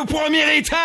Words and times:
au 0.00 0.04
premier 0.04 0.56
étage. 0.56 0.78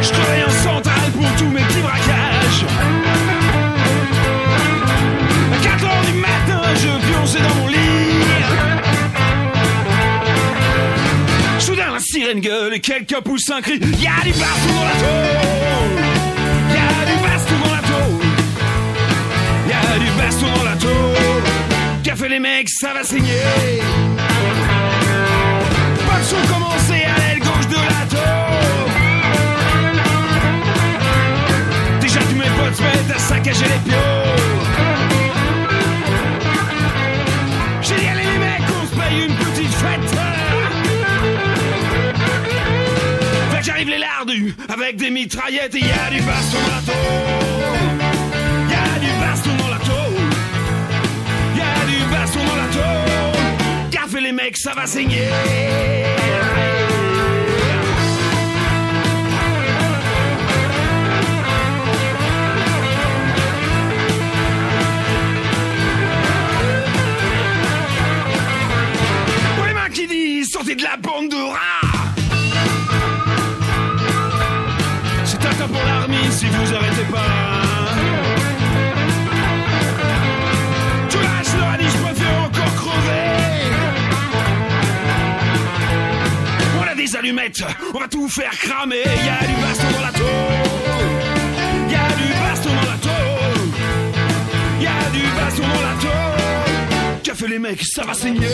Je 0.00 0.08
travaille 0.10 0.44
en 0.44 0.50
centrale 0.50 1.10
pour 1.12 1.28
tous 1.36 1.48
mes 1.48 1.62
petits 1.62 1.80
braquages. 1.80 2.64
À 5.52 5.56
4 5.62 5.84
heures 5.84 6.04
du 6.06 6.12
matin, 6.12 6.62
je 6.74 6.88
pionçais 7.06 7.40
dans 7.40 7.54
mon 7.56 7.68
lit. 7.68 7.76
Soudain, 11.58 11.92
la 11.92 12.00
sirène 12.00 12.40
gueule 12.40 12.74
et 12.74 12.80
quelqu'un 12.80 13.20
pousse 13.20 13.50
un 13.50 13.60
cri. 13.60 13.80
Y'a 13.80 14.22
du 14.22 14.32
baston 14.32 14.74
dans 14.74 14.84
la. 14.84 14.94
Y'a 16.74 17.04
du 17.10 17.16
baston 17.22 17.56
dans 17.64 17.72
la. 17.72 17.80
Y'a 19.68 19.98
du 19.98 20.10
baston 20.16 20.46
dans 20.56 20.64
la. 20.64 20.74
Qu'a 22.04 22.14
fait 22.16 22.28
les 22.28 22.38
mecs, 22.38 22.68
ça 22.68 22.92
va 22.92 23.02
saigner. 23.02 23.40
Pas 26.34 26.40
de 26.40 26.46
son 26.46 26.52
commencé 26.54 27.04
à 27.04 27.18
l'aile 27.18 27.38
gauche 27.40 27.68
de 27.68 27.74
la 27.74 28.06
tôle. 28.10 28.20
Déjà 32.00 32.20
tous 32.20 32.36
mes 32.36 32.50
potes 32.58 32.74
se 32.74 32.82
mettent 32.82 33.14
à 33.14 33.18
saccager 33.18 33.64
les 33.64 33.90
pions. 33.90 33.98
J'ai 37.82 37.96
dit 37.96 38.06
allez 38.06 38.22
les 38.22 38.38
mecs, 38.38 38.62
on 38.82 38.86
se 38.86 38.94
paye 39.00 39.26
une 39.26 39.34
petite 39.34 39.74
fête. 39.74 40.10
Fait 43.50 43.58
que 43.58 43.64
j'arrive 43.64 43.88
les 43.88 43.98
lardus 43.98 44.54
avec 44.68 44.96
des 44.96 45.10
mitraillettes 45.10 45.74
et 45.74 45.80
y 45.80 45.90
a 45.90 46.10
du 46.10 46.20
baston 46.22 46.58
dans 46.68 48.03
mecs, 54.34 54.56
ça 54.56 54.72
va 54.74 54.86
saigner. 54.86 55.28
Pour 69.56 69.66
les 69.66 69.72
mains 69.72 69.88
qui 69.90 70.06
disent 70.06 70.50
sortez 70.50 70.74
de 70.74 70.82
la 70.82 70.96
bande. 70.96 71.34
Allumettes, 87.16 87.62
on 87.94 87.98
va 87.98 88.08
tout 88.08 88.28
faire 88.28 88.50
cramer. 88.50 88.96
Y 88.96 89.28
a 89.28 89.46
du 89.46 89.54
baston 89.62 89.90
dans 89.92 90.00
la 90.00 90.12
tôle. 90.12 90.28
Y 91.88 91.94
a 91.94 92.08
du 92.16 92.32
baston 92.40 92.70
dans 92.70 92.90
la 92.90 92.98
tôle. 92.98 93.68
Y 94.80 94.86
a 94.86 95.10
du 95.10 95.22
baston 95.36 95.62
dans 95.62 95.82
la 95.82 95.96
tôle. 96.00 97.22
Qu'a 97.22 97.34
fait 97.34 97.48
les 97.48 97.58
mecs, 97.58 97.84
ça 97.84 98.04
va 98.04 98.14
saigner. 98.14 98.48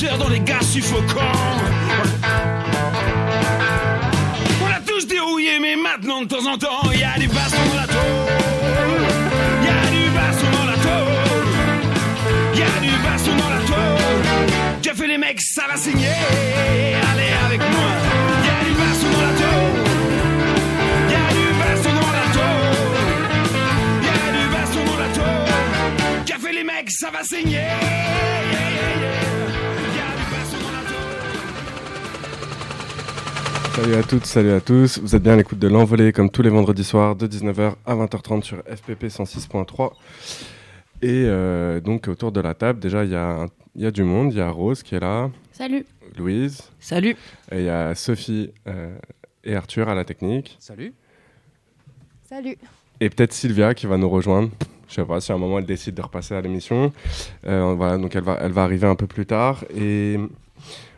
17 0.00 0.12
heures 0.12 0.18
dans 0.18 0.28
les 0.30 0.40
gaz 0.40 0.66
suffocants. 0.66 1.20
On 4.62 4.66
a 4.66 4.80
tous 4.86 5.06
dérouillé, 5.06 5.58
mais 5.60 5.76
maintenant 5.76 6.22
de 6.22 6.26
temps 6.26 6.46
en 6.46 6.56
temps, 6.56 6.90
y 6.92 7.02
a 7.02 7.18
du 7.18 7.28
baston 7.28 7.58
dans 7.68 7.80
la 7.80 7.86
tôle. 7.86 8.00
Y 9.62 9.68
a 9.68 9.90
du 9.90 10.10
baston 10.10 10.46
dans 10.56 10.64
la 10.64 10.76
tôle. 10.76 11.12
Y 12.54 12.62
a 12.62 12.80
du 12.80 12.90
baston 13.04 13.36
dans 13.36 13.50
la 13.50 13.60
tôle. 13.66 14.24
J'ai 14.80 14.94
fait 14.94 15.06
les 15.06 15.18
mecs, 15.18 15.42
ça 15.42 15.64
va 15.68 15.76
saigner. 15.76 16.06
Allez 17.12 17.32
avec 17.46 17.60
moi. 17.60 17.90
Y 18.42 18.48
a 18.48 18.64
du 18.64 18.72
baston 18.80 19.10
dans 19.12 19.24
la 19.26 19.34
tôle. 19.42 19.76
Y 21.10 21.14
a 21.14 21.28
du 21.36 21.46
baston 21.60 21.92
dans 22.00 22.12
la 22.20 22.26
tôle. 22.38 22.88
Y 24.02 24.08
a 24.08 24.32
du 24.32 24.44
baston 24.48 24.82
dans 24.86 24.98
la 24.98 25.08
tôle. 25.12 26.24
Qu'a 26.24 26.38
fait 26.38 26.52
les 26.52 26.64
mecs, 26.64 26.90
ça 26.90 27.10
va 27.10 27.22
saigner. 27.22 28.39
Salut 33.80 33.94
à 33.94 34.02
toutes, 34.02 34.26
salut 34.26 34.50
à 34.50 34.60
tous. 34.60 34.98
Vous 34.98 35.16
êtes 35.16 35.22
bien 35.22 35.32
à 35.32 35.36
l'écoute 35.36 35.58
de 35.58 35.66
l'envolée 35.66 36.12
comme 36.12 36.28
tous 36.28 36.42
les 36.42 36.50
vendredis 36.50 36.84
soirs 36.84 37.16
de 37.16 37.26
19h 37.26 37.76
à 37.86 37.94
20h30 37.94 38.42
sur 38.42 38.58
FPP 38.58 39.04
106.3. 39.04 39.92
Et 41.00 41.24
euh, 41.24 41.80
donc 41.80 42.06
autour 42.06 42.30
de 42.30 42.42
la 42.42 42.52
table, 42.52 42.78
déjà 42.78 43.04
il 43.04 43.10
y, 43.10 43.14
a 43.14 43.46
il 43.74 43.80
y 43.80 43.86
a 43.86 43.90
du 43.90 44.02
monde. 44.02 44.34
Il 44.34 44.36
y 44.36 44.42
a 44.42 44.50
Rose 44.50 44.82
qui 44.82 44.96
est 44.96 45.00
là, 45.00 45.30
Salut. 45.52 45.86
Louise, 46.18 46.60
Salut. 46.78 47.16
et 47.50 47.60
il 47.60 47.64
y 47.64 47.70
a 47.70 47.94
Sophie 47.94 48.52
euh, 48.66 48.94
et 49.44 49.56
Arthur 49.56 49.88
à 49.88 49.94
la 49.94 50.04
technique. 50.04 50.58
Salut. 50.60 50.92
Salut. 52.28 52.58
Et 53.00 53.08
peut-être 53.08 53.32
Sylvia 53.32 53.72
qui 53.72 53.86
va 53.86 53.96
nous 53.96 54.10
rejoindre. 54.10 54.50
Je 54.88 54.96
sais 54.96 55.04
pas 55.06 55.22
si 55.22 55.32
à 55.32 55.36
un 55.36 55.38
moment 55.38 55.58
elle 55.58 55.64
décide 55.64 55.94
de 55.94 56.02
repasser 56.02 56.34
à 56.34 56.42
l'émission. 56.42 56.92
Euh, 57.46 57.72
voilà, 57.78 57.96
donc 57.96 58.14
elle 58.14 58.24
va, 58.24 58.36
elle 58.42 58.52
va 58.52 58.62
arriver 58.62 58.86
un 58.86 58.96
peu 58.96 59.06
plus 59.06 59.24
tard. 59.24 59.64
Et 59.74 60.18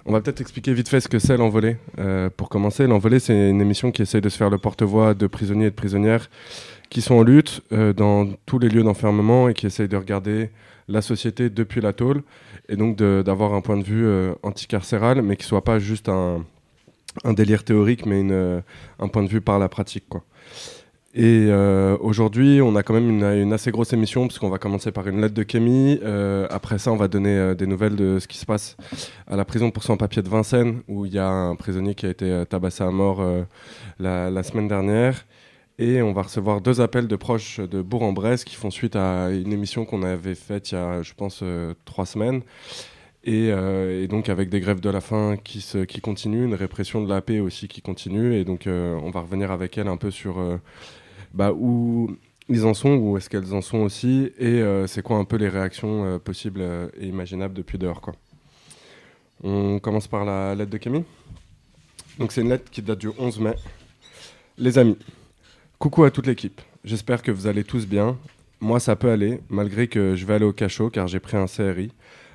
on 0.05 0.13
va 0.13 0.21
peut-être 0.21 0.41
expliquer 0.41 0.73
vite 0.75 0.89
fait 0.89 1.01
ce 1.01 1.09
que 1.09 1.19
c'est 1.19 1.37
l'envolée. 1.37 1.77
Euh, 1.99 2.29
pour 2.37 2.49
commencer, 2.49 2.87
l'envolée, 2.87 3.21
c'est 3.21 3.51
une 3.51 3.61
émission 3.61 3.93
qui 3.93 4.03
essaye 4.03 4.21
de 4.21 4.29
se 4.29 4.37
faire 4.37 4.51
le 4.51 4.59
porte-voix 4.59 5.15
de 5.15 5.27
prisonniers 5.27 5.67
et 5.67 5.71
de 5.71 5.75
prisonnières 5.75 6.29
qui 6.91 7.01
sont 7.01 7.15
en 7.15 7.23
lutte 7.23 7.63
euh, 7.73 7.93
dans 7.93 8.27
tous 8.45 8.59
les 8.59 8.69
lieux 8.69 8.83
d'enfermement 8.83 9.49
et 9.49 9.55
qui 9.55 9.67
essayent 9.67 9.89
de 9.89 9.97
regarder 9.97 10.51
la 10.89 11.01
société 11.01 11.49
depuis 11.49 11.81
la 11.81 11.93
tôle 11.93 12.23
et 12.69 12.77
donc 12.77 12.97
d'avoir 12.97 13.55
un 13.55 13.61
point 13.61 13.77
de 13.77 13.85
vue 13.85 14.05
euh, 14.05 14.35
anticarcéral, 14.43 15.23
mais 15.23 15.37
qui 15.37 15.47
soit 15.47 15.65
pas 15.65 15.79
juste 15.79 16.09
un, 16.09 16.45
délire 17.25 17.63
théorique, 17.63 18.07
mais 18.07 18.23
un 18.99 19.09
point 19.09 19.23
de 19.23 19.29
vue 19.29 19.43
par 19.43 19.59
la 19.59 19.69
pratique. 19.69 20.09
Quoi. 20.09 20.25
Et 21.15 21.49
euh, 21.51 21.99
aujourd'hui, 22.01 22.63
on 22.63 22.75
a 22.75 22.83
quand 22.83 22.95
même 22.95 23.11
une, 23.11 23.53
assez 23.53 23.71
grosse 23.71 23.93
émission, 23.93 24.27
puisqu'on 24.27 24.49
va 24.49 24.57
commencer 24.57 24.93
par 24.93 25.07
une 25.09 25.21
lettre 25.21 25.35
de 25.35 25.43
Kémy. 25.43 26.01
Euh, 26.03 26.47
après 26.49 26.79
ça, 26.79 26.91
on 26.91 26.97
va 26.97 27.07
donner 27.07 27.37
euh, 27.37 27.55
des 27.55 27.67
nouvelles 27.67 27.97
de 27.97 28.19
ce 28.19 28.27
qui 28.27 28.39
se 28.39 28.47
passe 28.47 28.79
à 29.27 29.37
la 29.37 29.45
prison 29.45 29.71
pour 29.71 29.83
sans-papier 29.83 30.23
de 30.23 30.31
Vincennes, 30.31 30.81
où 30.89 31.05
il 31.05 31.13
y 31.13 31.19
a 31.19 31.29
un 31.29 31.55
prisonnier 31.55 31.95
qui 31.95 32.07
a 32.07 32.09
été 32.09 32.45
tabassé 32.49 32.83
à 32.83 32.91
mort 32.91 33.23
la, 33.99 34.43
semaine 34.43 34.69
dernière. 34.69 35.27
Et 35.79 36.01
on 36.01 36.15
va 36.15 36.23
recevoir 36.23 36.63
deux 36.63 36.81
appels 36.81 37.09
de 37.09 37.17
proches 37.17 37.61
de 37.61 37.83
Bourg-en-Bresse 37.83 38.45
qui 38.45 38.55
font 38.55 38.71
suite 38.71 38.97
à 38.97 39.31
une 39.31 39.53
émission 39.53 39.85
qu'on 39.85 40.03
avait 40.03 40.35
faite 40.35 40.71
il 40.71 40.77
y 40.77 40.79
a, 40.79 41.03
je 41.03 41.13
pense, 41.13 41.45
trois 41.85 42.07
semaines. 42.07 42.41
Et, 43.25 43.53
donc 44.09 44.31
avec 44.31 44.49
des 44.49 44.61
grèves 44.61 44.81
de 44.81 44.91
la 44.91 45.03
faim 45.03 45.37
qui, 45.43 45.61
se, 45.61 45.79
qui 45.79 46.01
continuent, 46.01 46.45
une 46.45 46.55
répression 46.55 47.03
de 47.03 47.09
la 47.09 47.21
paix 47.21 47.41
aussi 47.41 47.69
qui 47.69 47.83
continue. 47.83 48.35
Et 48.35 48.45
donc 48.45 48.65
on 48.67 49.11
va 49.11 49.21
revenir 49.21 49.51
avec 49.51 49.77
elle 49.77 49.89
un 49.89 49.99
peu 49.99 50.11
sur 50.11 50.37
bah, 51.35 51.53
où 51.53 52.17
ils 52.49 52.65
en 52.65 52.75
sont, 52.75 52.95
où 52.97 53.17
est-ce 53.17 53.31
qu'elles 53.31 53.55
en 53.55 53.61
sont 53.61 53.79
aussi, 53.79 54.33
et 54.39 54.61
euh, 54.61 54.87
c'est 54.87 55.03
quoi 55.03 55.17
un 55.17 55.25
peu 55.25 55.37
les 55.37 55.49
réactions 55.49 56.05
euh, 56.05 56.19
possibles 56.19 56.61
euh, 56.61 56.89
et 56.99 57.07
imaginables 57.07 57.55
depuis 57.55 57.79
dehors. 57.79 58.01
Quoi. 58.01 58.15
On 59.43 59.79
commence 59.79 60.09
par 60.09 60.25
la 60.25 60.55
lettre 60.55 60.71
de 60.71 60.79
Camille. 60.79 61.05
Donc 62.19 62.33
c'est 62.33 62.43
une 62.43 62.51
lettre 62.51 62.71
qui 62.71 62.83
date 62.83 62.99
du 62.99 63.11
11 63.19 63.41
mai. 63.41 63.55
Les 64.59 64.77
amis, 64.79 64.99
coucou 65.79 66.05
à 66.05 66.11
toute 66.11 66.27
l'équipe. 66.27 66.61
J'espère 66.85 67.23
que 67.23 67.31
vous 67.31 67.47
allez 67.47 67.65
tous 67.65 67.87
bien. 67.87 68.19
Moi 68.61 68.81
ça 68.81 68.97
peut 68.97 69.11
aller, 69.11 69.41
malgré 69.49 69.89
que 69.89 70.15
je 70.15 70.27
vais 70.27 70.35
aller 70.35 70.45
au 70.45 70.53
cachot 70.53 70.91
car 70.91 71.09
j'ai 71.09 71.21
pris 71.21 71.37
un 71.37 71.47
CRI 71.47 71.91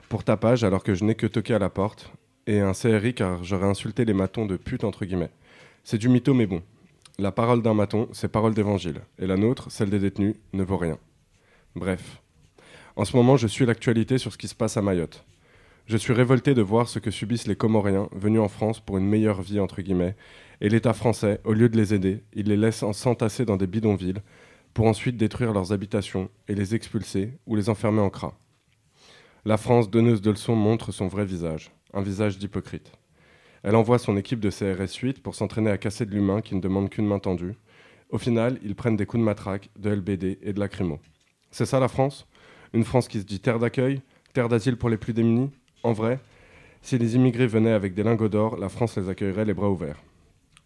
pour 0.10 0.24
tapage 0.24 0.64
alors 0.64 0.84
que 0.84 0.96
je 0.96 1.04
n'ai 1.04 1.16
que 1.16 1.28
toqué 1.28 1.54
à 1.54 1.60
la 1.60 1.70
porte. 1.70 2.12
et 2.48 2.60
un 2.60 2.74
CRI 2.74 3.14
car 3.14 3.44
j'aurais 3.44 3.68
insulté 3.68 4.04
les 4.04 4.14
matons 4.14 4.46
de 4.46 4.58
pute 4.58 4.84
entre 4.84 5.06
guillemets. 5.06 5.30
C'est 5.84 5.98
du 5.98 6.10
mytho 6.10 6.34
mais 6.34 6.48
bon. 6.48 6.64
La 7.20 7.32
parole 7.32 7.64
d'un 7.64 7.74
maton, 7.74 8.08
c'est 8.14 8.32
parole 8.32 8.54
d'évangile. 8.54 9.02
Et 9.18 9.26
la 9.26 9.38
nôtre, 9.38 9.72
celle 9.72 9.90
des 9.90 9.98
détenus, 9.98 10.36
ne 10.54 10.64
vaut 10.64 10.78
rien. 10.78 11.00
Bref. 11.76 12.22
En 12.96 13.06
ce 13.06 13.18
moment, 13.18 13.38
je 13.38 13.48
suis 13.48 13.66
l'actualité 13.66 14.20
sur 14.20 14.32
ce 14.32 14.38
qui 14.38 14.48
se 14.48 14.54
passe 14.54 14.78
à 14.78 14.84
Mayotte. 14.84 15.26
Je 15.88 15.98
suis 15.98 16.14
révolté 16.14 16.54
de 16.54 16.62
voir 16.62 16.88
ce 16.88 17.00
que 17.00 17.10
subissent 17.10 17.48
les 17.48 17.56
Comoriens 17.56 18.08
venus 18.12 18.42
en 18.42 18.50
France 18.50 18.80
pour 18.80 19.00
une 19.00 19.08
meilleure 19.08 19.42
vie, 19.42 19.60
entre 19.60 19.82
guillemets, 19.82 20.16
et 20.62 20.70
l'État 20.70 20.94
français, 20.94 21.42
au 21.44 21.54
lieu 21.54 21.70
de 21.70 21.78
les 21.78 21.96
aider, 21.96 22.24
il 22.34 22.50
les 22.50 22.58
laisse 22.58 22.84
s'entasser 22.92 23.46
dans 23.46 23.58
des 23.58 23.68
bidonvilles 23.68 24.22
pour 24.76 24.86
ensuite 24.86 25.18
détruire 25.18 25.54
leurs 25.54 25.72
habitations 25.72 26.30
et 26.48 26.54
les 26.54 26.76
expulser 26.76 27.32
ou 27.48 27.56
les 27.56 27.70
enfermer 27.70 28.02
en 28.02 28.12
cras. 28.12 28.34
La 29.44 29.58
France, 29.58 29.90
donneuse 29.90 30.22
de 30.22 30.30
leçons, 30.30 30.56
montre 30.56 30.92
son 30.92 31.08
vrai 31.08 31.26
visage, 31.26 31.72
un 31.96 32.02
visage 32.02 32.38
d'hypocrite. 32.38 32.92
Elle 33.64 33.76
envoie 33.76 34.00
son 34.00 34.18
équipe 34.18 34.40
de 34.40 34.50
CRS 34.50 34.96
8 35.02 35.22
pour 35.22 35.36
s'entraîner 35.36 35.72
à 35.72 35.78
casser 35.78 36.06
de 36.06 36.12
l'humain 36.12 36.42
qui 36.42 36.56
ne 36.56 36.62
demande 36.62 36.90
qu'une 36.90 37.08
main 37.08 37.20
tendue. 37.20 37.56
Au 38.10 38.18
final, 38.18 38.60
ils 38.64 38.76
prennent 38.76 38.96
des 38.96 39.06
coups 39.06 39.20
de 39.20 39.26
matraque, 39.26 39.70
de 39.78 39.90
LBD 39.90 40.40
et 40.42 40.54
de 40.54 40.60
lacrymo. 40.60 41.00
C'est 41.52 41.66
ça 41.66 41.80
la 41.80 41.88
France? 41.88 42.28
Une 42.74 42.84
France 42.84 43.08
qui 43.08 43.20
se 43.20 43.26
dit 43.26 43.40
terre 43.40 43.60
d'accueil, 43.60 44.02
terre 44.34 44.50
d'asile 44.50 44.78
pour 44.78 44.90
les 44.90 44.98
plus 44.98 45.14
démunis? 45.14 45.52
En 45.84 45.94
vrai, 45.94 46.20
si 46.82 46.98
les 46.98 47.16
immigrés 47.16 47.48
venaient 47.48 47.72
avec 47.72 47.94
des 47.94 48.04
lingots 48.04 48.30
d'or, 48.30 48.58
la 48.58 48.70
France 48.70 48.98
les 48.98 49.10
accueillerait 49.10 49.46
les 49.46 49.54
bras 49.54 49.70
ouverts. 49.70 50.02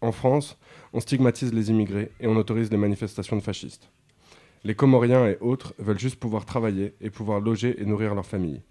En 0.00 0.12
France, 0.12 0.58
on 0.92 1.00
stigmatise 1.00 1.52
les 1.54 1.70
immigrés 1.70 2.10
et 2.20 2.26
on 2.26 2.36
autorise 2.36 2.70
les 2.70 2.76
manifestations 2.76 3.36
de 3.36 3.42
fascistes. 3.42 3.90
Les 4.64 4.74
Comoriens 4.74 5.26
et 5.26 5.38
autres 5.40 5.74
veulent 5.78 5.98
juste 5.98 6.20
pouvoir 6.20 6.44
travailler 6.44 6.94
et 7.00 7.10
pouvoir 7.10 7.40
loger 7.40 7.80
et 7.80 7.84
nourrir 7.84 8.14
leur 8.14 8.26
famille. 8.26 8.62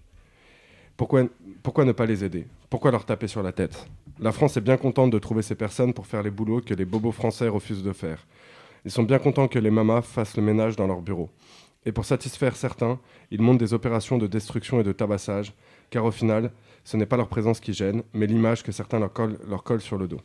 Pourquoi, 1.02 1.84
ne 1.84 1.92
pas 1.94 2.06
les 2.06 2.24
aider? 2.24 2.46
Pourquoi 2.70 2.92
leur 2.92 3.06
taper 3.06 3.26
sur 3.28 3.42
la 3.42 3.52
tête? 3.52 3.88
La 4.20 4.32
France 4.32 4.56
est 4.58 4.62
bien 4.62 4.78
contente 4.78 5.10
de 5.10 5.18
trouver 5.18 5.42
ces 5.42 5.56
personnes 5.56 5.96
pour 5.96 6.06
faire 6.06 6.22
les 6.22 6.30
boulots 6.30 6.62
que 6.62 6.76
les 6.76 6.86
bobos 6.86 7.12
français 7.12 7.48
refusent 7.48 7.82
de 7.82 7.92
faire. 7.92 8.28
Ils 8.86 8.92
sont 8.92 9.02
bien 9.02 9.18
contents 9.18 9.48
que 9.48 9.58
les 9.58 9.72
mamas 9.72 10.04
fassent 10.04 10.38
le 10.38 10.44
ménage 10.44 10.76
dans 10.76 10.86
leur 10.86 11.02
bureau. 11.02 11.32
Et 11.88 11.92
pour 11.92 12.06
satisfaire 12.06 12.56
certains, 12.56 13.00
ils 13.32 13.42
montent 13.42 13.58
des 13.58 13.74
opérations 13.74 14.20
de 14.20 14.28
destruction 14.28 14.80
et 14.80 14.84
de 14.84 14.92
tabassage, 14.92 15.54
car 15.90 16.06
au 16.06 16.12
final, 16.12 16.52
ce 16.84 16.98
n'est 16.98 17.08
pas 17.08 17.18
leur 17.18 17.30
présence 17.30 17.60
qui 17.60 17.74
gêne, 17.74 18.04
mais 18.14 18.28
l'image 18.28 18.62
que 18.62 18.72
certains 18.72 19.00
leur 19.00 19.12
collent, 19.12 19.40
leur 19.50 19.64
collent 19.64 19.82
sur 19.82 19.98
le 19.98 20.08
dos. 20.08 20.22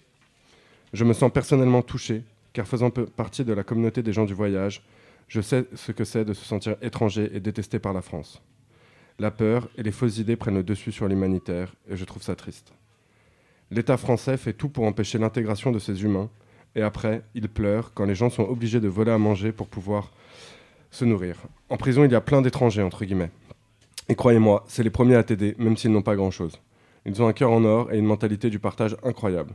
Je 0.93 1.05
me 1.05 1.14
sens 1.14 1.32
personnellement 1.32 1.81
touché, 1.81 2.22
car 2.52 2.67
faisant 2.67 2.90
partie 2.90 3.46
de 3.46 3.55
la 3.55 3.64
communauté 3.64 4.02
des 4.02 4.12
gens 4.12 4.26
du 4.26 4.34
voyage, 4.34 4.82
je 5.26 5.40
sais 5.40 5.64
ce 5.75 5.93
que 5.93 6.05
c'est 6.05 6.26
de 6.26 6.34
se 6.34 6.44
sentir 6.44 6.76
étranger 6.82 7.31
et 7.32 7.40
détesté 7.40 7.79
par 7.79 7.94
la 7.94 8.02
France. 8.02 8.43
La 9.19 9.31
peur 9.31 9.69
et 9.77 9.83
les 9.83 9.93
fausses 9.93 10.19
idées 10.19 10.37
prennent 10.37 10.57
le 10.57 10.63
dessus 10.63 10.93
sur 10.93 11.09
l'humanitaire, 11.09 11.75
et 11.89 11.97
je 11.97 12.05
trouve 12.05 12.23
ça 12.23 12.37
triste. 12.37 12.73
L'État 13.71 13.97
français 13.97 14.37
fait 14.37 14.53
tout 14.53 14.69
pour 14.69 14.85
empêcher 14.85 15.19
l'intégration 15.19 15.73
de 15.73 15.79
ces 15.79 16.05
humains, 16.05 16.29
et 16.75 16.83
après, 16.83 17.23
il 17.35 17.49
pleure 17.49 17.93
quand 17.95 18.05
les 18.05 18.15
gens 18.15 18.29
sont 18.29 18.45
obligés 18.45 18.81
de 18.81 18.89
voler 18.89 19.13
à 19.13 19.19
manger 19.19 19.53
pour 19.53 19.69
pouvoir 19.69 20.13
se 20.91 21.07
nourrir. 21.07 21.37
En 21.71 21.79
prison, 21.79 22.05
il 22.05 22.13
y 22.13 22.15
a 22.15 22.21
plein 22.21 22.43
d'étrangers, 22.43 22.83
entre 22.83 23.05
guillemets. 23.05 23.31
Et 24.09 24.15
croyez-moi, 24.15 24.65
c'est 24.69 24.83
les 24.83 24.91
premiers 24.91 25.17
à 25.17 25.25
t'aider, 25.25 25.55
même 25.59 25.77
s'ils 25.77 25.91
n'ont 25.91 26.03
pas 26.03 26.15
grand-chose. 26.15 26.61
Ils 27.07 27.23
ont 27.23 27.27
un 27.27 27.33
cœur 27.33 27.51
en 27.51 27.65
or 27.65 27.93
et 27.93 27.99
une 27.99 28.05
mentalité 28.05 28.51
du 28.51 28.59
partage 28.59 28.97
incroyable. 29.03 29.55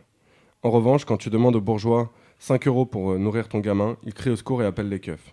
En 0.63 0.71
revanche, 0.71 1.05
quand 1.05 1.17
tu 1.17 1.29
demandes 1.29 1.55
aux 1.55 1.61
bourgeois 1.61 2.11
5 2.39 2.67
euros 2.67 2.85
pour 2.85 3.11
euh, 3.11 3.17
nourrir 3.19 3.47
ton 3.47 3.59
gamin, 3.59 3.97
ils 4.03 4.13
crient 4.13 4.31
au 4.31 4.35
secours 4.35 4.63
et 4.63 4.65
appellent 4.65 4.89
les 4.89 4.99
keufs. 4.99 5.31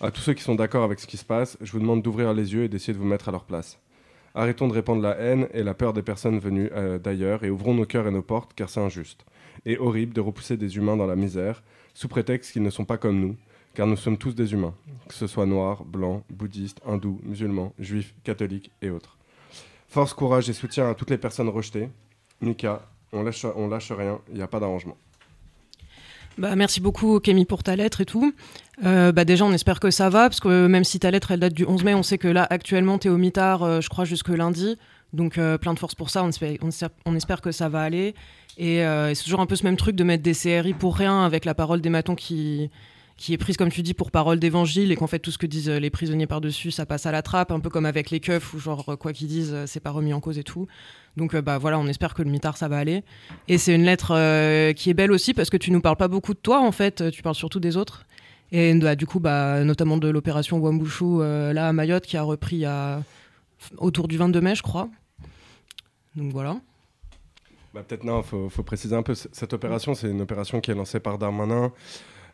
À 0.00 0.10
tous 0.10 0.20
ceux 0.20 0.34
qui 0.34 0.42
sont 0.42 0.54
d'accord 0.54 0.84
avec 0.84 0.98
ce 1.00 1.06
qui 1.06 1.16
se 1.16 1.24
passe, 1.24 1.56
je 1.60 1.72
vous 1.72 1.78
demande 1.78 2.02
d'ouvrir 2.02 2.34
les 2.34 2.52
yeux 2.52 2.64
et 2.64 2.68
d'essayer 2.68 2.92
de 2.92 2.98
vous 2.98 3.04
mettre 3.04 3.28
à 3.28 3.32
leur 3.32 3.44
place. 3.44 3.78
Arrêtons 4.34 4.68
de 4.68 4.72
répandre 4.72 5.00
la 5.00 5.16
haine 5.16 5.48
et 5.54 5.62
la 5.62 5.74
peur 5.74 5.92
des 5.92 6.02
personnes 6.02 6.38
venues 6.38 6.68
euh, 6.72 6.98
d'ailleurs 6.98 7.44
et 7.44 7.50
ouvrons 7.50 7.74
nos 7.74 7.86
cœurs 7.86 8.08
et 8.08 8.10
nos 8.10 8.22
portes 8.22 8.52
car 8.54 8.68
c'est 8.68 8.80
injuste 8.80 9.24
et 9.64 9.78
horrible 9.78 10.12
de 10.12 10.20
repousser 10.20 10.56
des 10.56 10.76
humains 10.76 10.96
dans 10.96 11.06
la 11.06 11.16
misère 11.16 11.62
sous 11.94 12.08
prétexte 12.08 12.52
qu'ils 12.52 12.62
ne 12.62 12.70
sont 12.70 12.84
pas 12.84 12.98
comme 12.98 13.20
nous, 13.20 13.36
car 13.74 13.86
nous 13.86 13.96
sommes 13.96 14.18
tous 14.18 14.34
des 14.34 14.52
humains, 14.52 14.74
que 15.08 15.14
ce 15.14 15.26
soit 15.26 15.46
noirs, 15.46 15.84
blancs, 15.84 16.24
bouddhistes, 16.28 16.80
hindous, 16.84 17.20
musulmans, 17.22 17.72
juifs, 17.78 18.14
catholiques 18.24 18.72
et 18.82 18.90
autres. 18.90 19.16
Force, 19.88 20.12
courage 20.12 20.50
et 20.50 20.52
soutien 20.52 20.90
à 20.90 20.94
toutes 20.94 21.10
les 21.10 21.18
personnes 21.18 21.48
rejetées. 21.48 21.88
Mika, 22.40 22.88
on 23.12 23.22
lâche, 23.22 23.46
on 23.54 23.68
lâche 23.68 23.92
rien, 23.92 24.18
il 24.28 24.34
n'y 24.34 24.42
a 24.42 24.48
pas 24.48 24.58
d'arrangement. 24.58 24.96
Bah, 26.36 26.56
merci 26.56 26.80
beaucoup, 26.80 27.20
Kémy, 27.20 27.44
pour 27.44 27.62
ta 27.62 27.76
lettre 27.76 28.00
et 28.00 28.04
tout. 28.04 28.34
Euh, 28.84 29.12
bah, 29.12 29.24
déjà, 29.24 29.44
on 29.44 29.52
espère 29.52 29.78
que 29.78 29.90
ça 29.90 30.08
va, 30.08 30.28
parce 30.28 30.40
que 30.40 30.66
même 30.66 30.84
si 30.84 30.98
ta 30.98 31.10
lettre, 31.10 31.30
elle 31.30 31.40
date 31.40 31.54
du 31.54 31.64
11 31.64 31.84
mai, 31.84 31.94
on 31.94 32.02
sait 32.02 32.18
que 32.18 32.28
là, 32.28 32.46
actuellement, 32.50 32.98
tu 32.98 33.08
es 33.08 33.10
au 33.10 33.16
mitard, 33.16 33.62
euh, 33.62 33.80
je 33.80 33.88
crois, 33.88 34.04
jusque 34.04 34.28
lundi. 34.28 34.76
Donc, 35.12 35.38
euh, 35.38 35.58
plein 35.58 35.74
de 35.74 35.78
force 35.78 35.94
pour 35.94 36.10
ça. 36.10 36.24
On 36.24 36.28
espère, 36.28 36.56
on, 37.04 37.14
espère, 37.14 37.40
que 37.40 37.52
ça 37.52 37.68
va 37.68 37.82
aller. 37.82 38.14
Et, 38.58 38.82
c'est 39.14 39.24
toujours 39.24 39.40
un 39.40 39.46
peu 39.46 39.56
ce 39.56 39.64
même 39.64 39.76
truc 39.76 39.94
de 39.94 40.04
mettre 40.04 40.22
des 40.22 40.34
CRI 40.34 40.74
pour 40.74 40.96
rien, 40.96 41.24
avec 41.24 41.44
la 41.44 41.54
parole 41.54 41.80
des 41.80 41.90
matons 41.90 42.16
qui, 42.16 42.70
qui 43.16 43.32
est 43.32 43.38
prise, 43.38 43.56
comme 43.56 43.70
tu 43.70 43.82
dis, 43.82 43.94
pour 43.94 44.10
parole 44.10 44.38
d'évangile, 44.38 44.90
et 44.90 44.96
qu'en 44.96 45.06
fait, 45.06 45.20
tout 45.20 45.30
ce 45.30 45.38
que 45.38 45.46
disent 45.46 45.68
les 45.68 45.90
prisonniers 45.90 46.26
par-dessus, 46.26 46.70
ça 46.70 46.86
passe 46.86 47.06
à 47.06 47.12
la 47.12 47.22
trappe, 47.22 47.52
un 47.52 47.60
peu 47.60 47.70
comme 47.70 47.86
avec 47.86 48.10
les 48.10 48.20
keufs, 48.20 48.54
où 48.54 48.58
genre, 48.58 48.96
quoi 48.98 49.12
qu'ils 49.12 49.28
disent, 49.28 49.56
c'est 49.66 49.80
pas 49.80 49.90
remis 49.90 50.12
en 50.12 50.20
cause 50.20 50.38
et 50.38 50.44
tout. 50.44 50.66
Donc 51.16 51.34
euh, 51.34 51.42
bah 51.42 51.58
voilà, 51.58 51.78
on 51.78 51.86
espère 51.86 52.14
que 52.14 52.22
le 52.22 52.30
mitard 52.30 52.56
ça 52.56 52.68
va 52.68 52.78
aller. 52.78 53.04
Et 53.48 53.58
c'est 53.58 53.74
une 53.74 53.84
lettre 53.84 54.12
euh, 54.14 54.72
qui 54.72 54.90
est 54.90 54.94
belle 54.94 55.12
aussi 55.12 55.34
parce 55.34 55.50
que 55.50 55.56
tu 55.56 55.70
nous 55.70 55.80
parles 55.80 55.96
pas 55.96 56.08
beaucoup 56.08 56.34
de 56.34 56.38
toi 56.38 56.60
en 56.60 56.72
fait, 56.72 57.10
tu 57.10 57.22
parles 57.22 57.34
surtout 57.34 57.60
des 57.60 57.76
autres. 57.76 58.04
Et 58.52 58.74
bah, 58.74 58.94
du 58.94 59.06
coup, 59.06 59.20
bah, 59.20 59.64
notamment 59.64 59.96
de 59.96 60.08
l'opération 60.08 60.58
Wambushu 60.58 61.04
euh, 61.04 61.52
là 61.52 61.68
à 61.68 61.72
Mayotte 61.72 62.06
qui 62.06 62.16
a 62.16 62.22
repris 62.22 62.64
à... 62.64 63.02
autour 63.78 64.06
du 64.06 64.16
22 64.16 64.40
mai, 64.40 64.54
je 64.54 64.62
crois. 64.62 64.88
Donc 66.14 66.32
voilà. 66.32 66.56
Bah, 67.72 67.82
Peut-être 67.86 68.04
non, 68.04 68.20
il 68.20 68.50
faut, 68.50 68.62
préciser 68.62 68.94
un 68.94 69.02
peu. 69.02 69.14
Cette 69.14 69.52
opération, 69.52 69.94
c'est 69.94 70.08
une 70.08 70.20
opération 70.20 70.60
qui 70.60 70.70
est 70.70 70.74
lancée 70.74 71.00
par 71.00 71.18
Darmanin 71.18 71.72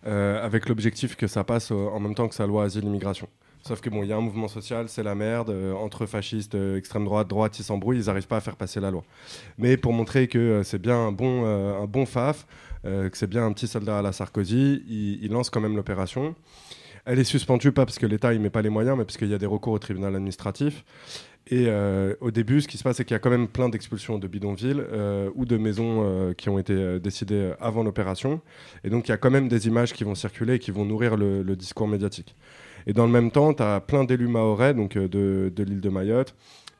avec 0.04 0.68
l'objectif 0.68 1.16
que 1.16 1.26
ça 1.26 1.44
passe 1.44 1.70
en 1.70 2.00
même 2.00 2.14
temps 2.14 2.28
que 2.28 2.34
sa 2.34 2.46
loi 2.46 2.64
asile-immigration. 2.64 3.28
Sauf 3.62 3.80
que 3.80 3.90
bon, 3.90 4.02
il 4.02 4.08
y 4.08 4.12
a 4.12 4.16
un 4.16 4.22
mouvement 4.22 4.48
social, 4.48 4.88
c'est 4.88 5.02
la 5.02 5.14
merde. 5.14 5.50
Euh, 5.50 5.72
entre 5.74 6.06
fascistes, 6.06 6.54
euh, 6.54 6.78
extrême 6.78 7.04
droite, 7.04 7.28
droite, 7.28 7.58
ils 7.58 7.62
s'embrouillent, 7.62 7.98
ils 7.98 8.06
n'arrivent 8.06 8.26
pas 8.26 8.38
à 8.38 8.40
faire 8.40 8.56
passer 8.56 8.80
la 8.80 8.90
loi. 8.90 9.04
Mais 9.58 9.76
pour 9.76 9.92
montrer 9.92 10.28
que 10.28 10.38
euh, 10.38 10.62
c'est 10.62 10.78
bien 10.78 10.96
un 10.96 11.12
bon, 11.12 11.44
un 11.44 11.86
bon 11.86 12.06
faf, 12.06 12.46
que 12.82 13.10
c'est 13.12 13.26
bien 13.26 13.44
un 13.44 13.52
petit 13.52 13.66
soldat 13.66 13.98
à 13.98 14.02
la 14.02 14.12
Sarkozy, 14.12 14.82
il, 14.88 15.22
il 15.22 15.30
lance 15.30 15.50
quand 15.50 15.60
même 15.60 15.76
l'opération. 15.76 16.34
Elle 17.04 17.18
est 17.18 17.24
suspendue 17.24 17.72
pas 17.72 17.86
parce 17.86 17.98
que 17.98 18.06
l'État 18.06 18.34
il 18.34 18.40
met 18.40 18.50
pas 18.50 18.62
les 18.62 18.68
moyens, 18.68 18.96
mais 18.96 19.04
parce 19.04 19.16
qu'il 19.16 19.28
y 19.28 19.34
a 19.34 19.38
des 19.38 19.46
recours 19.46 19.72
au 19.72 19.78
tribunal 19.78 20.14
administratif. 20.14 20.84
Et 21.46 21.64
euh, 21.66 22.14
au 22.20 22.30
début, 22.30 22.60
ce 22.60 22.68
qui 22.68 22.78
se 22.78 22.84
passe, 22.84 22.98
c'est 22.98 23.04
qu'il 23.04 23.14
y 23.14 23.16
a 23.16 23.18
quand 23.18 23.30
même 23.30 23.48
plein 23.48 23.68
d'expulsions 23.68 24.18
de 24.18 24.28
bidonvilles 24.28 24.82
euh, 24.92 25.30
ou 25.34 25.46
de 25.46 25.56
maisons 25.56 26.04
euh, 26.04 26.32
qui 26.32 26.48
ont 26.48 26.58
été 26.58 27.00
décidées 27.00 27.52
avant 27.60 27.82
l'opération. 27.82 28.40
Et 28.84 28.90
donc, 28.90 29.08
il 29.08 29.10
y 29.10 29.14
a 29.14 29.16
quand 29.16 29.30
même 29.30 29.48
des 29.48 29.66
images 29.66 29.92
qui 29.92 30.04
vont 30.04 30.14
circuler 30.14 30.54
et 30.54 30.58
qui 30.58 30.70
vont 30.70 30.84
nourrir 30.84 31.16
le, 31.16 31.42
discours 31.56 31.88
médiatique. 31.88 32.36
Et 32.86 32.92
dans 32.92 33.04
le 33.04 33.12
même 33.12 33.30
temps, 33.30 33.52
tu 33.52 33.62
as 33.62 33.80
plein 33.80 34.04
d'élus 34.04 34.28
maorais, 34.28 34.74
donc 34.74 34.96
de, 34.96 35.52
de 35.54 35.62
l'île 35.64 35.80
de 35.80 35.88
Mayotte, 35.88 36.34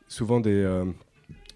souvent 0.07 0.39
des. 0.39 0.83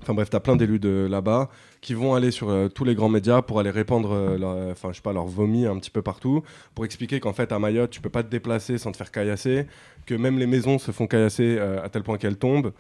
Enfin 0.06 0.14
bref, 0.14 0.30
tu 0.30 0.36
as 0.36 0.40
plein 0.40 0.56
d'élus 0.56 0.78
de 0.78 1.08
là-bas 1.10 1.50
qui 1.82 1.96
vont 1.96 2.14
aller 2.14 2.30
sur 2.30 2.50
euh, 2.50 2.68
tous 2.68 2.84
les 2.84 2.94
grands 2.94 3.10
médias 3.10 3.42
pour 3.42 3.60
aller 3.60 3.72
répandre 3.72 4.12
euh, 4.12 4.38
leur, 4.38 4.56
enfin, 4.70 4.94
sais 4.94 5.02
pas, 5.02 5.14
leur 5.14 5.26
vomi 5.26 5.66
un 5.66 5.80
petit 5.80 5.90
peu 5.90 6.04
partout, 6.04 6.44
pour 6.76 6.86
expliquer 6.86 7.20
qu'en 7.20 7.34
fait 7.34 7.52
à 7.52 7.58
Mayotte, 7.58 7.90
tu 7.90 8.02
peux 8.02 8.12
pas 8.12 8.22
te 8.22 8.30
déplacer 8.30 8.78
sans 8.78 8.92
te 8.92 8.98
faire 8.98 9.10
caillasser, 9.10 9.66
que 10.06 10.14
même 10.14 10.38
les 10.38 10.46
maisons 10.46 10.78
se 10.78 10.92
font 10.92 11.08
caillasser 11.08 11.58
euh, 11.58 11.84
à 11.84 11.90
tel 11.90 12.04
point 12.04 12.20
qu'elles 12.20 12.38
tombent, 12.38 12.72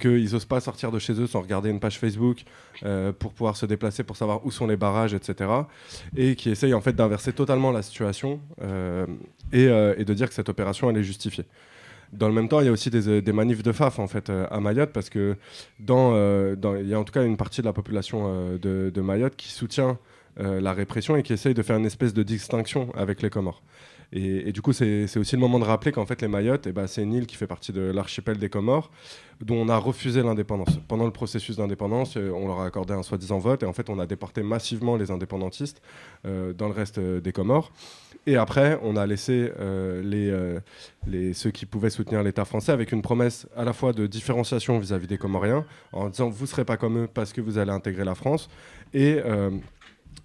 qu'ils 0.00 0.34
osent 0.34 0.44
pas 0.44 0.60
sortir 0.60 0.92
de 0.92 0.98
chez 0.98 1.14
eux 1.14 1.26
sans 1.26 1.40
regarder 1.40 1.70
une 1.70 1.80
page 1.80 1.98
Facebook 1.98 2.44
pour 3.18 3.32
pouvoir 3.32 3.56
se 3.56 3.64
déplacer, 3.64 4.02
pour 4.02 4.16
savoir 4.16 4.44
où 4.44 4.50
sont 4.50 4.66
les 4.66 4.76
barrages, 4.76 5.14
etc. 5.14 5.48
Et 6.14 6.34
qui 6.34 6.50
essayent 6.50 6.74
en 6.74 6.80
fait 6.80 6.92
d'inverser 6.92 7.32
totalement 7.32 7.70
la 7.70 7.82
situation 7.82 8.40
et 9.52 9.66
de 9.68 10.14
dire 10.14 10.28
que 10.28 10.34
cette 10.34 10.48
opération 10.48 10.90
elle 10.90 10.96
est 10.96 11.04
justifiée. 11.04 11.44
Dans 12.12 12.26
le 12.26 12.34
même 12.34 12.48
temps, 12.48 12.60
il 12.60 12.66
y 12.66 12.68
a 12.68 12.72
aussi 12.72 12.90
des, 12.90 13.08
euh, 13.08 13.32
manifs 13.32 13.62
de 13.62 13.72
FAF 13.72 13.98
en 13.98 14.08
fait 14.08 14.30
euh, 14.30 14.46
à 14.50 14.60
Mayotte 14.60 14.90
parce 14.92 15.10
que 15.10 15.36
euh, 15.90 16.56
dans, 16.56 16.76
il 16.76 16.88
y 16.88 16.94
a 16.94 16.98
en 16.98 17.04
tout 17.04 17.12
cas 17.12 17.24
une 17.24 17.36
partie 17.36 17.60
de 17.60 17.66
la 17.66 17.72
population 17.72 18.56
de, 18.60 18.90
de, 18.92 19.00
Mayotte 19.00 19.36
qui 19.36 19.50
soutient 19.50 19.98
la 20.36 20.72
répression 20.72 21.16
et 21.16 21.22
qui 21.22 21.34
essaye 21.34 21.52
de 21.52 21.62
faire 21.62 21.76
une 21.76 21.84
espèce 21.84 22.14
de 22.14 22.22
distinction 22.22 22.92
avec 22.94 23.20
les 23.20 23.28
Comores. 23.28 23.62
Et, 24.12 24.52
du 24.52 24.60
coup, 24.60 24.72
c'est 24.72 25.16
aussi 25.16 25.36
le 25.36 25.40
moment 25.40 25.58
de 25.60 25.64
rappeler 25.64 25.92
qu'en 25.92 26.04
fait, 26.04 26.20
les 26.20 26.28
Mayotte, 26.28 26.66
eh 26.66 26.72
ben, 26.72 26.86
c'est 26.86 27.02
une 27.02 27.12
île 27.12 27.26
qui 27.26 27.36
fait 27.36 27.46
partie 27.46 27.72
de 27.72 27.80
l'archipel 27.80 28.38
des 28.38 28.48
Comores, 28.48 28.90
dont 29.40 29.56
on 29.56 29.68
a 29.68 29.76
refusé 29.76 30.22
l'indépendance. 30.22 30.78
Pendant 30.88 31.04
le 31.04 31.12
processus 31.12 31.56
d'indépendance, 31.56 32.16
on 32.16 32.48
leur 32.48 32.60
a 32.60 32.66
accordé 32.66 32.92
un 32.92 33.04
soi-disant 33.04 33.38
vote, 33.38 33.62
et 33.62 33.66
en 33.66 33.72
fait, 33.72 33.88
on 33.88 34.00
a 34.00 34.06
déporté 34.06 34.42
massivement 34.42 34.96
les 34.96 35.10
indépendantistes 35.10 35.80
dans 36.24 36.66
le 36.66 36.72
reste 36.72 36.98
des 36.98 37.32
Comores. 37.32 37.70
Et 38.26 38.36
après, 38.36 38.78
on 38.82 38.96
a 38.96 39.06
laissé 39.06 39.50
euh, 39.58 40.60
euh, 41.08 41.32
ceux 41.32 41.50
qui 41.50 41.64
pouvaient 41.64 41.90
soutenir 41.90 42.22
l'État 42.22 42.44
français 42.44 42.72
avec 42.72 42.92
une 42.92 43.02
promesse 43.02 43.46
à 43.56 43.64
la 43.64 43.72
fois 43.72 43.92
de 43.92 44.06
différenciation 44.06 44.78
vis-à-vis 44.78 45.06
des 45.06 45.16
Comoriens, 45.16 45.64
en 45.92 46.08
disant 46.08 46.28
vous 46.28 46.44
ne 46.44 46.48
serez 46.48 46.64
pas 46.64 46.76
comme 46.76 47.04
eux 47.04 47.08
parce 47.12 47.32
que 47.32 47.40
vous 47.40 47.56
allez 47.56 47.72
intégrer 47.72 48.04
la 48.04 48.14
France, 48.14 48.50
euh, 48.94 49.50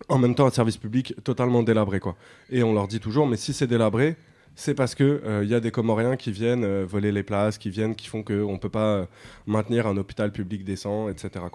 en 0.10 0.18
même 0.18 0.36
temps 0.36 0.46
un 0.46 0.52
service 0.52 0.78
public 0.78 1.14
totalement 1.24 1.64
délabré. 1.64 2.00
Quoi. 2.00 2.16
Et 2.50 2.64
on 2.64 2.74
leur 2.74 2.88
dit 2.88 3.00
toujours, 3.00 3.28
mais 3.28 3.38
si 3.38 3.54
c'est 3.54 3.68
délabré, 3.68 4.16
c'est 4.56 4.74
parce 4.74 4.96
que 4.96 5.42
il 5.44 5.50
y 5.50 5.56
a 5.56 5.60
des 5.60 5.72
Comoriens 5.72 6.16
qui 6.16 6.32
viennent 6.32 6.84
voler 6.84 7.12
les 7.12 7.24
places, 7.24 7.58
qui 7.58 7.70
viennent, 7.70 7.96
qui 7.96 8.08
font 8.08 8.24
qu'on 8.24 8.54
ne 8.54 8.58
peut 8.58 8.70
pas 8.70 9.08
maintenir 9.46 9.88
un 9.88 9.98
hôpital 9.98 10.32
public 10.32 10.64
décent, 10.64 11.10
etc. 11.10 11.46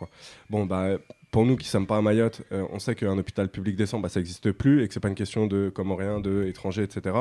Bon, 0.49 0.66
bah, 0.66 0.99
pour 1.30 1.47
nous 1.47 1.57
qui 1.57 1.66
ne 1.66 1.71
sommes 1.71 1.87
pas 1.87 1.97
à 1.97 2.02
Mayotte, 2.02 2.42
euh, 2.52 2.64
on 2.73 2.78
sait 2.78 2.95
qu'un 2.95 3.16
hôpital 3.16 3.49
public 3.49 3.76
décent, 3.76 4.00
bah, 4.00 4.09
ça 4.09 4.21
n'existe 4.21 4.50
plus 4.52 4.83
et 4.83 4.88
que 4.88 4.95
c'est 4.95 5.00
pas 5.00 5.09
une 5.09 5.14
question 5.14 5.47
de 5.47 5.71
Comoriens, 5.73 6.21
de 6.21 6.45
étrangers, 6.45 6.83
etc. 6.83 7.14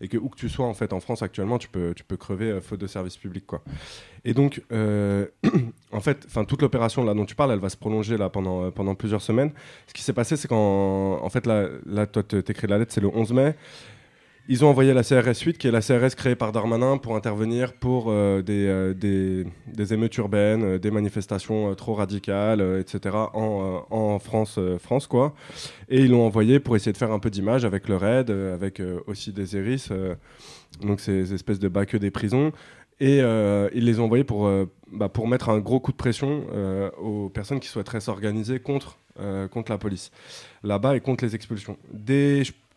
Et 0.00 0.08
que 0.08 0.16
où 0.16 0.28
que 0.28 0.36
tu 0.36 0.48
sois 0.48 0.66
en 0.66 0.74
fait 0.74 0.92
en 0.92 1.00
France 1.00 1.22
actuellement, 1.22 1.58
tu 1.58 1.68
peux, 1.68 1.92
tu 1.94 2.04
peux 2.04 2.16
crever 2.16 2.50
euh, 2.50 2.60
faute 2.60 2.80
de 2.80 2.86
services 2.86 3.16
publics. 3.16 3.46
Quoi. 3.46 3.62
Et 4.24 4.32
donc, 4.32 4.62
euh, 4.72 5.26
en 5.92 6.00
fait, 6.00 6.26
toute 6.46 6.62
l'opération 6.62 7.04
dont 7.04 7.24
tu 7.24 7.34
parles, 7.34 7.52
elle 7.52 7.58
va 7.58 7.68
se 7.68 7.76
prolonger 7.76 8.16
là 8.16 8.28
pendant, 8.28 8.70
pendant 8.70 8.94
plusieurs 8.94 9.22
semaines. 9.22 9.50
Ce 9.88 9.94
qui 9.94 10.02
s'est 10.02 10.12
passé, 10.12 10.36
c'est 10.36 10.48
qu'en 10.48 11.20
en 11.22 11.28
fait, 11.28 11.46
là, 11.46 11.68
là 11.86 12.06
toi, 12.06 12.22
t'écris 12.22 12.68
la 12.68 12.78
lettre, 12.78 12.92
c'est 12.92 13.00
le 13.00 13.08
11 13.08 13.32
mai. 13.32 13.56
Ils 14.50 14.64
ont 14.64 14.68
envoyé 14.68 14.94
la 14.94 15.02
CRS 15.02 15.42
8, 15.44 15.58
qui 15.58 15.68
est 15.68 15.70
la 15.70 15.82
CRS 15.82 16.14
créée 16.16 16.34
par 16.34 16.52
Darmanin 16.52 16.96
pour 16.96 17.14
intervenir 17.16 17.74
pour 17.74 18.06
euh, 18.08 18.42
euh, 18.48 18.94
des, 18.94 19.92
émeutes 19.92 20.16
urbaines, 20.16 20.62
euh, 20.62 20.78
des 20.78 20.90
manifestations 20.90 21.74
trop 21.74 21.92
radicales, 21.92 22.62
etc. 22.80 23.14
en, 23.34 24.18
France, 24.18 24.58
France 24.78 25.06
quoi. 25.06 25.34
Et 25.90 26.00
ils 26.00 26.10
l'ont 26.12 26.24
envoyé 26.24 26.60
pour 26.60 26.76
essayer 26.76 26.94
de 26.94 26.96
faire 26.96 27.12
un 27.12 27.18
peu 27.18 27.28
d'image 27.28 27.66
avec 27.66 27.88
le 27.88 27.96
RAID, 27.96 28.30
avec 28.30 28.80
aussi 29.06 29.32
des 29.32 29.54
ERIS, 29.54 29.90
donc 30.80 31.00
ces 31.00 31.34
espèces 31.34 31.58
de 31.58 31.68
bacs 31.68 31.96
des 31.96 32.10
prisons. 32.10 32.52
Et 33.00 33.18
ils 33.18 33.84
les 33.84 34.00
ont 34.00 34.04
envoyés 34.04 34.24
pour, 34.24 34.50
bah, 34.90 35.10
pour 35.10 35.28
mettre 35.28 35.50
un 35.50 35.58
gros 35.58 35.78
coup 35.78 35.92
de 35.92 35.96
pression 35.96 36.44
aux 36.98 37.28
personnes 37.28 37.60
qui 37.60 37.68
souhaiteraient 37.68 38.00
s'organiser 38.00 38.60
contre, 38.60 38.96
contre 39.50 39.70
la 39.70 39.78
police 39.78 40.10
là-bas 40.64 40.96
et 40.96 41.00
contre 41.00 41.24
les 41.24 41.34
expulsions. 41.34 41.76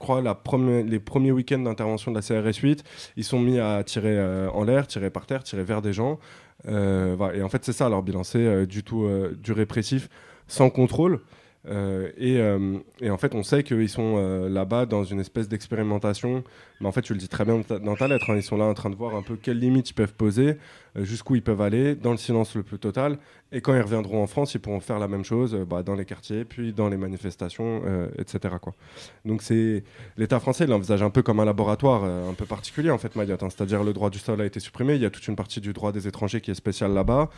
Crois, 0.01 0.21
la 0.21 0.37
les 0.83 0.99
premiers 0.99 1.31
week-ends 1.31 1.59
d'intervention 1.59 2.11
de 2.11 2.17
la 2.17 2.21
CRS 2.21 2.59
8, 2.61 2.83
ils 3.15 3.23
sont 3.23 3.39
mis 3.39 3.59
à 3.59 3.83
tirer 3.83 4.17
euh, 4.17 4.49
en 4.51 4.63
l'air, 4.63 4.87
tirer 4.87 5.09
par 5.09 5.25
terre, 5.25 5.43
tirer 5.43 5.63
vers 5.63 5.81
des 5.81 5.93
gens. 5.93 6.19
Euh, 6.67 7.31
et 7.33 7.41
en 7.41 7.49
fait, 7.49 7.63
c'est 7.63 7.73
ça 7.73 7.87
leur 7.89 8.03
bilan, 8.03 8.23
c'est 8.23 8.39
euh, 8.39 8.65
du 8.65 8.83
tout 8.83 9.07
du 9.41 9.51
répressif 9.51 10.09
sans 10.47 10.69
contrôle. 10.69 11.21
Euh, 11.67 12.09
euh, 12.19 12.79
et, 13.01 13.09
en 13.09 13.17
fait, 13.17 13.35
on 13.35 13.43
sait 13.43 13.63
qu'ils 13.63 13.89
sont 13.89 14.15
euh, 14.17 14.49
là-bas 14.49 14.85
dans 14.85 15.03
une 15.03 15.19
espèce 15.19 15.47
d'expérimentation. 15.47 16.43
Mais 16.79 16.87
en 16.87 16.91
fait, 16.91 17.01
tu 17.01 17.13
le 17.13 17.19
dis 17.19 17.27
très 17.27 17.45
bien 17.45 17.61
dans 17.83 17.95
ta, 17.95 18.07
lettre. 18.07 18.29
Hein. 18.29 18.35
ils 18.35 18.43
sont 18.43 18.57
là 18.57 18.65
en 18.65 18.73
train 18.73 18.89
de 18.89 18.95
voir 18.95 19.15
un 19.15 19.21
peu 19.21 19.35
quelles 19.35 19.59
limites 19.59 19.91
ils 19.91 19.93
peuvent 19.93 20.13
poser, 20.13 20.57
jusqu'où 20.95 21.35
ils 21.35 21.43
peuvent 21.43 21.61
aller, 21.61 21.95
dans 21.95 22.11
le 22.11 22.17
silence 22.17 22.55
le 22.55 22.63
plus 22.63 22.79
total. 22.79 23.19
Et 23.51 23.61
quand 23.61 23.75
ils 23.75 23.81
reviendront 23.81 24.23
en 24.23 24.27
France, 24.27 24.55
ils 24.55 24.59
pourront 24.59 24.79
faire 24.79 24.97
la 24.97 25.07
même 25.07 25.23
chose 25.23 25.55
bah, 25.69 25.83
dans 25.83 25.93
les 25.93 26.05
quartiers, 26.05 26.43
puis 26.43 26.73
dans 26.73 26.89
les 26.89 26.97
manifestations, 26.97 27.83
etc. 28.17 28.55
Donc, 29.25 29.43
l'État 30.17 30.39
français 30.39 30.65
l'envisage 30.65 31.03
un 31.03 31.11
peu 31.11 31.21
comme 31.21 31.39
un 31.39 31.45
laboratoire 31.45 32.03
un 32.03 32.33
peu 32.33 32.45
particulier, 32.45 32.89
en 32.89 32.97
fait, 32.97 33.15
Mayotte. 33.15 33.43
Hein. 33.43 33.49
C'est-à-dire, 33.51 33.83
le 33.83 33.93
droit 33.93 34.09
du 34.09 34.17
sol 34.17 34.41
a 34.41 34.45
été 34.45 34.59
supprimé. 34.59 34.95
Il 34.95 35.01
y 35.01 35.05
a 35.05 35.11
toute 35.11 35.27
une 35.27 35.35
partie 35.35 35.61
du 35.61 35.73
droit 35.73 35.91
des 35.91 36.07
étrangers 36.07 36.41
qui 36.41 36.49
est 36.49 36.55
spécial 36.55 36.93
là-bas. 36.93 37.29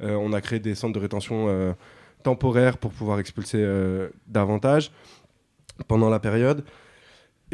on 0.00 0.32
a 0.32 0.40
créé 0.40 0.60
des 0.60 0.76
centres 0.76 0.94
de 0.94 1.00
rétention 1.00 1.74
temporaire 2.22 2.78
pour 2.78 2.92
pouvoir 2.92 3.18
expulser 3.18 3.58
euh, 3.60 4.08
davantage 4.26 4.90
pendant 5.88 6.08
la 6.08 6.20
période. 6.20 6.64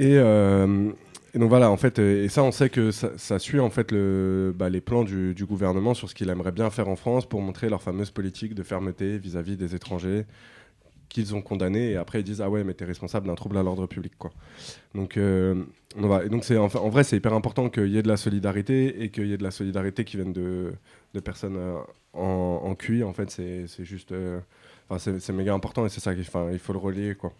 Euh, 0.00 0.92
et, 1.34 1.38
donc 1.38 1.48
voilà, 1.48 1.70
en 1.70 1.76
fait, 1.76 1.98
euh, 1.98 2.24
et 2.24 2.28
ça, 2.28 2.42
on 2.42 2.52
sait 2.52 2.70
que 2.70 2.90
ça, 2.90 3.38
suit 3.38 3.60
en 3.60 3.70
fait 3.70 3.92
bah, 4.54 4.68
les 4.68 4.80
plans 4.80 5.04
du, 5.04 5.34
gouvernement 5.46 5.94
sur 5.94 6.08
ce 6.08 6.14
qu'il 6.14 6.28
aimerait 6.30 6.52
bien 6.52 6.70
faire 6.70 6.88
en 6.88 6.96
France 6.96 7.26
pour 7.26 7.40
montrer 7.40 7.68
leur 7.68 7.82
fameuse 7.82 8.10
politique 8.10 8.54
de 8.54 8.62
fermeté 8.62 9.18
vis-à-vis 9.18 9.56
des 9.56 9.74
étrangers 9.74 10.24
qu'ils 11.08 11.34
ont 11.34 11.42
condamnés. 11.42 11.92
Et 11.92 11.96
après 11.96 12.20
ils 12.20 12.24
disent 12.24 12.42
ah 12.42 12.50
ouais 12.50 12.64
mais 12.64 12.74
t'es 12.74 12.84
responsable 12.84 13.26
d'un 13.26 13.34
trouble 13.34 13.56
à 13.56 13.62
l'ordre 13.62 13.86
public 13.86 14.12
quoi. 14.18 14.30
Donc 14.94 15.18
donc 15.18 16.44
c'est 16.44 16.58
en, 16.58 16.66
vrai 16.66 17.02
c'est 17.02 17.16
hyper 17.16 17.32
important 17.32 17.70
qu'il 17.70 17.88
y 17.88 17.98
ait 17.98 18.02
de 18.02 18.08
la 18.08 18.18
solidarité 18.18 19.02
et 19.02 19.10
qu'il 19.10 19.26
y 19.26 19.32
ait 19.32 19.38
de 19.38 19.42
la 19.42 19.50
solidarité 19.50 20.04
qui 20.04 20.16
vienne 20.18 20.34
de, 20.34 20.74
personnes 21.24 21.58
en, 22.12 22.20
en 22.22 22.72
en 22.72 23.12
fait. 23.12 23.30
C'est 23.30 23.84
juste 23.84 24.12
c'est 24.96 25.30
méga 25.30 25.52
important 25.52 25.84
et 25.84 25.88
c'est 25.88 26.00
ça 26.00 26.14
qu'il 26.14 26.24
il 26.52 26.58
faut 26.58 26.72
le 26.72 26.78
relier. 26.78 27.14
Quoi. 27.14 27.32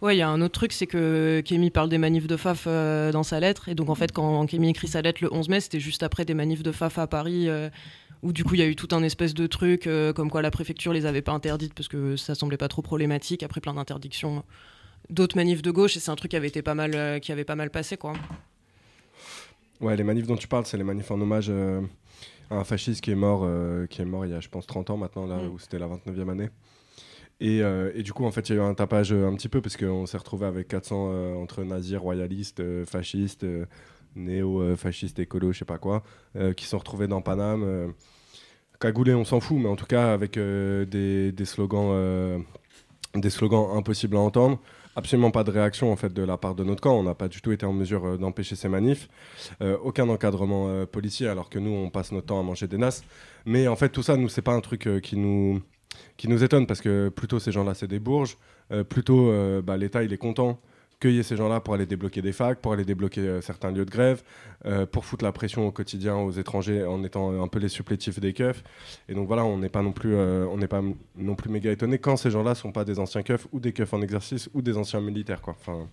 Ouais, 0.00 0.14
il 0.14 0.18
y 0.18 0.22
a 0.22 0.28
un 0.28 0.40
autre 0.42 0.52
truc, 0.52 0.72
c'est 0.72 0.86
que 0.86 1.42
Kémy 1.44 1.70
parle 1.70 1.88
des 1.88 1.98
manifs 1.98 2.28
de 2.28 2.36
FAF 2.36 2.64
euh, 2.66 3.10
dans 3.10 3.24
sa 3.24 3.40
lettre. 3.40 3.68
Et 3.68 3.74
donc, 3.74 3.90
en 3.90 3.96
fait, 3.96 4.12
quand 4.12 4.46
Kémy 4.46 4.70
écrit 4.70 4.86
sa 4.86 5.02
lettre 5.02 5.18
le 5.22 5.32
11 5.32 5.48
mai, 5.48 5.60
c'était 5.60 5.80
juste 5.80 6.04
après 6.04 6.24
des 6.24 6.34
manifs 6.34 6.62
de 6.62 6.70
FAF 6.70 6.98
à 6.98 7.08
Paris, 7.08 7.48
euh, 7.48 7.68
où 8.22 8.32
du 8.32 8.44
coup, 8.44 8.54
il 8.54 8.60
y 8.60 8.62
a 8.62 8.66
eu 8.66 8.76
tout 8.76 8.88
un 8.92 9.02
espèce 9.02 9.34
de 9.34 9.48
truc, 9.48 9.88
euh, 9.88 10.12
comme 10.12 10.30
quoi 10.30 10.40
la 10.40 10.52
préfecture 10.52 10.92
les 10.92 11.04
avait 11.04 11.22
pas 11.22 11.32
interdites 11.32 11.74
parce 11.74 11.88
que 11.88 12.14
ça 12.16 12.36
semblait 12.36 12.56
pas 12.56 12.68
trop 12.68 12.82
problématique, 12.82 13.42
après 13.42 13.60
plein 13.60 13.74
d'interdictions 13.74 14.44
d'autres 15.10 15.36
manifs 15.36 15.62
de 15.62 15.72
gauche. 15.72 15.96
Et 15.96 16.00
c'est 16.00 16.12
un 16.12 16.16
truc 16.16 16.30
qui 16.30 16.36
avait 16.36 16.48
été 16.48 16.62
pas 16.62 16.76
mal, 16.76 17.20
qui 17.20 17.32
avait 17.32 17.44
pas 17.44 17.56
mal 17.56 17.70
passé, 17.70 17.96
quoi. 17.96 18.12
Ouais, 19.80 19.96
les 19.96 20.04
manifs 20.04 20.28
dont 20.28 20.36
tu 20.36 20.46
parles, 20.46 20.66
c'est 20.66 20.76
les 20.76 20.84
manifs 20.84 21.10
en 21.10 21.20
hommage 21.20 21.50
un 22.50 22.64
fasciste 22.64 23.02
qui 23.02 23.10
est 23.10 23.16
mort, 23.16 23.42
euh, 23.44 23.86
qui 23.86 24.02
est 24.02 24.04
mort 24.04 24.24
il 24.24 24.32
y 24.32 24.34
a, 24.34 24.40
je 24.40 24.48
pense, 24.48 24.66
30 24.66 24.90
ans 24.90 24.96
maintenant, 24.96 25.26
là 25.26 25.36
mm. 25.36 25.52
où 25.52 25.58
c'était 25.58 25.78
la 25.78 25.86
29e 25.86 26.30
année. 26.30 26.48
Et, 27.40 27.62
euh, 27.62 27.92
et, 27.94 28.02
du 28.02 28.12
coup, 28.12 28.24
en 28.24 28.32
fait, 28.32 28.48
il 28.48 28.56
y 28.56 28.58
a 28.58 28.62
eu 28.62 28.64
un 28.64 28.74
tapage 28.74 29.12
euh, 29.12 29.28
un 29.28 29.34
petit 29.34 29.48
peu 29.48 29.60
parce 29.60 29.76
qu'on 29.76 30.06
s'est 30.06 30.16
retrouvé 30.16 30.46
avec 30.46 30.68
400 30.68 31.36
entre 31.40 31.62
nazis, 31.62 31.96
royalistes, 31.96 32.62
fascistes, 32.84 33.46
néo-fascistes, 34.16 35.18
écolos, 35.20 35.52
je 35.52 35.60
sais 35.60 35.64
pas 35.64 35.78
quoi, 35.78 36.02
qui 36.56 36.64
sont 36.64 36.78
retrouvés 36.78 37.06
dans 37.06 37.22
Paname. 37.22 37.94
cagoulés, 38.80 39.14
on 39.14 39.24
s'en 39.24 39.38
fout, 39.38 39.58
mais 39.58 39.68
en 39.68 39.76
tout 39.76 39.86
cas 39.86 40.12
avec 40.12 40.36
des, 40.36 41.30
des, 41.30 41.44
slogans, 41.44 42.44
des 43.14 43.30
slogans 43.30 43.76
impossibles 43.76 44.16
à 44.16 44.20
entendre 44.20 44.60
absolument 44.98 45.30
pas 45.30 45.44
de 45.44 45.52
réaction 45.52 45.92
en 45.92 45.96
fait 45.96 46.12
de 46.12 46.22
la 46.22 46.36
part 46.36 46.54
de 46.56 46.64
notre 46.64 46.80
camp. 46.80 46.98
On 46.98 47.04
n'a 47.04 47.14
pas 47.14 47.28
du 47.28 47.40
tout 47.40 47.52
été 47.52 47.64
en 47.64 47.72
mesure 47.72 48.04
euh, 48.04 48.16
d'empêcher 48.18 48.56
ces 48.56 48.68
manifs. 48.68 49.08
Euh, 49.62 49.78
aucun 49.82 50.08
encadrement 50.08 50.68
euh, 50.68 50.86
policier, 50.86 51.28
alors 51.28 51.48
que 51.48 51.58
nous 51.60 51.70
on 51.70 51.88
passe 51.88 52.10
notre 52.10 52.26
temps 52.26 52.40
à 52.40 52.42
manger 52.42 52.66
des 52.66 52.78
nasses. 52.78 53.04
Mais 53.46 53.68
en 53.68 53.76
fait 53.76 53.90
tout 53.90 54.02
ça, 54.02 54.16
nous 54.16 54.28
c'est 54.28 54.42
pas 54.42 54.52
un 54.52 54.60
truc 54.60 54.88
qui 55.02 55.16
nous 55.16 55.62
qui 56.16 56.28
nous 56.28 56.42
étonne 56.42 56.66
parce 56.66 56.80
que 56.80 57.08
plutôt 57.08 57.38
ces 57.38 57.52
gens-là 57.52 57.74
c'est 57.74 57.86
des 57.86 58.00
bourges. 58.00 58.36
plutôt 58.88 59.32
bah, 59.62 59.76
l'État 59.76 60.02
il 60.02 60.12
est 60.12 60.18
content 60.18 60.60
cueillir 61.00 61.24
ces 61.24 61.36
gens-là 61.36 61.60
pour 61.60 61.74
aller 61.74 61.86
débloquer 61.86 62.22
des 62.22 62.32
facs, 62.32 62.60
pour 62.60 62.72
aller 62.72 62.84
débloquer 62.84 63.20
euh, 63.20 63.40
certains 63.40 63.70
lieux 63.70 63.84
de 63.84 63.90
grève, 63.90 64.22
euh, 64.66 64.86
pour 64.86 65.04
foutre 65.04 65.24
la 65.24 65.32
pression 65.32 65.66
au 65.66 65.72
quotidien 65.72 66.16
aux 66.16 66.32
étrangers 66.32 66.84
en 66.84 67.04
étant 67.04 67.40
un 67.42 67.48
peu 67.48 67.58
les 67.58 67.68
supplétifs 67.68 68.18
des 68.18 68.32
keufs. 68.32 68.64
Et 69.08 69.14
donc 69.14 69.28
voilà, 69.28 69.44
on 69.44 69.58
n'est 69.58 69.68
pas 69.68 69.82
non 69.82 69.92
plus, 69.92 70.14
euh, 70.14 70.66
pas 70.68 70.82
non 71.16 71.34
plus 71.34 71.50
méga 71.50 71.70
étonné 71.70 71.98
quand 71.98 72.16
ces 72.16 72.30
gens-là 72.30 72.54
sont 72.54 72.72
pas 72.72 72.84
des 72.84 72.98
anciens 72.98 73.22
keufs 73.22 73.46
ou 73.52 73.60
des 73.60 73.72
keufs 73.72 73.92
en 73.92 74.02
exercice 74.02 74.50
ou 74.54 74.62
des 74.62 74.76
anciens 74.76 75.00
militaires, 75.00 75.40
quoi. 75.40 75.56
Enfin, 75.58 75.88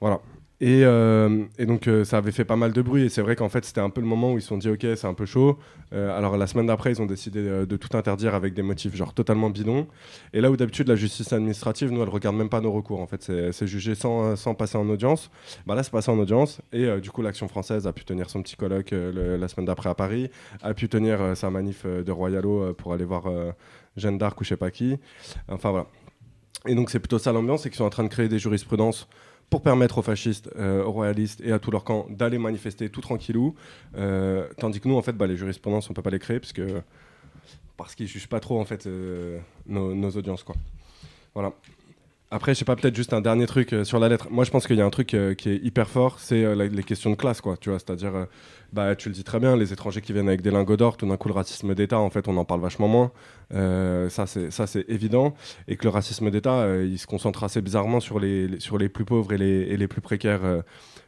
voilà. 0.00 0.20
Euh, 0.62 1.44
et, 1.58 1.66
donc 1.66 1.86
euh, 1.86 2.04
ça 2.04 2.16
avait 2.16 2.32
fait 2.32 2.46
pas 2.46 2.56
mal 2.56 2.72
de 2.72 2.80
bruit 2.80 3.04
et 3.04 3.08
c'est 3.10 3.20
vrai 3.20 3.36
qu'en 3.36 3.50
fait 3.50 3.66
c'était 3.66 3.82
un 3.82 3.90
peu 3.90 4.00
le 4.00 4.06
moment 4.06 4.32
où 4.32 4.38
ils 4.38 4.40
se 4.40 4.48
sont 4.48 4.56
dit 4.56 4.70
ok 4.70 4.86
c'est 4.96 5.06
un 5.06 5.12
peu 5.12 5.26
chaud. 5.26 5.58
Euh, 5.92 6.16
alors 6.16 6.38
la 6.38 6.46
semaine 6.46 6.66
d'après 6.66 6.92
ils 6.92 7.02
ont 7.02 7.06
décidé 7.06 7.42
de 7.42 7.76
tout 7.76 7.94
interdire 7.96 8.34
avec 8.34 8.54
des 8.54 8.62
motifs 8.62 8.94
genre 8.94 9.12
totalement 9.12 9.50
bidons. 9.50 9.86
Et 10.32 10.40
là 10.40 10.50
où 10.50 10.56
d'habitude 10.56 10.88
la 10.88 10.96
justice 10.96 11.32
administrative 11.32 11.92
nous 11.92 12.02
elle 12.02 12.08
regarde 12.08 12.36
même 12.36 12.48
pas 12.48 12.62
nos 12.62 12.72
recours 12.72 13.00
en 13.00 13.06
fait 13.06 13.30
c'est 13.52 13.66
jugé 13.66 13.94
sans, 13.94 14.34
sans, 14.36 14.54
passer 14.54 14.78
en 14.78 14.88
audience. 14.88 15.30
Bah 15.66 15.74
là 15.74 15.82
c'est 15.82 15.92
passé 15.92 16.10
en 16.10 16.18
audience 16.18 16.62
et 16.72 17.00
du 17.00 17.10
coup 17.10 17.20
l'action 17.20 17.48
française 17.48 17.86
a 17.86 17.92
pu 17.92 18.04
tenir 18.04 18.30
son 18.30 18.42
petit 18.42 18.56
colloque 18.56 18.92
la 18.92 19.48
semaine 19.48 19.66
d'après 19.66 19.90
à 19.90 19.94
Paris, 19.94 20.30
a 20.62 20.72
pu 20.72 20.88
tenir 20.88 21.36
sa 21.36 21.50
manif 21.50 21.84
de 21.84 22.12
Royalo 22.12 22.72
pour 22.74 22.94
aller 22.94 23.04
voir 23.04 23.24
Jeanne 23.96 24.16
d'Arc 24.16 24.40
ou 24.40 24.44
je 24.44 24.50
sais 24.50 24.56
pas 24.56 24.70
qui. 24.70 24.98
Enfin 25.48 25.70
voilà. 25.70 25.86
Et 26.66 26.74
donc 26.74 26.90
c'est 26.90 26.98
plutôt 26.98 27.18
ça 27.18 27.32
l'ambiance, 27.32 27.62
c'est 27.62 27.68
qu'ils 27.68 27.76
sont 27.76 27.84
en 27.84 27.90
train 27.90 28.04
de 28.04 28.08
créer 28.08 28.28
des 28.28 28.38
jurisprudences 28.38 29.06
pour 29.50 29.62
permettre 29.62 29.98
aux 29.98 30.02
fascistes, 30.02 30.50
euh, 30.56 30.82
aux 30.82 30.92
royalistes 30.92 31.40
et 31.44 31.52
à 31.52 31.58
tout 31.58 31.70
leur 31.70 31.84
camp 31.84 32.06
d'aller 32.10 32.38
manifester 32.38 32.90
tout 32.90 33.00
tranquillou. 33.00 33.54
Euh, 33.96 34.48
tandis 34.58 34.80
que 34.80 34.88
nous, 34.88 34.96
en 34.96 35.02
fait, 35.02 35.12
bah, 35.12 35.26
les 35.26 35.36
jurisprudences, 35.36 35.88
on 35.88 35.94
peut 35.94 36.02
pas 36.02 36.10
les 36.10 36.18
créer 36.18 36.40
parce 36.40 36.52
que 36.52 36.82
parce 37.76 37.94
qu'ils 37.94 38.06
jugent 38.06 38.28
pas 38.28 38.40
trop 38.40 38.58
en 38.58 38.64
fait 38.64 38.86
euh, 38.86 39.38
nos, 39.66 39.94
nos, 39.94 40.10
audiences, 40.10 40.42
quoi. 40.42 40.56
Voilà. 41.34 41.52
Après, 42.32 42.54
je 42.54 42.58
sais 42.58 42.64
pas, 42.64 42.74
peut-être 42.74 42.96
juste 42.96 43.12
un 43.12 43.20
dernier 43.20 43.46
truc 43.46 43.72
euh, 43.72 43.84
sur 43.84 44.00
la 44.00 44.08
lettre. 44.08 44.26
Moi, 44.30 44.44
je 44.44 44.50
pense 44.50 44.66
qu'il 44.66 44.76
y 44.76 44.80
a 44.80 44.84
un 44.84 44.90
truc 44.90 45.14
euh, 45.14 45.34
qui 45.34 45.48
est 45.48 45.58
hyper 45.58 45.88
fort, 45.88 46.18
c'est 46.18 46.44
euh, 46.44 46.54
les 46.68 46.82
questions 46.82 47.10
de 47.10 47.14
classe, 47.14 47.40
quoi. 47.40 47.56
Tu 47.56 47.70
vois, 47.70 47.78
c'est-à-dire, 47.78 48.26
bah, 48.72 48.96
tu 48.96 49.08
le 49.08 49.14
dis 49.14 49.22
très 49.22 49.38
bien, 49.38 49.56
les 49.56 49.72
étrangers 49.72 50.00
qui 50.00 50.12
viennent 50.12 50.26
avec 50.26 50.42
des 50.42 50.50
lingots 50.50 50.76
d'or, 50.76 50.96
tout 50.96 51.06
d'un 51.06 51.16
coup, 51.16 51.28
le 51.28 51.34
racisme 51.34 51.72
d'État, 51.76 52.00
en 52.00 52.10
fait, 52.10 52.26
on 52.26 52.36
en 52.36 52.44
parle 52.44 52.60
vachement 52.60 52.88
moins. 52.88 53.12
ça, 54.10 54.26
c'est 54.26 54.50
ça, 54.50 54.66
c'est 54.66 54.84
évident, 54.88 55.34
et 55.68 55.76
que 55.76 55.84
le 55.84 55.90
racisme 55.90 56.28
d'État, 56.30 56.66
il 56.82 56.98
se 56.98 57.06
concentre 57.06 57.44
assez 57.44 57.62
bizarrement 57.62 58.00
sur 58.00 58.18
les, 58.18 58.58
sur 58.58 58.76
les 58.76 58.88
plus 58.88 59.04
pauvres 59.04 59.32
et 59.32 59.38
les, 59.38 59.76
les 59.76 59.88
plus 59.88 60.00
précaires 60.00 60.62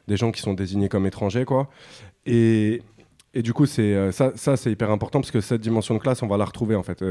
des 0.06 0.16
gens 0.16 0.30
qui 0.30 0.40
sont 0.40 0.54
désignés 0.54 0.88
comme 0.88 1.06
étrangers, 1.06 1.44
quoi. 1.44 1.68
Et, 2.26 2.80
et 3.34 3.42
du 3.42 3.52
coup, 3.52 3.66
c'est 3.66 4.12
ça, 4.12 4.32
ça 4.37 4.56
c'est 4.56 4.70
hyper 4.70 4.92
important 4.92 5.20
parce 5.20 5.32
que 5.32 5.40
cette 5.40 5.60
dimension 5.60 5.94
de 5.94 5.98
classe, 6.00 6.22
on 6.22 6.28
va 6.28 6.37
la 6.37 6.44
retrouver 6.44 6.76
en 6.76 6.84
fait, 6.84 7.02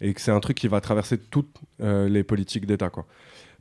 et 0.00 0.12
que 0.12 0.20
c'est 0.20 0.32
un 0.32 0.40
truc 0.40 0.56
qui 0.56 0.66
va 0.66 0.80
traverser 0.80 1.18
toutes 1.18 1.54
les 1.78 2.24
politiques 2.24 2.66
d'État, 2.66 2.90
quoi. 2.90 3.06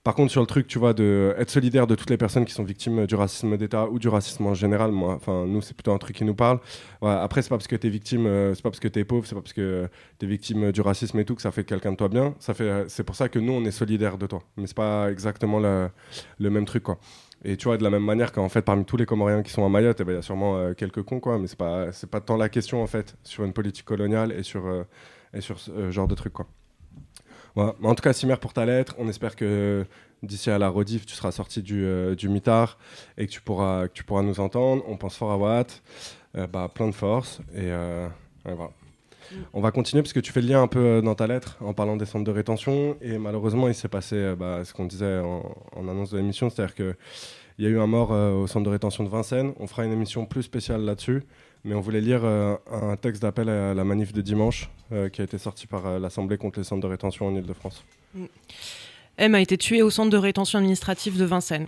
Par 0.03 0.15
contre, 0.15 0.31
sur 0.31 0.41
le 0.41 0.47
truc, 0.47 0.67
tu 0.67 0.79
vois, 0.79 0.93
de 0.93 1.33
être 1.37 1.49
solidaire 1.49 1.87
de 1.87 1.95
toutes 1.95 2.09
les 2.09 2.17
personnes 2.17 2.43
qui 2.43 2.53
sont 2.53 2.65
victimes 2.65 3.05
du 3.07 3.15
racisme 3.15 3.55
d'État 3.55 3.87
ou 3.87 3.99
du 3.99 4.09
racisme 4.09 4.45
en 4.45 4.53
général, 4.53 4.91
moi, 4.91 5.13
enfin, 5.13 5.45
nous, 5.45 5.61
c'est 5.61 5.73
plutôt 5.73 5.93
un 5.93 5.97
truc 5.97 6.17
qui 6.17 6.25
nous 6.25 6.35
parle. 6.35 6.59
Après, 7.01 7.41
c'est 7.41 7.47
pas 7.47 7.55
parce 7.55 7.67
que 7.67 7.77
t'es 7.77 7.87
victime, 7.87 8.25
euh, 8.25 8.53
c'est 8.53 8.61
pas 8.61 8.69
parce 8.69 8.81
que 8.81 8.89
t'es 8.89 9.05
pauvre, 9.05 9.25
c'est 9.25 9.35
pas 9.35 9.41
parce 9.41 9.53
que 9.53 9.87
t'es 10.19 10.27
victime 10.27 10.73
du 10.73 10.81
racisme 10.81 11.19
et 11.19 11.25
tout 11.25 11.35
que 11.35 11.41
ça 11.41 11.51
fait 11.51 11.63
quelqu'un 11.63 11.93
de 11.93 11.97
toi 11.97 12.09
bien. 12.09 12.35
Ça 12.39 12.53
fait, 12.53 12.65
euh, 12.65 12.85
c'est 12.89 13.05
pour 13.05 13.15
ça 13.15 13.29
que 13.29 13.39
nous, 13.39 13.53
on 13.53 13.63
est 13.63 13.71
solidaire 13.71 14.17
de 14.17 14.27
toi. 14.27 14.43
Mais 14.57 14.67
c'est 14.67 14.75
pas 14.75 15.09
exactement 15.09 15.59
le, 15.59 15.89
même 16.49 16.65
truc, 16.65 16.83
quoi. 16.83 16.99
Et 17.45 17.55
tu 17.55 17.69
vois, 17.69 17.77
de 17.77 17.83
la 17.83 17.89
même 17.89 18.03
manière 18.03 18.33
qu'en 18.33 18.49
fait, 18.49 18.61
parmi 18.61 18.83
tous 18.83 18.97
les 18.97 19.05
Comoriens 19.05 19.41
qui 19.41 19.51
sont 19.51 19.65
à 19.65 19.69
Mayotte, 19.69 20.01
eh 20.01 20.03
ben, 20.03 20.11
il 20.13 20.15
y 20.15 20.19
a 20.19 20.21
sûrement 20.21 20.57
euh, 20.57 20.73
quelques 20.73 21.03
cons, 21.03 21.21
quoi. 21.21 21.39
Mais 21.39 21.47
c'est 21.47 21.57
pas, 21.57 21.93
c'est 21.93 22.09
pas 22.09 22.19
tant 22.19 22.35
la 22.35 22.49
question, 22.49 22.83
en 22.83 22.87
fait, 22.87 23.15
sur 23.23 23.45
une 23.45 23.53
politique 23.53 23.85
coloniale 23.85 24.33
et 24.33 24.43
sur, 24.43 24.63
et 25.33 25.39
sur 25.39 25.59
ce 25.59 25.91
genre 25.91 26.09
de 26.09 26.15
trucs, 26.15 26.33
quoi. 26.33 26.47
En 27.55 27.95
tout 27.95 28.01
cas, 28.01 28.13
Simer, 28.13 28.37
pour 28.37 28.53
ta 28.53 28.65
lettre, 28.65 28.95
on 28.97 29.07
espère 29.07 29.35
que 29.35 29.85
d'ici 30.23 30.49
à 30.49 30.57
la 30.57 30.69
rediff, 30.69 31.05
tu 31.05 31.15
seras 31.15 31.31
sorti 31.31 31.61
du, 31.61 31.83
euh, 31.85 32.15
du 32.15 32.29
mitard 32.29 32.77
et 33.17 33.27
que 33.27 33.31
tu, 33.31 33.41
pourras, 33.41 33.87
que 33.87 33.93
tu 33.93 34.03
pourras 34.03 34.23
nous 34.23 34.39
entendre. 34.39 34.83
On 34.87 34.97
pense 34.97 35.17
fort 35.17 35.31
à 35.31 35.37
Watt. 35.37 35.81
Euh, 36.35 36.47
bah, 36.47 36.69
plein 36.73 36.87
de 36.87 36.93
force. 36.95 37.41
Et, 37.53 37.61
euh, 37.65 38.07
et 38.47 38.53
voilà. 38.53 38.71
On 39.53 39.61
va 39.61 39.71
continuer 39.71 40.01
parce 40.01 40.13
que 40.13 40.19
tu 40.19 40.31
fais 40.31 40.41
le 40.41 40.47
lien 40.47 40.61
un 40.61 40.67
peu 40.67 40.79
euh, 40.79 41.01
dans 41.01 41.15
ta 41.15 41.27
lettre 41.27 41.57
en 41.61 41.73
parlant 41.73 41.95
des 41.95 42.05
centres 42.05 42.23
de 42.23 42.31
rétention. 42.31 42.97
Et 43.01 43.17
malheureusement, 43.19 43.67
il 43.67 43.75
s'est 43.75 43.87
passé 43.87 44.33
bah, 44.37 44.65
ce 44.65 44.73
qu'on 44.73 44.85
disait 44.85 45.19
en, 45.19 45.55
en 45.75 45.87
annonce 45.87 46.09
de 46.09 46.17
l'émission, 46.17 46.49
c'est-à-dire 46.49 46.75
qu'il 46.75 46.95
y 47.59 47.65
a 47.67 47.69
eu 47.69 47.79
un 47.79 47.87
mort 47.87 48.11
au 48.11 48.47
centre 48.47 48.65
de 48.65 48.71
rétention 48.71 49.03
de 49.03 49.09
Vincennes. 49.09 49.53
On 49.59 49.67
fera 49.67 49.85
une 49.85 49.93
émission 49.93 50.25
plus 50.25 50.43
spéciale 50.43 50.81
là-dessus. 50.81 51.23
Mais 51.65 51.75
on 51.75 51.79
voulait 51.79 52.01
lire 52.01 52.21
euh, 52.25 52.57
un 52.69 52.97
texte 52.97 53.21
d'appel 53.21 53.47
à 53.47 53.73
la 53.73 53.83
manif 53.85 54.11
de 54.11 54.21
dimanche 54.21 54.69
euh, 54.91 55.07
qui 55.07 55.21
a 55.21 55.23
été 55.23 55.37
sorti 55.37 55.65
par 55.65 55.85
euh, 55.85 55.99
l'Assemblée 55.99 56.37
contre 56.37 56.59
les 56.59 56.65
centres 56.65 56.81
de 56.81 56.87
rétention 56.87 57.27
en 57.27 57.35
Ile-de-France. 57.35 57.85
M 59.17 59.35
a 59.35 59.39
été 59.39 59.57
tué 59.57 59.81
au 59.81 59.89
centre 59.89 60.09
de 60.09 60.17
rétention 60.17 60.59
administrative 60.59 61.17
de 61.17 61.23
Vincennes. 61.23 61.67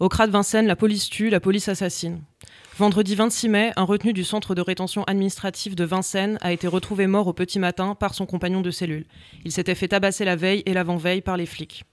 Au 0.00 0.08
CRA 0.08 0.26
de 0.26 0.32
Vincennes, 0.32 0.66
la 0.66 0.76
police 0.76 1.10
tue, 1.10 1.28
la 1.28 1.40
police 1.40 1.68
assassine. 1.68 2.22
Vendredi 2.78 3.14
26 3.14 3.48
mai, 3.48 3.72
un 3.76 3.84
retenu 3.84 4.12
du 4.12 4.24
centre 4.24 4.54
de 4.54 4.62
rétention 4.62 5.04
administrative 5.04 5.74
de 5.74 5.84
Vincennes 5.84 6.38
a 6.40 6.52
été 6.52 6.66
retrouvé 6.66 7.06
mort 7.06 7.26
au 7.26 7.32
petit 7.32 7.58
matin 7.58 7.94
par 7.94 8.14
son 8.14 8.26
compagnon 8.26 8.62
de 8.62 8.70
cellule. 8.70 9.04
Il 9.44 9.52
s'était 9.52 9.74
fait 9.74 9.88
tabasser 9.88 10.24
la 10.24 10.36
veille 10.36 10.62
et 10.66 10.72
l'avant-veille 10.72 11.20
par 11.20 11.36
les 11.36 11.46
flics. 11.46 11.84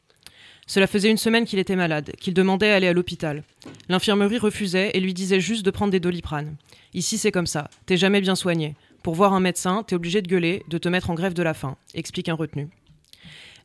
Cela 0.72 0.88
faisait 0.88 1.12
une 1.12 1.18
semaine 1.18 1.44
qu'il 1.44 1.60
était 1.60 1.76
malade, 1.76 2.14
qu'il 2.18 2.34
demandait 2.34 2.72
à 2.72 2.76
aller 2.76 2.88
à 2.88 2.94
l'hôpital. 2.94 3.44
L'infirmerie 3.90 4.38
refusait 4.38 4.92
et 4.94 5.02
lui 5.02 5.14
disait 5.14 5.42
juste 5.42 5.66
de 5.66 5.70
prendre 5.70 5.92
des 5.92 6.00
doliprane. 6.00 6.56
Ici, 6.94 7.18
c'est 7.18 7.34
comme 7.34 7.46
ça. 7.46 7.70
T'es 7.86 7.98
jamais 7.98 8.22
bien 8.22 8.36
soigné. 8.36 8.76
Pour 9.04 9.14
voir 9.14 9.34
un 9.34 9.42
médecin, 9.42 9.84
t'es 9.84 9.96
obligé 9.98 10.22
de 10.22 10.30
gueuler, 10.30 10.64
de 10.70 10.78
te 10.78 10.88
mettre 10.88 11.10
en 11.10 11.14
grève 11.14 11.34
de 11.34 11.44
la 11.44 11.54
faim, 11.54 11.76
explique 11.94 12.30
un 12.30 12.36
retenu. 12.36 12.70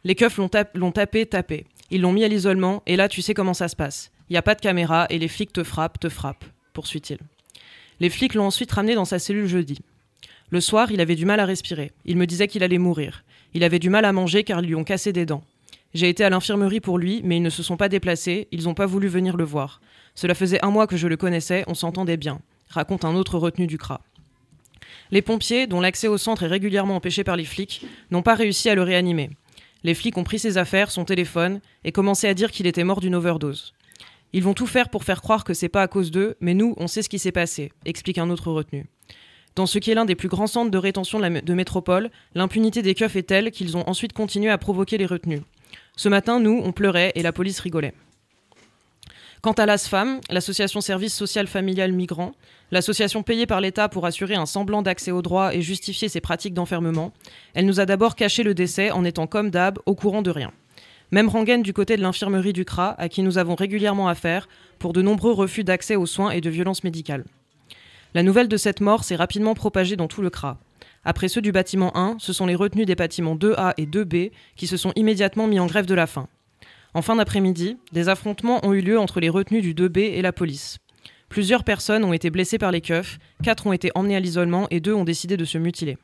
Les 0.02 0.16
keufs 0.16 0.36
l'ont 0.36 0.48
tap- 0.48 0.76
l'ont 0.76 0.90
tapé, 0.90 1.26
tapé. 1.26 1.66
Ils 1.92 2.00
l'ont 2.00 2.10
mis 2.10 2.24
à 2.24 2.28
l'isolement, 2.28 2.82
et 2.86 2.96
là, 2.96 3.08
tu 3.08 3.22
sais 3.22 3.34
comment 3.34 3.54
ça 3.54 3.68
se 3.68 3.76
passe. 3.76 4.10
Il 4.28 4.32
n'y 4.32 4.38
a 4.38 4.42
pas 4.42 4.56
de 4.56 4.60
caméra, 4.60 5.06
et 5.08 5.20
les 5.20 5.28
flics 5.28 5.52
te 5.52 5.62
frappent, 5.62 6.00
te 6.00 6.08
frappent, 6.08 6.44
poursuit-il. 6.72 7.18
Les 8.00 8.10
flics 8.10 8.34
l'ont 8.34 8.46
ensuite 8.46 8.72
ramené 8.72 8.96
dans 8.96 9.04
sa 9.04 9.20
cellule 9.20 9.46
jeudi. 9.46 9.78
Le 10.50 10.60
soir, 10.60 10.90
il 10.90 11.00
avait 11.00 11.14
du 11.14 11.24
mal 11.24 11.38
à 11.38 11.44
respirer. 11.44 11.92
Il 12.04 12.16
me 12.16 12.26
disait 12.26 12.48
qu'il 12.48 12.64
allait 12.64 12.78
mourir. 12.78 13.22
Il 13.54 13.62
avait 13.62 13.78
du 13.78 13.90
mal 13.90 14.04
à 14.04 14.12
manger 14.12 14.42
car 14.42 14.58
ils 14.58 14.66
lui 14.66 14.74
ont 14.74 14.82
cassé 14.82 15.12
des 15.12 15.24
dents. 15.24 15.44
J'ai 15.96 16.10
été 16.10 16.24
à 16.24 16.28
l'infirmerie 16.28 16.80
pour 16.80 16.98
lui, 16.98 17.22
mais 17.24 17.38
ils 17.38 17.42
ne 17.42 17.48
se 17.48 17.62
sont 17.62 17.78
pas 17.78 17.88
déplacés, 17.88 18.48
ils 18.52 18.64
n'ont 18.64 18.74
pas 18.74 18.84
voulu 18.84 19.08
venir 19.08 19.38
le 19.38 19.44
voir. 19.44 19.80
Cela 20.14 20.34
faisait 20.34 20.62
un 20.62 20.70
mois 20.70 20.86
que 20.86 20.98
je 20.98 21.08
le 21.08 21.16
connaissais, 21.16 21.64
on 21.68 21.74
s'entendait 21.74 22.18
bien, 22.18 22.42
raconte 22.68 23.06
un 23.06 23.14
autre 23.14 23.38
retenu 23.38 23.66
du 23.66 23.78
CRA. 23.78 24.02
Les 25.10 25.22
pompiers, 25.22 25.66
dont 25.66 25.80
l'accès 25.80 26.06
au 26.06 26.18
centre 26.18 26.42
est 26.42 26.48
régulièrement 26.48 26.96
empêché 26.96 27.24
par 27.24 27.34
les 27.34 27.46
flics, 27.46 27.86
n'ont 28.10 28.20
pas 28.20 28.34
réussi 28.34 28.68
à 28.68 28.74
le 28.74 28.82
réanimer. 28.82 29.30
Les 29.84 29.94
flics 29.94 30.18
ont 30.18 30.22
pris 30.22 30.38
ses 30.38 30.58
affaires, 30.58 30.90
son 30.90 31.06
téléphone, 31.06 31.62
et 31.82 31.92
commencé 31.92 32.28
à 32.28 32.34
dire 32.34 32.50
qu'il 32.50 32.66
était 32.66 32.84
mort 32.84 33.00
d'une 33.00 33.14
overdose. 33.14 33.72
Ils 34.34 34.42
vont 34.42 34.52
tout 34.52 34.66
faire 34.66 34.90
pour 34.90 35.02
faire 35.02 35.22
croire 35.22 35.44
que 35.44 35.54
c'est 35.54 35.70
pas 35.70 35.80
à 35.80 35.88
cause 35.88 36.10
d'eux, 36.10 36.36
mais 36.40 36.52
nous, 36.52 36.74
on 36.76 36.88
sait 36.88 37.00
ce 37.00 37.08
qui 37.08 37.18
s'est 37.18 37.32
passé, 37.32 37.72
explique 37.86 38.18
un 38.18 38.28
autre 38.28 38.52
retenu. 38.52 38.84
Dans 39.54 39.64
ce 39.64 39.78
qui 39.78 39.90
est 39.90 39.94
l'un 39.94 40.04
des 40.04 40.14
plus 40.14 40.28
grands 40.28 40.46
centres 40.46 40.70
de 40.70 40.76
rétention 40.76 41.20
de, 41.20 41.54
métropole, 41.54 42.10
l'impunité 42.34 42.82
des 42.82 42.94
keufs 42.94 43.16
est 43.16 43.22
telle 43.22 43.50
qu'ils 43.50 43.78
ont 43.78 43.88
ensuite 43.88 44.12
continué 44.12 44.50
à 44.50 44.58
provoquer 44.58 44.98
les 44.98 45.06
retenus. 45.06 45.40
Ce 45.96 46.10
matin, 46.10 46.40
nous, 46.40 46.60
on 46.62 46.72
pleurait 46.72 47.12
et 47.14 47.22
la 47.22 47.32
police 47.32 47.58
rigolait. 47.60 47.94
Quant 49.40 49.52
à 49.52 49.64
l'ASFAM, 49.64 50.20
l'association 50.28 50.80
Service 50.80 51.14
Social 51.14 51.46
Familial 51.46 51.92
Migrant, 51.92 52.32
l'association 52.70 53.22
payée 53.22 53.46
par 53.46 53.60
l'État 53.60 53.88
pour 53.88 54.04
assurer 54.04 54.34
un 54.34 54.44
semblant 54.44 54.82
d'accès 54.82 55.10
aux 55.10 55.22
droits 55.22 55.54
et 55.54 55.62
justifier 55.62 56.08
ses 56.08 56.20
pratiques 56.20 56.52
d'enfermement, 56.52 57.12
elle 57.54 57.64
nous 57.64 57.80
a 57.80 57.86
d'abord 57.86 58.14
caché 58.14 58.42
le 58.42 58.54
décès 58.54 58.90
en 58.90 59.04
étant 59.04 59.26
comme 59.26 59.50
d'hab 59.50 59.78
au 59.86 59.94
courant 59.94 60.22
de 60.22 60.30
rien. 60.30 60.52
Même 61.12 61.28
rengaine 61.28 61.62
du 61.62 61.72
côté 61.72 61.96
de 61.96 62.02
l'infirmerie 62.02 62.52
du 62.52 62.64
CRA, 62.64 62.94
à 62.98 63.08
qui 63.08 63.22
nous 63.22 63.38
avons 63.38 63.54
régulièrement 63.54 64.08
affaire 64.08 64.48
pour 64.78 64.92
de 64.92 65.00
nombreux 65.00 65.32
refus 65.32 65.64
d'accès 65.64 65.96
aux 65.96 66.06
soins 66.06 66.30
et 66.30 66.40
de 66.40 66.50
violences 66.50 66.82
médicales. 66.82 67.24
La 68.14 68.22
nouvelle 68.22 68.48
de 68.48 68.56
cette 68.56 68.80
mort 68.80 69.04
s'est 69.04 69.16
rapidement 69.16 69.54
propagée 69.54 69.96
dans 69.96 70.08
tout 70.08 70.22
le 70.22 70.30
CRA. 70.30 70.58
Après 71.08 71.28
ceux 71.28 71.40
du 71.40 71.52
bâtiment 71.52 71.96
1, 71.96 72.16
ce 72.18 72.32
sont 72.32 72.46
les 72.46 72.56
retenus 72.56 72.84
des 72.84 72.96
bâtiments 72.96 73.36
2A 73.36 73.74
et 73.76 73.86
2B 73.86 74.32
qui 74.56 74.66
se 74.66 74.76
sont 74.76 74.92
immédiatement 74.96 75.46
mis 75.46 75.60
en 75.60 75.66
grève 75.66 75.86
de 75.86 75.94
la 75.94 76.08
faim. 76.08 76.26
En 76.94 77.02
fin 77.02 77.14
d'après-midi, 77.14 77.76
des 77.92 78.08
affrontements 78.08 78.58
ont 78.66 78.72
eu 78.72 78.80
lieu 78.80 78.98
entre 78.98 79.20
les 79.20 79.28
retenus 79.28 79.62
du 79.62 79.72
2B 79.72 80.00
et 80.00 80.20
la 80.20 80.32
police. 80.32 80.78
Plusieurs 81.28 81.62
personnes 81.62 82.02
ont 82.02 82.12
été 82.12 82.28
blessées 82.28 82.58
par 82.58 82.72
les 82.72 82.80
keufs, 82.80 83.20
quatre 83.44 83.68
ont 83.68 83.72
été 83.72 83.92
emmenées 83.94 84.16
à 84.16 84.20
l'isolement 84.20 84.66
et 84.72 84.80
deux 84.80 84.94
ont 84.94 85.04
décidé 85.04 85.36
de 85.36 85.44
se 85.44 85.58
mutiler. 85.58 85.96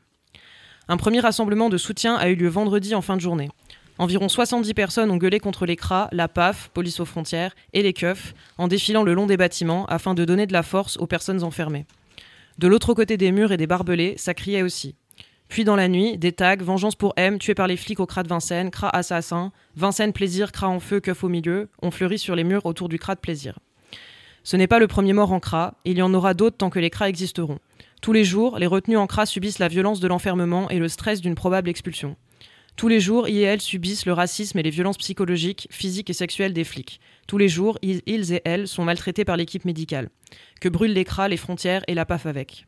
Un 0.87 0.95
premier 0.95 1.19
rassemblement 1.19 1.67
de 1.67 1.77
soutien 1.77 2.15
a 2.15 2.29
eu 2.29 2.35
lieu 2.35 2.47
vendredi 2.47 2.95
en 2.95 3.01
fin 3.01 3.17
de 3.17 3.21
journée. 3.21 3.49
Environ 3.97 4.29
70 4.29 4.73
personnes 4.73 5.11
ont 5.11 5.17
gueulé 5.17 5.41
contre 5.41 5.65
les 5.65 5.75
CRA, 5.75 6.07
la 6.13 6.29
PAF, 6.29 6.69
police 6.73 7.01
aux 7.01 7.05
frontières, 7.05 7.53
et 7.73 7.83
les 7.83 7.91
keufs, 7.91 8.33
en 8.57 8.69
défilant 8.69 9.03
le 9.03 9.13
long 9.13 9.25
des 9.25 9.35
bâtiments 9.35 9.85
afin 9.87 10.13
de 10.13 10.23
donner 10.23 10.47
de 10.47 10.53
la 10.53 10.63
force 10.63 10.95
aux 10.95 11.07
personnes 11.07 11.43
enfermées. 11.43 11.85
De 12.57 12.67
l'autre 12.67 12.93
côté 12.93 13.17
des 13.17 13.31
murs 13.31 13.51
et 13.51 13.57
des 13.57 13.67
barbelés, 13.67 14.13
ça 14.17 14.33
criait 14.33 14.61
aussi. 14.61 14.95
Puis 15.47 15.63
dans 15.63 15.75
la 15.75 15.87
nuit, 15.87 16.17
des 16.17 16.31
tags, 16.31 16.55
vengeance 16.55 16.95
pour 16.95 17.13
M, 17.15 17.37
tué 17.37 17.53
par 17.53 17.67
les 17.67 17.77
flics 17.77 17.99
au 17.99 18.05
CRA 18.05 18.23
de 18.23 18.27
Vincennes, 18.27 18.71
CRA 18.71 18.89
assassin, 18.89 19.51
Vincennes 19.75 20.13
plaisir, 20.13 20.51
CRA 20.51 20.67
en 20.67 20.79
feu, 20.79 20.99
keuf 20.99 21.23
au 21.23 21.29
milieu, 21.29 21.69
ont 21.81 21.91
fleuri 21.91 22.17
sur 22.17 22.35
les 22.35 22.43
murs 22.43 22.65
autour 22.65 22.89
du 22.89 22.97
CRA 22.97 23.15
de 23.15 23.19
plaisir. 23.19 23.59
Ce 24.43 24.57
n'est 24.57 24.67
pas 24.67 24.79
le 24.79 24.87
premier 24.87 25.13
mort 25.13 25.31
en 25.31 25.39
CRA, 25.39 25.75
il 25.85 25.97
y 25.97 26.01
en 26.01 26.13
aura 26.13 26.33
d'autres 26.33 26.57
tant 26.57 26.69
que 26.69 26.79
les 26.79 26.89
CRA 26.89 27.07
existeront. 27.07 27.59
Tous 28.01 28.13
les 28.13 28.23
jours, 28.23 28.59
les 28.59 28.67
retenus 28.67 28.97
en 28.97 29.07
CRA 29.07 29.25
subissent 29.25 29.59
la 29.59 29.67
violence 29.67 29.99
de 29.99 30.07
l'enfermement 30.07 30.69
et 30.69 30.79
le 30.79 30.89
stress 30.89 31.21
d'une 31.21 31.35
probable 31.35 31.69
expulsion. 31.69 32.15
Tous 32.75 32.87
les 32.87 32.99
jours, 32.99 33.27
ils 33.27 33.37
et 33.37 33.41
elles 33.41 33.61
subissent 33.61 34.05
le 34.05 34.13
racisme 34.13 34.57
et 34.57 34.63
les 34.63 34.69
violences 34.69 34.97
psychologiques, 34.97 35.67
physiques 35.69 36.09
et 36.09 36.13
sexuelles 36.13 36.53
des 36.53 36.63
flics. 36.63 36.99
Tous 37.27 37.37
les 37.37 37.47
jours, 37.47 37.77
ils, 37.81 38.01
et 38.07 38.41
elles 38.45 38.67
sont 38.67 38.83
maltraités 38.83 39.25
par 39.25 39.37
l'équipe 39.37 39.65
médicale. 39.65 40.09
Que 40.59 40.69
brûlent 40.69 40.93
les 40.93 41.05
CRA, 41.05 41.27
les 41.27 41.37
frontières 41.37 41.83
et 41.87 41.93
la 41.93 42.05
PAF 42.05 42.25
avec. 42.25 42.65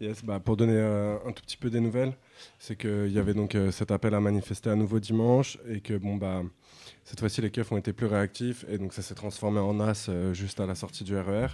Yes, 0.00 0.24
bah, 0.24 0.40
pour 0.40 0.56
donner 0.56 0.76
euh, 0.76 1.16
un 1.24 1.32
tout 1.32 1.42
petit 1.42 1.56
peu 1.56 1.70
des 1.70 1.80
nouvelles, 1.80 2.12
c'est 2.58 2.76
qu'il 2.76 3.12
y 3.12 3.18
avait 3.18 3.32
donc 3.32 3.54
euh, 3.54 3.70
cet 3.70 3.90
appel 3.90 4.12
à 4.14 4.20
manifester 4.20 4.68
à 4.70 4.74
nouveau 4.74 4.98
dimanche 4.98 5.56
et 5.68 5.80
que 5.80 5.96
bon 5.96 6.16
bah 6.16 6.42
cette 7.04 7.20
fois-ci 7.20 7.40
les 7.40 7.50
keufs 7.50 7.70
ont 7.70 7.76
été 7.76 7.92
plus 7.92 8.06
réactifs 8.06 8.64
et 8.68 8.76
donc 8.76 8.92
ça 8.92 9.02
s'est 9.02 9.14
transformé 9.14 9.60
en 9.60 9.78
as 9.80 10.08
euh, 10.08 10.34
juste 10.34 10.58
à 10.58 10.66
la 10.66 10.74
sortie 10.74 11.04
du 11.04 11.16
RER. 11.16 11.46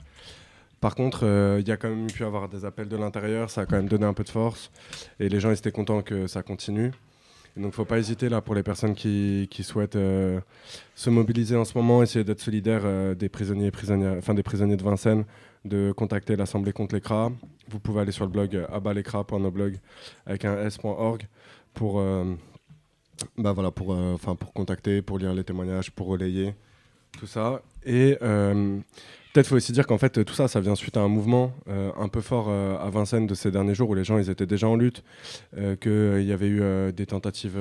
Par 0.80 0.94
contre, 0.94 1.26
euh, 1.26 1.58
il 1.60 1.68
y 1.68 1.72
a 1.72 1.76
quand 1.76 1.90
même 1.90 2.10
pu 2.10 2.24
avoir 2.24 2.48
des 2.48 2.64
appels 2.64 2.88
de 2.88 2.96
l'intérieur, 2.96 3.50
ça 3.50 3.62
a 3.62 3.66
quand 3.66 3.76
même 3.76 3.88
donné 3.88 4.06
un 4.06 4.14
peu 4.14 4.24
de 4.24 4.30
force 4.30 4.70
et 5.18 5.28
les 5.28 5.38
gens 5.38 5.50
étaient 5.50 5.72
contents 5.72 6.00
que 6.00 6.26
ça 6.26 6.42
continue. 6.42 6.90
Et 7.56 7.60
donc 7.60 7.74
faut 7.74 7.84
pas 7.84 7.98
hésiter 7.98 8.28
là 8.28 8.40
pour 8.40 8.54
les 8.54 8.62
personnes 8.62 8.94
qui, 8.94 9.48
souhaitent 9.62 9.96
euh, 9.96 10.40
se 10.94 11.10
mobiliser 11.10 11.56
en 11.56 11.66
ce 11.66 11.76
moment, 11.76 12.02
essayer 12.02 12.24
d'être 12.24 12.40
solidaires 12.40 12.82
euh, 12.84 13.14
des 13.14 13.28
prisonniers 13.28 13.70
prisonnières, 13.70 14.14
enfin 14.16 14.32
des 14.32 14.42
prisonniers 14.42 14.76
de 14.76 14.82
Vincennes, 14.82 15.24
de 15.66 15.92
contacter 15.92 16.34
l'Assemblée 16.36 16.72
contre 16.72 16.94
l'écra. 16.94 17.30
Vous 17.68 17.78
pouvez 17.78 18.00
aller 18.00 18.12
sur 18.12 18.24
le 18.24 18.30
blog 18.30 18.66
abalécra.noblog 18.72 19.78
avec 20.24 20.46
un 20.46 20.58
s.org 20.62 21.26
pour, 21.74 22.02
bah 23.36 23.52
voilà, 23.52 23.70
pour, 23.70 23.90
enfin, 23.90 24.34
pour 24.34 24.52
contacter, 24.52 25.02
pour 25.02 25.18
lire 25.18 25.34
les 25.34 25.44
témoignages, 25.44 25.90
pour 25.90 26.08
relayer 26.08 26.54
tout 27.18 27.26
ça. 27.26 27.62
Et 27.84 28.16
peut-être 29.32 29.46
faut 29.46 29.56
aussi 29.56 29.72
dire 29.72 29.86
qu'en 29.86 29.98
fait 29.98 30.24
tout 30.24 30.34
ça, 30.34 30.48
ça 30.48 30.60
vient 30.60 30.74
suite 30.74 30.96
à 30.96 31.00
un 31.00 31.08
mouvement 31.08 31.52
euh, 31.68 31.90
un 31.98 32.08
peu 32.08 32.20
fort 32.20 32.46
euh, 32.48 32.76
à 32.78 32.90
Vincennes 32.90 33.26
de 33.26 33.34
ces 33.34 33.50
derniers 33.50 33.74
jours 33.74 33.90
où 33.90 33.94
les 33.94 34.04
gens 34.04 34.18
ils 34.18 34.30
étaient 34.30 34.46
déjà 34.46 34.68
en 34.68 34.76
lutte, 34.76 35.04
euh, 35.56 35.76
qu'il 35.76 36.26
y 36.26 36.32
avait 36.32 36.48
eu 36.48 36.92
des 36.92 37.06
tentatives 37.06 37.58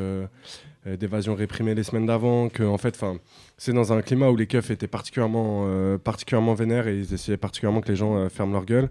d'évasion 0.86 1.36
réprimée 1.36 1.76
les 1.76 1.84
semaines 1.84 2.06
d'avant, 2.06 2.50
que 2.50 2.64
en 2.64 2.78
fait, 2.78 2.96
enfin, 2.96 3.20
c'est 3.58 3.74
dans 3.74 3.92
un 3.94 4.02
climat 4.02 4.30
où 4.30 4.36
les 4.36 4.48
keufs 4.48 4.72
étaient 4.72 4.88
particulièrement, 4.88 5.66
euh, 5.68 5.98
particulièrement 5.98 6.54
vénères 6.54 6.88
et 6.88 6.98
ils 6.98 7.14
essayaient 7.14 7.38
particulièrement 7.38 7.82
que 7.82 7.90
les 7.90 7.98
gens 7.98 8.30
ferment 8.30 8.54
leur 8.54 8.66
gueule, 8.66 8.90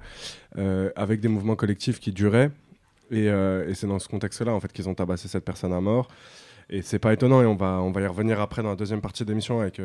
avec 0.97 1.21
des 1.21 1.29
mouvements 1.29 1.57
collectifs 1.57 1.99
qui 1.99 2.13
duraient. 2.13 2.51
Et, 3.11 3.25
et 3.25 3.75
c'est 3.75 3.87
dans 3.87 3.99
ce 3.99 4.09
contexte-là 4.09 4.53
en 4.53 4.61
fait 4.61 4.73
qu'ils 4.73 4.89
ont 4.89 4.95
tabassé 4.95 5.29
cette 5.29 5.45
personne 5.45 5.73
à 5.73 5.81
mort. 5.81 6.09
Et 6.71 6.83
c'est 6.83 6.99
pas 6.99 7.15
étonnant 7.15 7.41
et 7.41 7.47
on 7.47 7.55
va, 7.55 7.81
on 7.81 7.91
va 7.91 8.03
y 8.03 8.07
revenir 8.07 8.41
après 8.43 8.63
dans 8.63 8.69
la 8.69 8.77
deuxième 8.77 9.01
partie 9.01 9.25
de 9.25 9.31
l'émission 9.31 9.61
avec 9.61 9.81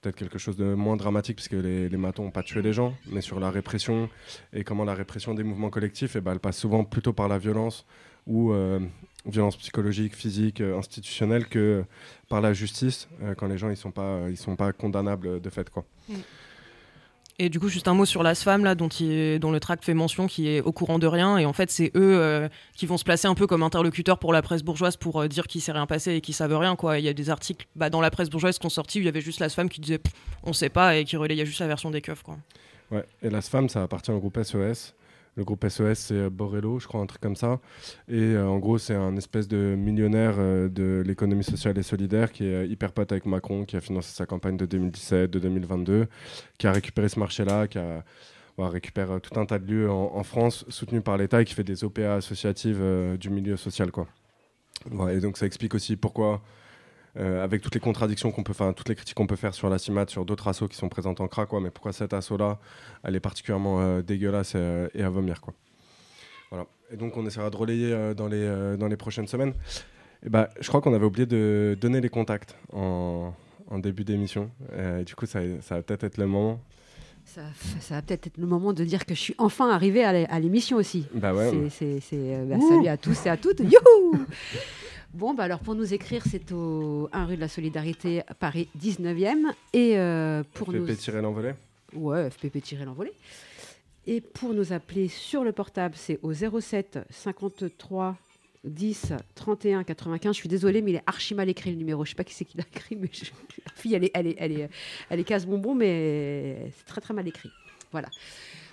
peut-être 0.00 0.16
quelque 0.16 0.38
chose 0.38 0.56
de 0.56 0.74
moins 0.74 0.96
dramatique 0.96 1.36
puisque 1.36 1.52
les, 1.52 1.88
les 1.88 1.96
matons 1.96 2.24
n'ont 2.24 2.30
pas 2.30 2.42
tué 2.42 2.62
les 2.62 2.72
gens, 2.72 2.94
mais 3.10 3.20
sur 3.20 3.40
la 3.40 3.50
répression 3.50 4.08
et 4.52 4.64
comment 4.64 4.84
la 4.84 4.94
répression 4.94 5.34
des 5.34 5.42
mouvements 5.42 5.70
collectifs, 5.70 6.16
et 6.16 6.20
ben, 6.20 6.32
elle 6.32 6.40
passe 6.40 6.58
souvent 6.58 6.84
plutôt 6.84 7.12
par 7.12 7.28
la 7.28 7.38
violence 7.38 7.86
ou, 8.26 8.52
euh, 8.52 8.80
violence 9.26 9.56
psychologique, 9.56 10.14
physique, 10.14 10.60
euh, 10.60 10.78
institutionnelle 10.78 11.46
que 11.46 11.84
par 12.28 12.40
la 12.40 12.52
justice 12.52 13.08
euh, 13.22 13.34
quand 13.34 13.46
les 13.48 13.58
gens 13.58 13.68
ils 13.68 13.76
sont 13.76 13.90
pas 13.90 14.34
sont 14.36 14.56
pas 14.56 14.72
condamnables 14.72 15.40
de 15.40 15.50
fait 15.50 15.68
quoi. 15.68 15.84
Et 17.42 17.48
du 17.48 17.58
coup, 17.58 17.70
juste 17.70 17.88
un 17.88 17.94
mot 17.94 18.04
sur 18.04 18.22
la 18.22 18.34
SFAM, 18.34 18.64
là, 18.64 18.74
dont, 18.74 18.90
le 18.90 19.58
tract 19.60 19.82
fait 19.82 19.94
mention, 19.94 20.26
qui 20.26 20.46
est 20.46 20.60
au 20.60 20.72
courant 20.72 20.98
de 20.98 21.06
rien. 21.06 21.38
Et 21.38 21.46
en 21.46 21.54
fait, 21.54 21.70
c'est 21.70 21.90
eux 21.96 22.20
euh, 22.20 22.50
qui 22.76 22.84
vont 22.84 22.98
se 22.98 23.02
placer 23.02 23.28
un 23.28 23.34
peu 23.34 23.46
comme 23.46 23.62
interlocuteurs 23.62 24.18
pour 24.18 24.34
la 24.34 24.42
presse 24.42 24.62
bourgeoise 24.62 24.98
pour 24.98 25.22
euh, 25.22 25.26
dire 25.26 25.46
qu'il 25.46 25.62
s'est 25.62 25.72
rien 25.72 25.86
passé 25.86 26.12
et 26.12 26.20
qu'ils 26.20 26.34
savent 26.34 26.54
rien. 26.54 26.76
Il 26.98 27.00
y 27.02 27.08
a 27.08 27.14
des 27.14 27.30
articles 27.30 27.66
bah, 27.76 27.88
dans 27.88 28.02
la 28.02 28.10
presse 28.10 28.28
bourgeoise 28.28 28.58
qui 28.58 28.64
sont 28.64 28.68
sortis 28.68 28.98
où 28.98 29.00
il 29.00 29.06
y 29.06 29.08
avait 29.08 29.22
juste 29.22 29.40
la 29.40 29.48
SFAM 29.48 29.70
qui 29.70 29.80
disait 29.80 30.00
on 30.42 30.52
sait 30.52 30.68
pas 30.68 30.96
et 30.96 31.04
qui 31.04 31.16
relayait 31.16 31.46
juste 31.46 31.60
la 31.60 31.66
version 31.66 31.90
des 31.90 32.02
keufs. 32.02 32.22
Ouais. 32.90 33.06
Et 33.22 33.30
la 33.30 33.40
SFAM 33.40 33.70
ça 33.70 33.84
appartient 33.84 34.10
au 34.10 34.18
groupe 34.18 34.38
SES. 34.42 34.92
Le 35.40 35.44
groupe 35.44 35.66
SES 35.66 35.94
c'est 35.94 36.14
euh, 36.14 36.28
Borrello, 36.28 36.78
je 36.80 36.86
crois 36.86 37.00
un 37.00 37.06
truc 37.06 37.22
comme 37.22 37.34
ça. 37.34 37.60
Et 38.08 38.20
euh, 38.20 38.46
en 38.46 38.58
gros 38.58 38.76
c'est 38.76 38.94
un 38.94 39.16
espèce 39.16 39.48
de 39.48 39.74
millionnaire 39.74 40.34
euh, 40.36 40.68
de 40.68 41.02
l'économie 41.06 41.44
sociale 41.44 41.78
et 41.78 41.82
solidaire 41.82 42.30
qui 42.30 42.44
est 42.44 42.68
hyper 42.68 42.92
pote 42.92 43.10
avec 43.10 43.24
Macron, 43.24 43.64
qui 43.64 43.74
a 43.74 43.80
financé 43.80 44.14
sa 44.14 44.26
campagne 44.26 44.58
de 44.58 44.66
2017, 44.66 45.30
de 45.30 45.38
2022, 45.38 46.08
qui 46.58 46.66
a 46.66 46.72
récupéré 46.72 47.08
ce 47.08 47.18
marché-là, 47.18 47.68
qui 47.68 47.78
a 47.78 48.04
voilà, 48.58 48.70
récupère 48.70 49.18
tout 49.22 49.40
un 49.40 49.46
tas 49.46 49.58
de 49.58 49.64
lieux 49.64 49.90
en, 49.90 50.22
France 50.24 50.66
soutenus 50.68 51.02
par 51.02 51.16
l'État 51.16 51.40
et 51.40 51.46
qui 51.46 51.54
fait 51.54 51.64
des 51.64 51.84
OPA 51.84 52.16
associatives 52.16 52.82
du 53.18 53.30
milieu 53.30 53.56
social. 53.56 53.90
Quoi. 53.90 54.08
Et 55.10 55.20
donc 55.20 55.38
ça 55.38 55.46
explique 55.46 55.74
aussi 55.74 55.96
pourquoi, 55.96 56.42
euh, 57.16 57.42
avec 57.44 57.60
toutes 57.62 57.74
les 57.74 57.80
contradictions 57.80 58.30
qu'on 58.30 58.42
peut 58.42 58.52
faire, 58.52 58.74
toutes 58.74 58.88
les 58.88 58.94
critiques 58.94 59.16
qu'on 59.16 59.26
peut 59.26 59.36
faire 59.36 59.54
sur 59.54 59.68
la 59.68 59.78
CIMAT, 59.78 60.06
sur 60.08 60.24
d'autres 60.24 60.48
assos 60.48 60.68
qui 60.68 60.76
sont 60.76 60.88
présentes 60.88 61.20
en 61.20 61.28
CRA, 61.28 61.46
quoi, 61.46 61.60
mais 61.60 61.70
pourquoi 61.70 61.92
cet 61.92 62.12
asso-là, 62.14 62.58
elle 63.02 63.16
est 63.16 63.20
particulièrement 63.20 63.80
euh, 63.80 64.02
dégueulasse 64.02 64.54
et, 64.54 64.88
et 64.94 65.02
à 65.02 65.10
vomir. 65.10 65.40
Quoi. 65.40 65.54
Voilà. 66.50 66.66
Et 66.92 66.96
donc 66.96 67.16
on 67.16 67.26
essaiera 67.26 67.50
de 67.50 67.56
relayer 67.56 67.92
euh, 67.92 68.14
dans, 68.14 68.26
les, 68.28 68.36
euh, 68.42 68.76
dans 68.76 68.88
les 68.88 68.96
prochaines 68.96 69.26
semaines. 69.28 69.54
Et 70.24 70.28
bah, 70.28 70.50
je 70.60 70.68
crois 70.68 70.80
qu'on 70.80 70.92
avait 70.94 71.06
oublié 71.06 71.26
de 71.26 71.76
donner 71.80 72.00
les 72.00 72.08
contacts 72.10 72.54
en, 72.72 73.32
en 73.68 73.78
début 73.78 74.04
d'émission. 74.04 74.50
Euh, 74.72 75.02
du 75.02 75.14
coup, 75.14 75.26
ça, 75.26 75.40
ça 75.62 75.76
va 75.76 75.82
peut-être 75.82 76.04
être 76.04 76.18
le 76.18 76.26
moment. 76.26 76.60
Ça, 77.24 77.42
ça 77.80 77.94
va 77.94 78.02
peut-être 78.02 78.26
être 78.26 78.38
le 78.38 78.46
moment 78.46 78.72
de 78.72 78.82
dire 78.82 79.06
que 79.06 79.14
je 79.14 79.20
suis 79.20 79.34
enfin 79.38 79.70
arrivée 79.70 80.02
à 80.04 80.12
l'é- 80.12 80.26
à 80.28 80.40
l'émission 80.40 80.78
aussi. 80.78 81.06
Bah 81.14 81.32
ouais, 81.32 81.50
C'est- 81.50 81.70
c'est- 81.70 82.00
c'est, 82.00 82.16
euh, 82.18 82.44
bah, 82.46 82.56
salut 82.68 82.88
à 82.88 82.96
tous 82.96 83.24
et 83.26 83.28
à 83.28 83.36
toutes. 83.36 83.60
Youhou 83.60 84.26
Bon, 85.12 85.34
bah 85.34 85.44
alors 85.44 85.58
pour 85.60 85.74
nous 85.74 85.92
écrire, 85.92 86.22
c'est 86.28 86.52
au 86.52 87.08
1 87.12 87.24
rue 87.26 87.36
de 87.36 87.40
la 87.40 87.48
Solidarité, 87.48 88.22
Paris 88.38 88.68
19e. 88.80 89.52
Et 89.72 89.98
euh, 89.98 90.42
pour 90.54 90.72
nous. 90.72 90.86
FPP 90.86 90.96
tirer 90.98 91.20
l'envolée. 91.20 91.52
Ouais, 91.94 92.30
FPP 92.30 92.62
tirer 92.62 92.84
l'envolée. 92.84 93.12
Et 94.06 94.20
pour 94.20 94.54
nous 94.54 94.72
appeler 94.72 95.08
sur 95.08 95.42
le 95.42 95.52
portable, 95.52 95.94
c'est 95.96 96.18
au 96.22 96.32
07 96.32 97.00
53 97.10 98.16
10 98.64 99.12
31 99.34 99.82
95. 99.84 100.34
Je 100.34 100.38
suis 100.40 100.48
désolée, 100.48 100.80
mais 100.80 100.92
il 100.92 100.96
est 100.96 101.02
archi 101.06 101.34
mal 101.34 101.48
écrit 101.48 101.70
le 101.70 101.76
numéro. 101.76 102.04
Je 102.04 102.10
sais 102.10 102.14
pas 102.16 102.24
qui 102.24 102.34
c'est 102.34 102.44
qui 102.44 102.56
l'a 102.56 102.64
écrit, 102.72 102.94
mais 102.96 103.08
je- 103.12 103.24
la 103.66 103.72
fille, 103.74 103.94
elle 103.94 104.04
est, 104.04 104.10
elle 104.14 104.26
est, 104.28 104.36
elle 104.38 104.52
est, 104.52 104.70
elle 105.10 105.20
est 105.20 105.24
casse-bonbon, 105.24 105.74
mais 105.74 106.70
c'est 106.78 106.84
très 106.86 107.00
très 107.00 107.14
mal 107.14 107.26
écrit. 107.26 107.50
Voilà. 107.90 108.08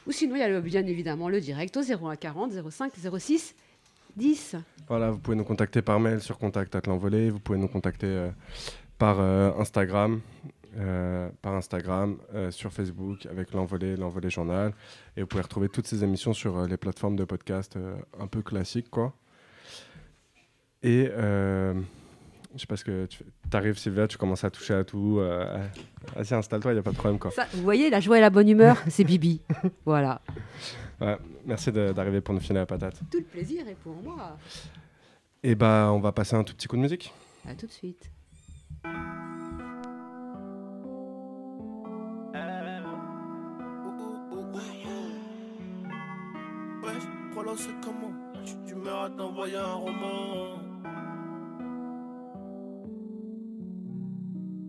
Ou 0.06 0.12
sinon, 0.12 0.36
il 0.36 0.39
y 0.39 0.43
a 0.43 0.50
le- 0.50 0.62
bien 0.62 0.86
évidemment 0.86 1.30
le 1.30 1.41
direct 1.41 1.76
au 1.78 1.82
01 1.82 2.15
40 2.15 2.52
05 2.69 2.91
06 2.95 3.56
10. 4.17 4.56
Voilà, 4.89 5.12
vous 5.12 5.19
pouvez 5.19 5.38
nous 5.38 5.43
contacter 5.43 5.82
par 5.82 5.99
mail 5.99 6.19
sur 6.21 6.38
contact 6.38 6.75
l'envolée. 6.88 7.30
Vous 7.30 7.39
pouvez 7.39 7.58
nous 7.58 7.67
contacter 7.67 8.08
euh, 8.08 8.30
par 8.97 9.17
euh, 9.19 9.51
Instagram, 9.60 10.21
euh, 10.77 11.30
par 11.41 11.53
Instagram, 11.56 12.17
euh, 12.34 12.51
sur 12.51 12.71
Facebook 12.73 13.25
avec 13.27 13.53
l'envolée, 13.53 13.95
l'envolée 13.95 14.30
journal. 14.30 14.73
Et 15.15 15.21
vous 15.21 15.27
pouvez 15.27 15.43
retrouver 15.43 15.69
toutes 15.69 15.88
ces 15.88 16.03
émissions 16.03 16.34
sur 16.34 16.65
les 16.65 16.77
plateformes 16.77 17.15
de 17.15 17.23
podcast 17.25 17.77
un 18.19 18.27
peu 18.27 18.41
classiques, 18.41 18.89
quoi. 18.89 19.13
Et 20.84 21.10
je 22.56 22.62
sais 22.62 22.65
pas 22.67 22.77
ce 22.77 22.86
que 22.86 23.06
tu 23.08 23.23
arrives, 23.53 23.77
Sylvia, 23.77 24.08
tu 24.08 24.17
commences 24.17 24.43
à 24.43 24.49
toucher 24.49 24.73
à 24.73 24.84
tout. 24.84 25.17
euh, 25.19 25.63
Vas-y, 26.15 26.34
installe-toi, 26.34 26.71
il 26.71 26.75
n'y 26.75 26.80
a 26.80 26.84
pas 26.84 26.91
de 26.91 26.95
problème, 26.95 27.19
quoi. 27.19 27.30
Ça, 27.32 27.45
vous 27.53 27.62
voyez, 27.62 27.89
la 27.89 27.99
joie 27.99 28.17
et 28.17 28.21
la 28.21 28.30
bonne 28.30 28.47
humeur, 28.49 28.82
c'est 28.88 29.03
Bibi. 29.03 29.41
voilà. 29.86 30.21
Ouais, 30.99 31.17
merci 31.45 31.71
de- 31.71 31.91
d'arriver 31.93 32.21
pour 32.21 32.33
nous 32.33 32.39
filer 32.39 32.55
la 32.60 32.65
patate. 32.65 32.99
Tout 33.12 33.19
le 33.19 33.23
plaisir 33.23 33.67
est 33.67 33.75
pour 33.75 33.95
moi. 33.95 34.38
Et 35.43 35.53
bah, 35.55 35.91
on 35.93 35.99
va 35.99 36.12
passer 36.12 36.36
un 36.36 36.43
tout 36.43 36.53
petit 36.55 36.67
coup 36.67 36.75
de 36.75 36.81
musique. 36.81 37.13
À 37.47 37.53
tout 37.55 37.67
de 37.67 37.71
suite. 37.71 38.10
Ouais, 46.83 46.93
Prolo, 47.31 47.55
c'est 47.57 47.73
comment 47.83 48.13
Tu 48.45 48.53
d'humeur 48.65 49.03
à 49.03 49.10
t'envoyer 49.10 49.57
un 49.57 49.73
roman. 49.73 50.60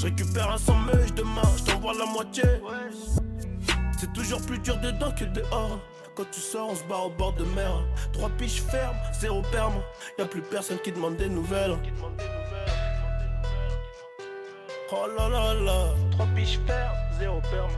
Je 0.00 0.06
récupère 0.06 0.50
un 0.50 0.56
sandwich 0.56 1.12
demain. 1.14 1.42
Je 1.58 1.70
t'envoie 1.70 1.92
la 1.92 2.06
moitié. 2.06 2.42
C'est 3.98 4.10
toujours 4.14 4.40
plus 4.40 4.58
dur 4.58 4.78
dedans 4.78 5.10
que 5.10 5.24
dehors. 5.26 5.78
Quand 6.14 6.24
tu 6.32 6.40
sors, 6.40 6.70
on 6.70 6.74
se 6.74 6.82
barre 6.84 7.08
au 7.08 7.10
bord 7.10 7.34
de 7.34 7.44
mer. 7.44 7.84
Trois 8.14 8.30
piches 8.30 8.62
fermes, 8.62 8.96
zéro 9.20 9.42
perme. 9.52 9.74
Y'a 10.18 10.24
plus 10.24 10.40
personne 10.40 10.78
qui 10.78 10.90
demande 10.90 11.16
des 11.16 11.28
nouvelles. 11.28 11.76
Oh 14.90 15.06
là 15.18 15.28
là 15.28 15.52
là, 15.52 15.88
trois 16.12 16.26
piches 16.34 16.58
fermes, 16.66 16.96
zéro 17.18 17.42
perme. 17.50 17.72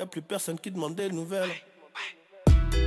Y'a 0.00 0.06
plus 0.06 0.22
personne 0.22 0.58
qui 0.58 0.72
demande 0.72 0.96
des 0.96 1.10
nouvelles. 1.10 1.50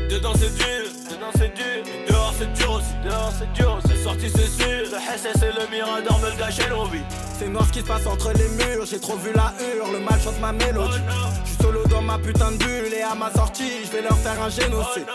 Dedans 0.10 0.34
c'est 0.36 0.54
dur, 0.54 0.92
dedans 1.10 1.32
c'est 1.36 1.54
dur, 1.54 1.84
dehors 2.10 2.34
c'est 2.38 2.52
dur 2.54 2.72
aussi, 2.74 2.94
dehors 3.06 3.32
c'est 3.40 3.54
dur. 3.54 3.80
C'est 3.88 4.04
sorti 4.04 4.30
c'est 4.30 4.48
sûr, 4.48 4.92
le 4.92 5.18
SS 5.18 5.44
et 5.44 5.54
le 5.54 5.72
Mirador 5.72 6.20
me 6.20 6.30
le 6.30 6.70
l'envie. 6.70 7.31
C'est 7.42 7.50
noir 7.50 7.66
ce 7.66 7.72
qui 7.72 7.80
se 7.80 7.86
passe 7.86 8.06
entre 8.06 8.34
les 8.34 8.50
murs, 8.50 8.86
j'ai 8.86 9.00
trop 9.00 9.18
vu 9.18 9.32
la 9.34 9.52
hurle, 9.60 9.94
le 9.94 10.00
mal 10.00 10.22
chante 10.22 10.40
ma 10.40 10.52
mélodie. 10.52 11.00
Je 11.44 11.50
suis 11.50 11.58
solo 11.64 11.84
dans 11.88 12.04
ma 12.04 12.20
putain 12.20 12.52
de 12.52 12.58
bulle 12.58 12.94
et 12.94 13.02
à 13.02 13.16
ma 13.16 13.32
sortie, 13.32 13.84
je 13.84 13.92
vais 13.92 14.04
leur 14.04 14.16
faire 14.20 14.40
un 14.44 14.50
génocide. 14.50 15.08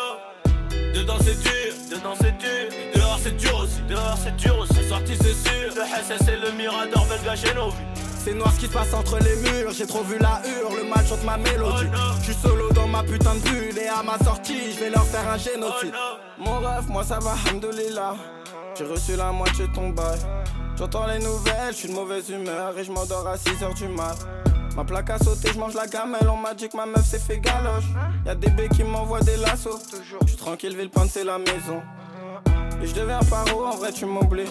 Dedans 0.92 1.18
c'est 1.20 1.40
dur, 1.40 1.72
dedans 1.88 2.14
c'est 2.20 2.36
dur, 2.36 2.68
dehors 2.96 3.20
c'est 3.22 3.36
dur 3.36 3.56
aussi, 3.62 3.80
dehors 3.88 4.18
c'est 4.20 4.34
dur 4.34 4.58
aussi. 4.58 4.74
C'est 4.74 4.88
sorti 4.88 5.12
c'est 5.14 5.34
sûr, 5.34 5.72
le 5.76 5.82
SS 5.82 6.28
et 6.28 6.36
le 6.36 6.50
Mirador 6.50 7.06
me 7.06 7.16
le 7.16 7.24
gâchaient 7.24 7.54
l'envie. 7.54 7.76
C'est 8.24 8.34
noir 8.34 8.52
ce 8.54 8.58
qui 8.58 8.66
se 8.66 8.72
passe 8.72 8.92
entre 8.92 9.20
les 9.20 9.36
murs, 9.36 9.70
j'ai 9.72 9.86
trop 9.86 10.02
vu 10.02 10.18
la 10.18 10.42
hurle, 10.44 10.78
le 10.82 10.88
mal 10.88 11.06
chante 11.06 11.22
ma 11.22 11.36
mélodie. 11.36 11.86
Je 12.22 12.32
suis 12.32 12.42
solo 12.42 12.72
dans 12.72 12.88
ma 12.88 13.04
putain 13.04 13.36
de 13.36 13.40
bulle 13.40 13.78
et 13.78 13.86
à 13.86 14.02
ma 14.02 14.18
sortie, 14.24 14.72
je 14.74 14.80
vais 14.80 14.90
leur 14.90 15.06
faire 15.06 15.30
un 15.30 15.38
génocide. 15.38 15.94
Mon 16.38 16.58
rêve, 16.58 16.88
moi 16.88 17.04
ça 17.04 17.20
va, 17.20 17.36
hamdoulilah. 17.48 18.16
J'ai 18.78 18.84
reçu 18.84 19.16
la 19.16 19.32
moitié 19.32 19.66
ton 19.74 19.88
bail. 19.90 20.18
J'entends 20.76 21.06
les 21.06 21.18
nouvelles, 21.18 21.70
je 21.70 21.76
suis 21.76 21.88
de 21.88 21.94
mauvaise 21.94 22.28
humeur 22.28 22.76
et 22.78 22.84
je 22.84 22.92
m'endors 22.92 23.26
à 23.26 23.36
6h 23.36 23.74
du 23.74 23.88
mat. 23.88 24.16
Ma 24.76 24.84
plaque 24.84 25.08
a 25.08 25.18
sauté, 25.18 25.48
je 25.54 25.58
mange 25.58 25.72
la 25.72 25.86
gamelle, 25.86 26.28
on 26.28 26.36
m'a 26.36 26.52
dit 26.52 26.68
que 26.68 26.76
ma 26.76 26.84
meuf 26.84 27.06
s'est 27.06 27.18
fait 27.18 27.38
galoche. 27.38 27.84
Y'a 28.26 28.34
des 28.34 28.50
baies 28.50 28.68
qui 28.68 28.84
m'envoient 28.84 29.20
des 29.22 29.36
lassos. 29.38 29.80
Je 30.20 30.26
suis 30.26 30.36
tranquille, 30.36 30.76
Villepinte 30.76 31.08
c'est 31.10 31.24
la 31.24 31.38
maison. 31.38 31.80
Et 32.82 32.86
je 32.86 32.94
deviens 32.94 33.20
paro, 33.20 33.64
en 33.64 33.76
vrai 33.76 33.92
tu 33.92 34.04
m'oublies. 34.04 34.50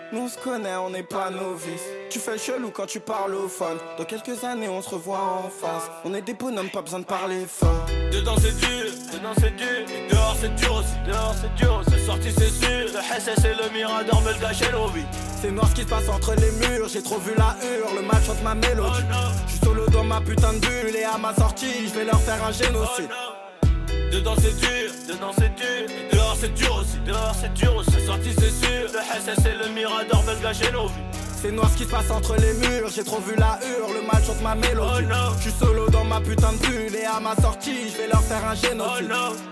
Nous 0.13 0.23
on 0.23 0.27
se 0.27 0.37
connaît, 0.37 0.75
on 0.75 0.89
n'est 0.89 1.03
pas 1.03 1.29
novices. 1.29 1.87
Tu 2.09 2.19
fais 2.19 2.33
le 2.33 2.37
chelou 2.37 2.69
quand 2.69 2.85
tu 2.85 2.99
parles 2.99 3.33
au 3.33 3.47
phone. 3.47 3.77
Dans 3.97 4.03
quelques 4.03 4.43
années, 4.43 4.67
on 4.67 4.81
se 4.81 4.89
revoit 4.89 5.21
en 5.21 5.49
face. 5.49 5.89
On 6.03 6.13
est 6.13 6.21
des 6.21 6.33
bonhommes, 6.33 6.69
pas 6.69 6.81
besoin 6.81 6.99
de 6.99 7.05
parler 7.05 7.45
fort. 7.47 7.85
Dedans 8.11 8.35
c'est 8.41 8.57
dur, 8.57 8.91
dedans 9.13 9.33
c'est 9.39 9.55
dur, 9.55 9.85
dehors 10.09 10.35
c'est 10.41 10.53
dur 10.55 10.75
aussi, 10.75 10.95
dehors 11.07 11.33
c'est 11.39 11.55
dur. 11.55 11.81
C'est 11.89 12.05
sorti 12.05 12.29
c'est 12.29 12.49
sûr, 12.49 12.87
le 12.93 12.99
SS 12.99 13.45
et 13.45 13.53
le 13.53 13.69
Mirador 13.73 14.21
me 14.21 14.33
le 14.33 14.71
l'envie. 14.73 15.05
C'est 15.41 15.49
noir 15.51 15.69
ce 15.69 15.75
qui 15.75 15.83
se 15.83 15.87
passe 15.87 16.09
entre 16.09 16.35
les 16.35 16.51
murs, 16.67 16.89
j'ai 16.89 17.01
trop 17.01 17.17
vu 17.17 17.31
la 17.37 17.55
hurle, 17.65 17.95
le 17.95 18.01
mal 18.01 18.21
chante 18.21 18.43
ma 18.43 18.53
mélodie. 18.53 19.05
Je 19.47 19.51
suis 19.51 19.65
solo 19.65 19.87
dans 19.87 20.03
ma 20.03 20.19
putain 20.19 20.51
de 20.51 20.59
bulle 20.59 20.93
et 20.93 21.05
à 21.05 21.17
ma 21.17 21.33
sortie, 21.33 21.87
je 21.87 21.93
vais 21.93 22.03
leur 22.03 22.19
faire 22.19 22.43
un 22.43 22.51
génocide. 22.51 23.09
Dedans 24.11 24.35
c'est 24.41 24.57
dur, 24.59 24.91
dedans 25.07 25.31
c'est 25.37 25.55
dur. 25.55 25.95
Et 26.10 26.10
c'est 26.41 26.53
dur 26.55 26.75
aussi, 26.81 26.97
dehors 27.05 27.35
c'est 27.39 27.53
dur 27.53 27.75
aussi. 27.75 27.91
La 27.91 28.05
sortie 28.05 28.33
c'est 28.33 28.49
sûr. 28.49 28.87
Le 28.93 28.99
SS 28.99 29.45
et 29.45 29.63
le 29.63 29.73
Mirador 29.73 30.23
veulent 30.23 30.41
gâcher 30.41 30.71
nos 30.71 30.87
vies. 30.87 30.93
C'est 31.39 31.51
noir 31.51 31.69
ce 31.69 31.77
qui 31.77 31.83
se 31.83 31.89
passe 31.89 32.09
entre 32.09 32.35
les 32.35 32.53
murs, 32.53 32.89
j'ai 32.93 33.03
trop 33.03 33.19
vu 33.19 33.35
la 33.35 33.59
hure, 33.63 33.93
le 33.93 34.01
mal 34.01 34.23
chante 34.23 34.41
ma 34.41 34.55
mélodie. 34.55 35.05
Oh. 35.11 35.33
Je 35.37 35.41
suis 35.49 35.59
solo 35.59 35.89
dans 35.89 36.03
ma 36.03 36.19
putain 36.19 36.53
de 36.53 36.57
bulle 36.57 36.95
et 36.95 37.05
à 37.05 37.19
ma 37.19 37.35
sortie, 37.35 37.89
je 37.89 37.97
vais 37.97 38.07
leur 38.07 38.21
faire 38.21 38.43
un 38.45 38.53
Oh 38.53 38.67
génocide. 38.67 39.50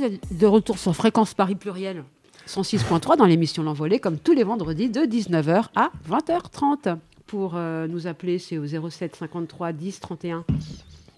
Vous 0.00 0.06
êtes 0.06 0.38
de 0.38 0.46
retour 0.46 0.78
sur 0.78 0.96
Fréquence 0.96 1.34
Paris 1.34 1.56
Pluriel 1.56 2.04
106.3 2.48 3.18
dans 3.18 3.26
l'émission 3.26 3.62
L'Envolée, 3.62 3.98
comme 3.98 4.18
tous 4.18 4.32
les 4.32 4.44
vendredis 4.44 4.88
de 4.88 5.00
19h 5.00 5.66
à 5.76 5.90
20h30. 6.08 6.96
Pour 7.26 7.52
euh, 7.54 7.86
nous 7.86 8.06
appeler, 8.06 8.38
c'est 8.38 8.56
au 8.56 8.66
07 8.66 9.16
53 9.16 9.72
10 9.72 10.00
31 10.00 10.44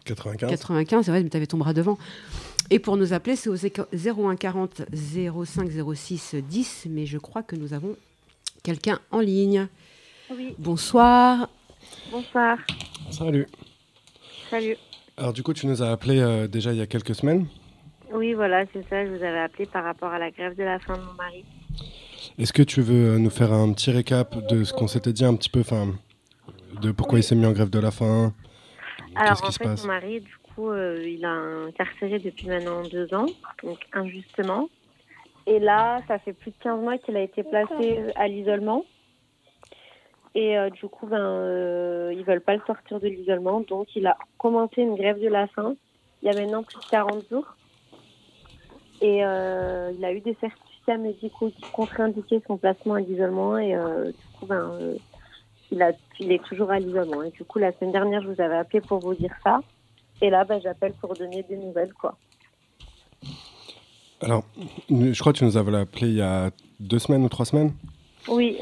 95. 0.04 0.50
95. 0.50 1.10
Ouais, 1.10 1.22
mais 1.22 1.30
tu 1.30 1.36
avais 1.36 1.46
ton 1.46 1.58
bras 1.58 1.72
devant. 1.72 1.96
Et 2.70 2.80
pour 2.80 2.96
nous 2.96 3.12
appeler, 3.12 3.36
c'est 3.36 3.50
au 3.50 3.54
01 3.54 4.34
40 4.34 4.82
05 4.92 5.70
06 5.94 6.34
10. 6.42 6.86
Mais 6.90 7.06
je 7.06 7.18
crois 7.18 7.44
que 7.44 7.54
nous 7.54 7.74
avons 7.74 7.94
quelqu'un 8.64 8.98
en 9.12 9.20
ligne. 9.20 9.68
Oui, 10.36 10.56
Bonsoir. 10.58 11.48
bonsoir. 12.10 12.58
Salut. 13.12 13.46
Salut. 14.50 14.76
Alors 15.16 15.32
du 15.32 15.44
coup, 15.44 15.52
tu 15.52 15.68
nous 15.68 15.84
as 15.84 15.90
appelé 15.92 16.18
euh, 16.18 16.48
déjà 16.48 16.72
il 16.72 16.78
y 16.78 16.82
a 16.82 16.86
quelques 16.88 17.14
semaines. 17.14 17.46
Oui, 18.22 18.34
voilà, 18.34 18.64
c'est 18.72 18.88
ça. 18.88 19.04
Je 19.04 19.10
vous 19.10 19.24
avais 19.24 19.40
appelé 19.40 19.66
par 19.66 19.82
rapport 19.82 20.12
à 20.12 20.18
la 20.20 20.30
grève 20.30 20.54
de 20.54 20.62
la 20.62 20.78
faim 20.78 20.96
de 20.96 21.02
mon 21.02 21.12
mari. 21.14 21.44
Est-ce 22.38 22.52
que 22.52 22.62
tu 22.62 22.80
veux 22.80 23.16
euh, 23.16 23.18
nous 23.18 23.30
faire 23.30 23.52
un 23.52 23.72
petit 23.72 23.90
récap 23.90 24.36
de 24.46 24.62
ce 24.62 24.72
qu'on 24.72 24.86
s'était 24.86 25.12
dit 25.12 25.24
un 25.24 25.34
petit 25.34 25.50
peu, 25.50 25.58
enfin, 25.58 25.88
de 26.80 26.92
pourquoi 26.92 27.18
il 27.18 27.24
s'est 27.24 27.34
mis 27.34 27.46
en 27.46 27.50
grève 27.50 27.68
de 27.68 27.80
la 27.80 27.90
faim? 27.90 28.32
Alors, 29.16 29.30
Qu'est-ce 29.30 29.42
en 29.42 29.46
qui 29.48 29.52
se 29.54 29.58
fait, 29.58 29.64
passe? 29.64 29.82
mon 29.82 29.88
mari, 29.88 30.20
du 30.20 30.36
coup, 30.54 30.70
euh, 30.70 31.02
il 31.04 31.24
a 31.24 31.32
incarcéré 31.32 32.20
depuis 32.20 32.46
maintenant 32.46 32.84
deux 32.84 33.12
ans, 33.12 33.26
donc 33.64 33.80
injustement. 33.92 34.68
Et 35.48 35.58
là, 35.58 36.00
ça 36.06 36.20
fait 36.20 36.32
plus 36.32 36.52
de 36.52 36.56
15 36.62 36.80
mois 36.80 36.98
qu'il 36.98 37.16
a 37.16 37.22
été 37.22 37.42
placé 37.42 38.04
à 38.14 38.28
l'isolement. 38.28 38.84
Et 40.36 40.56
euh, 40.56 40.70
du 40.70 40.86
coup, 40.86 41.08
ben, 41.08 41.18
euh, 41.18 42.14
ils 42.16 42.24
veulent 42.24 42.40
pas 42.40 42.54
le 42.54 42.62
sortir 42.68 43.00
de 43.00 43.08
l'isolement. 43.08 43.62
Donc, 43.62 43.88
il 43.96 44.06
a 44.06 44.16
commencé 44.38 44.82
une 44.82 44.94
grève 44.94 45.20
de 45.20 45.26
la 45.26 45.48
faim 45.48 45.74
il 46.22 46.26
y 46.32 46.36
a 46.36 46.40
maintenant 46.40 46.62
plus 46.62 46.78
de 46.78 46.84
40 46.88 47.28
jours. 47.28 47.56
Et 49.02 49.24
euh, 49.24 49.92
il 49.98 50.04
a 50.04 50.12
eu 50.12 50.20
des 50.20 50.36
certificats 50.40 50.96
médicaux 50.96 51.50
qui 51.50 51.62
contre-indiquaient 51.72 52.40
son 52.46 52.56
placement 52.56 52.94
à 52.94 53.00
l'isolement. 53.00 53.58
Et 53.58 53.74
euh, 53.74 54.12
du 54.12 54.26
coup, 54.38 54.46
ben, 54.46 54.70
euh, 54.80 54.94
il, 55.72 55.82
a, 55.82 55.90
il 56.20 56.30
est 56.30 56.42
toujours 56.44 56.70
à 56.70 56.78
l'isolement. 56.78 57.24
Et 57.24 57.30
du 57.30 57.44
coup, 57.44 57.58
la 57.58 57.72
semaine 57.72 57.90
dernière, 57.90 58.22
je 58.22 58.28
vous 58.28 58.40
avais 58.40 58.56
appelé 58.56 58.80
pour 58.80 59.00
vous 59.00 59.14
dire 59.14 59.34
ça. 59.42 59.60
Et 60.20 60.30
là, 60.30 60.44
ben, 60.44 60.60
j'appelle 60.62 60.92
pour 60.94 61.16
donner 61.16 61.42
des 61.42 61.56
nouvelles, 61.56 61.92
quoi. 61.94 62.16
Alors, 64.20 64.44
je 64.88 65.18
crois 65.18 65.32
que 65.32 65.38
tu 65.38 65.44
nous 65.44 65.56
avais 65.56 65.76
appelé 65.76 66.06
il 66.06 66.16
y 66.18 66.22
a 66.22 66.50
deux 66.78 67.00
semaines 67.00 67.24
ou 67.24 67.28
trois 67.28 67.44
semaines? 67.44 67.72
Oui, 68.28 68.56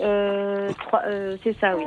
trois- 0.79 1.03
c'est 1.44 1.55
ça, 1.61 1.76
oui. 1.76 1.85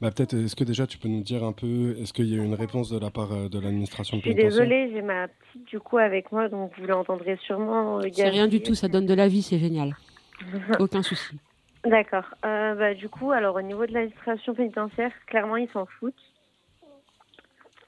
Bah, 0.00 0.10
peut-être, 0.10 0.34
est-ce 0.34 0.54
que 0.54 0.64
déjà 0.64 0.86
tu 0.86 0.98
peux 0.98 1.08
nous 1.08 1.22
dire 1.22 1.42
un 1.42 1.52
peu, 1.52 1.96
est-ce 2.00 2.12
qu'il 2.12 2.26
y 2.26 2.34
a 2.34 2.36
eu 2.42 2.44
une 2.44 2.54
réponse 2.54 2.90
de 2.90 2.98
la 2.98 3.10
part 3.10 3.32
euh, 3.32 3.48
de 3.48 3.58
l'administration 3.58 4.18
Je 4.18 4.22
suis 4.22 4.34
pénitentiaire 4.34 4.66
désolée, 4.66 4.90
j'ai 4.92 5.02
ma 5.02 5.28
petite 5.28 5.64
du 5.68 5.80
coup 5.80 5.96
avec 5.98 6.30
moi, 6.32 6.48
donc 6.48 6.72
vous 6.78 6.86
l'entendrez 6.86 7.36
sûrement. 7.46 7.98
euh, 7.98 8.08
C'est 8.12 8.28
rien 8.28 8.46
du 8.46 8.60
tout, 8.62 8.74
ça 8.74 8.88
donne 8.88 9.06
de 9.06 9.14
la 9.14 9.26
vie, 9.28 9.42
c'est 9.42 9.58
génial. 9.58 9.96
Aucun 10.80 11.02
souci. 11.02 11.38
D'accord. 11.84 12.24
Euh, 12.44 12.74
bah, 12.74 12.94
du 12.94 13.08
coup, 13.08 13.32
alors 13.32 13.56
au 13.56 13.62
niveau 13.62 13.86
de 13.86 13.92
l'administration 13.92 14.54
pénitentiaire, 14.54 15.12
clairement, 15.26 15.56
ils 15.56 15.70
s'en 15.70 15.86
foutent. 15.86 16.14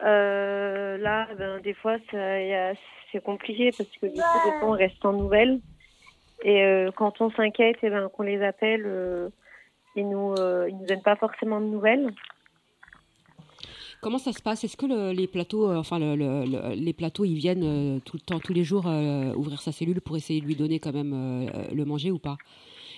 Euh, 0.02 0.96
là, 0.98 1.28
ben, 1.36 1.60
des 1.60 1.74
fois, 1.74 1.96
c'est 2.10 3.22
compliqué 3.22 3.70
parce 3.76 3.90
que 4.00 4.06
du 4.06 4.12
coup, 4.12 4.38
des 4.46 4.58
fois, 4.60 4.68
on 4.68 4.72
reste 4.72 5.04
en 5.04 5.12
nouvelles. 5.12 5.58
Et 6.44 6.62
euh, 6.62 6.90
quand 6.94 7.20
on 7.20 7.30
s'inquiète, 7.32 7.82
et 7.82 7.90
ben, 7.90 8.08
qu'on 8.08 8.22
les 8.22 8.40
appelle, 8.42 8.84
euh, 8.86 9.28
ils 9.98 10.08
nous, 10.08 10.34
euh, 10.38 10.66
ils 10.68 10.76
nous 10.76 10.86
donnent 10.86 11.02
pas 11.02 11.16
forcément 11.16 11.60
de 11.60 11.66
nouvelles. 11.66 12.12
Comment 14.00 14.18
ça 14.18 14.32
se 14.32 14.40
passe? 14.40 14.62
Est-ce 14.62 14.76
que 14.76 14.86
le- 14.86 15.10
les 15.12 15.26
plateaux, 15.26 15.68
euh, 15.68 15.76
enfin 15.76 15.98
le- 15.98 16.14
le- 16.14 16.44
le- 16.44 16.74
les 16.74 16.92
plateaux, 16.92 17.24
ils 17.24 17.34
viennent 17.34 17.64
euh, 17.64 17.98
tout 18.04 18.16
le 18.16 18.22
temps, 18.22 18.38
tous 18.38 18.52
les 18.52 18.62
jours 18.62 18.86
ouvrir 19.36 19.60
sa 19.60 19.72
cellule 19.72 20.00
pour 20.00 20.16
essayer 20.16 20.40
de 20.40 20.46
lui 20.46 20.54
donner 20.56 20.78
quand 20.78 20.92
même 20.92 21.50
le 21.72 21.84
manger 21.84 22.10
ou 22.12 22.18
pas? 22.18 22.36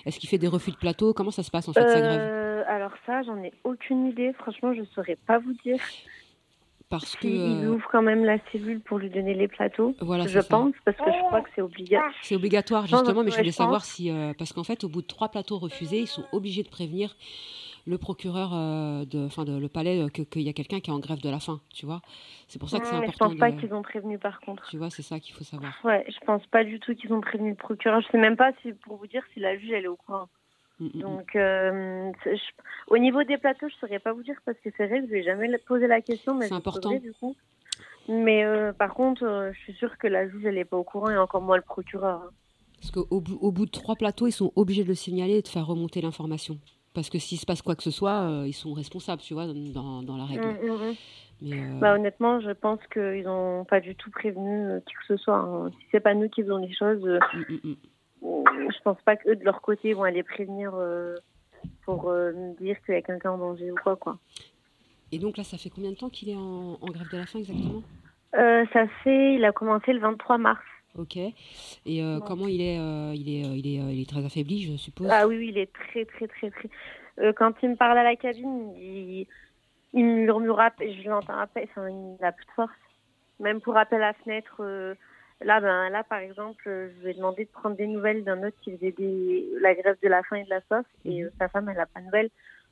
Est-ce 0.05 0.19
qu'il 0.19 0.29
fait 0.29 0.37
des 0.37 0.47
refus 0.47 0.71
de 0.71 0.77
plateau? 0.77 1.13
Comment 1.13 1.31
ça 1.31 1.43
se 1.43 1.51
passe 1.51 1.67
en 1.69 1.73
fait 1.73 1.89
sa 1.89 2.01
grève? 2.01 2.21
Alors 2.67 2.91
ça, 3.05 3.23
j'en 3.23 3.37
ai 3.43 3.51
aucune 3.63 4.07
idée. 4.07 4.33
Franchement, 4.33 4.73
je 4.73 4.83
saurais 4.95 5.17
pas 5.27 5.39
vous 5.39 5.53
dire. 5.63 5.77
Parce 6.91 7.15
que 7.15 7.25
Ils 7.27 7.65
euh, 7.65 7.71
ouvrent 7.71 7.87
quand 7.91 8.01
même 8.03 8.23
la 8.25 8.37
cellule 8.51 8.81
pour 8.81 8.99
lui 8.99 9.09
donner 9.09 9.33
les 9.33 9.47
plateaux. 9.47 9.95
voilà, 10.01 10.27
je 10.27 10.39
ça. 10.41 10.43
pense, 10.47 10.73
parce 10.85 10.97
que 10.97 11.09
je 11.11 11.17
crois 11.25 11.41
que 11.41 11.49
c'est 11.55 11.61
obligatoire. 11.61 12.13
C'est 12.21 12.35
obligatoire 12.35 12.85
justement, 12.85 13.13
non, 13.19 13.23
mais 13.23 13.31
je 13.31 13.37
voulais 13.37 13.51
je 13.51 13.57
pense. 13.57 13.65
savoir 13.65 13.85
si 13.85 14.11
euh, 14.11 14.33
parce 14.37 14.51
qu'en 14.53 14.63
fait, 14.65 14.83
au 14.83 14.89
bout 14.89 15.01
de 15.01 15.07
trois 15.07 15.29
plateaux 15.29 15.57
refusés, 15.57 15.99
ils 16.01 16.07
sont 16.07 16.25
obligés 16.33 16.63
de 16.63 16.69
prévenir 16.69 17.15
le 17.87 17.97
procureur, 17.97 18.51
euh, 18.53 19.05
de, 19.05 19.25
enfin 19.25 19.43
de, 19.43 19.57
le 19.57 19.67
palais, 19.67 20.01
euh, 20.03 20.09
que- 20.09 20.21
qu'il 20.21 20.43
y 20.43 20.49
a 20.49 20.53
quelqu'un 20.53 20.79
qui 20.81 20.91
est 20.91 20.93
en 20.93 20.99
grève 20.99 21.19
de 21.21 21.29
la 21.29 21.39
faim. 21.39 21.61
Tu 21.73 21.85
vois 21.87 22.01
C'est 22.47 22.59
pour 22.59 22.69
ça 22.69 22.79
que 22.79 22.85
c'est 22.85 22.93
mais 22.93 22.99
je 22.99 23.03
important. 23.05 23.29
pense 23.29 23.37
pas 23.39 23.51
de- 23.51 23.59
qu'ils 23.59 23.73
ont 23.73 23.81
prévenu 23.81 24.19
par 24.19 24.39
contre. 24.41 24.67
Tu 24.69 24.77
vois, 24.77 24.89
c'est 24.91 25.01
ça 25.01 25.19
qu'il 25.19 25.33
faut 25.33 25.43
savoir. 25.45 25.73
Ouais, 25.83 26.05
je 26.07 26.19
pense 26.25 26.45
pas 26.47 26.63
du 26.63 26.79
tout 26.79 26.93
qu'ils 26.93 27.11
ont 27.13 27.21
prévenu 27.21 27.51
le 27.51 27.55
procureur. 27.55 28.01
Je 28.01 28.07
sais 28.11 28.17
même 28.19 28.35
pas 28.35 28.51
si, 28.61 28.73
pour 28.73 28.97
vous 28.97 29.07
dire, 29.07 29.23
si 29.33 29.39
la 29.39 29.57
juge 29.57 29.71
elle 29.71 29.85
est 29.85 29.87
au 29.87 29.95
courant. 29.95 30.27
Mm, 30.81 30.85
mm, 30.85 30.89
mm. 30.97 31.01
Donc, 31.01 31.35
euh, 31.35 32.11
je- 32.25 32.51
au 32.87 32.97
niveau 32.97 33.23
des 33.23 33.37
plateaux, 33.37 33.69
je 33.69 33.75
saurais 33.75 33.99
pas 33.99 34.13
vous 34.13 34.23
dire 34.23 34.35
parce 34.45 34.57
que 34.59 34.69
c'est 34.75 34.87
vrai 34.87 35.01
que 35.01 35.07
je 35.09 35.13
ai 35.15 35.23
jamais 35.23 35.47
posé 35.59 35.85
la 35.87 36.01
question, 36.01 36.33
mais 36.35 36.47
C'est 36.47 36.53
important. 36.55 36.89
saurais, 36.89 36.99
du 36.99 37.13
coup. 37.13 37.35
Mais 38.09 38.43
euh, 38.43 38.73
par 38.73 38.93
contre, 38.95 39.23
euh, 39.23 39.51
je 39.53 39.59
suis 39.59 39.73
sûre 39.73 39.97
que 39.99 40.07
la 40.07 40.27
juge 40.27 40.43
elle 40.43 40.57
est 40.57 40.65
pas 40.65 40.77
au 40.77 40.83
courant 40.83 41.09
et 41.11 41.17
encore 41.17 41.41
moins 41.41 41.55
le 41.55 41.61
procureur. 41.61 42.21
hein. 42.23 42.29
Parce 42.79 42.89
qu'au 42.91 43.21
bout, 43.21 43.37
au 43.41 43.51
bout 43.51 43.67
de 43.67 43.71
trois 43.71 43.95
plateaux, 43.95 44.25
ils 44.25 44.31
sont 44.31 44.51
obligés 44.55 44.83
de 44.83 44.87
le 44.89 44.95
signaler 44.95 45.35
et 45.37 45.41
de 45.43 45.47
faire 45.47 45.67
remonter 45.67 46.01
l'information. 46.01 46.57
Parce 46.95 47.11
que 47.11 47.19
s'il 47.19 47.37
se 47.37 47.45
passe 47.45 47.61
quoi 47.61 47.75
que 47.75 47.83
ce 47.83 47.91
soit, 47.91 48.43
ils 48.47 48.53
sont 48.53 48.73
responsables, 48.73 49.21
tu 49.21 49.35
vois, 49.35 49.45
dans, 49.45 50.01
dans 50.01 50.17
la 50.17 50.25
règle. 50.25 50.57
Mais, 51.43 51.57
Bah, 51.79 51.93
honnêtement, 51.93 52.39
je 52.41 52.49
pense 52.51 52.79
qu'ils 52.91 53.27
ont 53.27 53.65
pas 53.65 53.79
du 53.81 53.95
tout 53.95 54.09
prévenu 54.09 54.81
qui 54.87 54.93
que 54.95 55.05
ce 55.07 55.17
soit. 55.17 55.37
hein. 55.37 55.69
Si 55.79 55.85
c'est 55.91 55.99
pas 55.99 56.15
nous 56.15 56.27
qui 56.27 56.41
faisons 56.41 56.57
les 56.57 56.73
choses. 56.73 57.07
Je 58.21 58.81
pense 58.83 59.01
pas 59.01 59.15
qu'eux 59.15 59.35
de 59.35 59.43
leur 59.43 59.61
côté 59.61 59.93
vont 59.93 60.03
aller 60.03 60.23
prévenir 60.23 60.73
euh, 60.75 61.15
pour 61.85 62.09
euh, 62.09 62.31
me 62.33 62.53
dire 62.57 62.79
qu'il 62.83 62.93
y 62.93 62.97
a 62.97 63.01
quelqu'un 63.01 63.31
en 63.31 63.37
danger 63.37 63.71
ou 63.71 63.75
quoi 63.75 63.95
quoi. 63.95 64.17
Et 65.11 65.19
donc 65.19 65.37
là, 65.37 65.43
ça 65.43 65.57
fait 65.57 65.69
combien 65.69 65.91
de 65.91 65.97
temps 65.97 66.09
qu'il 66.09 66.29
est 66.29 66.35
en, 66.35 66.77
en 66.81 66.87
grève 66.87 67.09
de 67.11 67.17
la 67.17 67.25
faim 67.25 67.39
exactement? 67.39 67.81
Euh, 68.35 68.65
ça 68.71 68.87
fait, 69.03 69.35
il 69.35 69.43
a 69.43 69.51
commencé 69.51 69.91
le 69.91 69.99
23 69.99 70.37
mars. 70.37 70.61
Ok. 70.97 71.17
Et 71.17 71.33
euh, 71.87 72.17
Ouais. 72.19 72.21
comment 72.25 72.47
il 72.47 72.61
est, 72.61 72.79
euh, 72.79 73.13
il 73.13 73.29
est, 73.29 73.45
euh, 73.45 73.55
il 73.55 73.67
est, 73.67 73.81
euh, 73.81 73.91
il 73.91 74.01
est 74.01 74.09
très 74.09 74.23
affaibli, 74.25 74.63
je 74.71 74.77
suppose? 74.77 75.07
Ah 75.09 75.27
oui, 75.27 75.37
oui, 75.37 75.47
il 75.49 75.57
est 75.57 75.71
très 75.73 76.05
très 76.05 76.27
très 76.27 76.49
très. 76.51 76.69
Euh, 77.19 77.33
quand 77.33 77.53
il 77.61 77.69
me 77.71 77.75
parle 77.75 77.97
à 77.97 78.03
la 78.03 78.15
cabine, 78.15 78.73
il, 78.77 79.27
il 79.93 80.05
murmure, 80.05 80.61
je 80.79 81.09
l'entends 81.09 81.37
à 81.37 81.47
peine, 81.47 81.67
enfin, 81.71 81.89
il 81.89 82.23
a 82.25 82.31
plus 82.31 82.45
de 82.45 82.51
force. 82.51 82.71
Même 83.39 83.59
pour 83.59 83.75
appeler 83.75 83.97
à 84.01 84.07
la 84.07 84.13
fenêtre, 84.13 84.55
euh, 84.61 84.93
là, 85.43 85.59
ben, 85.59 85.89
là 85.89 86.03
par 86.03 86.19
exemple, 86.19 86.67
euh, 86.67 86.89
je 86.97 87.03
lui 87.03 87.11
ai 87.11 87.13
demandé 87.13 87.45
de 87.45 87.49
prendre 87.49 87.75
des 87.75 87.87
nouvelles 87.87 88.23
d'un 88.23 88.43
autre 88.47 88.57
qui 88.61 88.71
faisait 88.75 88.91
des, 88.91 89.47
la 89.61 89.73
grève 89.75 89.97
de 90.01 90.07
la 90.07 90.23
faim 90.23 90.37
et 90.37 90.43
de 90.43 90.49
la 90.49 90.61
soif, 90.61 90.85
et 91.05 91.23
euh, 91.23 91.31
sa 91.39 91.49
femme, 91.49 91.69
elle 91.69 91.77
n'a 91.77 91.85
pas 91.85 91.99
de 91.99 92.05
nouvelles. 92.05 92.29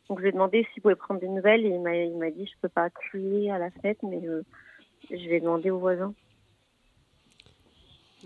Donc 0.07 0.19
je 0.19 0.23
lui 0.23 0.29
ai 0.29 0.33
demandé 0.33 0.67
s'il 0.73 0.81
pouvait 0.81 0.95
prendre 0.95 1.19
des 1.19 1.27
nouvelles, 1.27 1.65
et 1.65 1.69
il 1.69 1.79
m'a, 2.17 2.31
dit 2.31 2.45
je 2.47 2.59
peux 2.61 2.69
pas 2.69 2.89
crier 2.89 3.51
à 3.51 3.59
la 3.59 3.71
fenêtre, 3.71 3.99
mais 4.05 4.25
euh, 4.27 4.43
je 5.09 5.29
vais 5.29 5.39
demander 5.39 5.69
aux 5.69 5.79
voisins. 5.79 6.13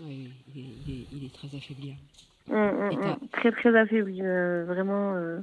Ouais, 0.00 0.12
il, 0.54 0.60
est, 0.60 0.64
il 0.86 1.00
est- 1.02 1.06
il 1.12 1.24
est 1.26 1.34
très 1.34 1.48
affaibli. 1.56 1.92
hein. 1.92 1.96
Hum, 2.50 2.80
hum, 2.80 3.02
hum. 3.02 3.28
Très 3.28 3.52
très 3.52 3.74
affaibli, 3.76 4.20
euh, 4.22 4.64
vraiment. 4.66 5.40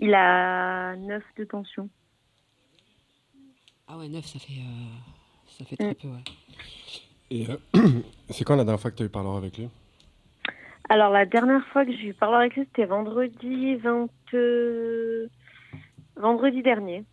il 0.00 0.14
a 0.14 0.96
9 0.96 1.22
de 1.36 1.44
tension. 1.44 1.88
Ah 3.88 3.96
ouais, 3.98 4.08
9, 4.08 4.24
ça 4.24 4.38
fait, 4.38 4.52
ça 5.58 5.64
fait 5.64 5.76
très 5.76 5.94
peu, 5.94 6.08
ouais. 6.08 6.22
Et 7.30 7.46
euh, 7.48 7.56
c'est 8.30 8.44
quand 8.44 8.56
la 8.56 8.64
dernière 8.64 8.80
fois 8.80 8.90
que 8.90 8.96
tu 8.96 9.02
as 9.02 9.06
eu 9.06 9.10
parlé 9.10 9.28
avec 9.36 9.58
lui? 9.58 9.68
Alors 10.88 11.10
la 11.10 11.26
dernière 11.26 11.66
fois 11.68 11.84
que 11.84 11.92
j'ai 11.92 12.08
eu 12.08 12.14
parlé 12.14 12.36
avec 12.36 12.56
lui, 12.56 12.64
c'était 12.64 12.86
vendredi 12.86 13.76
20... 13.76 14.08
euh, 14.34 15.28
vendredi 16.16 16.62
dernier. 16.62 17.04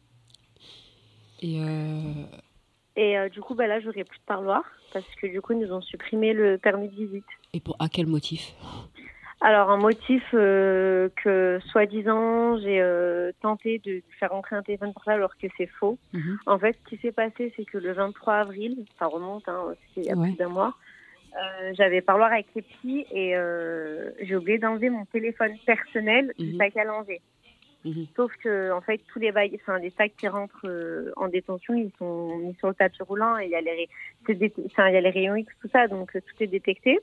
Et 1.42 1.60
euh, 1.60 2.26
Et 2.96 3.18
euh, 3.18 3.30
du 3.30 3.42
coup, 3.42 3.56
bah, 3.56 3.68
là, 3.68 3.80
j'aurai 3.82 4.04
plus 4.06 4.18
de 4.18 4.24
parloir 4.26 4.64
parce 4.94 5.06
que 5.22 5.28
du 5.28 5.42
coup, 5.42 5.54
ils 5.54 5.60
nous 5.60 5.74
ont 5.74 5.82
supprimé 5.82 6.34
le 6.34 6.58
permis 6.58 6.88
de 6.88 6.96
visite. 6.96 7.26
Et 7.54 7.60
pour 7.60 7.76
à 7.80 7.90
quel 7.90 8.08
motif? 8.08 8.54
Alors, 9.48 9.70
un 9.70 9.78
motif 9.78 10.24
euh, 10.34 11.08
que, 11.24 11.60
soi-disant, 11.68 12.58
j'ai 12.58 12.82
euh, 12.82 13.32
tenté 13.44 13.78
de 13.78 14.02
faire 14.20 14.34
entrer 14.34 14.56
un 14.56 14.64
téléphone 14.64 14.92
portable 14.92 15.18
alors 15.18 15.38
que 15.38 15.46
c'est 15.56 15.68
faux. 15.68 16.00
Mhm. 16.14 16.40
En 16.48 16.58
fait, 16.58 16.76
ce 16.84 16.90
qui 16.90 16.98
s'est 17.00 17.12
passé, 17.12 17.54
c'est 17.56 17.64
que 17.64 17.78
le 17.78 17.94
23 17.94 18.34
avril, 18.38 18.76
ça 18.98 19.06
remonte, 19.06 19.48
hein, 19.48 19.76
c'est 19.94 20.02
il 20.02 20.08
y 20.08 20.10
a 20.12 20.16
Ouais. 20.16 20.30
plus 20.30 20.38
d'un 20.38 20.50
mois, 20.50 20.74
euh, 21.36 21.74
j'avais 21.78 22.02
parloir 22.02 22.32
avec 22.32 22.48
les 22.56 22.64
petits 22.64 23.06
et 23.12 23.36
j'ai 24.26 24.36
oublié 24.36 24.58
d'enlever 24.58 24.90
mon 24.90 25.06
téléphone 25.06 25.54
personnel 25.64 26.34
du 26.40 26.54
Mhm. 26.54 26.58
sac 26.58 26.76
à 26.78 26.84
langer. 26.84 27.22
Mhm. 27.84 28.08
Sauf 28.16 28.32
que, 28.44 28.72
en 28.72 28.82
fait, 28.82 29.00
tous 29.14 29.20
les 29.20 29.32
bails, 29.32 29.60
enfin, 29.62 29.78
les 29.78 29.92
sacs 29.92 30.14
qui 30.18 30.28
rentrent 30.28 30.66
en 31.18 31.28
détention, 31.28 31.76
ils 31.76 31.92
sont 32.00 32.36
mis 32.38 32.56
sur 32.56 32.70
le 32.70 32.74
tapis 32.74 33.04
roulant 33.04 33.38
et 33.38 33.46
il 33.46 33.52
y 33.52 33.56
a 33.56 33.62
les, 33.62 33.88
il 34.28 34.40
y 34.40 34.80
a 34.80 35.02
les 35.02 35.10
rayons 35.12 35.36
X, 35.36 35.54
tout 35.62 35.70
ça, 35.72 35.88
donc 35.88 36.14
tout 36.14 36.44
est 36.44 36.48
détecté. 36.48 37.00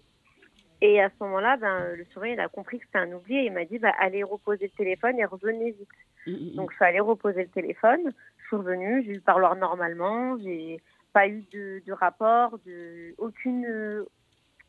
Et 0.84 1.00
à 1.00 1.10
ce 1.10 1.14
moment-là, 1.20 1.56
ben, 1.58 1.94
le 1.94 2.04
surveillant, 2.06 2.34
il 2.34 2.40
a 2.40 2.48
compris 2.48 2.80
que 2.80 2.84
c'était 2.86 2.98
un 2.98 3.12
oubli 3.12 3.36
et 3.36 3.46
il 3.46 3.52
m'a 3.52 3.64
dit, 3.64 3.78
bah, 3.78 3.92
allez 4.00 4.24
reposer 4.24 4.64
le 4.64 4.76
téléphone 4.76 5.16
et 5.16 5.24
revenez 5.24 5.70
vite. 5.70 5.88
Mhm. 6.26 6.56
Donc, 6.56 6.72
je 6.72 6.74
suis 6.74 6.84
allée 6.84 6.98
reposer 6.98 7.42
le 7.44 7.48
téléphone. 7.48 8.12
Je 8.38 8.46
suis 8.48 8.56
revenue, 8.56 9.04
j'ai 9.04 9.12
eu 9.12 9.14
le 9.14 9.20
parloir 9.20 9.54
normalement. 9.54 10.36
J'ai 10.40 10.82
pas 11.12 11.28
eu 11.28 11.44
de, 11.52 11.82
de 11.86 11.92
rapport, 11.92 12.58
de, 12.66 13.14
aucune, 13.18 13.64
euh, 13.64 14.04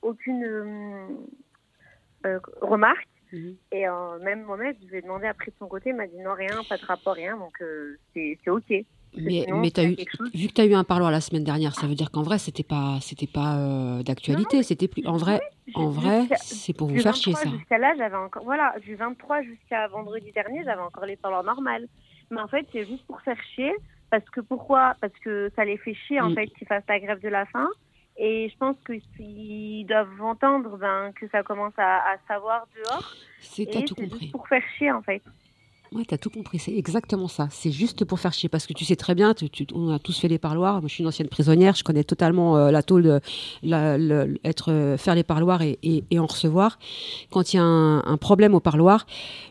aucune 0.04 0.46
euh, 0.46 1.08
euh, 2.28 2.40
remarque. 2.62 3.08
Et 3.72 3.86
même 4.22 4.44
moi-même, 4.44 4.76
je 4.84 4.90
lui 4.90 4.98
ai 5.00 5.02
demandé 5.02 5.26
après 5.26 5.50
de 5.50 5.56
son 5.58 5.68
côté, 5.68 5.90
il 5.90 5.96
m'a 5.96 6.06
dit 6.06 6.20
non, 6.20 6.36
rien, 6.36 6.62
pas 6.70 6.78
de 6.78 6.86
rapport, 6.86 7.16
rien. 7.16 7.36
Donc, 7.36 7.64
c'est 8.14 8.38
OK. 8.48 8.72
Mais, 9.16 9.46
eu, 9.48 9.96
vu 10.34 10.48
que 10.48 10.54
tu 10.54 10.62
as 10.62 10.66
eu 10.66 10.74
un 10.74 10.84
parloir 10.84 11.12
la 11.12 11.22
semaine 11.22 11.44
dernière, 11.44 11.76
ça 11.76 11.88
veut 11.88 11.96
dire 11.96 12.12
qu'en 12.12 12.24
vrai, 12.24 12.38
c'était 12.38 12.64
pas, 12.64 12.98
c'était 13.02 13.28
pas 13.28 13.58
euh, 13.58 14.04
d'actualité. 14.04 14.64
C'était 14.64 14.88
plus. 14.88 15.06
En 15.06 15.18
vrai, 15.18 15.40
en 15.76 15.90
vrai, 15.90 16.28
c'est 16.36 16.74
pour 16.74 16.88
vous 16.88 17.00
faire 17.00 17.16
chier, 17.16 17.34
23 17.34 17.52
ça. 17.52 17.58
Jusqu'à 17.58 17.78
là, 17.78 17.94
j'avais 17.98 18.16
encore, 18.18 18.44
voilà, 18.44 18.74
du 18.82 18.96
23 18.96 19.44
jusqu'à 19.44 19.88
vendredi 19.88 20.32
dernier, 20.32 20.64
j'avais 20.64 20.82
encore 20.82 21.06
les 21.06 21.16
parloirs 21.16 21.44
normales. 21.44 21.88
Mais 22.32 22.42
en 22.42 22.48
fait, 22.48 22.66
c'est 22.72 22.86
juste 22.86 23.06
pour 23.06 23.22
faire 23.22 23.38
chier. 23.56 23.74
Parce 24.10 24.30
que 24.30 24.42
pourquoi? 24.42 24.96
Parce 25.02 25.14
que 25.24 25.52
ça 25.56 25.66
les 25.66 25.78
fait 25.78 25.96
chier, 25.96 26.22
en 26.22 26.30
Mm. 26.30 26.36
fait, 26.36 26.48
qu'ils 26.48 26.68
fassent 26.68 26.84
la 26.88 27.00
grève 27.00 27.20
de 27.22 27.30
la 27.30 27.46
faim. 27.48 27.68
Et 28.16 28.48
je 28.50 28.58
pense 28.58 28.76
qu'ils 28.86 29.88
doivent 29.88 30.22
entendre 30.22 30.78
ben, 30.78 31.12
que 31.20 31.28
ça 31.30 31.42
commence 31.42 31.74
à, 31.78 31.98
à 32.12 32.18
savoir 32.28 32.68
dehors. 32.76 33.12
C'est, 33.40 33.66
tout 33.86 33.96
compris. 33.96 34.20
juste 34.20 34.32
pour 34.32 34.48
faire 34.48 34.62
chier, 34.78 34.92
en 34.92 35.02
fait. 35.02 35.24
Ouais, 35.96 36.04
t'as 36.08 36.18
tout 36.18 36.30
compris. 36.30 36.58
C'est 36.60 36.76
exactement 36.76 37.28
ça. 37.28 37.48
C'est 37.52 37.72
juste 37.72 38.04
pour 38.06 38.20
faire 38.20 38.34
chier. 38.34 38.50
Parce 38.50 38.66
que 38.66 38.74
tu 38.74 38.84
sais 38.86 38.96
très 38.96 39.14
bien, 39.16 39.34
tu- 39.34 39.50
tu- 39.50 39.68
on 39.76 39.90
a 39.90 40.00
tous 40.00 40.18
fait 40.20 40.28
les 40.28 40.40
parloirs. 40.40 40.82
Moi, 40.82 40.88
je 40.88 40.94
suis 40.96 41.02
une 41.04 41.08
ancienne 41.08 41.28
prisonnière. 41.28 41.76
Je 41.76 41.84
connais 41.84 42.04
totalement 42.04 42.58
euh, 42.58 42.72
la 42.72 42.82
tôle, 42.82 43.04
de- 43.04 43.20
la- 43.62 44.26
être, 44.44 44.72
euh, 44.72 44.98
faire 44.98 45.14
les 45.16 45.24
parloirs 45.24 45.62
et, 45.62 45.78
et- 45.84 46.04
et 46.10 46.20
en 46.20 46.26
recevoir. 46.26 46.80
Quand 47.32 47.54
il 47.54 47.58
y 47.58 47.60
a 47.60 47.64
un, 47.64 48.00
un 48.06 48.18
problème 48.18 48.56
au 48.56 48.60
parloir, 48.60 49.06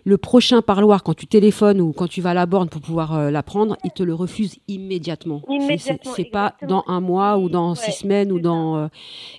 le 0.05 0.19
prochain 0.19 0.63
parloir, 0.63 1.03
quand 1.03 1.15
tu 1.15 1.27
téléphones 1.27 1.81
ou 1.81 1.93
quand 1.93 2.09
tu 2.09 2.21
vas 2.21 2.31
à 2.31 2.35
la 2.35 2.47
borne 2.47 2.69
pour 2.69 2.81
pouvoir 2.81 3.15
euh, 3.15 3.31
la 3.31 3.43
prendre, 3.43 3.77
ils 3.85 3.91
te 3.93 4.03
le 4.03 4.15
refusent 4.15 4.57
immédiatement. 4.69 5.43
C'est- 5.47 5.55
Immédiatement, 5.55 6.13
C'est 6.17 6.23
c'est 6.25 6.31
pas 6.31 6.55
dans 6.67 6.83
un 6.89 7.01
mois 7.01 7.39
ou 7.39 7.49
dans 7.49 7.71
Ouais, 7.71 7.77
six 7.77 7.93
semaines 7.93 8.33
ou 8.33 8.41
dans. 8.41 8.77
euh, 8.77 8.89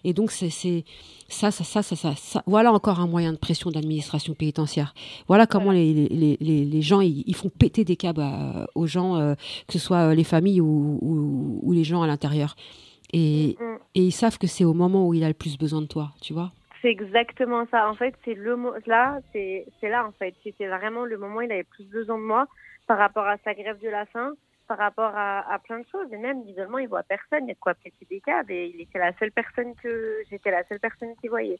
et 0.03 0.13
donc, 0.13 0.31
c'est. 0.31 0.83
Ça, 1.33 1.51
ça, 1.51 1.63
ça, 1.63 1.81
ça, 1.83 1.95
ça, 1.95 2.15
ça- 2.15 2.43
voilà 2.47 2.71
encore 2.71 2.99
un 2.99 3.07
moyen 3.07 3.33
de 3.33 3.37
pression 3.37 3.69
d'administration 3.71 4.33
pénitentiaire. 4.33 4.93
Voilà 5.27 5.45
comment 5.47 5.71
les, 5.71 5.93
les, 5.93 6.37
les, 6.39 6.65
les 6.65 6.81
gens 6.81 7.01
ils, 7.01 7.23
ils 7.27 7.35
font 7.35 7.49
péter 7.49 7.83
des 7.83 7.95
câbles 7.95 8.21
à- 8.21 8.67
aux 8.75 8.87
gens, 8.87 9.17
euh, 9.17 9.35
que 9.67 9.73
ce 9.73 9.79
soit 9.79 10.09
euh, 10.11 10.15
les 10.15 10.23
familles 10.23 10.61
ou, 10.61 10.99
ou, 11.01 11.59
ou 11.61 11.71
les 11.73 11.83
gens 11.83 12.01
à 12.01 12.07
l'intérieur. 12.07 12.55
Et, 13.13 13.57
Mm. 13.59 13.75
et 13.95 14.01
ils 14.01 14.11
savent 14.11 14.37
que 14.37 14.47
c'est 14.47 14.63
au 14.65 14.73
moment 14.73 15.07
où 15.07 15.13
il 15.13 15.23
a 15.23 15.27
le 15.27 15.33
plus 15.33 15.57
besoin 15.57 15.81
de 15.81 15.87
toi, 15.87 16.11
tu 16.21 16.33
vois. 16.33 16.51
C'est 16.81 16.89
exactement 16.89 17.65
ça. 17.71 17.89
En 17.89 17.93
fait, 17.93 18.13
c'est 18.25 18.33
le 18.33 18.57
là, 18.87 19.19
c'est 19.31 19.65
c'est 19.79 19.89
là 19.89 20.05
en 20.07 20.11
fait. 20.11 20.33
C'était 20.43 20.67
vraiment 20.67 21.05
le 21.05 21.17
moment 21.17 21.37
où 21.37 21.41
il 21.41 21.51
avait 21.51 21.63
plus 21.63 21.85
besoin 21.85 22.17
de 22.17 22.23
moi 22.23 22.47
par 22.87 22.97
rapport 22.97 23.25
à 23.25 23.37
sa 23.45 23.53
grève 23.53 23.79
de 23.81 23.87
la 23.89 24.05
faim, 24.07 24.33
par 24.75 24.85
rapport 24.87 25.11
à, 25.15 25.53
à 25.53 25.59
plein 25.59 25.79
de 25.79 25.85
choses. 25.91 26.11
Et 26.11 26.17
même 26.17 26.43
l'isolement, 26.45 26.79
il 26.79 26.87
voit 26.87 27.03
personne. 27.03 27.45
Il 27.45 27.49
y 27.49 27.51
a 27.51 27.53
de 27.53 27.59
quoi 27.59 27.75
péter 27.75 28.05
des 28.09 28.19
câbles. 28.21 28.51
Et 28.51 28.71
il 28.73 28.81
était 28.81 28.97
la 28.99 29.13
seule 29.19 29.31
personne 29.31 29.75
que 29.75 30.17
j'étais 30.29 30.49
la 30.51 30.63
seule 30.65 30.79
personne 30.79 31.13
qui 31.21 31.27
voyait. 31.27 31.59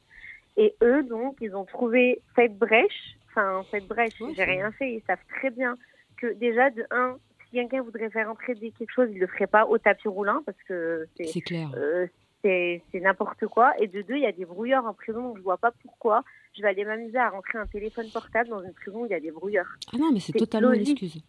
Et 0.58 0.74
eux, 0.82 1.04
donc, 1.04 1.38
ils 1.42 1.56
ont 1.56 1.66
trouvé 1.66 2.22
cette 2.36 2.58
brèche. 2.58 3.16
Enfin, 3.30 3.64
cette 3.72 3.88
brèche. 3.88 4.14
J'ai 4.36 4.44
rien 4.44 4.72
fait. 4.72 4.94
Ils 4.94 5.04
savent 5.06 5.24
très 5.30 5.52
bien 5.52 5.78
que 6.18 6.34
déjà 6.34 6.70
de 6.72 6.84
un, 6.92 7.18
si 7.46 7.52
quelqu'un 7.52 7.82
voudrait 7.84 8.10
faire 8.10 8.30
entrer 8.32 8.56
des- 8.56 8.72
quelque 8.72 8.92
chose, 8.92 9.10
il 9.12 9.20
le 9.20 9.28
ferait 9.28 9.48
pas 9.48 9.66
au 9.68 9.78
tapis 9.78 10.08
roulant 10.08 10.42
parce 10.46 10.62
que 10.68 11.06
c'est 11.18 11.42
clair. 11.42 11.70
euh, 11.78 12.08
c'est 12.44 12.82
n'importe 12.96 13.46
quoi. 13.48 13.74
Et 13.80 13.88
de 13.88 14.02
deux, 14.02 14.16
il 14.16 14.22
y 14.24 14.26
a 14.26 14.32
des 14.32 14.44
brouilleurs 14.46 14.86
en 14.86 14.94
prison, 14.94 15.22
donc 15.30 15.38
je 15.38 15.44
vois 15.44 15.58
pas 15.58 15.72
pourquoi 15.84 16.24
je 16.56 16.62
vais 16.62 16.68
aller 16.68 16.84
m'amuser 16.84 17.18
à 17.18 17.30
rentrer 17.30 17.58
un 17.58 17.66
téléphone 17.68 18.08
portable 18.12 18.50
dans 18.50 18.62
une 18.62 18.74
prison 18.74 19.02
où 19.04 19.06
il 19.06 19.12
y 19.12 19.16
a 19.16 19.20
des 19.20 19.32
brouilleurs. 19.32 19.70
Ah 19.94 19.98
non, 19.98 20.12
mais 20.12 20.20
c'est 20.20 20.34
totalement 20.34 20.74
une 20.74 20.82
excuse. 20.82 21.24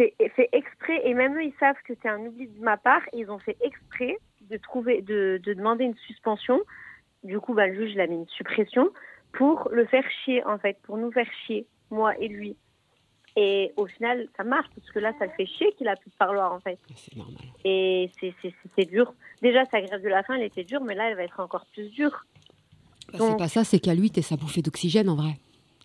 C'est 0.00 0.30
fait 0.30 0.48
exprès, 0.52 1.02
et 1.04 1.12
même 1.12 1.36
eux, 1.36 1.44
ils 1.44 1.54
savent 1.60 1.76
que 1.84 1.92
c'est 2.00 2.08
un 2.08 2.20
oubli 2.20 2.46
de 2.46 2.58
ma 2.58 2.78
part, 2.78 3.02
et 3.12 3.18
ils 3.18 3.30
ont 3.30 3.38
fait 3.38 3.58
exprès 3.60 4.16
de 4.48 4.56
trouver, 4.56 5.02
de, 5.02 5.38
de 5.42 5.52
demander 5.52 5.84
une 5.84 5.96
suspension. 6.06 6.58
Du 7.22 7.38
coup, 7.38 7.52
bah, 7.52 7.66
le 7.66 7.74
juge 7.74 7.94
l'a 7.96 8.06
mis 8.06 8.16
une 8.16 8.28
suppression 8.28 8.88
pour 9.32 9.68
le 9.70 9.84
faire 9.84 10.04
chier, 10.24 10.42
en 10.46 10.58
fait, 10.58 10.78
pour 10.84 10.96
nous 10.96 11.12
faire 11.12 11.30
chier, 11.44 11.66
moi 11.90 12.16
et 12.18 12.28
lui. 12.28 12.56
Et 13.36 13.72
au 13.76 13.86
final, 13.86 14.26
ça 14.38 14.42
marche, 14.42 14.68
parce 14.74 14.90
que 14.90 14.98
là, 15.00 15.12
ça 15.18 15.26
le 15.26 15.32
fait 15.32 15.44
chier 15.44 15.72
qu'il 15.74 15.86
a 15.88 15.96
plus 15.96 16.10
de 16.10 16.16
parloir, 16.16 16.52
en 16.54 16.60
fait. 16.60 16.78
C'est 16.96 17.16
normal. 17.16 17.42
Et 17.64 18.10
c'est- 18.18 18.84
dur. 18.86 19.12
Déjà, 19.42 19.66
sa 19.66 19.82
grève 19.82 20.02
de 20.02 20.08
la 20.08 20.22
faim, 20.22 20.34
elle 20.36 20.44
était 20.44 20.64
dure, 20.64 20.80
mais 20.80 20.94
là, 20.94 21.10
elle 21.10 21.16
va 21.16 21.24
être 21.24 21.40
encore 21.40 21.66
plus 21.74 21.90
dure. 21.90 22.24
Bah, 23.12 23.18
c'est 23.20 23.36
pas 23.36 23.48
ça, 23.48 23.64
c'est 23.64 23.80
qu'à 23.80 23.94
lui, 23.94 24.10
t'es 24.10 24.22
sa 24.22 24.36
bouffée 24.36 24.62
d'oxygène 24.62 25.10
en 25.10 25.16
vrai. 25.16 25.32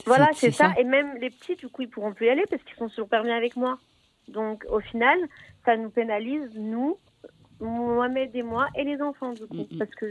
Voilà, 0.06 0.30
c'est 0.34 0.52
ça. 0.52 0.74
Et 0.78 0.86
même 0.86 1.18
les 1.18 1.30
petits, 1.30 1.56
du 1.56 1.68
coup, 1.68 1.82
ils 1.82 1.90
pourront 1.90 2.14
plus 2.14 2.28
y 2.28 2.30
aller 2.30 2.46
parce 2.50 2.64
qu'ils 2.64 2.78
sont 2.78 2.90
sur 2.90 3.04
le 3.04 3.10
permis 3.10 3.32
avec 3.32 3.58
moi. 3.58 3.78
Donc, 4.28 4.66
au 4.70 4.80
final, 4.80 5.18
ça 5.66 5.78
nous 5.78 5.90
pénalise, 5.90 6.50
nous, 6.56 6.98
Mohamed 7.60 8.36
et 8.36 8.44
moi, 8.44 8.68
et 8.76 8.84
les 8.84 9.02
enfants, 9.02 9.34
du 9.34 9.46
coup, 9.48 9.68
Mhm. 9.72 9.78
parce 9.80 9.92
que 9.92 10.06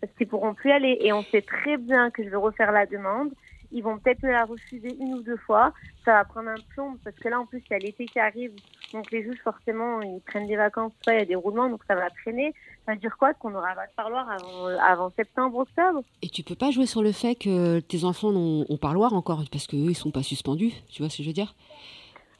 parce 0.00 0.12
qu'ils 0.14 0.26
pourront 0.26 0.52
plus 0.52 0.72
aller. 0.72 0.98
Et 1.00 1.12
on 1.12 1.22
sait 1.30 1.42
très 1.42 1.76
bien 1.76 2.10
que 2.10 2.24
je 2.24 2.28
vais 2.28 2.36
refaire 2.36 2.72
la 2.72 2.86
demande. 2.86 3.30
Ils 3.70 3.84
vont 3.84 3.98
peut-être 3.98 4.20
me 4.24 4.32
la 4.32 4.44
refuser 4.44 4.96
une 4.98 5.14
ou 5.14 5.22
deux 5.22 5.36
fois. 5.36 5.72
Ça 6.04 6.12
va 6.14 6.24
prendre 6.24 6.48
un 6.48 6.56
plomb 6.74 6.96
parce 7.04 7.14
que 7.16 7.28
là, 7.28 7.38
en 7.38 7.46
plus, 7.46 7.62
il 7.70 7.72
y 7.72 7.76
a 7.76 7.78
l'été 7.78 8.06
qui 8.06 8.18
arrive. 8.18 8.52
Donc, 8.92 9.12
les 9.12 9.22
juges, 9.22 9.38
forcément, 9.44 10.02
ils 10.02 10.20
prennent 10.26 10.48
des 10.48 10.56
vacances. 10.56 10.92
ça, 11.04 11.14
Il 11.14 11.20
y 11.20 11.22
a 11.22 11.24
des 11.24 11.36
roulements, 11.36 11.70
donc 11.70 11.82
ça 11.86 11.94
va 11.94 12.10
traîner. 12.10 12.52
Ça 12.84 12.92
veut 12.94 12.98
dire 12.98 13.16
quoi? 13.16 13.32
Qu'on 13.34 13.54
aura 13.54 13.74
pas 13.76 13.86
de 13.86 13.92
parloir 13.94 14.28
avant, 14.28 14.66
avant 14.78 15.10
septembre, 15.16 15.58
octobre 15.58 16.02
Et 16.20 16.28
tu 16.28 16.42
peux 16.42 16.56
pas 16.56 16.72
jouer 16.72 16.86
sur 16.86 17.00
le 17.02 17.12
fait 17.12 17.36
que 17.36 17.78
tes 17.78 18.02
enfants 18.04 18.30
ont, 18.34 18.66
ont 18.68 18.76
parloir 18.76 19.14
encore, 19.14 19.44
parce 19.52 19.68
qu'eux, 19.68 19.76
ils 19.90 19.94
sont 19.94 20.10
pas 20.10 20.24
suspendus, 20.24 20.72
tu 20.90 21.00
vois 21.02 21.08
ce 21.10 21.18
que 21.18 21.22
je 21.22 21.28
veux 21.28 21.32
dire? 21.32 21.54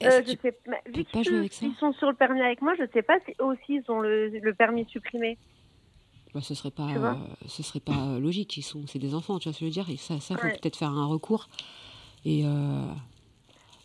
Euh, 0.06 0.22
je 0.26 0.32
tu- 0.32 0.38
sais, 0.42 0.58
vu 0.86 1.04
qu'ils 1.48 1.74
sont 1.76 1.92
sur 1.94 2.08
le 2.08 2.14
permis 2.14 2.40
avec 2.42 2.60
moi, 2.62 2.74
je 2.78 2.84
sais 2.92 3.02
pas 3.02 3.18
si 3.26 3.34
aussi 3.40 3.60
ils 3.80 3.84
ont 3.90 4.00
le, 4.00 4.28
le 4.28 4.54
permis 4.54 4.84
supprimé. 4.86 5.38
bah, 6.34 6.40
ce 6.42 6.54
serait 6.54 6.70
pas, 6.70 6.88
euh, 6.90 7.14
ce 7.46 7.62
serait 7.62 7.80
pas 7.80 8.08
euh, 8.08 8.20
logique. 8.20 8.56
Ils 8.56 8.62
sont, 8.62 8.86
c'est 8.86 8.98
des 8.98 9.14
enfants, 9.14 9.38
tu 9.38 9.48
vois 9.48 9.52
ce 9.54 9.58
que 9.60 9.64
je 9.66 9.70
veux 9.70 9.72
dire 9.84 9.90
Et 9.90 9.96
ça, 9.96 10.18
ça 10.20 10.36
faut 10.36 10.46
Ouais. 10.46 10.52
peut-être 10.60 10.76
faire 10.76 10.90
un 10.90 11.06
recours. 11.06 11.48
Et 12.24 12.44
euh, 12.46 12.48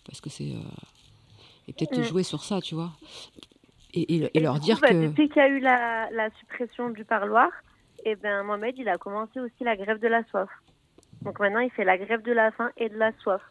parce 0.06 0.22
que 0.22 0.30
c'est 0.30 0.54
et 1.70 1.74
peut-être 1.74 1.98
Mm. 2.00 2.04
jouer 2.04 2.24
sur 2.24 2.44
ça, 2.44 2.62
tu 2.62 2.76
vois. 2.76 2.92
Et, 3.94 4.02
et- 4.16 4.24
et 4.24 4.30
Et 4.38 4.40
leur 4.40 4.54
coup, 4.56 4.60
dire 4.62 4.80
bah, 4.80 4.90
que 4.90 5.08
depuis 5.08 5.28
qu'il 5.28 5.38
y 5.38 5.46
a 5.46 5.50
eu 5.50 5.60
la, 5.60 6.10
la 6.12 6.30
suppression 6.40 6.90
du 6.92 7.04
parloir, 7.04 7.50
et 8.06 8.16
ben 8.16 8.44
Mohamed 8.44 8.76
il 8.78 8.88
a 8.88 8.98
commencé 8.98 9.40
aussi 9.40 9.64
la 9.66 9.76
grève 9.76 10.00
de 10.00 10.08
la 10.08 10.24
soif. 10.26 10.50
Donc 11.24 11.40
maintenant 11.40 11.60
il 11.60 11.72
fait 11.72 11.84
la 11.84 11.98
grève 11.98 12.22
de 12.22 12.32
la 12.32 12.52
faim 12.52 12.72
et 12.78 12.88
de 12.90 12.96
la 12.98 13.12
soif. 13.24 13.42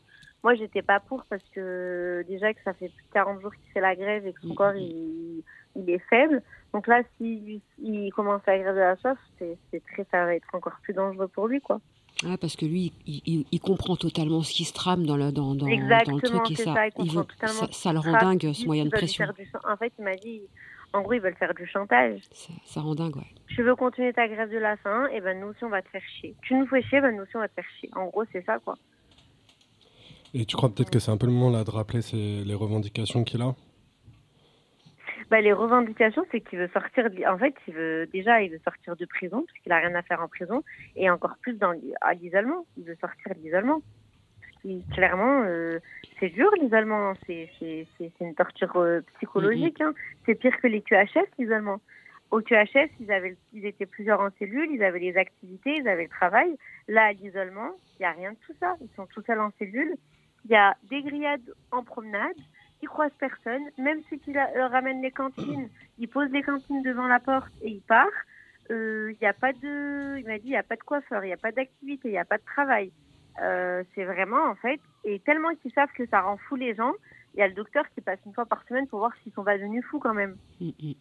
Moi 0.42 0.55
j'étais 0.55 0.83
pas 0.83 1.01
pour 1.01 1.25
parce 1.29 1.42
que 1.55 2.25
déjà 2.29 2.53
que 2.55 2.61
ça 2.64 2.72
fait 2.75 2.88
plus 2.88 3.05
de 3.05 3.12
40 3.12 3.40
jours 3.40 3.53
qu'il 3.55 3.72
fait 3.72 3.81
la 3.81 3.96
grève 3.96 4.27
et 4.27 4.33
que 4.33 4.40
son 4.42 4.49
Mhm. 4.49 4.55
corps 4.55 4.75
il, 4.77 5.42
il 5.75 5.90
est 5.90 5.99
faible. 6.11 6.42
Donc 6.72 6.87
là 6.87 7.03
s'il 7.16 7.61
il 7.79 8.11
commence 8.12 8.42
la 8.46 8.59
grève 8.59 8.75
de 8.75 8.81
la 8.81 8.96
soif, 8.96 9.18
c'est 9.38 9.59
très 9.92 10.07
ça 10.11 10.25
va 10.25 10.35
être 10.35 10.46
encore 10.55 10.77
plus 10.83 10.94
dangereux 10.94 11.29
pour 11.29 11.49
lui 11.49 11.61
quoi. 11.61 11.81
Ouais, 12.25 12.38
parce 12.38 12.57
que 12.57 12.64
lui, 12.64 12.94
il, 13.07 13.20
il- 13.27 13.46
il 13.53 13.61
comprend 13.61 13.94
totalement 13.94 14.40
ce 14.42 14.51
qui 14.51 14.64
se 14.64 14.72
trame 14.72 15.05
dans 15.05 15.18
le, 15.18 15.33
dans, 15.33 15.55
dans, 15.55 15.66
dans 15.66 16.14
le 16.14 16.20
truc 16.22 16.51
et 16.51 16.55
ça, 16.55 16.72
ça, 16.72 16.87
il 16.99 17.11
veut- 17.12 17.27
ça, 17.46 17.66
ça 17.70 17.92
le 17.92 17.99
rend 17.99 18.12
dingue, 18.12 18.53
ce 18.55 18.64
moyen 18.64 18.87
de 18.87 18.90
pression. 18.90 19.27
du 19.37 19.46
En 19.64 19.77
fait, 19.77 19.92
il 19.99 20.05
m'a 20.05 20.16
dit, 20.16 20.40
en 20.94 21.03
gros, 21.03 21.12
ils 21.12 21.20
veulent 21.20 21.37
faire 21.37 21.53
du 21.53 21.66
chantage. 21.66 22.22
Ça, 22.33 22.55
ça 22.64 22.81
rend 22.81 22.94
dingue, 22.94 23.16
ouais. 23.16 23.27
Tu 23.49 23.62
veux 23.62 23.77
continuer 23.77 24.14
ta 24.14 24.29
grève 24.29 24.51
de 24.51 24.57
la 24.57 24.79
faim, 24.79 25.09
et 25.12 25.20
ben 25.20 25.38
nous 25.38 25.49
aussi 25.49 25.62
on 25.64 25.68
va 25.68 25.83
te 25.83 25.90
faire 25.90 26.03
chier. 26.09 26.35
Tu 26.41 26.55
nous 26.55 26.66
fais 26.66 26.80
chier, 26.84 27.03
ben 27.03 27.14
nous 27.14 27.24
aussi 27.24 27.37
on 27.37 27.41
va 27.41 27.49
te 27.49 27.55
faire 27.55 27.68
chier. 27.78 27.91
En 27.95 28.07
gros, 28.07 28.24
c'est 28.32 28.43
ça 28.47 28.61
quoi. 28.61 28.76
Et 30.39 30.45
tu 30.45 30.55
crois 30.55 30.68
peut-être 30.68 30.91
que 30.91 30.99
c'est 30.99 31.11
un 31.11 31.16
peu 31.16 31.24
le 31.26 31.32
moment 31.32 31.51
là 31.51 31.64
de 31.64 31.70
rappeler 31.70 32.01
les 32.12 32.55
revendications 32.55 33.24
qu'il 33.24 33.41
a? 33.41 33.55
Bah, 35.30 35.41
les 35.41 35.55
revendications, 35.55 36.24
c'est 36.30 36.41
qu'il 36.43 36.59
veut 36.59 36.68
sortir. 36.74 37.11
de- 37.11 37.24
En 37.26 37.39
fait, 37.39 37.55
il 37.66 37.72
veut 37.74 38.07
déjà, 38.12 38.43
il 38.43 38.51
veut 38.53 38.61
sortir 38.62 38.97
de 38.97 39.07
prison 39.07 39.45
parce 39.47 39.59
qu'il 39.61 39.72
a 39.72 39.78
rien 39.78 39.95
à 39.95 40.03
faire 40.03 40.20
en 40.20 40.28
prison, 40.28 40.62
et 40.95 41.09
encore 41.09 41.37
plus 41.41 41.55
dans 41.55 41.72
à 42.03 42.12
l'isolement. 42.12 42.66
Il 42.76 42.84
veut 42.84 42.97
sortir 43.01 43.34
de 43.34 43.41
l'isolement. 43.41 43.80
Clairement, 44.93 45.43
euh, 45.47 45.78
c'est 46.20 46.28
dur 46.28 46.51
l'isolement. 46.61 47.14
C'est 47.26 47.49
c'est- 47.59 47.87
une 48.20 48.34
torture 48.34 48.76
euh, 48.76 49.01
psychologique. 49.16 49.80
hein. 49.80 49.95
C'est 50.26 50.34
pire 50.34 50.57
que 50.61 50.66
les 50.66 50.82
QHS 50.82 51.26
l'isolement. 51.39 51.80
Au 52.32 52.41
QHS, 52.41 52.91
ils, 53.01 53.11
avaient, 53.12 53.37
ils 53.55 53.64
étaient 53.64 53.87
plusieurs 53.87 54.20
en 54.20 54.30
cellule, 54.39 54.68
ils 54.72 54.82
avaient 54.82 54.99
les 54.99 55.16
activités, 55.16 55.76
ils 55.76 55.89
avaient 55.89 56.03
le 56.05 56.09
travail. 56.09 56.57
Là, 56.89 57.05
à 57.07 57.12
l'isolement, 57.12 57.70
il 57.99 58.03
n'y 58.03 58.07
a 58.07 58.11
rien 58.12 58.32
de 58.32 58.37
tout 58.45 58.55
ça. 58.61 58.74
Ils 58.80 58.91
sont 58.97 59.07
tout 59.07 59.22
seuls 59.26 59.41
en 59.41 59.51
cellule. 59.59 59.95
Il 60.49 60.53
y 60.53 60.57
a 60.57 60.76
des 60.90 61.03
grillades 61.03 61.53
en 61.72 61.82
promenade, 61.82 62.36
ils 62.82 62.88
croisent 62.88 63.12
personne. 63.18 63.62
Même 63.78 64.01
ceux 64.09 64.16
qui 64.16 64.32
leur 64.32 64.70
ramènent 64.70 65.03
les 65.03 65.11
cantines, 65.11 65.68
ils 65.99 66.09
posent 66.09 66.30
les 66.30 66.42
cantines 66.42 66.82
devant 66.82 67.07
la 67.09 67.18
porte 67.20 67.51
et 67.62 67.70
ils 67.70 67.80
partent. 67.82 68.11
Euh, 68.70 69.12
Il 69.12 69.18
n'y 69.20 69.26
a 69.28 69.32
pas 69.32 69.53
de, 69.53 70.18
il 70.18 70.24
m'a 70.26 70.38
dit, 70.38 70.47
il 70.47 70.51
n'y 70.51 70.57
a 70.57 70.62
pas 70.62 70.76
de 70.76 70.82
coiffeur, 70.82 71.24
il 71.24 71.28
n'y 71.28 71.32
a 71.32 71.36
pas 71.36 71.53
d'activité, 71.53 72.09
il 72.09 72.12
n'y 72.12 72.18
a 72.18 72.24
pas 72.24 72.38
de 72.38 72.44
travail. 72.44 72.92
Euh, 73.42 73.82
c'est 73.94 74.05
vraiment, 74.05 74.44
en 74.51 74.55
fait, 74.55 74.80
et 75.05 75.18
tellement 75.20 75.55
qu'ils 75.57 75.72
savent 75.72 75.92
que 75.97 76.07
ça 76.07 76.20
rend 76.22 76.36
fou 76.36 76.57
les 76.57 76.74
gens, 76.74 76.92
il 77.34 77.40
y 77.40 77.42
a 77.42 77.49
le 77.49 77.55
docteur 77.55 77.84
qui 77.94 78.01
passe 78.01 78.18
une 78.24 78.32
fois 78.32 78.47
par 78.47 78.64
semaine 78.68 78.86
pour 78.86 79.01
voir 79.01 79.12
s'ils 79.22 79.32
sont 79.32 79.44
pas 79.44 79.59
devenus 79.59 79.84
fous 79.90 79.99
quand 79.99 80.14
même. 80.14 80.36
Mm, 80.61 80.68
mm. 80.82 80.92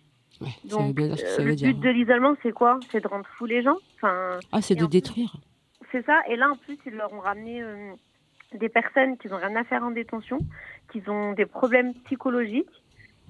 Ouais, 0.41 0.47
veut 0.65 0.69
Donc, 0.69 0.95
bien 0.95 1.07
dire 1.07 1.17
ce 1.17 1.37
que 1.37 1.41
euh, 1.41 1.45
le 1.45 1.55
dire. 1.55 1.73
but 1.73 1.79
de 1.79 1.89
l'isolement, 1.91 2.35
c'est 2.43 2.51
quoi? 2.51 2.79
C'est 2.91 2.99
de 3.01 3.07
rendre 3.07 3.25
fous 3.37 3.45
les 3.45 3.61
gens. 3.63 3.77
Enfin, 3.95 4.37
Ah, 4.51 4.61
c'est 4.61 4.75
de 4.75 4.83
en 4.83 4.87
détruire. 4.89 5.33
c'est 5.93 6.05
ça. 6.05 6.21
Et 6.27 6.35
là, 6.35 6.49
en 6.51 6.57
plus, 6.57 6.77
ils 6.85 6.93
leur 6.93 7.13
ont 7.13 7.19
ramené 7.21 7.63
euh, 7.63 7.93
des 8.55 8.69
personnes 8.69 9.17
qui 9.17 9.27
n'ont 9.27 9.37
rien 9.37 9.55
à 9.55 9.63
faire 9.63 9.83
en 9.83 9.91
détention, 9.91 10.39
qui 10.91 11.01
ont 11.09 11.33
des 11.33 11.45
problèmes 11.45 11.93
psychologiques. 12.05 12.69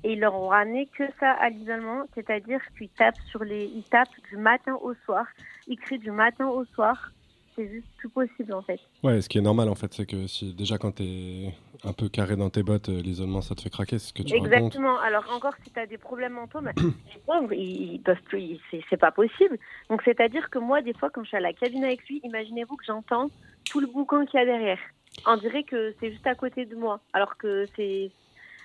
Et 0.03 0.13
ils 0.13 0.19
leur 0.19 0.35
ont 0.35 0.49
ramené 0.49 0.87
que 0.95 1.03
ça 1.19 1.31
à 1.31 1.49
l'isolement, 1.49 2.03
c'est-à-dire 2.13 2.59
qu'ils 2.77 2.89
tapent 2.89 3.19
sur 3.31 3.43
les, 3.43 3.65
ils 3.65 3.83
tapent 3.83 4.09
du 4.29 4.37
matin 4.37 4.75
au 4.83 4.93
soir, 5.05 5.25
ils 5.67 5.79
crient 5.79 5.97
du 5.97 6.11
matin 6.11 6.47
au 6.47 6.63
soir. 6.65 7.09
C'est 7.55 7.67
juste 7.69 7.87
plus 7.97 8.09
possible 8.09 8.53
en 8.53 8.61
fait. 8.61 8.79
Ouais, 9.01 9.21
ce 9.21 9.29
qui 9.29 9.37
est 9.37 9.41
normal 9.41 9.69
en 9.69 9.73
fait, 9.75 9.91
c'est 9.93 10.05
que 10.05 10.27
si 10.27 10.53
déjà 10.53 10.77
quand 10.77 10.91
t'es 10.95 11.53
un 11.85 11.93
peu 11.93 12.07
carré 12.09 12.35
dans 12.35 12.49
tes 12.51 12.61
bottes, 12.61 12.89
euh, 12.89 13.01
l'isolement 13.01 13.41
ça 13.41 13.55
te 13.55 13.61
fait 13.61 13.69
craquer, 13.69 13.97
c'est 13.97 14.09
ce 14.09 14.13
que 14.13 14.21
tu 14.23 14.33
racontes. 14.37 14.53
Exactement. 14.53 14.99
Alors 14.99 15.25
encore, 15.33 15.53
si 15.63 15.71
tu 15.71 15.79
as 15.79 15.85
des 15.87 15.97
problèmes 15.97 16.33
mentaux, 16.33 16.59
mais 16.61 16.73
les 16.77 17.21
pauvres, 17.25 17.53
ils, 17.53 17.99
peuvent 18.01 18.21
plus, 18.25 18.59
c'est- 18.69 18.81
c'est 18.89 18.97
pas 18.97 19.11
possible. 19.11 19.57
Donc 19.89 20.01
c'est-à-dire 20.03 20.49
que 20.51 20.59
moi, 20.59 20.81
des 20.81 20.93
fois, 20.93 21.09
quand 21.09 21.23
je 21.23 21.29
suis 21.29 21.37
à 21.37 21.39
la 21.39 21.53
cabine 21.53 21.85
avec 21.85 22.05
lui, 22.09 22.19
imaginez-vous 22.25 22.75
que 22.75 22.85
j'entends 22.85 23.31
tout 23.71 23.79
le 23.79 23.87
boucan 23.87 24.25
qu'il 24.25 24.37
y 24.39 24.43
a 24.43 24.45
derrière. 24.45 24.79
On 25.25 25.37
dirait 25.37 25.63
que 25.63 25.93
c'est 25.99 26.11
juste 26.11 26.27
à 26.27 26.35
côté 26.35 26.65
de 26.65 26.75
moi, 26.75 26.99
alors 27.13 27.37
que 27.37 27.65
c'est, 27.75 28.11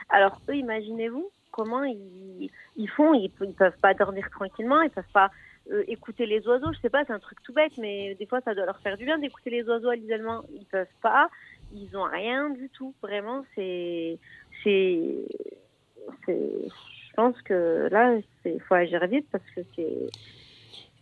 alors 0.08 0.40
eux, 0.48 0.56
imaginez-vous 0.56 1.30
comment 1.52 1.84
ils, 1.84 2.50
ils 2.76 2.88
font. 2.88 3.14
Ils, 3.14 3.30
ils 3.40 3.54
peuvent 3.54 3.78
pas 3.80 3.94
dormir 3.94 4.28
tranquillement, 4.30 4.82
ils 4.82 4.90
peuvent 4.90 5.04
pas 5.12 5.30
euh, 5.70 5.84
écouter 5.88 6.26
les 6.26 6.46
oiseaux. 6.46 6.72
Je 6.72 6.80
sais 6.80 6.90
pas, 6.90 7.04
c'est 7.04 7.12
un 7.12 7.18
truc 7.18 7.42
tout 7.42 7.52
bête, 7.52 7.72
mais 7.78 8.14
des 8.16 8.26
fois, 8.26 8.40
ça 8.42 8.54
doit 8.54 8.66
leur 8.66 8.78
faire 8.80 8.96
du 8.96 9.04
bien 9.04 9.18
d'écouter 9.18 9.50
les 9.50 9.62
oiseaux 9.64 9.88
à 9.88 9.96
l'isolement. 9.96 10.42
Ils 10.54 10.66
peuvent 10.66 10.86
pas. 11.02 11.28
Ils 11.72 11.96
ont 11.96 12.04
rien 12.04 12.50
du 12.50 12.68
tout. 12.70 12.94
Vraiment, 13.02 13.44
c'est, 13.54 14.18
c'est, 14.62 15.06
c'est, 16.26 16.36
je 16.68 17.12
pense 17.14 17.40
que 17.42 17.88
là, 17.90 18.18
il 18.44 18.60
faut 18.60 18.74
agir 18.74 19.06
vite 19.06 19.26
parce 19.30 19.44
que 19.54 19.60
c'est. 19.76 19.82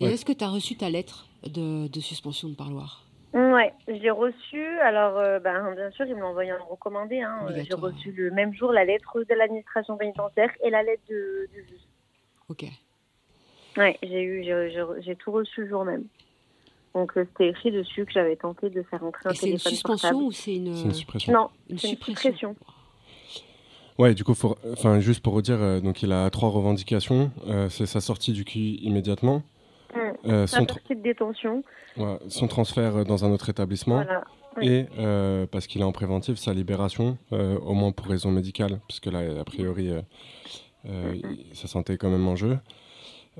Et 0.01 0.05
Ouais. 0.05 0.13
est-ce 0.13 0.25
que 0.25 0.33
tu 0.33 0.45
as 0.45 0.49
reçu 0.49 0.77
ta 0.77 0.91
lettre 0.91 1.27
de, 1.45 1.89
de 1.89 2.01
suspension 2.01 2.49
de 2.49 2.55
parloir? 2.55 3.03
Ouais, 3.35 3.73
je 3.87 3.93
l'ai 3.93 4.11
reçu. 4.11 4.65
Alors, 4.81 5.19
euh, 5.19 5.39
ben, 5.39 5.75
bien 5.75 5.91
sûr, 5.91 6.07
ils 6.07 6.15
me 6.15 6.21
l'ont 6.21 6.29
envoyé 6.29 6.53
en 6.53 6.65
recommandé. 6.65 7.21
Hein. 7.21 7.47
Euh, 7.51 7.63
J'ai 7.63 7.75
reçu 7.75 8.11
le 8.13 8.31
même 8.31 8.55
jour 8.55 8.73
la 8.73 8.85
lettre 8.85 9.23
de 9.23 9.35
l'administration 9.35 9.97
pénitentiaire 9.97 10.51
et 10.65 10.71
la 10.71 10.83
lettre 10.83 11.03
de, 11.11 11.49
du 11.53 11.63
juge. 11.69 11.81
Ok. 12.49 12.65
Ouais, 13.77 13.99
j'ai 14.03 14.23
eu, 14.23 14.45
j'ai- 14.45 15.17
tout 15.17 15.31
reçu 15.31 15.63
le 15.63 15.69
jour 15.69 15.85
même. 15.85 16.05
Donc, 16.95 17.17
euh, 17.17 17.27
c'était 17.31 17.51
écrit 17.51 17.71
dessus 17.71 18.07
que 18.07 18.13
j'avais 18.13 18.35
tenté 18.37 18.71
de 18.71 18.83
faire 18.83 19.05
entrer 19.05 19.29
un 19.29 19.33
Et 19.33 19.37
c'est 19.37 19.47
une 19.47 19.53
téléphone 19.53 19.73
suspension 19.73 20.09
portable. 20.09 20.25
ou 20.25 20.33
c'est 20.33 20.55
une, 20.57 20.95
suppression. 20.95 21.33
Non, 21.33 21.51
une 21.69 21.79
c'est 21.79 21.89
une 21.89 21.95
suppression 21.97 22.31
suppression. 22.33 22.57
Ouais, 23.99 24.15
du 24.15 24.25
coup, 24.25 24.35
faut... 24.35 24.57
enfin, 24.73 25.01
juste 25.01 25.23
pour 25.23 25.35
redire, 25.35 25.61
euh, 25.61 25.81
donc 25.81 26.03
il 26.03 26.13
a 26.13 26.31
trois 26.31 26.49
revendications. 26.49 27.31
Euh, 27.47 27.69
c'est 27.69 27.85
sa 27.87 28.01
sortie 28.01 28.33
du 28.33 28.45
QI 28.45 28.77
immédiatement, 28.83 29.43
Euh, 30.27 30.47
son, 30.47 30.63
tra- 30.65 30.69
sortie 30.69 30.97
de 30.97 31.03
détention. 31.03 31.63
ouais, 31.97 32.19
son 32.29 32.47
transfert 32.49 32.97
euh, 32.97 33.05
dans 33.05 33.25
un 33.25 33.31
autre 33.31 33.49
établissement 33.49 33.97
Voilà. 33.97 34.25
Et 34.61 34.87
euh, 34.99 35.47
parce 35.47 35.67
qu'il 35.69 35.81
est 35.81 35.85
en 35.85 35.93
préventif, 35.93 36.37
sa 36.37 36.53
libération, 36.53 37.17
euh, 37.33 37.57
au 37.61 37.75
moins 37.75 37.93
pour 37.93 38.07
raison 38.07 38.31
médicale, 38.33 38.81
puisque 38.89 39.07
là, 39.07 39.21
a 39.41 39.45
priori, 39.45 39.91
euh, 40.87 41.15
sa 41.53 41.69
santé 41.69 41.93
est 41.93 41.97
quand 41.97 42.11
même 42.11 42.27
en 42.27 42.37
jeu. 42.37 42.59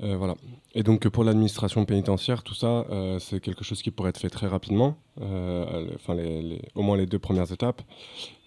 Voilà. 0.01 0.35
Et 0.75 0.81
donc 0.83 1.09
pour 1.09 1.25
l'administration 1.25 1.83
pénitentiaire, 1.83 2.41
tout 2.43 2.53
ça, 2.53 2.85
c'est 3.19 3.41
quelque 3.41 3.65
chose 3.65 3.81
qui 3.81 3.91
pourrait 3.91 4.11
être 4.11 4.17
fait 4.19 4.29
très 4.29 4.47
rapidement, 4.47 4.95
enfin 5.19 6.15
les, 6.15 6.41
les- 6.41 6.61
au 6.73 6.83
moins 6.83 6.95
les 6.95 7.05
deux 7.05 7.19
premières 7.19 7.51
étapes. 7.51 7.81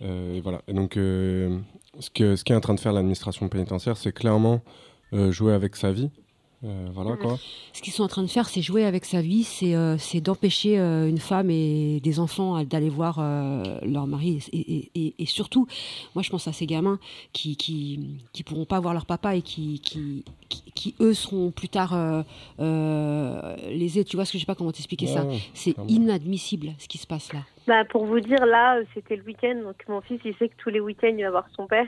Et 0.01 0.41
voilà. 0.41 0.63
Et 0.67 0.73
donc 0.73 0.95
ce 0.95 2.09
que 2.15 2.37
ce 2.37 2.45
qu'est 2.45 2.55
en 2.55 2.61
train 2.63 2.73
de 2.73 2.81
faire 2.81 2.95
l'administration 2.95 3.49
pénitentiaire, 3.51 3.99
c'est 3.99 4.13
clairement 4.13 4.63
jouer 5.13 5.53
avec 5.53 5.77
sa 5.77 5.93
vie. 5.93 6.11
Euh, 6.65 6.89
voilà 6.93 7.17
quoi. 7.17 7.39
Ce 7.73 7.83
qu'ils 7.83 7.93
sont 7.93 8.05
en 8.05 8.09
train 8.09 8.23
de 8.23 8.29
faire, 8.29 8.49
c'est 8.49 8.63
jouer 8.63 8.85
avec 8.85 9.05
sa 9.05 9.21
vie, 9.21 9.43
c'est 9.43 9.75
euh, 9.75 9.97
d'empêcher 10.23 10.79
euh, 10.79 11.09
une 11.09 11.19
femme 11.19 11.51
et 11.51 11.99
des 12.01 12.21
enfants 12.21 12.63
d'aller 12.63 12.89
voir 12.89 13.19
euh, 13.19 13.79
leur 13.83 14.07
mari. 14.07 14.39
Et, 14.53 14.59
et- 14.59 14.91
et- 14.95 15.15
et 15.19 15.27
surtout, 15.27 15.67
moi 16.15 16.23
je 16.23 16.31
pense 16.31 16.47
à 16.47 16.53
ces 16.53 16.67
gamins 16.67 16.99
qui 17.33 17.57
qui, 17.57 18.19
qui 18.33 18.43
pourront 18.45 18.65
pas 18.65 18.79
voir 18.79 18.95
leur 18.95 19.07
papa 19.07 19.35
et 19.35 19.43
qui, 19.43 19.81
qui, 19.81 20.25
qui, 20.49 20.63
qui, 20.75 20.95
eux 21.01 21.15
seront 21.15 21.51
plus 21.51 21.69
tard 21.69 21.95
euh, 21.95 22.23
euh, 22.61 23.57
lésés. 23.71 24.05
Tu 24.05 24.17
vois 24.17 24.25
ce 24.25 24.33
que 24.33 24.39
je 24.39 24.43
sais 24.43 24.47
pas 24.47 24.55
comment 24.55 24.73
t'expliquer 24.73 25.07
ça. 25.07 25.25
Ouais. 25.25 25.39
C'est 25.55 25.75
inadmissible 25.89 26.73
ce 26.79 26.89
qui 26.89 26.99
se 26.99 27.07
passe 27.07 27.33
là. 27.33 27.41
Bah, 27.67 27.85
pour 27.85 28.07
vous 28.07 28.19
dire, 28.21 28.45
là, 28.45 28.81
c'était 28.93 29.15
le 29.17 29.23
week-end. 29.23 29.61
Donc, 29.63 29.77
mon 29.89 30.01
fils, 30.01 30.21
il 30.25 30.35
sait 30.37 30.49
que 30.49 30.55
tous 30.59 30.71
les 30.71 30.81
week-ends, 30.81 31.15
il 31.17 31.23
va 31.23 31.31
voir 31.31 31.47
son 31.57 31.67
père. 31.69 31.87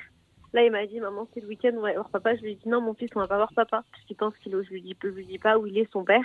Là, 0.54 0.64
il 0.64 0.70
m'a 0.70 0.86
dit, 0.86 1.00
maman, 1.00 1.28
c'est 1.34 1.40
le 1.40 1.48
week-end, 1.48 1.72
on 1.74 1.80
va 1.80 1.88
aller 1.88 1.96
voir 1.96 2.08
papa. 2.10 2.34
Je 2.36 2.40
lui 2.42 2.52
ai 2.52 2.54
dit, 2.54 2.68
non, 2.68 2.80
mon 2.80 2.94
fils, 2.94 3.10
on 3.16 3.20
va 3.20 3.26
pas 3.26 3.36
voir 3.36 3.52
papa. 3.52 3.84
Parce 3.90 4.04
qu'il 4.04 4.16
pense 4.16 4.34
qu'il 4.38 4.52
est, 4.52 4.54
au- 4.54 4.62
je 4.62 4.70
lui 4.70 4.80
dis, 4.80 4.96
je 5.02 5.08
lui 5.08 5.26
dis 5.26 5.38
pas 5.38 5.58
où 5.58 5.66
il 5.66 5.76
est, 5.76 5.90
son 5.92 6.04
père. 6.04 6.24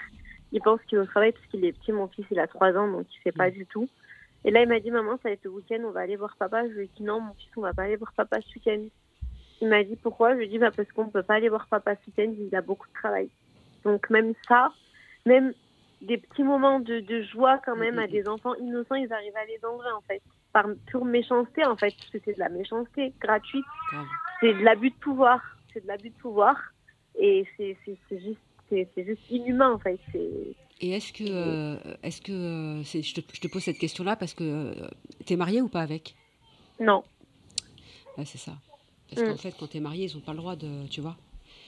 Il 0.52 0.62
pense 0.62 0.80
qu'il 0.84 0.98
est 0.98 1.02
au 1.02 1.06
travail 1.06 1.32
parce 1.32 1.46
qu'il 1.48 1.66
est 1.66 1.74
petit. 1.74 1.92
Mon 1.92 2.08
fils, 2.08 2.26
il 2.32 2.40
a 2.40 2.48
3 2.48 2.74
ans, 2.78 2.88
donc 2.92 3.08
il 3.14 3.22
sait 3.24 3.32
pas 3.32 3.50
du 3.52 3.66
tout. 3.66 3.90
Et 4.46 4.52
là, 4.52 4.62
il 4.62 4.70
m'a 4.70 4.80
dit, 4.80 4.92
maman, 4.92 5.18
ça 5.18 5.30
va 5.30 5.32
être 5.32 5.44
le 5.44 5.50
week-end, 5.50 5.82
on 5.84 5.92
va 5.92 6.02
aller 6.02 6.16
voir 6.16 6.36
papa. 6.38 6.64
Je 6.68 6.74
lui 6.74 6.86
ai 6.86 6.92
dit, 6.96 7.04
non, 7.04 7.20
mon 7.20 7.34
fils, 7.34 7.50
on 7.58 7.62
va 7.62 7.74
pas 7.74 7.84
aller 7.84 7.96
voir 7.98 8.14
papa 8.14 8.40
ce 8.42 8.54
week-end. 8.56 8.84
Il 9.62 9.68
m'a 9.68 9.84
dit, 9.84 9.96
pourquoi? 9.98 10.34
Je 10.34 10.38
lui 10.38 10.46
ai 10.46 10.48
dit, 10.48 10.60
bah, 10.60 10.72
parce 10.72 10.90
qu'on 10.92 11.10
peut 11.10 11.24
pas 11.24 11.34
aller 11.36 11.50
voir 11.50 11.68
papa 11.68 11.96
ce 11.96 12.02
week-end, 12.08 12.32
il 12.40 12.56
a 12.56 12.62
beaucoup 12.62 12.88
de 12.88 12.94
travail. 12.94 13.30
Donc, 13.84 14.10
même 14.12 14.34
ça, 14.48 14.72
même 15.26 15.54
des 16.02 16.18
petits 16.18 16.44
moments 16.44 16.80
de, 16.80 17.00
de 17.00 17.22
joie 17.24 17.60
quand 17.66 17.76
même 17.76 17.96
à 18.00 18.08
des 18.08 18.28
enfants 18.30 18.56
innocents, 18.56 18.96
ils 18.96 19.12
arrivent 19.12 19.36
à 19.36 19.46
les 19.46 19.60
enlever 19.66 19.92
en 19.92 20.02
fait. 20.02 20.22
Par 20.54 20.66
pure 20.88 21.06
méchanceté 21.06 21.64
en 21.66 21.76
fait, 21.78 21.94
parce 21.98 22.10
que 22.10 22.18
c'est 22.26 22.34
de 22.34 22.40
la 22.40 22.50
méchanceté 22.50 23.14
gratuite. 23.20 23.66
C'est 24.42 24.54
de 24.54 24.60
l'abus 24.64 24.90
de 24.90 24.96
pouvoir. 24.96 25.42
C'est 25.74 25.82
de 25.84 25.88
l'abus 25.88 26.10
de 26.10 26.16
pouvoir. 26.16 26.56
Et 27.20 27.46
c'est 27.58 27.78
juste, 28.12 28.40
c'est 28.70 28.88
c'est 28.96 29.06
juste 29.06 29.22
inhumain 29.30 29.74
en 29.74 29.80
fait. 29.80 30.00
Et 30.82 30.92
est-ce 30.92 31.12
que, 31.12 31.24
euh, 31.28 31.76
est-ce 32.04 32.22
que 32.22 32.32
euh, 32.32 32.84
je, 32.84 33.14
te, 33.14 33.22
je 33.34 33.42
te 33.42 33.48
pose 33.48 33.62
cette 33.64 33.78
question-là 33.78 34.16
parce 34.16 34.34
que 34.34 34.44
euh, 34.44 34.88
t'es 35.26 35.36
marié 35.36 35.62
ou 35.62 35.68
pas 35.68 35.82
avec? 35.82 36.16
Non. 36.80 37.04
C'est 38.26 38.38
ça. 38.38 38.54
Parce 39.10 39.22
Mm. 39.22 39.26
qu'en 39.32 39.38
fait, 39.38 39.56
quand 39.60 39.68
t'es 39.68 39.80
marié, 39.80 40.06
ils 40.06 40.18
ont 40.18 40.22
pas 40.22 40.32
le 40.34 40.38
droit 40.38 40.56
de, 40.56 40.88
tu 40.88 41.02
vois. 41.02 41.18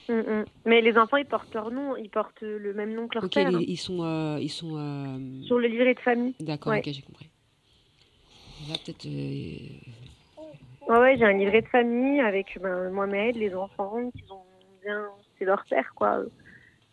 Mm, 0.08 0.12
mm. 0.14 0.44
Mais 0.66 0.80
les 0.80 0.96
enfants, 0.96 1.16
ils 1.18 1.26
portent 1.26 1.52
leur 1.54 1.70
nom, 1.70 1.96
ils 1.96 2.08
portent 2.10 2.40
le 2.42 2.72
même 2.72 2.94
nom 2.94 3.06
que 3.08 3.14
leur 3.14 3.24
Ok, 3.24 3.34
père. 3.34 3.50
ils, 3.50 3.56
hein. 3.56 3.64
ils 3.66 3.76
sont, 3.76 4.02
euh, 4.02 4.38
ils 4.40 4.48
sont. 4.50 4.70
Sur 5.44 5.58
le 5.58 5.68
livret 5.68 5.94
de 5.94 6.00
famille. 6.00 6.34
D'accord, 6.40 6.72
ouais. 6.72 6.78
ok, 6.78 6.92
j'ai 6.92 7.02
compris. 7.02 7.28
Peut-être. 8.66 9.06
euh, 9.06 9.58
Ouais, 10.88 10.98
ouais, 10.98 11.16
j'ai 11.16 11.24
un 11.24 11.32
livret 11.32 11.62
de 11.62 11.68
famille 11.68 12.20
avec 12.20 12.58
ben, 12.60 12.90
Mohamed, 12.90 13.36
les 13.36 13.54
enfants, 13.54 14.10
qui 14.10 14.24
ont 14.30 14.42
bien. 14.82 15.06
C'est 15.38 15.44
leur 15.44 15.64
père, 15.68 15.92
quoi. 15.94 16.22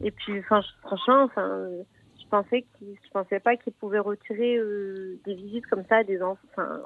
Et 0.04 0.12
puis, 0.12 0.40
enfin, 0.40 0.62
franchement, 0.84 1.24
enfin, 1.24 1.48
euh, 1.48 1.84
je 2.22 2.28
pensais 2.30 2.66
qu'ils, 2.78 2.96
je 3.04 3.10
pensais 3.12 3.40
pas 3.40 3.58
qu'ils 3.58 3.74
pouvaient 3.74 4.00
retirer 4.00 4.58
euh, 4.58 5.20
des 5.26 5.34
visites 5.36 5.66
comme 5.68 5.84
ça 5.90 5.98
à 5.98 6.04
des 6.04 6.22
enfants. 6.22 6.40
Enfin, 6.52 6.82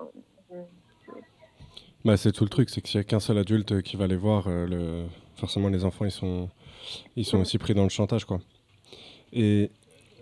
Bah, 2.05 2.17
c'est 2.17 2.31
tout 2.31 2.43
le 2.43 2.49
truc, 2.49 2.69
c'est 2.69 2.81
que 2.81 2.87
s'il 2.89 2.99
n'y 2.99 3.05
a 3.05 3.07
qu'un 3.07 3.19
seul 3.19 3.37
adulte 3.37 3.81
qui 3.81 3.95
va 3.95 4.07
les 4.07 4.15
voir, 4.15 4.47
euh, 4.47 4.65
le... 4.65 5.05
forcément 5.35 5.69
les 5.69 5.85
enfants 5.85 6.05
ils 6.05 6.11
sont, 6.11 6.49
ils 7.15 7.25
sont 7.25 7.39
aussi 7.39 7.57
pris 7.57 7.73
dans 7.73 7.83
le 7.83 7.89
chantage 7.89 8.25
quoi. 8.25 8.39
Et 9.31 9.71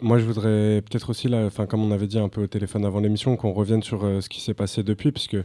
moi 0.01 0.17
je 0.17 0.25
voudrais 0.25 0.81
peut-être 0.81 1.09
aussi, 1.09 1.27
là, 1.27 1.49
comme 1.69 1.83
on 1.83 1.91
avait 1.91 2.07
dit 2.07 2.19
un 2.19 2.29
peu 2.29 2.43
au 2.43 2.47
téléphone 2.47 2.85
avant 2.85 2.99
l'émission, 2.99 3.35
qu'on 3.37 3.53
revienne 3.53 3.83
sur 3.83 4.03
euh, 4.03 4.21
ce 4.21 4.29
qui 4.29 4.41
s'est 4.41 4.53
passé 4.53 4.83
depuis, 4.83 5.11
puisque 5.11 5.37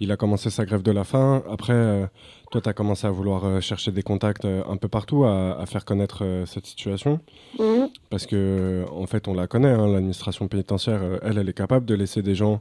il 0.00 0.10
a 0.12 0.16
commencé 0.16 0.50
sa 0.50 0.64
grève 0.64 0.82
de 0.82 0.90
la 0.90 1.04
faim. 1.04 1.42
Après, 1.50 1.72
euh, 1.72 2.06
toi 2.50 2.60
tu 2.60 2.68
as 2.68 2.72
commencé 2.72 3.06
à 3.06 3.10
vouloir 3.10 3.44
euh, 3.44 3.60
chercher 3.60 3.92
des 3.92 4.02
contacts 4.02 4.44
un 4.44 4.76
peu 4.76 4.88
partout, 4.88 5.24
à, 5.24 5.58
à 5.60 5.66
faire 5.66 5.84
connaître 5.84 6.24
cette 6.46 6.66
situation. 6.66 7.20
mhm. 7.58 7.88
Parce 8.10 8.26
que, 8.26 8.84
en 8.92 9.06
fait, 9.06 9.28
on 9.28 9.34
la 9.34 9.46
connaît, 9.46 9.68
hein, 9.70 9.86
l'administration 9.86 10.48
pénitentiaire, 10.48 11.00
elle, 11.22 11.38
elle 11.38 11.48
est 11.48 11.52
capable 11.52 11.86
de 11.86 11.94
laisser 11.94 12.22
des 12.22 12.34
gens 12.34 12.60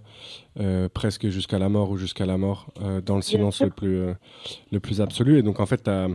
presque 0.94 1.28
jusqu'à 1.30 1.58
la 1.60 1.70
mort 1.70 1.90
ou 1.90 1.98
jusqu'à 1.98 2.26
la 2.26 2.38
mort 2.38 2.68
dans 3.06 3.16
le 3.16 3.22
silence 3.22 3.62
le 3.62 3.70
plus, 3.70 4.14
le 4.72 4.80
plus 4.80 5.02
absolu. 5.02 5.38
Et 5.40 5.42
donc, 5.42 5.60
en 5.60 5.66
fait, 5.66 5.78
t'as- 5.84 6.08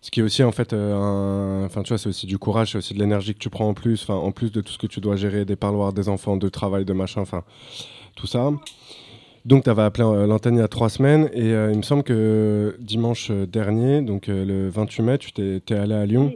ce 0.00 0.10
qui 0.10 0.20
est 0.20 0.22
aussi, 0.22 0.42
en 0.42 0.52
fait, 0.52 0.72
euh, 0.72 1.68
tu 1.68 1.88
vois, 1.88 1.98
c'est 1.98 2.08
aussi 2.08 2.26
du 2.26 2.38
courage, 2.38 2.72
c'est 2.72 2.78
aussi 2.78 2.94
de 2.94 2.98
l'énergie 2.98 3.34
que 3.34 3.38
tu 3.38 3.50
prends 3.50 3.68
en 3.68 3.74
plus, 3.74 4.08
en 4.08 4.32
plus 4.32 4.52
de 4.52 4.60
tout 4.60 4.72
ce 4.72 4.78
que 4.78 4.86
tu 4.86 5.00
dois 5.00 5.16
gérer, 5.16 5.44
des 5.44 5.56
parloirs, 5.56 5.92
des 5.92 6.08
enfants, 6.08 6.36
de 6.36 6.48
travail, 6.48 6.84
de 6.84 6.92
machin, 6.92 7.20
enfin, 7.22 7.42
tout 8.14 8.26
ça. 8.26 8.50
Donc, 9.46 9.62
tu 9.62 9.70
avais 9.70 9.82
appelé 9.82 10.04
euh, 10.04 10.26
l'antenne 10.26 10.56
il 10.56 10.58
y 10.58 10.62
a 10.62 10.66
trois 10.66 10.88
semaines 10.88 11.30
et 11.32 11.52
euh, 11.52 11.70
il 11.70 11.76
me 11.76 11.82
semble 11.82 12.02
que 12.02 12.74
dimanche 12.80 13.30
dernier, 13.30 14.00
donc 14.02 14.28
euh, 14.28 14.44
le 14.44 14.68
28 14.68 15.02
mai, 15.04 15.18
tu 15.18 15.30
t'es 15.30 15.62
allé 15.72 15.94
à 15.94 16.04
Lyon 16.04 16.32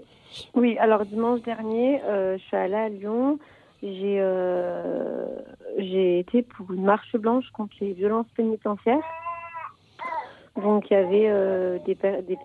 Oui. 0.55 0.79
Alors 0.79 1.05
dimanche 1.05 1.43
dernier, 1.43 2.01
je 2.09 2.39
suis 2.47 2.57
allée 2.57 2.75
à 2.75 2.89
Lyon. 2.89 3.41
J'ai 3.83 4.21
été 6.21 6.43
pour 6.43 6.73
une 6.73 6.85
marche 6.85 7.17
blanche 7.17 7.47
contre 7.53 7.75
les 7.81 7.95
violences 7.95 8.29
pénitentiaires. 8.37 9.03
Donc 10.61 10.91
il 10.91 10.95
y 10.95 10.97
avait 10.97 11.29
euh, 11.29 11.79
des, 11.87 11.95
des, 11.95 12.37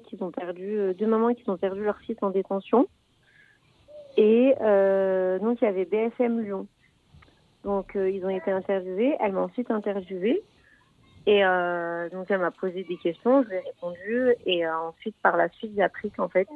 qui 0.00 0.16
ont 0.20 0.30
perdu 0.30 0.78
euh, 0.78 0.94
deux 0.94 1.06
mamans 1.06 1.34
qui 1.34 1.48
ont 1.48 1.56
perdu 1.56 1.82
leur 1.84 1.98
fils 1.98 2.16
en 2.22 2.30
détention. 2.30 2.88
Et 4.16 4.54
euh, 4.60 5.38
donc 5.38 5.60
il 5.60 5.64
y 5.64 5.68
avait 5.68 5.84
BFM 5.84 6.40
Lyon. 6.40 6.66
Donc 7.64 7.92
ils 7.94 8.24
ont 8.24 8.30
été 8.30 8.50
interviewés. 8.50 9.16
Elle 9.20 9.32
m'a 9.32 9.42
ensuite 9.42 9.70
interviewée. 9.70 10.42
Et 11.26 11.40
donc 12.12 12.26
elle 12.28 12.40
m'a 12.40 12.50
posé 12.50 12.84
des 12.84 12.98
questions, 12.98 13.42
je 13.44 13.48
lui 13.48 13.56
ai 13.56 13.60
répondu. 13.60 14.34
Et 14.44 14.68
ensuite 14.68 15.16
par 15.22 15.36
la 15.38 15.48
suite 15.48 15.72
j'ai 15.74 15.82
appris 15.82 16.10
qu'en 16.10 16.28
fait 16.28 16.48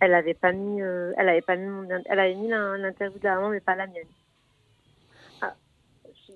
elle 0.00 0.14
avait 0.14 0.34
pas 0.34 0.52
mis, 0.52 0.80
elle 0.80 1.42
pas 1.42 1.56
mis, 1.56 1.88
elle 2.06 2.18
avait 2.20 2.34
mis 2.34 2.48
l'in- 2.48 2.76
l'interview 2.76 3.18
de 3.18 3.24
la 3.24 3.36
maman 3.36 3.48
mais 3.48 3.60
pas 3.60 3.76
la 3.76 3.86
mienne. 3.86 4.04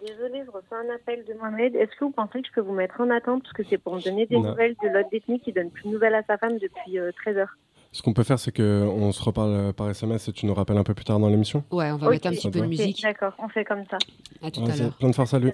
Désolée, 0.06 0.42
je 0.44 0.50
reçois 0.50 0.78
un 0.78 0.94
appel 0.94 1.24
de 1.24 1.32
Mohamed. 1.34 1.74
Est-ce 1.76 1.90
que 1.98 2.04
vous 2.04 2.10
pensez 2.10 2.42
que 2.42 2.48
je 2.48 2.52
peux 2.52 2.60
vous 2.60 2.74
mettre 2.74 3.00
en 3.00 3.08
attente? 3.10 3.42
Parce 3.42 3.54
que 3.54 3.62
c'est 3.70 3.78
pour 3.78 3.94
me 3.96 4.00
donner 4.02 4.26
des 4.26 4.36
Non. 4.36 4.50
nouvelles 4.50 4.74
de 4.82 4.88
l'autre 4.88 5.08
détenu 5.10 5.38
qui 5.40 5.52
donne 5.52 5.70
plus 5.70 5.84
de 5.84 5.90
nouvelles 5.94 6.14
à 6.14 6.22
sa 6.24 6.36
femme 6.36 6.58
depuis 6.58 6.98
euh, 6.98 7.10
13 7.24 7.38
heures. 7.38 7.56
Ce 7.92 8.02
qu'on 8.02 8.12
peut 8.12 8.24
faire, 8.24 8.38
c'est 8.38 8.54
qu'on 8.54 9.12
se 9.12 9.22
reparle 9.22 9.50
euh, 9.54 9.72
par 9.72 9.88
SMS 9.88 10.28
et 10.28 10.32
tu 10.32 10.46
nous 10.46 10.52
rappelles 10.54 10.76
un 10.76 10.82
peu 10.84 10.94
plus 10.94 11.04
tard 11.04 11.18
dans 11.20 11.28
l'émission. 11.28 11.64
Ouais, 11.70 11.90
on 11.92 11.96
va 11.96 12.10
mettre 12.10 12.26
un 12.26 12.30
petit 12.32 12.50
peu 12.50 12.60
de 12.60 12.66
musique. 12.66 13.00
D'accord, 13.02 13.32
on 13.38 13.48
fait 13.48 13.64
comme 13.64 13.84
ça. 13.90 13.96
À 14.42 14.50
tout 14.50 14.60
à 14.64 14.76
l'heure. 14.76 14.92
plein 14.98 15.08
de 15.10 15.14
force 15.14 15.32
à 15.32 15.38
lui. 15.38 15.52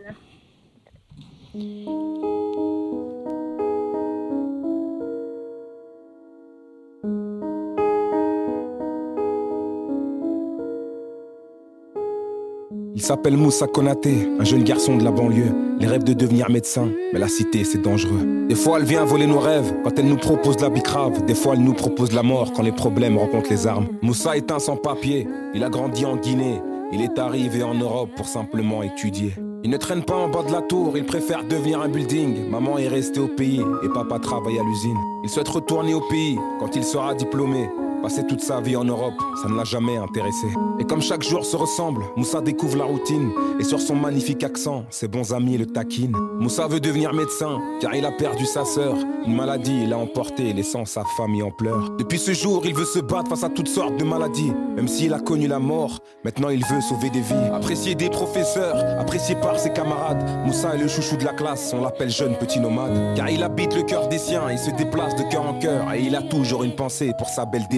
Il 13.01 13.07
s'appelle 13.07 13.39
Moussa 13.39 13.67
Konaté, 13.67 14.29
un 14.39 14.45
jeune 14.45 14.63
garçon 14.63 14.99
de 14.99 15.03
la 15.03 15.11
banlieue. 15.11 15.55
Les 15.79 15.87
rêves 15.87 16.05
de 16.05 16.13
devenir 16.13 16.51
médecin, 16.51 16.91
mais 17.15 17.19
la 17.19 17.29
cité 17.29 17.65
c'est 17.65 17.81
dangereux. 17.81 18.47
Des 18.47 18.55
fois 18.55 18.79
elle 18.79 18.85
vient 18.85 19.07
voler 19.07 19.27
nos 19.27 19.39
rêves 19.39 19.73
quand 19.83 19.99
elle 19.99 20.05
nous 20.05 20.19
propose 20.19 20.61
la 20.61 20.69
bicrave. 20.69 21.25
Des 21.25 21.35
fois 21.35 21.55
elle 21.55 21.65
nous 21.65 21.73
propose 21.73 22.13
la 22.13 22.23
mort 22.23 22.53
quand 22.53 22.61
les 22.61 22.73
problèmes 22.73 23.17
rencontrent 23.17 23.49
les 23.49 23.67
armes. 23.67 23.87
Moussa 24.03 24.37
est 24.37 24.53
un 24.53 24.59
sans-papier, 24.59 25.27
il 25.55 25.65
a 25.65 25.71
grandi 25.71 26.05
en 26.05 26.17
Guinée. 26.17 26.61
Il 26.93 27.01
est 27.01 27.19
arrivé 27.19 27.63
en 27.63 27.73
Europe 27.73 28.11
pour 28.17 28.27
simplement 28.27 28.83
étudier. 28.83 29.33
Il 29.65 29.71
ne 29.71 29.79
traîne 29.79 30.03
pas 30.03 30.17
en 30.17 30.29
bas 30.29 30.43
de 30.43 30.53
la 30.53 30.61
tour, 30.61 30.93
il 30.99 31.07
préfère 31.07 31.45
devenir 31.45 31.81
un 31.81 31.89
building. 31.89 32.51
Maman 32.51 32.77
est 32.77 32.89
restée 32.89 33.21
au 33.21 33.29
pays 33.29 33.63
et 33.83 33.89
papa 33.95 34.19
travaille 34.19 34.59
à 34.59 34.63
l'usine. 34.63 34.99
Il 35.25 35.31
souhaite 35.31 35.49
retourner 35.49 35.95
au 35.95 36.03
pays 36.03 36.37
quand 36.59 36.77
il 36.77 36.85
sera 36.85 37.15
diplômé. 37.15 37.71
Passer 38.03 38.27
toute 38.27 38.41
sa 38.41 38.61
vie 38.61 38.77
en 38.77 38.85
Europe, 38.85 39.15
ça 39.43 39.49
ne 39.49 39.55
l'a 39.57 39.65
jamais 39.65 39.99
intéressé. 39.99 40.47
Et 40.79 40.85
comme 40.85 41.03
chaque 41.03 41.23
jour 41.23 41.45
se 41.45 41.55
ressemble, 41.55 42.03
Moussa 42.17 42.41
découvre 42.41 42.79
la 42.79 42.85
routine. 42.85 43.31
Et 43.59 43.65
sur 43.65 43.79
son 43.79 43.95
magnifique 43.95 44.43
accent, 44.43 44.85
ses 44.89 45.07
bons 45.07 45.35
amis 45.35 45.59
le 45.59 45.67
taquinent. 45.67 46.17
Moussa 46.39 46.67
veut 46.67 46.81
devenir 46.81 47.13
médecin, 47.13 47.61
car 47.81 47.95
il 47.95 48.07
a 48.07 48.13
perdu 48.13 48.47
sa 48.47 48.65
sœur. 48.65 48.97
Une 49.27 49.37
maladie 49.37 49.85
l'a 49.85 49.99
emporté, 49.99 50.55
laissant 50.55 50.87
sa 50.87 51.05
famille 51.17 51.43
en 51.43 51.51
pleurs. 51.51 51.91
Depuis 51.99 52.19
ce 52.19 52.33
jour, 52.33 52.63
il 52.65 52.75
veut 52.75 52.87
se 52.87 53.01
battre 53.01 53.29
face 53.29 53.45
à 53.45 53.51
toutes 53.51 53.69
sortes 53.69 53.99
de 53.99 54.05
maladies. 54.05 54.53
Même 54.77 54.89
s'il 54.89 55.13
a 55.13 55.21
connu 55.21 55.47
la 55.47 55.59
mort, 55.59 55.99
maintenant 56.25 56.49
il 56.49 56.65
veut 56.65 56.81
sauver 56.81 57.11
des 57.11 57.21
vies. 57.21 57.35
Apprécié 57.53 57.95
des 57.95 58.09
professeurs, 58.09 58.77
apprécié 58.99 59.35
par 59.35 59.59
ses 59.59 59.71
camarades. 59.71 60.25
Moussa 60.47 60.75
est 60.75 60.79
le 60.79 60.89
chouchou 60.89 61.17
de 61.17 61.25
la 61.25 61.35
classe, 61.35 61.75
on 61.77 61.83
l'appelle 61.83 62.09
jeune 62.11 62.35
petit 62.37 62.61
nomade. 62.61 63.15
Car 63.15 63.29
il 63.29 63.43
habite 63.43 63.77
le 63.77 63.83
cœur 63.83 64.09
des 64.09 64.19
siens, 64.19 64.51
il 64.51 64.59
se 64.59 64.71
déplace 64.71 65.15
de 65.17 65.25
cœur 65.31 65.47
en 65.47 65.59
cœur. 65.59 65.93
Et 65.93 66.01
il 66.01 66.17
a 66.17 66.23
toujours 66.23 66.65
une 66.65 66.75
pensée 66.75 67.13
pour 67.19 67.29
sa 67.29 67.45
belle 67.45 67.69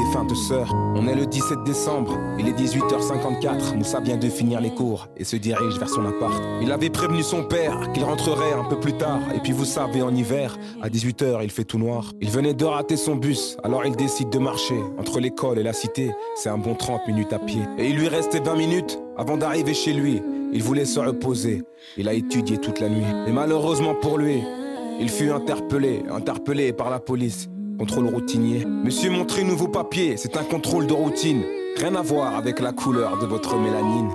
On 0.94 1.08
est 1.08 1.14
le 1.14 1.26
17 1.26 1.64
décembre, 1.64 2.18
il 2.38 2.46
est 2.46 2.52
18h54. 2.52 3.76
Moussa 3.76 4.00
vient 4.00 4.18
de 4.18 4.28
finir 4.28 4.60
les 4.60 4.70
cours 4.70 5.08
et 5.16 5.24
se 5.24 5.36
dirige 5.36 5.78
vers 5.78 5.88
son 5.88 6.04
appart. 6.04 6.40
Il 6.60 6.70
avait 6.70 6.90
prévenu 6.90 7.22
son 7.22 7.44
père 7.44 7.90
qu'il 7.92 8.04
rentrerait 8.04 8.52
un 8.52 8.64
peu 8.64 8.78
plus 8.78 8.92
tard. 8.92 9.20
Et 9.34 9.40
puis 9.40 9.52
vous 9.52 9.64
savez, 9.64 10.02
en 10.02 10.14
hiver, 10.14 10.58
à 10.82 10.90
18h, 10.90 11.40
il 11.42 11.50
fait 11.50 11.64
tout 11.64 11.78
noir. 11.78 12.12
Il 12.20 12.30
venait 12.30 12.52
de 12.52 12.64
rater 12.64 12.96
son 12.96 13.16
bus, 13.16 13.56
alors 13.64 13.86
il 13.86 13.96
décide 13.96 14.28
de 14.28 14.38
marcher. 14.38 14.78
Entre 14.98 15.18
l'école 15.18 15.58
et 15.58 15.62
la 15.62 15.72
cité, 15.72 16.10
c'est 16.36 16.50
un 16.50 16.58
bon 16.58 16.74
30 16.74 17.08
minutes 17.08 17.32
à 17.32 17.38
pied. 17.38 17.62
Et 17.78 17.88
il 17.88 17.96
lui 17.96 18.08
restait 18.08 18.40
20 18.40 18.54
minutes 18.54 19.00
avant 19.16 19.38
d'arriver 19.38 19.72
chez 19.72 19.94
lui. 19.94 20.22
Il 20.52 20.62
voulait 20.62 20.84
se 20.84 21.00
reposer. 21.00 21.62
Il 21.96 22.08
a 22.08 22.12
étudié 22.12 22.58
toute 22.58 22.80
la 22.80 22.90
nuit. 22.90 23.06
Et 23.26 23.32
malheureusement 23.32 23.94
pour 23.94 24.18
lui, 24.18 24.42
il 25.00 25.08
fut 25.08 25.30
interpellé, 25.30 26.02
interpellé 26.10 26.72
par 26.72 26.90
la 26.90 27.00
police. 27.00 27.48
Monsieur, 28.84 29.10
montrez-nous 29.10 29.56
vos 29.56 29.66
papiers, 29.66 30.16
c'est 30.16 30.36
un 30.36 30.44
contrôle 30.44 30.86
de 30.86 30.92
routine. 30.92 31.42
Rien 31.76 31.96
à 31.96 32.02
voir 32.02 32.36
avec 32.36 32.60
la 32.60 32.70
couleur 32.70 33.18
de 33.18 33.26
votre 33.26 33.56
mélanine. 33.56 34.08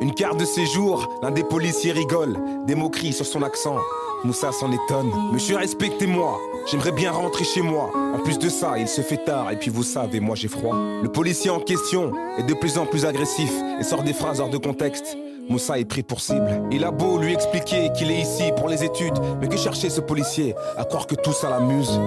Une 0.00 0.14
carte 0.14 0.38
de 0.38 0.44
séjour, 0.44 1.18
l'un 1.20 1.32
des 1.32 1.42
policiers 1.42 1.90
rigole. 1.90 2.38
Des 2.66 2.76
moqueries 2.76 3.12
sur 3.12 3.26
son 3.26 3.42
accent. 3.42 3.78
Moussa 4.22 4.52
s'en 4.52 4.70
étonne. 4.70 5.10
Monsieur, 5.32 5.56
respectez-moi. 5.56 6.38
J'aimerais 6.70 6.92
bien 6.92 7.10
rentrer 7.10 7.42
chez 7.42 7.60
moi. 7.60 7.90
En 8.14 8.20
plus 8.20 8.38
de 8.38 8.48
ça, 8.48 8.78
il 8.78 8.86
se 8.86 9.00
fait 9.00 9.24
tard 9.24 9.50
et 9.50 9.56
puis 9.56 9.70
vous 9.70 9.82
savez, 9.82 10.20
moi 10.20 10.36
j'ai 10.36 10.46
froid. 10.46 10.76
Le 11.02 11.08
policier 11.08 11.50
en 11.50 11.58
question 11.58 12.12
est 12.36 12.44
de 12.44 12.54
plus 12.54 12.78
en 12.78 12.86
plus 12.86 13.04
agressif 13.04 13.52
et 13.80 13.82
sort 13.82 14.04
des 14.04 14.12
phrases 14.12 14.40
hors 14.40 14.50
de 14.50 14.58
contexte. 14.58 15.16
Moussa 15.48 15.78
est 15.78 15.86
pris 15.86 16.02
pour 16.02 16.20
cible. 16.20 16.62
Il 16.70 16.84
a 16.84 16.90
beau 16.90 17.18
lui 17.18 17.32
expliquer 17.32 17.90
qu'il 17.92 18.10
est 18.10 18.20
ici 18.20 18.52
pour 18.56 18.68
les 18.68 18.84
études, 18.84 19.18
mais 19.40 19.48
que 19.48 19.56
chercher 19.56 19.88
ce 19.88 20.00
policier 20.00 20.54
à 20.76 20.84
croire 20.84 21.06
que 21.06 21.14
tout 21.14 21.32
ça 21.32 21.48
l'amuse. 21.48 21.98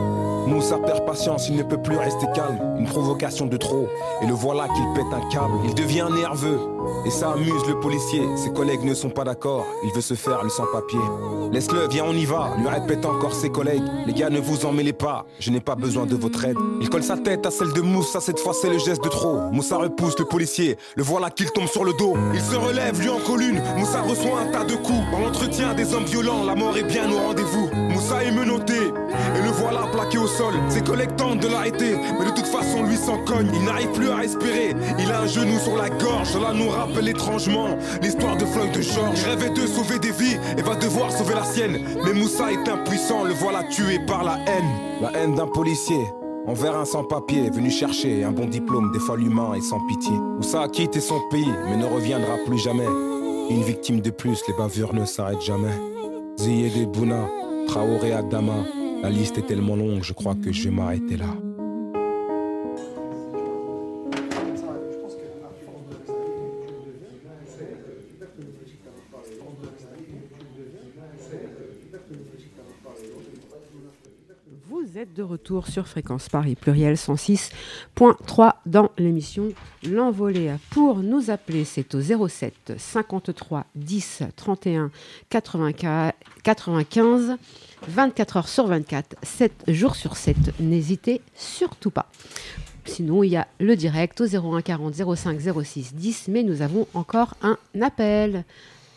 Moussa 0.48 0.78
perd 0.78 1.06
patience, 1.06 1.50
il 1.50 1.56
ne 1.56 1.64
peut 1.64 1.82
plus 1.82 1.98
rester 1.98 2.28
calme. 2.36 2.60
Une 2.78 2.86
provocation 2.86 3.48
de 3.48 3.58
trop, 3.58 3.88
et 4.22 4.28
le 4.28 4.34
voilà 4.34 4.68
qu'il 4.68 4.86
pète 4.94 5.14
un 5.14 5.28
câble. 5.30 5.54
Il 5.66 5.74
devient 5.74 6.08
nerveux, 6.14 6.60
et 7.06 7.10
ça 7.10 7.32
amuse 7.32 7.66
le 7.68 7.80
policier. 7.80 8.22
Ses 8.36 8.52
collègues 8.52 8.84
ne 8.84 8.94
sont 8.94 9.10
pas 9.10 9.24
d'accord, 9.24 9.66
il 9.84 9.92
veut 9.94 10.02
se 10.02 10.14
faire 10.14 10.44
le 10.44 10.50
sans-papier. 10.50 11.00
Laisse-le, 11.52 11.88
viens, 11.88 12.06
on 12.08 12.14
y 12.14 12.26
va, 12.26 12.52
lui 12.58 12.68
répète 12.68 13.06
encore 13.06 13.34
ses 13.34 13.50
collègues. 13.50 13.84
Les 14.06 14.14
gars, 14.14 14.30
ne 14.30 14.40
vous 14.40 14.66
en 14.66 14.72
mêlez 14.72 14.94
pas, 14.94 15.26
je 15.40 15.52
n'ai 15.52 15.60
pas 15.60 15.76
besoin 15.76 16.06
de 16.06 16.16
votre 16.16 16.44
aide. 16.46 16.58
Il 16.82 16.90
colle 16.90 17.04
sa 17.04 17.18
tête 17.18 17.46
à 17.46 17.52
celle 17.52 17.74
de 17.74 17.82
Moussa, 17.82 18.20
cette 18.20 18.40
fois 18.40 18.54
c'est 18.54 18.70
le 18.70 18.78
geste 18.78 19.04
de 19.04 19.10
trop. 19.10 19.38
Moussa 19.52 19.78
repousse 19.78 20.18
le 20.20 20.26
policier, 20.26 20.78
le 20.96 21.04
voilà 21.04 21.30
qu'il 21.30 21.52
tombe 21.52 21.68
sur 21.68 21.84
le 21.84 21.94
dos. 21.94 22.16
Il 22.34 22.42
se 22.42 22.56
relève, 22.56 23.00
lui 23.00 23.10
en 23.10 23.20
colline, 23.20 23.62
Moussa 23.78 24.02
reçoit 24.02 24.40
un 24.40 24.52
tas 24.52 24.64
de 24.64 24.76
coups. 24.76 25.04
Dans 25.12 25.20
l'entretien 25.20 25.74
des 25.74 25.94
hommes 25.94 26.06
violents, 26.06 26.44
la 26.46 26.56
mort 26.56 26.78
est 26.78 26.84
bien 26.84 27.12
au 27.12 27.18
rendez-vous. 27.18 27.70
Moussa 28.02 28.24
est 28.24 28.32
menotté, 28.32 28.74
et 28.74 29.42
le 29.44 29.52
voilà 29.52 29.82
plaqué 29.92 30.18
au 30.18 30.26
sol. 30.26 30.56
Ses 30.70 30.82
collègues 30.82 31.16
tentent 31.18 31.40
de 31.40 31.48
l'arrêter, 31.48 31.96
mais 32.18 32.26
de 32.26 32.32
toute 32.32 32.48
façon 32.48 32.82
lui 32.82 32.98
s'en 32.98 33.20
cogne. 33.26 33.52
Il 33.54 33.64
n'arrive 33.64 33.92
plus 33.92 34.10
à 34.10 34.16
respirer, 34.16 34.76
il 34.98 35.12
a 35.12 35.22
un 35.22 35.28
genou 35.28 35.60
sur 35.60 35.78
la 35.78 35.88
gorge. 35.88 36.30
Cela 36.30 36.52
nous 36.52 36.70
rappelle 36.70 37.10
étrangement 37.10 37.68
l'histoire 38.02 38.38
de 38.38 38.46
Floyd 38.46 38.72
de 38.72 38.82
George. 38.82 39.20
Il 39.22 39.30
rêvait 39.30 39.52
de 39.52 39.68
sauver 39.68 40.00
des 40.00 40.10
vies 40.10 40.36
et 40.58 40.64
va 40.64 40.76
devoir 40.78 41.12
sauver 41.12 41.36
la 41.36 41.44
sienne. 41.44 41.78
Mais 42.04 42.14
Moussa 42.14 42.52
est 42.52 42.68
impuissant, 42.68 43.24
le 43.24 43.34
voilà 43.34 43.64
tué 43.66 44.00
par 44.08 44.24
la 44.24 44.40
haine. 44.48 45.00
La 45.00 45.12
haine 45.20 45.36
d'un 45.36 45.48
policier. 45.48 46.04
Envers 46.48 46.76
un 46.76 46.86
sans-papier 46.86 47.52
venu 47.52 47.70
chercher 47.70 48.24
un 48.24 48.32
bon 48.32 48.48
diplôme, 48.48 48.92
des 48.94 49.00
folles 49.00 49.22
humains 49.22 49.54
et 49.54 49.62
sans 49.62 49.80
pitié. 49.86 50.14
Moussa 50.38 50.64
a 50.64 50.68
quitté 50.70 51.02
son 51.02 51.20
pays, 51.30 51.54
mais 51.66 51.78
ne 51.78 51.86
reviendra 51.86 52.38
plus 52.48 52.58
jamais. 52.58 52.88
Une 53.52 53.62
victime 53.62 54.02
de 54.02 54.10
plus, 54.10 54.42
les 54.48 54.56
bavures 54.56 54.96
ne 54.96 55.06
s'arrêtent 55.06 55.44
jamais. 55.44 55.80
Ziyech 56.40 56.88
Bouna, 56.88 57.28
Traoré 57.72 58.12
Adama, 58.12 58.66
la 59.02 59.10
liste 59.10 59.38
est 59.38 59.48
tellement 59.48 59.78
longue, 59.78 60.04
je 60.04 60.12
crois 60.12 60.36
que 60.36 60.52
je 60.52 60.66
vais 60.66 60.76
là. 61.16 61.34
De 75.16 75.24
retour 75.24 75.68
sur 75.68 75.88
Fréquence 75.88 76.30
Paris 76.30 76.56
pluriel 76.56 76.96
106.3 76.96 78.54
dans 78.66 78.92
l'émission 78.98 79.50
L'Envolée. 79.84 80.54
Pour 80.70 80.98
nous 80.98 81.30
appeler, 81.30 81.66
c'est 81.66 81.96
au 81.96 82.02
07 82.02 82.74
53 82.78 83.66
10 83.76 84.24
31 84.36 84.92
95, 85.30 86.14
95 86.44 87.38
24 87.88 88.38
heures 88.38 88.48
sur 88.48 88.68
24, 88.68 89.16
7 89.24 89.64
jours 89.70 89.96
sur 89.96 90.16
7. 90.16 90.60
N'hésitez 90.60 91.22
surtout 91.36 91.92
pas. 91.92 92.08
Sinon, 92.86 93.24
il 93.24 93.32
y 93.32 93.38
a 93.38 93.48
le 93.60 93.76
direct 93.76 94.22
au 94.22 94.26
01 94.26 94.62
40 94.62 95.16
05 95.16 95.40
06 95.64 95.96
10, 95.96 96.28
mais 96.30 96.44
nous 96.44 96.62
avons 96.62 96.88
encore 96.94 97.36
un 97.42 97.58
appel. 97.82 98.46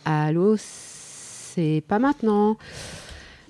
Allô, 0.04 0.56
c'est 0.58 1.82
pas 1.88 1.98
maintenant. 1.98 2.56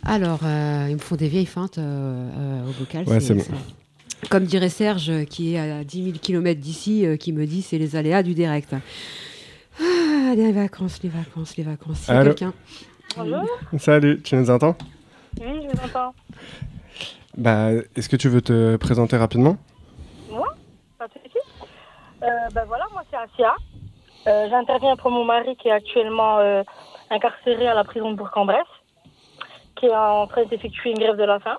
Alors, 0.04 0.40
euh, 0.44 0.86
ils 0.88 0.94
me 0.94 1.00
font 1.00 1.16
des 1.16 1.28
vieilles 1.28 1.46
feintes 1.46 1.78
euh, 1.78 2.28
euh, 2.36 2.68
au 2.68 2.72
vocal. 2.72 3.08
Ouais, 3.08 3.20
c'est 3.20 3.34
bon. 3.34 3.44
Comme 4.30 4.44
dirait 4.44 4.68
Serge, 4.68 5.24
qui 5.26 5.54
est 5.54 5.58
à 5.58 5.84
10 5.84 6.04
000 6.04 6.16
km 6.20 6.60
d'ici, 6.60 7.06
euh, 7.06 7.16
qui 7.16 7.32
me 7.32 7.46
dit 7.46 7.62
c'est 7.62 7.78
les 7.78 7.96
aléas 7.96 8.22
du 8.22 8.34
direct. 8.34 8.74
Ah, 9.80 10.34
les 10.36 10.52
vacances, 10.52 11.02
les 11.02 11.08
vacances, 11.08 11.56
les 11.56 11.64
vacances. 11.64 12.06
Quelqu'un. 12.06 12.52
Bonjour, 13.16 13.46
Salut, 13.78 14.20
tu 14.22 14.34
nous 14.36 14.50
entends? 14.50 14.76
Oui, 15.40 15.62
je 15.62 15.76
vous 15.76 15.84
entends. 15.84 16.14
Bah, 17.36 17.70
est-ce 17.96 18.08
que 18.08 18.16
tu 18.16 18.28
veux 18.28 18.40
te 18.40 18.76
présenter 18.76 19.16
rapidement? 19.16 19.56
Moi? 20.30 20.54
Euh, 22.22 22.26
ben 22.54 22.64
voilà, 22.66 22.84
moi 22.92 23.02
c'est 23.10 23.16
Asia. 23.16 23.54
Euh, 24.26 24.48
J'interviens 24.48 24.96
pour 24.96 25.10
mon 25.10 25.24
mari 25.24 25.56
qui 25.56 25.68
est 25.68 25.72
actuellement 25.72 26.38
euh, 26.38 26.62
incarcéré 27.10 27.66
à 27.66 27.74
la 27.74 27.84
prison 27.84 28.12
de 28.12 28.16
Bourg-en-Bresse, 28.16 28.64
qui 29.84 29.90
est 29.90 29.96
en 29.96 30.26
train 30.26 30.44
d'effectuer 30.44 30.90
une 30.90 30.98
grève 30.98 31.16
de 31.16 31.24
la 31.24 31.38
faim. 31.40 31.56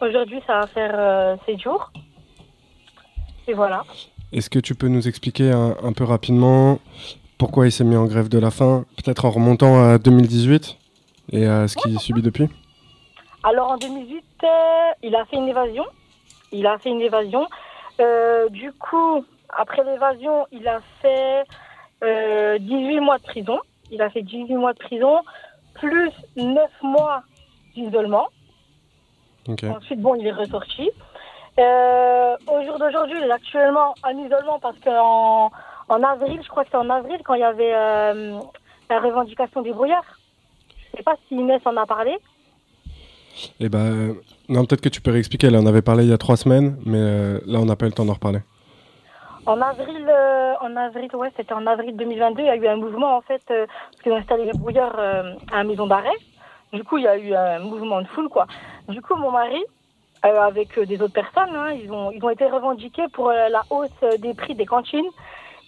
Aujourd'hui, 0.00 0.40
ça 0.46 0.60
va 0.60 0.66
faire 0.68 0.94
euh, 0.94 1.36
7 1.46 1.60
jours. 1.60 1.90
Et 3.48 3.54
voilà. 3.54 3.82
Est-ce 4.32 4.48
que 4.48 4.58
tu 4.58 4.74
peux 4.74 4.88
nous 4.88 5.08
expliquer 5.08 5.50
un, 5.50 5.76
un 5.82 5.92
peu 5.92 6.04
rapidement 6.04 6.78
pourquoi 7.36 7.66
il 7.66 7.72
s'est 7.72 7.84
mis 7.84 7.96
en 7.96 8.04
grève 8.04 8.28
de 8.28 8.38
la 8.38 8.50
faim, 8.50 8.84
peut-être 8.96 9.24
en 9.24 9.30
remontant 9.30 9.82
à 9.82 9.98
2018 9.98 10.76
et 11.32 11.46
à 11.46 11.66
ce 11.66 11.76
qu'il 11.76 11.98
subit 11.98 12.22
depuis? 12.22 12.48
Alors 13.42 13.72
en 13.72 13.76
2008, 13.76 14.24
euh, 14.44 14.48
il 15.02 15.16
a 15.16 15.24
fait 15.24 15.36
une 15.36 15.48
évasion. 15.48 15.84
Il 16.52 16.66
a 16.66 16.78
fait 16.78 16.90
une 16.90 17.00
évasion. 17.00 17.46
Euh, 18.00 18.48
du 18.50 18.72
coup, 18.72 19.24
après 19.48 19.82
l'évasion, 19.84 20.46
il 20.52 20.66
a 20.68 20.80
fait 21.02 21.42
euh, 22.04 22.58
18 22.58 23.00
mois 23.00 23.18
de 23.18 23.24
prison. 23.24 23.58
Il 23.90 24.00
a 24.00 24.10
fait 24.10 24.22
18 24.22 24.54
mois 24.54 24.72
de 24.72 24.78
prison, 24.78 25.18
plus 25.74 26.10
9 26.36 26.70
mois 26.82 27.24
d'isolement. 27.74 28.28
Ensuite, 29.48 30.00
bon, 30.00 30.14
il 30.14 30.26
est 30.26 30.32
ressorti. 30.32 30.90
Euh, 31.58 32.36
au 32.48 32.64
jour 32.64 32.78
d'aujourd'hui, 32.78 33.18
il 33.20 33.24
est 33.24 33.30
actuellement 33.30 33.94
en 34.02 34.10
isolement 34.10 34.58
parce 34.58 34.78
qu'en 34.80 35.50
en 35.88 36.02
avril, 36.02 36.40
je 36.42 36.48
crois 36.48 36.64
que 36.64 36.70
c'est 36.70 36.78
en 36.78 36.90
avril, 36.90 37.18
quand 37.24 37.34
il 37.34 37.40
y 37.40 37.44
avait 37.44 37.74
euh, 37.74 38.38
la 38.90 39.00
revendication 39.00 39.62
des 39.62 39.72
brouillards. 39.72 40.18
Je 40.92 40.98
sais 40.98 41.02
pas 41.02 41.16
si 41.28 41.34
Inès 41.34 41.60
en 41.64 41.76
a 41.76 41.86
parlé. 41.86 42.16
Eh 43.60 43.68
ben, 43.68 43.78
euh, 43.78 44.14
non, 44.48 44.64
peut-être 44.64 44.80
que 44.80 44.88
tu 44.88 45.00
peux 45.00 45.10
réexpliquer. 45.10 45.48
Elle 45.48 45.56
en 45.56 45.66
avait 45.66 45.82
parlé 45.82 46.04
il 46.04 46.10
y 46.10 46.12
a 46.12 46.18
trois 46.18 46.36
semaines, 46.36 46.76
mais 46.86 46.98
euh, 46.98 47.40
là, 47.46 47.58
on 47.58 47.66
n'a 47.66 47.76
pas 47.76 47.86
eu 47.86 47.90
le 47.90 47.94
temps 47.94 48.04
d'en 48.04 48.14
reparler. 48.14 48.40
En 49.46 49.60
avril, 49.60 50.10
en 50.60 50.76
avril, 50.76 51.14
ouais, 51.14 51.30
c'était 51.36 51.52
en 51.52 51.66
avril 51.66 51.94
2022, 51.96 52.42
il 52.42 52.46
y 52.46 52.48
a 52.48 52.56
eu 52.56 52.66
un 52.66 52.76
mouvement 52.76 53.16
en 53.16 53.20
fait, 53.20 53.42
parce 53.46 54.02
qu'ils 54.02 54.12
ont 54.12 54.16
installé 54.16 54.46
les 54.46 54.58
brouilleurs 54.58 54.96
euh, 54.98 55.34
à 55.52 55.58
la 55.58 55.64
maison 55.64 55.86
d'arrêt. 55.86 56.16
Du 56.74 56.84
coup, 56.84 56.98
il 56.98 57.04
y 57.04 57.08
a 57.08 57.16
eu 57.16 57.32
un 57.34 57.60
mouvement 57.60 58.02
de 58.02 58.06
foule, 58.08 58.28
quoi. 58.28 58.46
Du 58.88 59.00
coup, 59.00 59.14
mon 59.16 59.30
mari, 59.30 59.62
euh, 60.26 60.40
avec 60.42 60.76
euh, 60.76 60.84
des 60.86 61.00
autres 61.00 61.12
personnes, 61.14 61.54
hein, 61.54 61.70
ils 61.72 61.90
ont, 61.90 62.10
ils 62.10 62.22
ont 62.24 62.30
été 62.30 62.44
revendiqués 62.46 63.06
pour 63.12 63.30
euh, 63.30 63.48
la 63.48 63.62
hausse 63.70 63.90
des 64.20 64.34
prix 64.34 64.54
des 64.54 64.66
cantines 64.66 65.08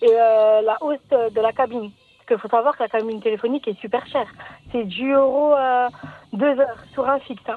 et 0.02 0.08
euh, 0.10 0.60
la 0.62 0.76
hausse 0.82 0.98
de 1.10 1.40
la 1.40 1.52
cabine. 1.52 1.90
Parce 2.18 2.26
qu'il 2.28 2.38
faut 2.38 2.48
savoir 2.56 2.76
que 2.76 2.82
la 2.82 2.88
cabine 2.88 3.20
téléphonique 3.22 3.68
est 3.68 3.78
super 3.80 4.04
chère. 4.08 4.26
C'est 4.72 4.84
10 4.84 5.10
euros 5.12 5.54
euh, 5.54 5.88
deux 6.32 6.58
heures 6.60 6.82
sur 6.92 7.08
un 7.08 7.18
fixe. 7.20 7.42
hein. 7.48 7.56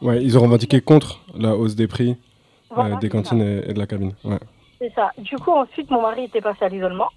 Ouais, 0.00 0.22
ils 0.22 0.38
ont 0.38 0.42
revendiqué 0.42 0.80
contre 0.80 1.20
la 1.36 1.54
hausse 1.54 1.74
des 1.76 1.86
prix 1.86 2.16
Voilà, 2.70 2.96
des 2.96 3.10
cantines 3.10 3.42
et, 3.42 3.68
et 3.70 3.74
de 3.74 3.78
la 3.78 3.86
cabine. 3.86 4.14
Ouais. 4.24 4.38
C'est 4.78 4.92
ça. 4.94 5.10
Du 5.18 5.36
coup, 5.36 5.50
ensuite, 5.52 5.90
mon 5.90 6.00
mari 6.00 6.24
était 6.24 6.40
passé 6.40 6.64
à 6.64 6.68
l'isolement. 6.70 7.08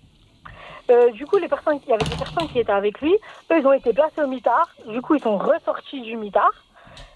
Euh, 0.90 1.12
du 1.12 1.26
coup, 1.26 1.38
les 1.38 1.48
personnes 1.48 1.80
qui, 1.80 1.88
il 1.88 1.92
y 1.92 1.94
avait 1.94 2.10
des 2.10 2.18
personnes 2.18 2.48
qui 2.48 2.60
étaient 2.60 2.72
avec 2.72 3.00
lui, 3.02 3.14
eux, 3.52 3.60
ils 3.60 3.68
ont 3.68 3.74
été 3.74 3.94
placés 3.94 4.22
au 4.22 4.28
mitard. 4.28 4.70
Du 4.88 5.02
coup, 5.02 5.16
ils 5.16 5.22
sont 5.22 5.38
ressortis 5.38 6.02
du 6.02 6.18
mitard. 6.18 6.52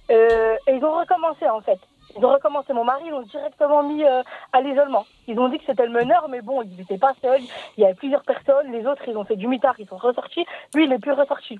Euh, 0.09 0.55
et 0.68 0.76
ils 0.76 0.86
ont 0.86 0.97
recommencé, 0.97 1.49
en 1.49 1.61
fait. 1.61 1.80
Ils 2.15 2.26
ont 2.26 2.32
recommencé. 2.32 2.74
Mon 2.74 2.86
mari, 2.86 3.03
ils 3.05 3.11
l'ont 3.11 3.24
directement 3.24 3.84
mis 3.84 4.03
euh, 4.03 4.24
à 4.53 4.61
l'isolement. 4.61 5.05
Ils 5.28 5.38
ont 5.39 5.49
dit 5.49 5.59
que 5.59 5.65
c'était 5.65 5.86
le 5.86 5.91
meneur, 5.91 6.28
mais 6.30 6.41
bon, 6.41 6.61
ils 6.61 6.78
n'étaient 6.78 6.97
pas 6.97 7.13
seuls. 7.22 7.41
Il 7.78 7.82
y 7.82 7.86
avait 7.86 7.95
plusieurs 7.95 8.24
personnes. 8.24 8.72
Les 8.72 8.86
autres, 8.86 9.03
ils 9.07 9.18
ont 9.18 9.26
fait 9.26 9.36
du 9.36 9.47
mitard, 9.47 9.76
ils 9.80 9.88
sont 9.88 9.97
ressortis. 9.97 10.45
Lui, 10.74 10.86
il 10.86 10.89
n'est 10.89 10.99
plus 10.99 11.11
ressorti. 11.11 11.59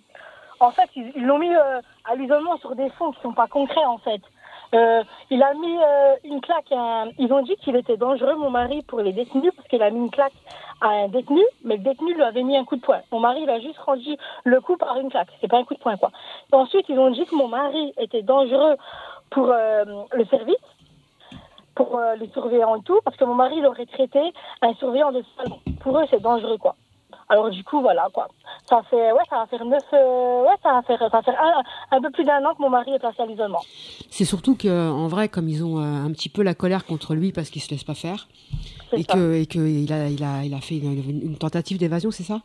En 0.60 0.72
fait, 0.72 0.90
ils 0.96 1.26
l'ont 1.26 1.38
mis 1.38 1.54
euh, 1.54 1.82
à 2.06 2.16
l'isolement 2.16 2.58
sur 2.58 2.76
des 2.76 2.90
fonds 2.92 3.12
qui 3.12 3.22
sont 3.22 3.34
pas 3.34 3.48
concrets, 3.48 3.86
en 3.86 3.98
fait. 4.00 4.22
Euh, 4.74 5.04
il 5.30 5.42
a 5.42 5.54
mis 5.54 5.78
euh, 5.78 6.16
une 6.24 6.42
claque. 6.42 6.74
Ils 7.18 7.32
ont 7.32 7.42
dit 7.42 7.56
qu'il 7.58 7.76
était 7.76 7.98
dangereux, 7.98 8.36
mon 8.36 8.50
mari, 8.50 8.84
pour 8.84 9.00
les 9.00 9.14
détenus, 9.14 9.52
parce 9.56 9.68
qu'il 9.68 9.82
a 9.82 9.90
mis 9.90 10.00
une 10.00 10.12
claque 10.12 10.34
à 10.82 10.90
un 10.90 11.08
détenu, 11.08 11.42
mais 11.64 11.78
le 11.78 11.84
détenu 11.84 12.14
lui 12.14 12.24
avait 12.24 12.44
mis 12.44 12.58
un 12.58 12.66
coup 12.66 12.76
de 12.76 12.82
poing. 12.82 13.02
Mon 13.12 13.20
mari, 13.20 13.42
il 13.44 13.50
a 13.50 13.60
juste 13.60 13.80
rendu 13.80 14.16
le 14.44 14.62
coup 14.62 14.78
par 14.78 14.98
une 15.00 15.10
claque. 15.10 15.30
C'est 15.42 15.48
pas 15.48 15.58
un 15.58 15.64
coup 15.64 15.74
de 15.74 15.80
poing, 15.80 15.98
quoi. 15.98 16.12
Ensuite, 16.52 16.86
ils 16.90 17.00
ont 17.00 17.12
dit 17.12 17.26
que 17.26 17.36
mon 17.36 17.48
mari 17.48 17.94
était 17.98 18.22
dangereux 18.22 18.76
pour 19.32 19.50
euh, 19.50 19.84
le 20.12 20.26
service, 20.26 20.56
pour 21.76 22.00
les 22.20 22.28
surveillants 22.30 22.76
et 22.76 22.82
tout, 22.82 23.00
parce 23.06 23.18
que 23.18 23.26
mon 23.26 23.36
mari, 23.36 23.56
il 23.58 23.66
aurait 23.66 23.86
traité 23.86 24.34
un 24.62 24.74
surveillant 24.76 25.12
de 25.12 25.24
salon. 25.38 25.60
Pour 25.82 26.00
eux, 26.00 26.06
c'est 26.10 26.22
dangereux, 26.22 26.58
quoi. 26.58 26.76
Alors 27.30 27.50
du 27.50 27.62
coup, 27.64 27.82
voilà, 27.82 28.08
quoi. 28.14 28.28
Ça 28.70 28.82
fait, 28.90 29.12
ouais, 29.12 29.20
ça 29.30 29.38
va 29.40 29.48
faire 29.48 29.66
neuf, 29.66 29.84
euh, 29.94 30.44
ouais, 30.44 30.56
ça 30.64 30.72
va 30.74 30.82
faire, 30.84 30.98
ça 31.00 31.10
va 31.10 31.22
faire 31.22 31.36
un, 31.42 31.98
un 31.98 32.02
peu 32.02 32.10
plus 32.10 32.24
d'un 32.24 32.44
an 32.46 32.54
que 32.56 32.62
mon 32.62 32.70
mari 32.70 32.94
est 32.94 33.00
placé 33.00 33.22
à 33.22 33.26
l'isolement. 33.26 33.60
C'est 34.10 34.24
surtout 34.24 34.56
que, 34.56 34.90
en 34.92 35.08
vrai, 35.08 35.28
comme 35.28 35.50
ils 35.50 35.62
ont 35.64 35.78
euh, 35.78 36.06
un 36.06 36.12
petit 36.12 36.30
peu 36.30 36.42
la 36.42 36.54
colère 36.54 36.86
contre 36.86 37.16
lui 37.16 37.34
parce 37.34 37.50
qu'il 37.50 37.62
se 37.62 37.70
laisse 37.70 37.84
pas 37.84 37.96
faire, 37.96 38.30
et 38.94 39.04
ça. 39.04 39.14
que, 39.14 39.34
et 39.42 39.46
que 39.46 39.60
il 39.60 39.92
a, 39.92 40.08
il 40.08 40.24
a, 40.24 40.44
il 40.46 40.54
a 40.54 40.62
fait 40.62 40.78
une, 40.78 41.22
une 41.22 41.38
tentative 41.38 41.78
d'évasion, 41.78 42.12
c'est 42.12 42.24
ça? 42.24 42.40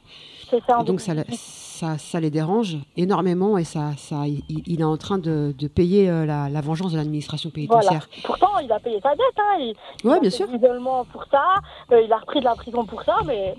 C'est 0.50 0.62
ça. 0.64 0.80
en 0.80 0.82
donc 0.82 1.00
ça, 1.00 1.12
ça, 1.30 1.96
ça 1.98 2.20
les 2.20 2.30
dérange 2.30 2.76
énormément 2.96 3.56
et 3.58 3.64
ça, 3.64 3.92
ça, 3.96 4.26
il, 4.26 4.42
il 4.66 4.80
est 4.80 4.84
en 4.84 4.96
train 4.96 5.18
de, 5.18 5.54
de 5.56 5.68
payer 5.68 6.10
euh, 6.10 6.26
la, 6.26 6.48
la 6.50 6.60
vengeance 6.60 6.90
de 6.92 6.96
l'administration 6.98 7.50
Voilà. 7.54 7.68
pénitentiaire. 7.68 8.08
Pourtant, 8.24 8.58
il 8.58 8.70
a 8.72 8.80
payé 8.80 9.00
sa 9.00 9.10
dette. 9.12 9.20
Hein. 9.38 9.56
Il, 9.60 9.74
il 10.02 10.10
Ouais, 10.10 10.16
a 10.16 10.20
bien 10.20 10.30
fait 10.30 10.36
sûr. 10.38 10.48
de 10.48 10.52
l'isolement 10.54 11.04
pour 11.06 11.24
ça. 11.30 11.54
euh, 11.92 12.02
il 12.02 12.12
a 12.12 12.18
repris 12.18 12.40
de 12.40 12.44
la 12.46 12.54
prison 12.56 12.84
pour 12.84 13.02
ça, 13.04 13.18
mais. 13.24 13.54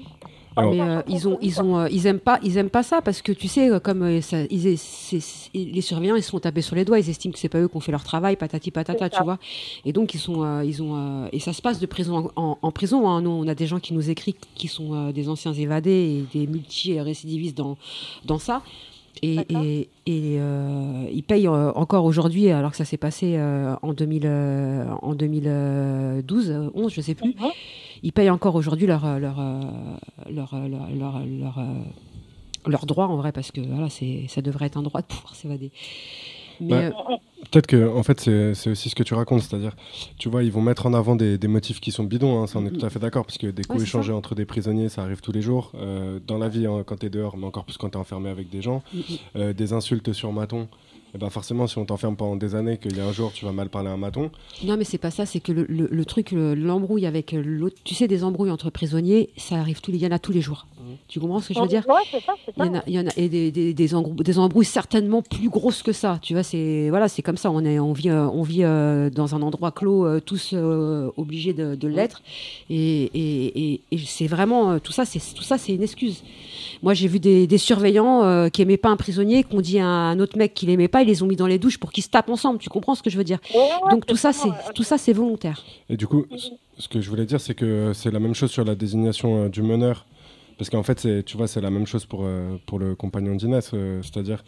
Mais 0.71 0.81
euh, 0.81 1.01
ils 1.07 1.27
ont, 1.27 1.37
ils 1.41 1.61
ont, 1.61 1.77
euh, 1.79 1.87
ils 1.91 2.05
aiment 2.07 2.19
pas, 2.19 2.39
ils 2.43 2.57
aiment 2.57 2.69
pas 2.69 2.83
ça 2.83 3.01
parce 3.01 3.21
que 3.21 3.31
tu 3.31 3.47
sais, 3.47 3.69
euh, 3.71 3.79
comme 3.79 4.01
euh, 4.03 4.21
ça, 4.21 4.37
ils, 4.49 4.67
est- 4.67 4.77
c'est- 4.77 5.19
c'est- 5.19 5.49
les 5.53 5.81
surveillants, 5.81 6.15
ils 6.15 6.23
se 6.23 6.29
font 6.31 6.39
taper 6.39 6.61
sur 6.61 6.75
les 6.75 6.85
doigts, 6.85 6.99
ils 6.99 7.09
estiment 7.09 7.31
que 7.33 7.39
c'est 7.39 7.49
pas 7.49 7.59
eux 7.59 7.67
qui 7.67 7.75
ont 7.77 7.79
fait 7.79 7.91
leur 7.91 8.03
travail, 8.03 8.35
patati 8.35 8.71
patata, 8.71 9.09
tu 9.09 9.23
vois. 9.23 9.39
Et 9.85 9.93
donc 9.93 10.13
ils 10.13 10.19
sont, 10.19 10.43
euh, 10.43 10.63
ils 10.65 10.81
ont, 10.83 10.95
euh, 10.95 11.27
et 11.31 11.39
ça 11.39 11.53
se 11.53 11.61
passe 11.61 11.79
de 11.79 11.85
prison 11.85 12.31
en, 12.35 12.41
en- 12.43 12.57
en 12.61 12.71
prison. 12.71 13.07
Hein. 13.09 13.21
Nous, 13.21 13.29
on 13.31 13.47
a 13.47 13.55
des 13.55 13.67
gens 13.67 13.79
qui 13.79 13.93
nous 13.93 14.09
écrivent 14.09 14.35
qui 14.55 14.67
sont 14.67 14.93
euh, 14.93 15.11
des 15.11 15.29
anciens 15.29 15.53
évadés 15.53 16.25
et 16.33 16.37
des 16.39 16.47
multi-récidivistes 16.47 17.57
dans, 17.57 17.77
dans 18.25 18.37
ça. 18.39 18.61
Et, 19.21 19.37
et, 19.63 19.89
et, 20.07 20.37
euh, 20.39 21.05
ils 21.13 21.23
payent 21.23 21.47
euh, 21.47 21.71
encore 21.75 22.03
aujourd'hui, 22.03 22.49
alors 22.49 22.71
que 22.71 22.77
ça 22.77 22.83
s'est 22.83 22.97
passé 22.97 23.35
euh, 23.37 23.75
en, 23.81 23.93
2000, 23.93 24.23
euh, 24.25 24.85
en 25.01 25.13
2012, 25.13 26.49
euh, 26.49 26.69
11, 26.73 26.91
je 26.93 26.99
sais 27.01 27.13
plus. 27.15 27.35
Ils 28.03 28.11
payent 28.13 28.29
encore 28.29 28.55
aujourd'hui 28.55 28.85
leur, 28.85 29.05
euh, 29.05 29.17
leur, 29.17 29.39
euh, 29.39 29.61
leur, 30.29 30.53
euh, 30.53 30.67
leur, 30.67 30.87
leur, 30.93 31.19
leur, 31.25 31.59
leur 32.67 32.85
droit, 32.85 33.05
en 33.07 33.15
vrai, 33.17 33.31
parce 33.31 33.51
que 33.51 33.61
voilà, 33.61 33.89
c'est, 33.89 34.25
ça 34.27 34.41
devrait 34.41 34.65
être 34.67 34.77
un 34.77 34.83
droit 34.83 35.01
de 35.01 35.07
pouvoir 35.07 35.35
s'évader. 35.35 35.71
Bah, 36.61 36.75
euh, 36.77 36.91
Peut-être 37.51 37.67
que, 37.67 37.89
en 37.89 38.03
fait, 38.03 38.19
c'est 38.21 38.69
aussi 38.69 38.89
ce 38.89 38.95
que 38.95 39.03
tu 39.03 39.13
racontes, 39.15 39.41
c'est-à-dire, 39.41 39.75
tu 40.17 40.29
vois, 40.29 40.43
ils 40.43 40.51
vont 40.51 40.61
mettre 40.61 40.85
en 40.85 40.93
avant 40.93 41.15
des, 41.15 41.37
des 41.37 41.47
motifs 41.47 41.79
qui 41.81 41.91
sont 41.91 42.03
bidons, 42.03 42.41
hein, 42.41 42.47
ça 42.47 42.59
on 42.59 42.65
est 42.65 42.69
tout 42.71 42.85
à 42.85 42.89
fait 42.89 42.99
d'accord, 42.99 43.25
parce 43.25 43.37
que 43.37 43.47
des 43.47 43.63
coups 43.63 43.79
Ouais, 43.79 43.83
échangés 43.85 44.11
ça. 44.11 44.15
entre 44.17 44.33
des 44.35 44.45
prisonniers, 44.45 44.87
ça 44.87 45.01
arrive 45.01 45.19
tous 45.21 45.31
les 45.31 45.41
jours, 45.41 45.71
euh, 45.75 46.19
dans 46.25 46.37
la 46.37 46.47
vie, 46.49 46.65
hein, 46.67 46.83
quand 46.85 46.97
t'es 46.97 47.09
dehors, 47.09 47.37
mais 47.37 47.45
encore 47.45 47.65
plus 47.65 47.77
quand 47.77 47.89
t'es 47.89 47.97
enfermé 47.97 48.29
avec 48.29 48.49
des 48.49 48.61
gens, 48.61 48.81
Mm, 48.93 48.97
mm. 48.99 49.03
Euh, 49.35 49.53
des 49.53 49.73
insultes 49.73 50.13
sur 50.13 50.31
maton, 50.31 50.67
et 51.15 51.17
ben 51.17 51.29
forcément, 51.29 51.67
si 51.67 51.77
on 51.77 51.85
t'enferme 51.85 52.15
pendant 52.15 52.35
des 52.35 52.55
années, 52.55 52.77
qu'il 52.77 52.97
y 52.97 52.99
a 52.99 53.05
un 53.05 53.11
jour, 53.11 53.31
tu 53.33 53.45
vas 53.45 53.51
mal 53.51 53.69
parler 53.69 53.89
à 53.89 53.93
un 53.93 53.97
maton, 53.97 54.31
Non, 54.63 54.77
mais 54.77 54.83
c'est 54.83 54.97
pas 54.97 55.11
ça, 55.11 55.25
c'est 55.25 55.39
que 55.39 55.51
le, 55.51 55.65
le- 55.69 55.87
le 55.91 56.05
truc, 56.05 56.31
le- 56.31 56.55
l'embrouille 56.55 57.05
avec 57.05 57.33
l'autre, 57.33 57.75
tu 57.83 57.93
sais, 57.93 58.07
des 58.07 58.23
embrouilles 58.23 58.51
entre 58.51 58.69
prisonniers, 58.69 59.29
ça 59.37 59.55
arrive 59.55 59.79
tous 59.81 59.91
les, 59.91 59.97
il 59.97 60.03
y 60.03 60.07
en 60.07 60.11
a 60.11 60.19
tous 60.19 60.31
les 60.31 60.41
jours. 60.41 60.65
Tu 61.07 61.19
comprends 61.19 61.39
ce 61.39 61.49
que 61.49 61.53
je 61.53 61.59
veux 61.59 61.67
dire? 61.67 61.85
Ouais, 61.87 62.01
c'est 62.11 62.19
ça, 62.25 62.33
c'est 62.45 62.53
Il 62.57 62.63
y 62.63 62.67
ça. 62.67 62.71
en 62.71 62.75
a, 62.75 62.83
il 62.87 62.93
y 62.93 62.99
en 62.99 63.07
a 63.07 63.11
et 63.15 63.29
des, 63.29 63.51
des, 63.51 63.73
des, 63.73 63.95
embrouilles, 63.95 64.23
des 64.23 64.37
embrouilles 64.39 64.65
certainement 64.65 65.21
plus 65.21 65.49
grosses 65.49 65.81
que 65.81 65.91
ça. 65.93 66.19
Tu 66.21 66.33
vois, 66.33 66.43
c'est 66.43 66.89
voilà, 66.89 67.07
c'est 67.07 67.21
comme 67.21 67.37
ça. 67.37 67.49
On 67.51 67.63
est, 67.63 67.79
on 67.79 67.93
vit, 67.93 68.09
euh, 68.09 68.27
on 68.27 68.41
vit 68.43 68.63
euh, 68.63 69.09
dans 69.09 69.33
un 69.33 69.41
endroit 69.41 69.71
clos, 69.71 70.05
euh, 70.05 70.19
tous 70.19 70.51
euh, 70.53 71.09
obligés 71.15 71.53
de, 71.53 71.75
de 71.75 71.87
l'être. 71.87 72.21
Et, 72.69 73.03
et, 73.03 73.73
et, 73.73 73.81
et 73.91 73.97
c'est 73.99 74.27
vraiment 74.27 74.71
euh, 74.71 74.79
tout 74.79 74.91
ça, 74.91 75.05
c'est 75.05 75.19
tout 75.33 75.43
ça, 75.43 75.57
c'est 75.57 75.73
une 75.73 75.83
excuse. 75.83 76.23
Moi, 76.81 76.93
j'ai 76.93 77.07
vu 77.07 77.19
des, 77.19 77.47
des 77.47 77.57
surveillants 77.57 78.23
euh, 78.23 78.49
qui 78.49 78.61
aimaient 78.61 78.77
pas 78.77 78.89
un 78.89 78.97
prisonnier, 78.97 79.43
qui 79.43 79.55
ont 79.55 79.61
dit 79.61 79.79
à 79.79 79.85
un 79.87 80.19
autre 80.19 80.37
mec 80.37 80.53
qu'il 80.53 80.69
aimait 80.69 80.87
pas, 80.87 81.01
ils 81.01 81.07
les 81.07 81.23
ont 81.23 81.27
mis 81.27 81.35
dans 81.35 81.47
les 81.47 81.59
douches 81.59 81.77
pour 81.77 81.91
qu'ils 81.91 82.03
se 82.03 82.09
tapent 82.09 82.29
ensemble. 82.29 82.59
Tu 82.59 82.69
comprends 82.69 82.95
ce 82.95 83.03
que 83.03 83.09
je 83.09 83.17
veux 83.17 83.23
dire 83.23 83.39
Ouais, 83.53 83.59
ouais, 83.61 83.91
Donc 83.91 84.05
tout 84.05 84.15
ça, 84.15 84.31
c'est 84.33 84.49
tout 84.73 84.83
ça, 84.83 84.97
c'est 84.97 85.13
volontaire. 85.13 85.63
Et 85.89 85.97
du 85.97 86.07
coup, 86.07 86.25
c- 86.37 86.51
ce 86.79 86.87
que 86.87 87.01
je 87.01 87.09
voulais 87.09 87.25
dire, 87.25 87.39
c'est 87.41 87.55
que 87.55 87.91
c'est 87.93 88.11
la 88.11 88.19
même 88.19 88.33
chose 88.35 88.51
sur 88.51 88.63
la 88.65 88.75
désignation 88.75 89.43
euh, 89.45 89.49
du 89.49 89.61
meneur. 89.61 90.05
Parce 90.57 90.69
qu'en 90.69 90.83
fait, 90.83 90.99
c'est- 90.99 91.23
tu 91.23 91.35
vois, 91.37 91.47
c'est 91.47 91.61
la 91.61 91.69
même 91.71 91.87
chose 91.87 92.05
pour, 92.05 92.21
euh, 92.23 92.57
pour 92.67 92.79
le 92.79 92.95
compagnon 92.95 93.35
d'Inès. 93.35 93.71
euh, 93.73 94.01
C'est-à-dire, 94.03 94.43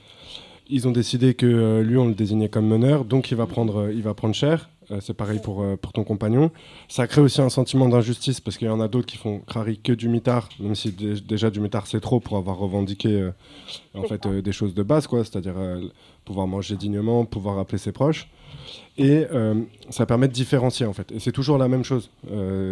ils 0.70 0.88
ont 0.88 0.92
décidé 0.92 1.34
que 1.34 1.46
euh, 1.46 1.82
lui, 1.84 1.98
on 1.98 2.08
le 2.08 2.14
désignait 2.16 2.50
comme 2.50 2.68
meneur, 2.68 3.06
donc 3.06 3.32
il 3.32 3.38
va 3.38 3.46
prendre, 3.46 3.78
euh, 3.82 3.94
il 3.94 4.02
va 4.02 4.14
prendre 4.14 4.34
cher. 4.36 4.70
Euh, 4.92 5.00
c'est 5.02 5.14
pareil 5.16 5.40
pour, 5.44 5.62
euh, 5.64 5.76
pour 5.76 5.94
ton 5.94 6.04
compagnon. 6.04 6.52
Ça 6.88 7.08
crée 7.08 7.22
aussi 7.22 7.42
un 7.42 7.50
sentiment 7.50 7.90
d'injustice 7.90 8.40
parce 8.40 8.58
qu'il 8.58 8.68
y 8.68 8.72
en 8.72 8.80
a 8.80 8.88
d'autres 8.88 9.08
qui 9.08 9.18
font 9.18 9.40
crari 9.40 9.80
que 9.80 9.94
du 9.94 10.10
mitard, 10.10 10.50
même 10.60 10.76
si 10.76 10.92
dé- 10.92 11.20
déjà 11.22 11.50
du 11.50 11.60
mitard 11.60 11.88
c'est 11.88 12.00
trop 12.02 12.20
pour 12.20 12.38
avoir 12.38 12.58
revendiqué 12.58 13.10
euh, 13.10 13.32
en 13.96 14.04
fait 14.04 14.28
des 14.28 14.52
choses 14.52 14.74
de 14.76 14.84
base, 14.84 15.08
quoi. 15.08 15.24
C'est-à-dire 15.24 15.56
pouvoir 16.24 16.48
manger 16.48 16.76
dignement, 16.76 17.26
pouvoir 17.26 17.58
appeler 17.60 17.78
ses 17.80 17.92
proches. 17.92 18.28
Et 18.98 19.26
ça 19.90 20.06
permet 20.06 20.28
de 20.28 20.34
différencier 20.34 20.86
en 20.86 20.94
fait. 20.94 21.12
Et 21.12 21.20
c'est 21.20 21.32
toujours 21.32 21.58
la 21.58 21.68
même 21.68 21.84
chose. 21.84 22.10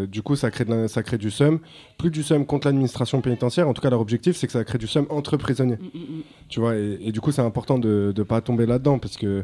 Du 0.09 0.21
coup, 0.21 0.35
ça 0.35 0.49
crée, 0.51 0.65
de 0.65 0.87
ça 0.87 1.03
crée 1.03 1.17
du 1.17 1.29
seum. 1.29 1.59
Plus 1.97 2.09
du 2.11 2.23
seum 2.23 2.45
contre 2.45 2.67
l'administration 2.67 3.21
pénitentiaire. 3.21 3.67
En 3.67 3.73
tout 3.73 3.81
cas, 3.81 3.89
leur 3.89 3.99
objectif, 3.99 4.35
c'est 4.37 4.47
que 4.47 4.53
ça 4.53 4.63
crée 4.63 4.77
du 4.77 4.87
seum 4.87 5.05
entre 5.09 5.35
prisonniers. 5.37 5.77
Tu 6.49 6.59
vois, 6.61 6.75
et, 6.77 6.97
et 7.01 7.11
du 7.11 7.19
coup, 7.21 7.31
c'est 7.31 7.41
important 7.41 7.77
de 7.77 8.13
ne 8.15 8.23
pas 8.23 8.39
tomber 8.41 8.65
là-dedans 8.65 8.99
parce 8.99 9.17
que 9.17 9.43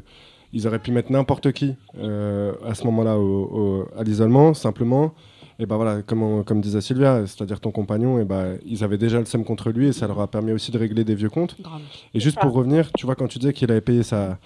ils 0.54 0.68
auraient 0.68 0.80
pu 0.80 0.92
mettre 0.92 1.12
n'importe 1.12 1.52
qui 1.52 1.76
euh, 2.00 2.54
à 2.66 2.74
ce 2.76 2.84
moment-là 2.86 3.18
au- 3.18 3.84
au- 3.84 3.88
à 4.00 4.04
l'isolement. 4.04 4.54
Simplement, 4.54 5.14
Et 5.62 5.66
bah 5.66 5.76
voilà, 5.76 6.02
comme, 6.04 6.24
on- 6.24 6.42
comme 6.44 6.62
disait 6.62 6.80
Sylvia, 6.80 7.28
c'est-à-dire 7.28 7.60
ton 7.60 7.72
compagnon, 7.72 8.18
et 8.18 8.24
bah, 8.24 8.46
ils 8.66 8.82
avaient 8.86 8.98
déjà 8.98 9.20
le 9.20 9.26
seum 9.26 9.44
contre 9.44 9.72
lui 9.72 9.88
et 9.88 9.92
ça 9.92 10.08
leur 10.08 10.22
a 10.22 10.28
permis 10.28 10.54
aussi 10.54 10.72
de 10.72 10.78
régler 10.78 11.04
des 11.04 11.16
vieux 11.16 11.30
comptes. 11.30 11.58
Grave. 11.62 11.82
Et 12.14 12.22
juste 12.22 12.40
pour 12.40 12.54
revenir, 12.54 12.90
tu 12.94 13.06
vois, 13.06 13.16
quand 13.16 13.28
tu 13.28 13.40
disais 13.40 13.52
qu'il 13.52 13.70
avait 13.70 13.82
payé 13.82 14.02
sa, 14.04 14.38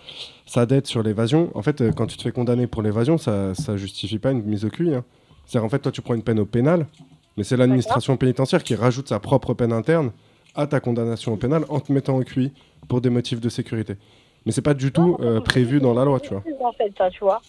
sa 0.47 0.65
dette 0.65 0.87
sur 0.87 1.03
l'évasion, 1.03 1.51
en 1.53 1.61
fait, 1.61 1.81
euh, 1.81 1.91
quand 1.91 2.07
tu 2.07 2.17
te 2.17 2.23
fais 2.23 2.31
condamner 2.31 2.65
pour 2.65 2.81
l'évasion, 2.81 3.19
ça, 3.19 3.53
ça 3.53 3.77
justifie 3.77 4.17
pas 4.17 4.31
une 4.31 4.41
mise 4.41 4.65
au 4.65 4.69
cul. 4.69 4.91
hein. 4.95 5.03
C'est-à-dire, 5.45 5.65
en 5.65 5.69
fait, 5.69 5.77
toi, 5.79 5.91
tu 5.91 6.01
prends 6.01 6.15
une 6.15 6.23
peine 6.23 6.39
au 6.39 6.47
pénal, 6.47 6.87
mais 7.37 7.43
c'est 7.43 7.57
l'administration 7.57 8.17
pénitentiaire 8.17 8.63
qui 8.63 8.73
rajoute 8.73 9.07
sa 9.09 9.19
propre 9.19 9.53
peine 9.53 9.71
interne 9.71 10.09
à 10.55 10.65
ta 10.65 10.79
condamnation 10.79 11.33
au 11.33 11.37
pénal 11.37 11.63
en 11.69 11.79
te 11.79 11.91
mettant 11.93 12.17
au 12.17 12.23
cuit 12.23 12.51
pour 12.89 13.01
des 13.01 13.11
motifs 13.11 13.39
de 13.39 13.49
sécurité. 13.49 13.97
Mais 14.45 14.51
c'est 14.51 14.61
pas 14.61 14.73
du 14.73 14.91
tout 14.91 15.17
euh, 15.21 15.39
prévu 15.41 15.79
dans 15.79 15.93
la 15.93 16.03
loi, 16.05 16.19
tu 16.19 16.29
vois. 16.33 16.43
En 16.67 16.71
fait, 16.73 16.91
ça, 16.97 17.09
tu 17.09 17.19
vois. 17.23 17.41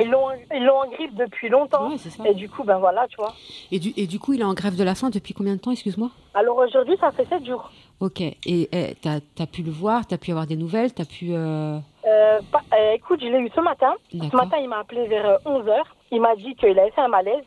Ils 0.00 0.08
l'ont 0.08 0.28
ils 0.54 0.64
l'ont 0.64 0.78
en 0.78 0.88
grippe 0.88 1.14
depuis 1.16 1.48
longtemps. 1.48 1.90
Ouais, 1.90 1.98
ça. 1.98 2.26
Et 2.28 2.34
du 2.34 2.48
coup, 2.48 2.62
ben 2.62 2.78
voilà, 2.78 3.06
tu 3.08 3.16
vois. 3.16 3.34
Et 3.72 3.78
du, 3.80 3.92
et 3.96 4.06
du 4.06 4.18
coup, 4.20 4.32
il 4.32 4.40
est 4.40 4.44
en 4.44 4.54
grève 4.54 4.76
de 4.76 4.84
la 4.84 4.94
faim 4.94 5.10
depuis 5.10 5.34
combien 5.34 5.54
de 5.56 5.60
temps, 5.60 5.72
excuse-moi? 5.72 6.10
Alors 6.32 6.56
aujourd'hui, 6.58 6.96
ça 7.00 7.10
fait 7.10 7.26
7 7.28 7.44
jours. 7.44 7.70
Ok. 7.98 8.20
Et 8.20 8.38
eh, 8.46 8.94
t'as 9.02 9.18
as 9.38 9.46
pu 9.46 9.62
le 9.62 9.70
voir, 9.70 10.06
t'as 10.06 10.16
pu 10.16 10.30
avoir 10.30 10.46
des 10.46 10.56
nouvelles, 10.56 10.94
t'as 10.94 11.04
pu. 11.04 11.32
euh, 11.34 11.78
Euh, 12.06 12.40
pas- 12.50 12.62
euh, 12.72 12.92
écoute, 12.92 13.20
je 13.20 13.26
l'ai 13.26 13.40
eu 13.40 13.50
ce 13.54 13.60
matin. 13.60 13.92
Ce 14.12 14.36
matin, 14.36 14.56
il 14.62 14.68
m'a 14.68 14.78
appelé 14.78 15.06
vers 15.08 15.38
11h. 15.44 15.74
Il 16.12 16.20
m'a 16.22 16.34
dit 16.36 16.54
qu'il 16.54 16.78
avait 16.78 16.90
fait 16.92 17.00
un 17.02 17.08
malaise, 17.08 17.44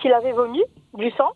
qu'il 0.00 0.12
avait 0.12 0.32
vomi 0.32 0.62
du 0.94 1.10
sang. 1.12 1.32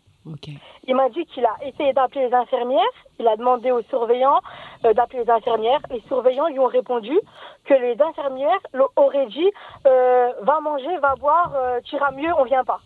Il 0.85 0.95
m'a 0.95 1.09
dit 1.09 1.25
qu'il 1.25 1.45
a 1.45 1.55
essayé 1.65 1.93
d'appeler 1.93 2.27
les 2.27 2.33
infirmières. 2.33 2.81
Il 3.19 3.27
a 3.27 3.35
demandé 3.35 3.71
aux 3.71 3.81
surveillants 3.83 4.41
euh, 4.85 4.93
d'appeler 4.93 5.23
les 5.23 5.29
infirmières. 5.29 5.81
Les 5.89 6.01
surveillants 6.07 6.47
lui 6.47 6.59
ont 6.59 6.67
répondu 6.67 7.19
que 7.65 7.73
les 7.73 8.01
infirmières 8.01 8.59
auraient 8.95 9.27
dit 9.27 9.51
euh, 9.85 10.31
va 10.41 10.59
manger, 10.59 10.97
va 10.97 11.15
boire, 11.15 11.53
euh, 11.55 11.79
tu 11.83 11.95
iras 11.95 12.11
mieux, 12.11 12.31
on 12.37 12.43
vient 12.43 12.63
pas. 12.63 12.79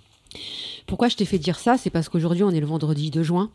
Pourquoi 0.87 1.07
je 1.07 1.15
t'ai 1.15 1.25
fait 1.25 1.37
dire 1.37 1.59
ça 1.59 1.77
C'est 1.77 1.89
parce 1.89 2.09
qu'aujourd'hui, 2.09 2.43
on 2.43 2.51
est 2.51 2.59
le 2.59 2.65
vendredi 2.65 3.09
2 3.11 3.23
juin, 3.23 3.49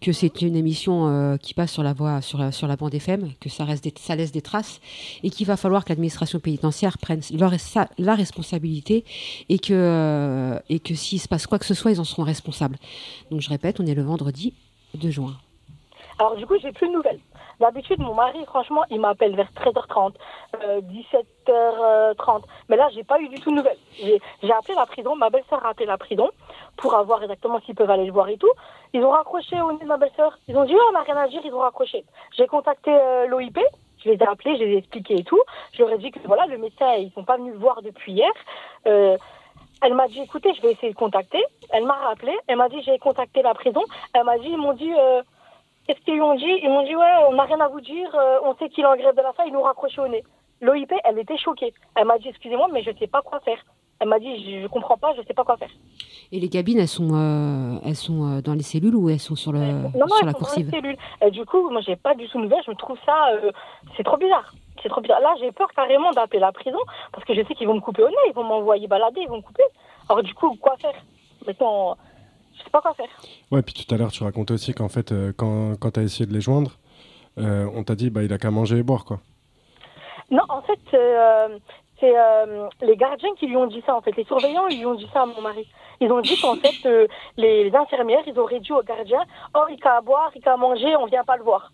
que 0.00 0.12
c'est 0.12 0.42
une 0.42 0.56
émission 0.56 1.08
euh, 1.08 1.36
qui 1.36 1.54
passe 1.54 1.72
sur 1.72 1.82
la 1.82 1.92
voie, 1.92 2.20
sur 2.20 2.52
sur 2.52 2.66
la 2.66 2.76
bande 2.76 2.94
FM, 2.94 3.32
que 3.40 3.48
ça, 3.48 3.64
laisse 3.64 4.32
des 4.32 4.42
traces, 4.42 4.80
et 5.22 5.30
qu'il 5.30 5.46
va 5.46 5.56
falloir 5.56 5.84
que 5.84 5.90
l'administration 5.90 6.38
pénitentiaire 6.38 6.98
prenne 6.98 7.20
la 7.98 8.14
responsabilité, 8.14 9.04
et 9.48 9.58
que, 9.58 9.72
euh, 9.72 10.58
et 10.68 10.80
que 10.80 10.94
s'il 10.94 11.20
se 11.20 11.28
passe 11.28 11.46
quoi 11.46 11.58
que 11.58 11.66
ce 11.66 11.74
soit, 11.74 11.90
ils 11.90 12.00
en 12.00 12.04
seront 12.04 12.24
responsables. 12.24 12.76
Donc 13.30 13.40
je 13.40 13.48
répète, 13.48 13.80
on 13.80 13.86
est 13.86 13.94
le 13.94 14.02
vendredi 14.02 14.54
2 14.94 15.10
juin. 15.10 15.36
Alors 16.18 16.36
du 16.36 16.46
coup, 16.46 16.54
j'ai 16.62 16.72
plus 16.72 16.88
de 16.88 16.92
nouvelles. 16.92 17.20
D'habitude, 17.60 18.00
mon 18.00 18.14
mari, 18.14 18.44
franchement, 18.46 18.84
il 18.90 19.00
m'appelle 19.00 19.34
vers 19.34 19.50
13h30, 19.52 20.12
euh, 20.62 20.80
17h30. 20.82 22.42
Mais 22.68 22.76
là, 22.76 22.88
j'ai 22.92 23.02
pas 23.02 23.18
eu 23.20 23.28
du 23.28 23.40
tout 23.40 23.50
de 23.50 23.56
nouvelles. 23.56 23.78
J'ai 23.98 24.52
appelé 24.52 24.74
la 24.74 24.84
prison, 24.84 25.16
ma 25.16 25.30
belle-sœur 25.30 25.64
a 25.64 25.70
appelé 25.70 25.86
la 25.86 25.96
prison 25.96 26.30
pour 26.76 26.94
avoir 26.94 27.22
exactement 27.22 27.60
s'ils 27.60 27.74
peuvent 27.74 27.90
aller 27.90 28.04
le 28.04 28.12
voir 28.12 28.28
et 28.28 28.36
tout. 28.36 28.52
Ils 28.92 29.02
ont 29.02 29.10
raccroché 29.10 29.60
au 29.62 29.72
nez 29.72 29.78
de 29.78 29.86
ma 29.86 29.96
belle-sœur. 29.96 30.38
Ils 30.48 30.56
ont 30.56 30.64
dit, 30.64 30.74
ouais, 30.74 30.80
on 30.90 30.92
n'a 30.92 31.02
rien 31.02 31.16
à 31.16 31.28
dire, 31.28 31.40
ils 31.44 31.54
ont 31.54 31.60
raccroché. 31.60 32.04
J'ai 32.36 32.46
contacté 32.46 32.90
euh, 32.92 33.26
l'OIP, 33.26 33.58
je 34.04 34.10
les 34.10 34.16
ai 34.16 34.26
appelés, 34.26 34.56
je 34.58 34.64
les 34.64 34.72
ai 34.74 34.76
expliqués 34.76 35.20
et 35.20 35.24
tout. 35.24 35.40
Je 35.72 35.82
leur 35.82 35.92
ai 35.92 35.98
dit 35.98 36.10
que 36.10 36.18
voilà, 36.24 36.46
le 36.46 36.58
médecin, 36.58 36.94
ils 36.94 37.10
sont 37.12 37.24
pas 37.24 37.38
venus 37.38 37.54
le 37.54 37.58
voir 37.58 37.80
depuis 37.80 38.12
hier. 38.12 38.30
Euh, 38.86 39.16
elle 39.82 39.94
m'a 39.94 40.08
dit, 40.08 40.20
écoutez, 40.20 40.52
je 40.54 40.62
vais 40.62 40.72
essayer 40.72 40.92
de 40.92 40.98
contacter. 40.98 41.42
Elle 41.70 41.84
m'a 41.84 41.94
rappelé, 41.94 42.32
elle 42.46 42.56
m'a 42.56 42.68
dit, 42.68 42.82
j'ai 42.82 42.98
contacté 42.98 43.42
la 43.42 43.54
prison. 43.54 43.82
Elle 44.14 44.24
m'a 44.24 44.38
dit, 44.38 44.48
ils 44.48 44.58
m'ont 44.58 44.72
dit, 44.72 44.92
euh, 44.92 45.22
Qu'est-ce 45.86 46.00
qu'ils 46.00 46.20
ont 46.20 46.34
dit? 46.34 46.60
Ils 46.62 46.68
m'ont 46.68 46.84
dit 46.84 46.96
ouais, 46.96 47.12
on 47.28 47.34
n'a 47.34 47.44
rien 47.44 47.60
à 47.60 47.68
vous 47.68 47.80
dire, 47.80 48.14
euh, 48.14 48.38
on 48.44 48.54
sait 48.56 48.68
qu'il 48.68 48.84
est 48.84 48.88
en 48.88 48.96
grève 48.96 49.14
de 49.14 49.22
la 49.22 49.32
faim, 49.32 49.44
ils 49.46 49.52
nous 49.52 49.62
raccroché 49.62 50.00
au 50.00 50.08
nez. 50.08 50.24
L'OIP, 50.60 50.92
elle 51.04 51.18
était 51.18 51.36
choquée. 51.36 51.72
Elle 51.94 52.06
m'a 52.06 52.18
dit 52.18 52.28
excusez-moi, 52.28 52.68
mais 52.72 52.82
je 52.82 52.90
sais 52.98 53.06
pas 53.06 53.22
quoi 53.22 53.40
faire. 53.40 53.58
Elle 54.00 54.08
m'a 54.08 54.18
dit 54.18 54.44
je, 54.44 54.62
je 54.62 54.66
comprends 54.66 54.96
pas, 54.96 55.14
je 55.16 55.22
sais 55.22 55.34
pas 55.34 55.44
quoi 55.44 55.56
faire. 55.56 55.70
Et 56.32 56.40
les 56.40 56.48
cabines, 56.48 56.78
elles 56.78 56.88
sont, 56.88 57.10
euh, 57.14 57.78
elles 57.84 57.94
sont 57.94 58.38
euh, 58.38 58.40
dans 58.42 58.54
les 58.54 58.62
cellules 58.62 58.94
ou 58.96 59.08
elles 59.08 59.20
sont 59.20 59.36
sur, 59.36 59.52
le, 59.52 59.58
non, 59.58 59.90
non, 59.94 60.08
sur 60.08 60.18
elles 60.22 60.26
la 60.26 60.32
sont 60.32 60.40
dans 60.40 60.54
les 60.56 60.70
cellules. 60.70 60.96
Et 61.22 61.30
du 61.30 61.44
coup, 61.46 61.70
moi 61.70 61.80
j'ai 61.82 61.96
pas 61.96 62.14
du 62.14 62.28
tout 62.28 62.38
de 62.38 62.42
nouvelles, 62.44 62.62
je 62.66 62.70
me 62.70 62.76
trouve 62.76 62.98
ça, 63.06 63.28
euh, 63.32 63.52
c'est 63.96 64.02
trop 64.02 64.16
bizarre. 64.16 64.52
C'est 64.82 64.88
trop 64.88 65.00
bizarre. 65.00 65.20
Là, 65.20 65.34
j'ai 65.40 65.52
peur 65.52 65.68
carrément 65.74 66.10
d'appeler 66.12 66.40
la 66.40 66.52
prison 66.52 66.78
parce 67.12 67.24
que 67.24 67.34
je 67.34 67.42
sais 67.46 67.54
qu'ils 67.54 67.66
vont 67.66 67.74
me 67.74 67.80
couper 67.80 68.02
au 68.02 68.08
nez, 68.08 68.16
ils 68.28 68.34
vont 68.34 68.44
m'envoyer 68.44 68.86
balader, 68.86 69.20
ils 69.22 69.28
vont 69.28 69.38
me 69.38 69.42
couper. 69.42 69.64
Alors 70.08 70.22
du 70.22 70.34
coup, 70.34 70.54
quoi 70.60 70.76
faire? 70.76 70.94
Maintenant, 71.46 71.96
je 72.56 72.64
sais 72.64 72.70
pas 72.70 72.80
quoi 72.80 72.94
faire. 72.94 73.08
Ouais, 73.50 73.62
puis 73.62 73.74
tout 73.74 73.94
à 73.94 73.98
l'heure, 73.98 74.10
tu 74.10 74.22
racontais 74.24 74.54
aussi 74.54 74.74
qu'en 74.74 74.88
fait, 74.88 75.12
euh, 75.12 75.32
quand, 75.36 75.76
quand 75.78 75.92
tu 75.92 76.00
as 76.00 76.02
essayé 76.02 76.26
de 76.26 76.32
les 76.32 76.40
joindre, 76.40 76.78
euh, 77.38 77.68
on 77.74 77.84
t'a 77.84 77.94
dit 77.94 78.10
bah, 78.10 78.22
il 78.22 78.32
a 78.32 78.38
qu'à 78.38 78.50
manger 78.50 78.78
et 78.78 78.82
boire, 78.82 79.04
quoi. 79.04 79.20
Non, 80.30 80.42
en 80.48 80.62
fait, 80.62 80.80
euh, 80.94 81.58
c'est 82.00 82.12
les 82.82 82.96
gardiens 82.96 83.34
qui 83.38 83.46
lui 83.46 83.56
ont 83.56 83.66
dit 83.66 83.82
ça. 83.86 83.96
En 83.96 84.00
fait, 84.00 84.16
les 84.16 84.24
surveillants 84.24 84.66
ils 84.68 84.78
lui 84.78 84.86
ont 84.86 84.96
dit 84.96 85.08
ça 85.12 85.22
à 85.22 85.26
mon 85.26 85.40
mari. 85.40 85.66
Ils 86.00 86.10
ont 86.10 86.20
dit 86.20 86.38
qu'en 86.40 86.56
fait, 86.56 87.08
les, 87.36 87.64
les 87.64 87.76
infirmières, 87.76 88.22
ils 88.26 88.38
auraient 88.38 88.60
dit 88.60 88.72
aux 88.72 88.82
gardiens 88.82 89.24
Oh, 89.54 89.64
il 89.70 89.78
a 89.86 89.96
à 89.96 90.00
boire, 90.00 90.30
il 90.34 90.46
a 90.48 90.54
à 90.54 90.56
manger, 90.56 90.96
on 90.96 91.06
vient 91.06 91.24
pas 91.24 91.36
le 91.36 91.44
voir. 91.44 91.72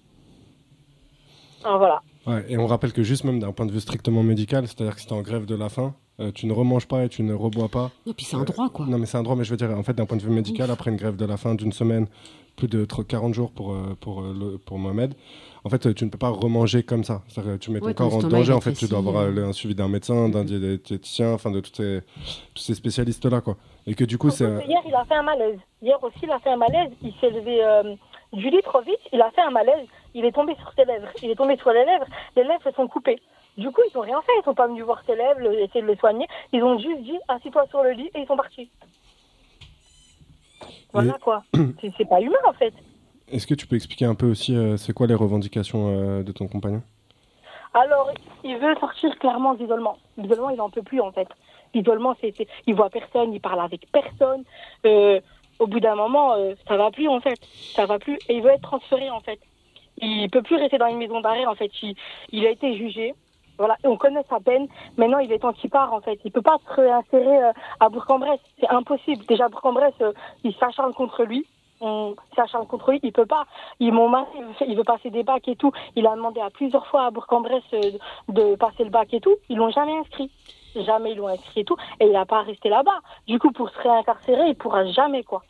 Alors 1.64 1.78
voilà. 1.78 2.02
Ouais, 2.26 2.44
et 2.48 2.58
on 2.58 2.66
rappelle 2.66 2.92
que 2.92 3.02
juste 3.02 3.24
même 3.24 3.40
d'un 3.40 3.52
point 3.52 3.66
de 3.66 3.72
vue 3.72 3.80
strictement 3.80 4.22
médical, 4.22 4.66
c'est-à-dire 4.66 4.94
que 4.96 5.02
t'es 5.02 5.12
en 5.12 5.22
grève 5.22 5.44
de 5.46 5.56
la 5.56 5.68
faim, 5.68 5.94
euh, 6.20 6.30
tu 6.32 6.46
ne 6.46 6.52
remanges 6.52 6.86
pas 6.86 7.04
et 7.04 7.08
tu 7.08 7.22
ne 7.22 7.34
rebois 7.34 7.68
pas. 7.68 7.90
Non, 8.06 8.12
puis 8.12 8.24
c'est 8.24 8.36
un 8.36 8.44
droit, 8.44 8.68
quoi. 8.68 8.86
Non, 8.86 8.98
mais 8.98 9.06
c'est 9.06 9.16
un 9.18 9.22
droit, 9.22 9.36
mais 9.36 9.44
je 9.44 9.50
veux 9.50 9.56
dire, 9.56 9.70
en 9.70 9.82
fait, 9.82 9.94
d'un 9.94 10.06
point 10.06 10.16
de 10.16 10.22
vue 10.22 10.30
médical, 10.30 10.70
après 10.70 10.90
une 10.90 10.96
grève 10.96 11.16
de 11.16 11.24
la 11.24 11.36
faim 11.36 11.54
d'une 11.54 11.72
semaine, 11.72 12.06
plus 12.54 12.68
de 12.68 12.84
tr- 12.84 13.02
40 13.04 13.32
jours 13.32 13.50
pour, 13.50 13.72
euh, 13.72 13.96
pour, 13.98 14.20
euh, 14.20 14.34
le- 14.38 14.58
pour 14.58 14.78
Mohamed, 14.78 15.14
en 15.64 15.70
fait, 15.70 15.94
tu 15.94 16.04
ne 16.04 16.10
peux 16.10 16.18
pas 16.18 16.28
remanger 16.28 16.82
comme 16.82 17.02
ça. 17.02 17.22
C'est-à-dire 17.28 17.54
que 17.54 17.58
tu 17.58 17.70
mets 17.70 17.80
ton 17.80 17.86
Ouais, 17.86 17.94
ton 17.94 18.08
corps 18.10 18.18
en 18.18 18.28
danger, 18.28 18.52
en 18.52 18.60
fait, 18.60 18.74
tu 18.74 18.86
dois 18.88 18.98
avoir 18.98 19.24
un 19.24 19.52
suivi 19.54 19.74
d'un 19.74 19.88
médecin, 19.88 20.28
d'un 20.28 20.44
diététicien, 20.44 21.32
enfin, 21.32 21.50
de 21.50 21.60
tous 21.60 21.72
ces, 21.74 22.00
tous 22.54 22.62
ces 22.62 22.74
spécialistes-là, 22.74 23.40
quoi. 23.40 23.56
Et 23.86 23.94
que 23.94 24.04
du 24.04 24.18
coup, 24.18 24.28
c'est. 24.30 24.44
Hier, 24.66 24.80
il 24.86 24.94
a 24.94 25.04
fait 25.06 25.14
un 25.14 25.22
malaise. 25.22 25.58
Hier 25.80 25.96
aussi, 26.04 26.18
il 26.22 26.30
a 26.30 26.38
fait 26.40 26.50
un 26.50 26.56
malaise. 26.56 26.90
Il 27.02 27.12
s'est 27.20 27.30
levé 27.30 27.64
euh, 27.64 27.94
du 28.34 28.50
lit 28.50 28.60
trop 28.62 28.80
vite. 28.82 29.00
Il 29.12 29.20
a 29.22 29.30
fait 29.30 29.40
un 29.40 29.50
malaise. 29.50 29.86
Il 30.14 30.24
est 30.26 30.32
tombé 30.32 30.54
sur 30.56 30.70
ses 30.76 30.84
lèvres. 30.84 31.08
Il 31.22 31.30
est 31.30 31.34
tombé 31.34 31.56
sur 31.56 31.70
les 31.70 31.84
lèvres. 31.84 32.06
Les 32.36 32.44
lèvres 32.44 32.62
se 32.62 32.70
sont 32.72 32.86
coupées. 32.86 33.20
Du 33.58 33.70
coup, 33.70 33.80
ils 33.86 33.94
n'ont 33.96 34.02
rien 34.02 34.20
fait. 34.22 34.32
Ils 34.40 34.44
sont 34.44 34.54
pas 34.54 34.66
venus 34.66 34.84
voir 34.84 35.02
ses 35.06 35.14
lèvres, 35.14 35.40
essayer 35.58 35.82
de 35.82 35.86
le 35.86 35.96
soigner. 35.96 36.26
Ils 36.52 36.62
ont 36.62 36.78
juste 36.78 37.02
dit 37.02 37.18
assis-toi 37.28 37.66
sur 37.68 37.82
le 37.82 37.90
lit 37.90 38.10
et 38.14 38.20
ils 38.20 38.26
sont 38.26 38.36
partis. 38.36 38.70
Voilà 40.92 41.14
quoi. 41.20 41.42
C'est- 41.80 42.08
pas 42.08 42.20
humain 42.20 42.36
en 42.46 42.52
fait. 42.52 42.74
Est-ce 43.30 43.46
que 43.46 43.54
tu 43.54 43.66
peux 43.66 43.76
expliquer 43.76 44.04
un 44.04 44.14
peu 44.14 44.26
aussi, 44.26 44.54
euh, 44.54 44.76
c'est 44.76 44.92
quoi 44.92 45.06
les 45.06 45.14
revendications 45.14 45.88
euh, 45.88 46.22
de 46.22 46.32
ton 46.32 46.48
compagnon? 46.48 46.82
Alors, 47.72 48.10
il 48.44 48.58
veut 48.58 48.74
sortir 48.78 49.18
clairement 49.18 49.54
d'isolement. 49.54 49.96
L'isolement, 50.18 50.50
il 50.50 50.56
n'en 50.56 50.68
peut 50.68 50.82
plus, 50.82 51.00
en 51.00 51.10
fait. 51.12 51.28
L'isolement, 51.72 52.14
c'est, 52.20 52.34
il 52.66 52.74
voit 52.74 52.90
personne, 52.90 53.32
il 53.32 53.40
parle 53.40 53.60
avec 53.60 53.90
personne. 53.90 54.44
Euh, 54.84 55.18
au 55.58 55.66
bout 55.66 55.80
d'un 55.80 55.94
moment, 55.94 56.34
ça 56.68 56.76
va 56.76 56.90
plus, 56.90 57.08
en 57.08 57.20
fait. 57.20 57.38
Ça 57.74 57.86
va 57.86 57.98
plus. 57.98 58.18
Et 58.28 58.34
il 58.36 58.42
veut 58.42 58.50
être 58.50 58.60
transféré, 58.60 59.08
en 59.08 59.20
fait. 59.20 59.38
Il 59.96 60.28
peut 60.28 60.42
plus 60.42 60.56
rester 60.56 60.76
dans 60.76 60.88
une 60.88 60.98
maison 60.98 61.22
d'arrêt, 61.22 61.46
en 61.46 61.54
fait. 61.54 61.70
Il, 61.82 61.94
il 62.32 62.44
a 62.46 62.50
été 62.50 62.76
jugé. 62.76 63.14
Voilà. 63.58 63.76
Et 63.84 63.86
on 63.88 63.96
connaît 63.96 64.24
sa 64.28 64.40
peine. 64.40 64.66
Maintenant, 64.96 65.18
il 65.18 65.30
est 65.32 65.38
temps 65.38 65.52
qu'il 65.52 65.70
part, 65.70 65.92
en 65.92 66.00
fait. 66.00 66.18
Il 66.24 66.32
peut 66.32 66.42
pas 66.42 66.56
se 66.66 66.80
réinsérer 66.80 67.44
euh, 67.44 67.52
à 67.80 67.88
Bourg-en-Bresse. 67.88 68.40
C'est 68.60 68.68
impossible. 68.68 69.24
Déjà, 69.26 69.48
Bourg-en-Bresse, 69.48 69.94
euh, 70.00 70.12
il 70.44 70.54
s'acharne 70.56 70.92
contre 70.94 71.24
lui. 71.24 71.46
On 71.80 72.14
s'acharne 72.36 72.66
contre 72.66 72.92
lui. 72.92 73.00
Il 73.02 73.12
peut 73.12 73.26
pas. 73.26 73.44
Il, 73.80 73.92
mon 73.92 74.08
mari, 74.08 74.26
il 74.66 74.76
veut- 74.76 74.84
passer 74.84 75.10
des 75.10 75.22
bacs 75.22 75.48
et 75.48 75.56
tout. 75.56 75.72
Il 75.96 76.06
a 76.06 76.14
demandé 76.14 76.40
à 76.40 76.50
plusieurs 76.50 76.86
fois 76.86 77.06
à 77.06 77.10
Bourg-en-Bresse 77.10 77.62
euh, 77.74 77.90
de 78.28 78.54
passer 78.56 78.84
le 78.84 78.90
bac 78.90 79.12
et 79.12 79.20
tout. 79.20 79.34
Ils 79.48 79.56
l'ont 79.58 79.70
jamais 79.70 79.96
inscrit. 79.98 80.30
Jamais 80.74 81.12
ils 81.12 81.18
l'ont 81.18 81.28
inscrit 81.28 81.60
et 81.60 81.64
tout. 81.64 81.76
Et 82.00 82.06
il 82.06 82.12
n'a 82.12 82.24
pas 82.24 82.42
resté 82.42 82.68
là-bas. 82.68 83.00
Du 83.26 83.38
coup, 83.38 83.52
pour 83.52 83.68
se 83.70 83.78
réincarcérer, 83.78 84.48
il 84.48 84.54
pourra 84.54 84.86
jamais, 84.86 85.22
quoi. 85.22 85.42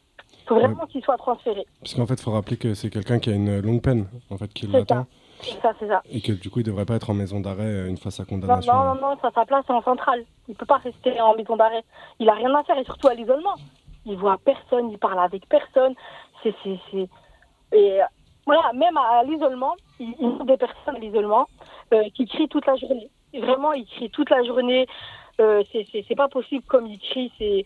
Il 0.45 0.49
faut 0.49 0.55
vraiment 0.57 0.87
qu'il 0.87 1.03
soit 1.05 1.17
transféré. 1.19 1.65
Parce 1.81 1.95
qu'en 1.95 2.07
fait, 2.07 2.15
il 2.15 2.23
faut 2.23 2.33
rappeler 2.33 2.57
que 2.57 2.75
c'est 2.75 2.91
quelqu'un 2.91 3.21
qui 3.21 3.31
a 3.31 3.35
une 3.35 3.61
longue 3.61 3.81
peine, 3.81 4.09
en 4.31 4.37
fait, 4.37 4.53
qui 4.53 4.67
l'attend. 4.67 4.95
ça. 5.03 5.07
C'est 5.43 5.61
ça, 5.61 5.73
c'est 5.79 5.89
ça. 5.89 6.03
Et 6.11 6.21
que 6.21 6.33
du 6.33 6.51
coup, 6.51 6.61
il 6.61 6.65
devrait 6.65 6.85
pas 6.85 6.95
être 6.95 7.11
en 7.11 7.15
maison 7.15 7.41
d'arrêt 7.41 7.65
euh, 7.67 7.89
une 7.89 7.97
fois 7.97 8.11
sa 8.11 8.25
condamnation. 8.25 8.73
non, 8.73 8.95
non, 8.95 9.01
non, 9.01 9.17
ça, 9.21 9.31
sa 9.35 9.45
place 9.45 9.65
est 9.69 9.73
en 9.73 9.83
centrale. 9.83 10.25
Il 10.49 10.55
peut 10.55 10.67
pas 10.67 10.79
rester 10.79 11.21
en 11.21 11.35
maison 11.35 11.57
d'arrêt. 11.57 11.85
Il 12.21 12.29
a 12.29 12.35
rien 12.35 12.55
à 12.55 12.63
faire 12.63 12.79
et 12.79 12.85
surtout 12.85 13.09
à 13.09 13.15
l'isolement. 13.15 13.55
Il 14.07 14.17
voit 14.17 14.39
personne, 14.45 14.91
il 14.91 14.99
parle 14.99 15.19
avec 15.19 15.49
personne. 15.49 15.95
C'est, 16.43 16.55
c'est, 16.63 16.79
c'est... 16.91 17.09
Et 17.73 18.03
euh, 18.03 18.05
voilà, 18.47 18.73
même 18.73 18.97
à 18.97 19.23
l'isolement, 19.25 19.75
il 19.99 20.11
y 20.11 20.41
a 20.41 20.45
des 20.45 20.57
personnes 20.57 20.97
à 20.97 20.99
l'isolement 20.99 21.47
euh, 21.93 22.03
qui 22.15 22.27
crient 22.27 22.49
toute 22.49 22.67
la 22.67 22.77
journée. 22.77 23.11
Vraiment, 23.35 23.73
ils 23.73 23.87
crient 23.87 24.11
toute 24.11 24.31
la 24.31 24.43
journée. 24.45 24.87
Euh, 25.41 25.63
c'est, 25.73 25.87
c'est, 25.91 26.05
c'est 26.07 26.17
pas 26.17 26.29
possible 26.29 26.65
comme 26.67 26.87
ils 26.87 26.99
crient. 26.99 27.33
C'est... 27.39 27.65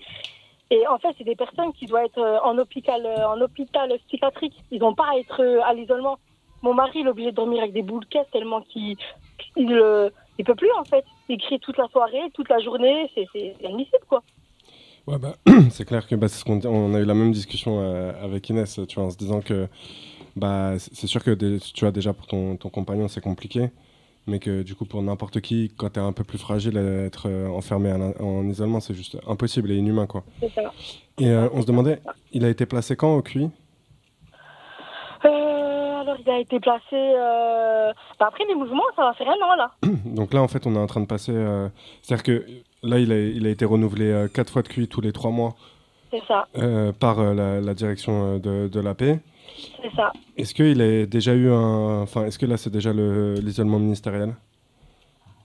Et 0.70 0.86
en 0.88 0.98
fait, 0.98 1.14
c'est 1.18 1.24
des 1.24 1.36
personnes 1.36 1.72
qui 1.74 1.86
doivent 1.86 2.06
être 2.06 2.40
en 2.42 2.58
hôpital, 2.58 3.06
en 3.06 3.40
hôpital 3.40 3.92
psychiatrique. 4.08 4.54
Ils 4.70 4.80
n'ont 4.80 4.94
pas 4.94 5.10
à 5.12 5.18
être 5.18 5.40
à 5.64 5.72
l'isolement. 5.74 6.18
Mon 6.66 6.74
mari, 6.74 6.98
il 6.98 7.06
est 7.06 7.10
obligé 7.10 7.30
de 7.30 7.36
dormir 7.36 7.60
avec 7.60 7.72
des 7.72 7.82
boules 7.82 8.02
de 8.02 8.08
caisse 8.08 8.26
tellement 8.32 8.60
qu'il 8.60 8.96
il, 9.56 9.72
euh, 9.72 10.10
il 10.36 10.44
peut 10.44 10.56
plus, 10.56 10.72
en 10.80 10.82
fait. 10.82 11.04
Il 11.28 11.38
crie 11.38 11.60
toute 11.60 11.78
la 11.78 11.86
soirée, 11.86 12.22
toute 12.34 12.48
la 12.48 12.58
journée. 12.58 13.08
C'est, 13.14 13.54
admissible, 13.64 14.04
quoi. 14.08 14.24
Ouais, 15.06 15.16
bah, 15.16 15.36
c'est 15.70 15.84
clair 15.84 16.08
que 16.08 16.16
bah, 16.16 16.26
c'est 16.26 16.40
ce 16.40 16.44
qu'on 16.44 16.60
on 16.64 16.92
a 16.94 16.98
eu 16.98 17.04
la 17.04 17.14
même 17.14 17.30
discussion 17.30 17.78
euh, 17.78 18.12
avec 18.20 18.50
Inès, 18.50 18.80
tu 18.88 18.96
vois, 18.96 19.04
en 19.04 19.10
se 19.10 19.16
disant 19.16 19.42
que 19.42 19.68
bah, 20.34 20.72
c'est 20.80 21.06
sûr 21.06 21.22
que 21.22 21.30
des- 21.30 21.60
tu 21.60 21.84
vois 21.84 21.92
déjà 21.92 22.12
pour 22.12 22.26
ton, 22.26 22.56
ton 22.56 22.68
compagnon 22.68 23.06
c'est 23.06 23.20
compliqué, 23.20 23.70
mais 24.26 24.40
que 24.40 24.64
du 24.64 24.74
coup, 24.74 24.86
pour 24.86 25.00
n'importe 25.02 25.40
qui, 25.40 25.70
quand 25.76 25.90
tu 25.90 26.00
es 26.00 26.02
un 26.02 26.12
peu 26.12 26.24
plus 26.24 26.38
fragile, 26.38 26.76
être 26.78 27.28
euh, 27.28 27.46
enfermé 27.46 27.92
en 27.92 28.48
isolement, 28.48 28.80
c'est 28.80 28.94
juste 28.94 29.18
impossible 29.28 29.70
et 29.70 29.76
inhumain, 29.76 30.08
quoi. 30.08 30.24
Ça. 30.52 30.72
Et 31.20 31.32
on 31.32 31.62
se 31.62 31.66
demandait, 31.66 32.00
il 32.32 32.44
a 32.44 32.48
été 32.48 32.66
placé 32.66 32.96
quand 32.96 33.16
au 33.16 33.22
QI? 33.22 33.50
Il 36.26 36.30
a 36.30 36.38
été 36.40 36.60
placé. 36.60 36.84
euh, 36.94 37.92
bah, 38.18 38.26
après 38.28 38.44
les 38.48 38.54
mouvements, 38.54 38.82
ça 38.96 39.02
va 39.02 39.14
faire 39.14 39.28
un 39.28 39.32
an 39.46 39.56
là. 39.56 39.70
Donc 40.04 40.32
là, 40.34 40.42
en 40.42 40.48
fait, 40.48 40.66
on 40.66 40.74
est 40.74 40.78
en 40.78 40.86
train 40.86 41.00
de 41.00 41.06
passer. 41.06 41.32
euh, 41.34 41.68
C'est-à-dire 42.02 42.22
que 42.24 42.46
là, 42.82 42.98
il 42.98 43.12
a, 43.12 43.18
il 43.18 43.46
a 43.46 43.50
été 43.50 43.64
renouvelé 43.64 44.10
euh, 44.10 44.28
quatre 44.28 44.52
fois 44.52 44.62
de 44.62 44.68
QI 44.68 44.88
tous 44.88 45.00
les 45.00 45.12
trois 45.12 45.30
mois 45.30 45.54
C'est 46.10 46.22
ça, 46.26 46.46
par 47.00 47.22
la, 47.22 47.60
la 47.60 47.74
direction 47.74 48.38
de, 48.38 48.68
de 48.68 48.80
l'AP. 48.80 49.02
c'est 49.02 49.94
ça. 49.96 50.12
Est-ce 50.36 50.54
qu'il 50.54 50.80
a 50.82 51.06
déjà 51.06 51.34
eu 51.34 51.50
un. 51.50 52.02
Enfin, 52.02 52.24
est-ce 52.26 52.38
que 52.38 52.46
là, 52.46 52.56
c'est 52.56 52.70
déjà 52.70 52.92
le- 52.92 53.34
l'isolement 53.34 53.78
ministériel? 53.78 54.34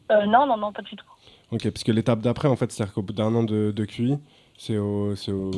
Non, 0.09 0.45
non, 0.45 0.57
non, 0.57 0.73
pas 0.73 0.81
du 0.81 0.95
tout. 0.95 1.05
Ok, 1.51 1.63
parce 1.69 1.83
que 1.83 1.91
l'étape 1.91 2.19
d'après, 2.19 2.47
en 2.49 2.55
fait, 2.55 2.71
c'est-à-dire 2.71 2.93
qu'au 2.93 3.01
bout 3.01 3.13
d'un 3.13 3.33
an 3.35 3.43
de, 3.43 3.71
de 3.71 3.85
QI, 3.85 4.17
c'est 4.63 4.77
au, 4.77 5.15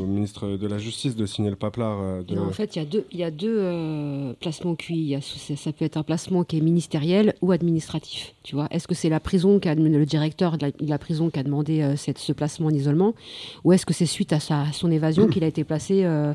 ministre 0.08 0.48
de 0.56 0.66
la 0.66 0.78
Justice 0.78 1.16
de 1.18 1.26
signer 1.26 1.50
le 1.50 1.58
paplard. 1.58 2.00
euh, 2.02 2.24
de... 2.24 2.36
Non, 2.36 2.48
en 2.48 2.52
fait, 2.52 2.76
il 2.76 2.80
y 2.80 2.82
a 2.82 2.86
deux, 2.86 3.06
il 3.12 3.20
y 3.20 3.24
a 3.26 3.32
deux 3.32 3.58
euh, 3.60 4.32
placements 4.40 4.76
QI. 4.76 4.94
Il 4.96 5.08
y 5.10 5.16
a- 5.16 5.20
ça, 5.22 5.56
ça 5.58 5.74
peut 5.74 5.84
être 5.84 5.98
un 5.98 6.04
placement 6.04 6.46
qui 6.46 6.58
est 6.58 6.62
ministériel 6.62 7.34
ou 7.42 7.52
administratif. 7.52 8.34
Tu 8.44 8.56
vois, 8.56 8.68
est-ce 8.72 8.88
que 8.88 8.96
c'est 8.96 9.10
la 9.10 9.20
prison 9.20 9.60
qui 9.60 9.68
a 9.68 9.76
le 9.76 10.06
directeur 10.06 10.58
de 10.58 10.68
la, 10.68 10.72
de 10.72 10.90
la 10.90 10.98
prison 10.98 11.30
qui 11.30 11.38
a 11.38 11.44
demandé 11.44 11.82
euh, 11.82 11.98
cette- 11.98 12.18
ce 12.18 12.32
placement 12.32 12.68
en 12.68 12.72
isolement, 12.72 13.14
ou 13.66 13.74
est-ce 13.74 13.86
que 13.86 13.94
c'est 13.94 14.06
suite 14.06 14.32
à, 14.32 14.40
sa, 14.40 14.62
à 14.62 14.72
son 14.72 14.90
évasion 14.90 15.28
qu'il 15.28 15.44
a 15.44 15.48
été 15.48 15.64
placé 15.66 16.06
euh, 16.06 16.34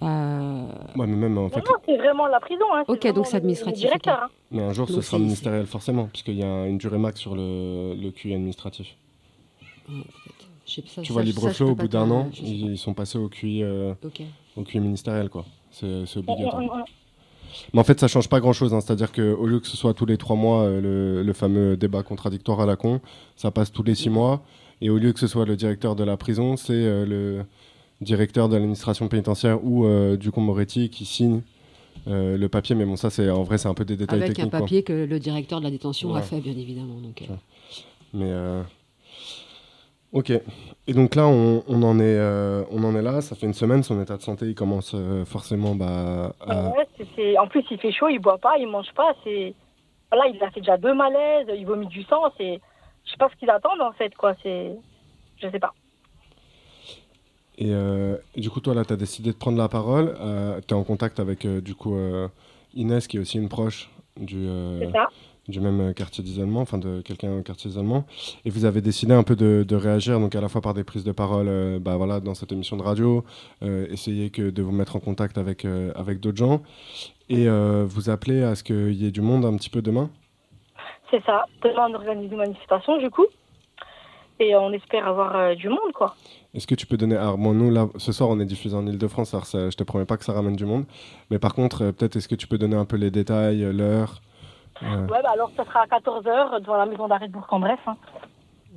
Ouais, 0.00 1.06
mais 1.06 1.06
même 1.06 1.38
en 1.38 1.42
Non, 1.42 1.48
fait, 1.50 1.58
non, 1.60 1.76
c'est 1.86 1.96
vraiment 1.98 2.26
la 2.26 2.40
prison. 2.40 2.64
Hein. 2.74 2.82
Ok, 2.88 3.06
donc 3.14 3.26
c'est 3.26 3.32
le- 3.34 3.38
administratif, 3.38 3.82
Le 3.84 3.88
directeur. 3.88 4.22
hein. 4.24 4.28
mais 4.50 4.62
un 4.62 4.72
jour, 4.72 4.88
ce 4.88 5.00
sera 5.00 5.18
ministériel 5.20 5.66
forcément, 5.66 6.06
puisqu'il 6.12 6.34
y 6.38 6.42
a 6.42 6.66
une 6.66 6.78
durée 6.78 6.98
max 6.98 7.20
sur 7.20 7.36
le, 7.36 7.94
le 7.94 8.10
QI 8.10 8.34
administratif. 8.34 8.96
sais- 9.86 9.92
ça- 10.66 10.82
tu 10.82 10.88
ça- 11.06 11.12
vois, 11.12 11.22
Libreflow, 11.22 11.70
au 11.70 11.74
bout 11.74 11.88
d'un 11.88 12.10
an, 12.10 12.30
ils, 12.42 12.72
ils 12.72 12.78
sont 12.78 12.94
passés 12.94 13.18
au 13.18 13.28
QI, 13.28 13.62
euh, 13.62 13.94
au 14.56 14.62
QI 14.62 14.80
ministériel, 14.80 15.28
quoi. 15.28 15.44
C'est 15.70 16.04
obligatoire. 16.16 16.84
Mais 17.74 17.80
en 17.80 17.84
fait, 17.84 18.00
ça 18.00 18.08
change 18.08 18.28
pas 18.28 18.40
grand-chose. 18.40 18.72
hein. 18.72 18.80
C'est-à-dire 18.80 19.12
qu'au 19.12 19.46
lieu 19.46 19.60
que 19.60 19.66
ce 19.66 19.76
soit 19.76 19.92
tous 19.94 20.06
les 20.06 20.16
trois 20.16 20.36
mois 20.36 20.62
euh, 20.62 20.80
le, 20.80 21.22
le 21.22 21.32
fameux 21.34 21.76
débat 21.76 22.02
contradictoire 22.02 22.60
à 22.60 22.66
la 22.66 22.76
con, 22.76 23.00
ça 23.36 23.50
passe 23.50 23.70
tous 23.72 23.82
les 23.82 23.94
six 23.94 24.08
mois. 24.10 24.42
Et 24.80 24.88
au 24.90 24.96
lieu 24.98 25.12
que 25.12 25.20
ce 25.20 25.26
soit 25.26 25.44
le 25.44 25.54
directeur 25.56 25.94
de 25.94 26.02
la 26.04 26.16
prison, 26.16 26.56
c'est 26.56 26.72
euh, 26.72 27.04
le 27.06 27.44
directeur 28.00 28.48
de 28.48 28.54
l'administration 28.54 29.06
pénitentiaire 29.08 29.62
ou 29.64 29.84
euh, 29.84 30.16
du 30.16 30.30
Moretti 30.34 30.88
qui 30.88 31.04
signe 31.04 31.42
euh, 32.08 32.36
le 32.38 32.48
papier. 32.48 32.74
Mais 32.74 32.84
bon, 32.86 32.96
ça, 32.96 33.10
c'est 33.10 33.28
en 33.30 33.42
vrai, 33.42 33.58
c'est 33.58 33.68
un 33.68 33.74
peu 33.74 33.84
des 33.84 33.96
détails 33.96 34.18
Avec 34.22 34.30
un 34.30 34.34
techniques. 34.34 34.50
quoi. 34.50 34.60
papier 34.60 34.82
que 34.82 34.92
le 35.04 35.20
directeur 35.20 35.58
de 35.60 35.64
la 35.64 35.70
détention 35.70 36.14
a 36.14 36.22
fait, 36.22 36.40
bien 36.40 36.52
évidemment. 36.56 36.98
Donc, 37.02 37.22
euh, 37.22 37.34
Mais 38.14 38.24
euh, 38.30 38.62
ok. 40.12 40.30
Et 40.86 40.92
donc 40.94 41.14
là, 41.14 41.26
on, 41.26 41.62
on 41.68 41.82
en 41.82 41.98
est, 41.98 42.02
euh, 42.18 42.64
on 42.70 42.82
en 42.84 42.94
est 42.96 43.02
là. 43.02 43.20
Ça 43.20 43.34
fait 43.36 43.46
une 43.46 43.54
semaine. 43.54 43.82
Son 43.82 44.00
état 44.00 44.16
de 44.16 44.22
santé, 44.22 44.46
il 44.46 44.54
commence 44.54 44.92
euh, 44.94 45.24
forcément 45.24 45.74
bah, 45.74 46.34
à, 46.46 46.68
Ouais, 46.70 46.86
c'est- 47.16 47.38
En 47.38 47.46
plus, 47.46 47.64
il 47.70 47.78
fait 47.78 47.92
chaud, 47.92 48.08
il 48.08 48.18
boit 48.18 48.38
pas, 48.38 48.58
il 48.58 48.66
mange 48.68 48.92
pas. 48.94 49.14
C'est 49.24 49.54
voilà, 50.10 50.28
il 50.28 50.42
a 50.42 50.50
fait 50.50 50.60
déjà 50.60 50.76
deux 50.76 50.92
malaises, 50.94 51.46
il 51.56 51.64
vomit 51.64 51.86
du 51.86 52.02
sang. 52.04 52.22
C'est, 52.36 52.60
je 53.04 53.10
sais 53.10 53.16
pas 53.16 53.28
ce 53.30 53.36
qu'ils 53.36 53.50
attendent 53.50 53.80
en 53.80 53.92
fait, 53.92 54.14
quoi. 54.14 54.34
C'est, 54.42 54.72
je 55.40 55.48
sais 55.48 55.58
pas. 55.58 55.72
Et, 57.58 57.70
euh, 57.72 58.16
et 58.34 58.40
du 58.40 58.50
coup, 58.50 58.60
toi, 58.60 58.74
là, 58.74 58.84
tu 58.84 58.92
as 58.92 58.96
décidé 58.96 59.32
de 59.32 59.36
prendre 59.36 59.58
la 59.58 59.68
parole. 59.68 60.14
tu 60.66 60.74
es 60.74 60.76
en 60.76 60.84
contact 60.84 61.20
avec, 61.20 61.46
du 61.46 61.74
coup, 61.74 61.96
Inès, 62.74 63.06
qui 63.06 63.16
est 63.18 63.20
aussi 63.20 63.38
une 63.38 63.48
proche 63.48 63.90
du, 64.16 64.46
C'est 64.80 64.90
ça. 64.92 65.08
Du 65.48 65.60
même 65.60 65.80
euh, 65.80 65.92
quartier 65.92 66.22
d'isolement, 66.22 66.60
enfin 66.60 66.78
de 66.78 67.00
quelqu'un 67.00 67.38
au 67.38 67.42
quartier 67.42 67.68
d'isolement. 67.68 68.04
Et 68.44 68.50
vous 68.50 68.64
avez 68.64 68.80
décidé 68.80 69.12
un 69.12 69.24
peu 69.24 69.34
de, 69.34 69.64
de 69.66 69.76
réagir, 69.76 70.20
donc 70.20 70.34
à 70.34 70.40
la 70.40 70.48
fois 70.48 70.60
par 70.60 70.74
des 70.74 70.84
prises 70.84 71.04
de 71.04 71.12
parole 71.12 71.48
euh, 71.48 71.78
bah, 71.80 71.96
voilà, 71.96 72.20
dans 72.20 72.34
cette 72.34 72.52
émission 72.52 72.76
de 72.76 72.82
radio, 72.82 73.24
euh, 73.62 73.86
essayer 73.90 74.30
que 74.30 74.50
de 74.50 74.62
vous 74.62 74.72
mettre 74.72 74.96
en 74.96 75.00
contact 75.00 75.38
avec, 75.38 75.64
euh, 75.64 75.92
avec 75.96 76.20
d'autres 76.20 76.38
gens, 76.38 76.62
et 77.28 77.48
vous 77.48 78.10
appeler 78.10 78.42
à 78.42 78.54
ce 78.54 78.62
qu'il 78.62 78.92
y 78.92 79.06
ait 79.06 79.10
du 79.10 79.22
monde 79.22 79.46
un 79.46 79.56
petit 79.56 79.70
peu 79.70 79.80
demain? 79.80 80.10
C'est 81.10 81.24
ça. 81.24 81.46
Demain, 81.62 81.88
on 81.88 81.94
organise 81.94 82.30
une 82.30 82.36
manifestation, 82.36 82.98
du 82.98 83.08
coup. 83.08 83.24
Et 84.38 84.54
on 84.54 84.70
espère 84.72 85.06
avoir 85.06 85.56
du 85.56 85.70
monde, 85.70 85.92
quoi. 85.94 86.14
Est-ce 86.52 86.66
que 86.66 86.74
tu 86.74 86.84
peux 86.86 86.98
donner. 86.98 87.16
Alors, 87.16 87.38
bon, 87.38 87.54
nous, 87.54 87.70
là, 87.70 87.88
ce 87.96 88.12
soir, 88.12 88.28
on 88.28 88.38
est 88.38 88.44
diffusé 88.44 88.76
en 88.76 88.86
Ile-de-France, 88.86 89.32
alors 89.32 89.46
ça, 89.46 89.70
je 89.70 89.76
te 89.76 89.82
promets 89.82 90.04
pas 90.04 90.18
que 90.18 90.26
ça 90.26 90.34
ramène 90.34 90.56
du 90.56 90.66
monde. 90.66 90.84
Mais 91.30 91.38
par 91.38 91.54
contre, 91.54 91.90
peut-être, 91.92 92.16
est-ce 92.16 92.28
que 92.28 92.34
tu 92.34 92.46
peux 92.46 92.58
donner 92.58 92.76
un 92.76 92.84
peu 92.84 92.96
les 92.96 93.10
détails, 93.10 93.62
l'heure? 93.72 94.20
Ouais, 94.82 95.22
bah 95.22 95.30
alors, 95.32 95.50
ça 95.56 95.64
sera 95.64 95.80
à 95.82 95.86
14h 95.86 96.60
devant 96.60 96.76
la 96.76 96.86
maison 96.86 97.08
d'arrêt 97.08 97.28
de 97.28 97.32
Bourg-en-Bresse. 97.32 97.78
hein. 97.86 97.96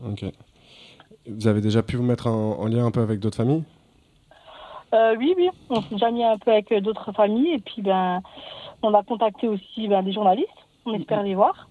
Ok. 0.06 0.26
Vous 1.28 1.48
avez 1.48 1.62
déjà 1.62 1.82
pu 1.82 1.96
vous 1.96 2.04
mettre 2.04 2.28
en, 2.28 2.60
en 2.60 2.66
lien 2.68 2.86
un 2.86 2.92
peu 2.92 3.02
avec 3.02 3.20
d'autres 3.20 3.38
familles? 3.38 3.64
Euh, 4.94 5.16
oui, 5.18 5.34
oui. 5.38 5.50
On 5.70 5.82
s'est 5.82 5.96
déjà 5.96 6.12
mis 6.12 6.24
un 6.24 6.38
peu 6.38 6.52
avec 6.52 6.72
euh, 6.72 6.80
d'autres 6.82 7.12
familles. 7.14 7.54
Et 7.54 7.60
puis, 7.60 7.82
ben, 7.82 8.22
on 8.84 8.94
a 8.94 9.04
contacté 9.04 9.48
aussi 9.48 9.88
ben, 9.88 10.04
des 10.04 10.14
journalistes. 10.14 10.48
On 10.86 10.94
espère 10.94 11.24
les 11.24 11.36
voir. 11.36 11.68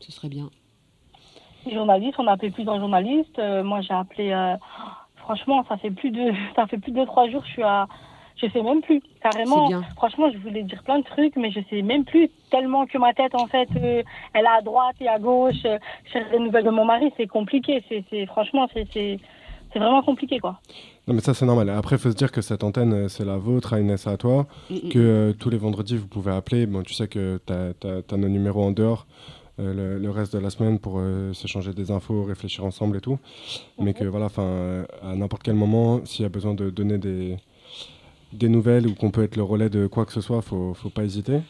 ce 0.00 0.10
serait 0.12 0.28
bien. 0.28 0.48
Les 1.66 1.74
journalistes, 1.74 2.16
on 2.18 2.26
a 2.26 2.32
appelé 2.32 2.50
plusieurs 2.50 2.78
journalistes. 2.78 3.38
Euh, 3.38 3.62
moi, 3.62 3.80
j'ai 3.82 3.92
appelé. 3.94 4.32
euh, 4.32 4.56
franchement, 5.16 5.64
ça 5.68 5.76
fait 5.76 5.90
plus 5.90 6.10
de, 6.10 6.32
ça 6.56 6.66
fait 6.66 6.78
plus 6.78 6.92
de 6.92 7.04
trois 7.04 7.28
jours. 7.28 7.42
Je 7.44 7.50
suis 7.52 7.62
à, 7.62 7.86
je 8.36 8.46
sais 8.48 8.62
même 8.62 8.80
plus. 8.82 9.00
Carrément. 9.22 9.68
Franchement, 9.96 10.30
je 10.32 10.38
voulais 10.38 10.62
dire 10.62 10.82
plein 10.84 10.98
de 10.98 11.04
trucs, 11.04 11.36
mais 11.36 11.50
je 11.50 11.60
sais 11.70 11.82
même 11.82 12.04
plus 12.04 12.28
tellement 12.50 12.86
que 12.86 12.98
ma 12.98 13.12
tête, 13.14 13.34
en 13.34 13.46
fait, 13.46 13.68
euh, 13.76 14.02
elle 14.34 14.44
est 14.44 14.48
à 14.58 14.60
droite 14.62 14.96
et 15.00 15.08
à 15.08 15.18
gauche. 15.18 15.54
Euh, 15.64 15.78
chercher 16.12 16.30
des 16.30 16.38
nouvelles 16.38 16.64
de 16.64 16.70
mon 16.70 16.84
mari, 16.84 17.12
c'est 17.16 17.26
compliqué. 17.26 17.82
C'est, 17.88 18.26
franchement, 18.26 18.68
c'est, 18.74 19.18
vraiment 19.74 20.02
compliqué, 20.02 20.38
quoi. 20.38 20.58
Non, 21.06 21.14
mais 21.14 21.20
ça, 21.20 21.34
c'est 21.34 21.44
normal. 21.46 21.68
Après, 21.70 21.96
il 21.96 21.98
faut 21.98 22.10
se 22.10 22.16
dire 22.16 22.32
que 22.32 22.40
cette 22.40 22.64
antenne, 22.64 22.92
euh, 22.92 23.08
c'est 23.08 23.24
la 23.24 23.36
vôtre, 23.36 23.74
à 23.74 23.80
Inès 23.80 24.06
à 24.06 24.16
toi. 24.16 24.46
Mm, 24.70 24.88
Que 24.90 24.98
euh, 24.98 25.32
tous 25.34 25.50
les 25.50 25.58
vendredis, 25.58 25.96
vous 25.96 26.06
pouvez 26.08 26.32
appeler. 26.32 26.66
Bon, 26.66 26.82
tu 26.82 26.94
sais 26.94 27.08
que 27.08 27.38
tu 27.46 27.52
as, 27.52 28.16
nos 28.16 28.28
numéros 28.28 28.62
en 28.64 28.70
dehors. 28.72 29.06
euh, 29.58 29.72
le, 29.72 29.98
le 29.98 30.10
reste 30.10 30.34
de 30.34 30.38
la 30.38 30.50
semaine 30.50 30.78
pour 30.78 30.96
euh, 30.98 31.32
s'échanger 31.32 31.72
des 31.72 31.90
infos, 31.90 32.24
réfléchir 32.24 32.64
ensemble 32.64 32.98
et 32.98 33.00
tout. 33.00 33.18
Mais 33.78 33.94
que 33.94 34.04
voilà, 34.04 34.26
enfin, 34.26 34.42
euh, 34.42 34.84
à 35.02 35.14
n'importe 35.14 35.42
quel 35.42 35.54
moment, 35.54 36.04
s'il 36.04 36.22
y 36.24 36.26
a 36.26 36.28
besoin 36.28 36.52
de 36.54 36.68
donner 36.70 36.98
des, 36.98 37.36
des 38.32 38.48
nouvelles 38.48 38.86
ou 38.86 38.94
qu'on 38.94 39.10
peut 39.10 39.22
être 39.24 39.36
le 39.36 39.42
relais 39.42 39.70
de 39.70 39.86
quoi 39.86 40.04
que 40.06 40.12
ce 40.12 40.20
soit, 40.20 40.42
faut, 40.42 40.74
faut 40.74 40.90
pas 40.90 41.04
hésiter. 41.04 41.40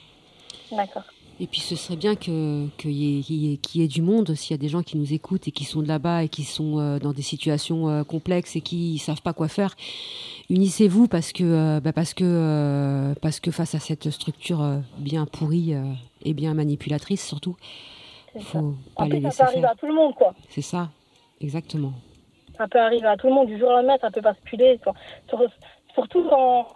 D'accord. 0.73 1.05
Et 1.39 1.47
puis 1.47 1.61
ce 1.61 1.77
serait 1.77 1.97
bien 1.97 2.15
que- 2.15 2.67
qu'il 2.79 2.93
y, 2.93 3.19
ait- 3.19 3.23
qu'il 3.59 3.81
y 3.81 3.83
y 3.83 3.85
ait 3.85 3.89
du 3.89 4.01
monde, 4.01 4.35
s'il 4.35 4.53
y 4.53 4.55
a 4.55 4.59
des 4.59 4.69
gens 4.71 4.83
qui 4.83 4.97
nous 4.97 5.13
écoutent 5.13 5.47
et 5.47 5.51
qui 5.51 5.65
sont 5.65 5.83
de 5.83 5.89
là-bas 5.89 6.25
et 6.25 6.29
qui 6.31 6.45
sont 6.45 6.79
euh, 6.79 6.99
dans 6.99 7.13
des 7.13 7.21
situations 7.23 7.91
euh, 7.91 8.05
complexes 8.05 8.57
et 8.57 8.63
qui 8.63 8.95
ne 8.95 8.99
savent 8.99 9.21
pas 9.21 9.35
quoi 9.35 9.49
faire. 9.49 9.75
Unissez-vous 10.49 11.09
parce 11.09 11.33
que, 11.33 11.45
euh, 11.45 11.81
bah, 11.81 11.93
parce, 11.93 12.15
que, 12.15 12.25
euh, 12.25 13.15
parce 13.21 13.41
que 13.41 13.51
face 13.51 13.75
à 13.75 13.81
cette 13.81 14.09
structure 14.11 14.63
euh, 14.63 14.79
bien 14.99 15.27
pourrie 15.27 15.75
euh, 15.75 15.83
et 16.25 16.33
bien 16.33 16.55
manipulatrice 16.55 17.27
surtout, 17.27 17.57
il 18.35 18.41
ça. 18.43 18.47
faut 18.61 18.75
pas 18.97 19.03
En 19.03 19.05
les 19.07 19.21
plus, 19.21 19.23
ça 19.23 19.29
laisser 19.29 19.37
peut 19.39 19.45
arriver 19.51 19.67
à 19.67 19.75
tout 19.75 19.87
le 19.87 19.95
monde, 19.95 20.15
quoi. 20.15 20.35
C'est 20.49 20.63
ça, 20.63 20.91
exactement. 21.43 21.93
Ça 22.57 22.67
peut 22.67 22.81
arriver 22.81 23.07
à 23.07 23.17
tout 23.19 23.27
le 23.27 23.35
monde 23.35 23.49
du 23.49 23.59
jour 23.59 23.69
au 23.69 23.73
lendemain, 23.73 23.99
ça 24.01 24.11
peut 24.11 24.23
basculer. 24.23 24.81
quoi. 24.83 24.95
Sur- 25.29 25.41
surtout 25.97 26.25
quand, 26.31 26.69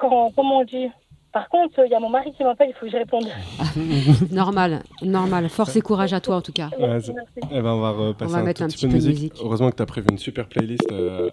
quand, 0.00 0.30
comment 0.36 0.58
on 0.60 0.64
dit? 0.64 0.88
Par 1.32 1.48
contre, 1.50 1.80
il 1.84 1.90
y 1.90 1.94
a 1.94 2.00
mon 2.00 2.08
mari 2.08 2.32
qui 2.32 2.42
m'appelle, 2.42 2.70
il 2.70 2.74
faut 2.74 2.86
que 2.86 2.92
je 2.92 2.96
réponde. 2.96 3.26
normal, 4.32 4.82
normal. 5.02 5.48
Force 5.50 5.76
et 5.76 5.80
courage 5.82 6.12
à 6.14 6.20
toi 6.20 6.36
en 6.36 6.40
tout 6.42 6.52
cas. 6.52 6.70
Ouais, 6.78 6.88
Merci. 6.88 7.12
Eh 7.50 7.60
ben, 7.60 7.72
on 7.72 7.80
va 7.80 7.90
repasser 7.90 8.30
On 8.30 8.34
va 8.34 8.40
un 8.40 8.44
mettre 8.44 8.58
tout 8.60 8.64
un 8.64 8.68
petit 8.68 8.86
petit 8.86 8.86
peu 8.86 8.92
de 8.94 8.98
peu 8.98 9.04
de 9.04 9.08
musique. 9.08 9.32
musique. 9.32 9.44
Heureusement 9.44 9.70
que 9.70 9.76
tu 9.76 9.82
as 9.82 9.86
prévu 9.86 10.06
une 10.10 10.18
super 10.18 10.48
playlist, 10.48 10.90
euh, 10.90 11.30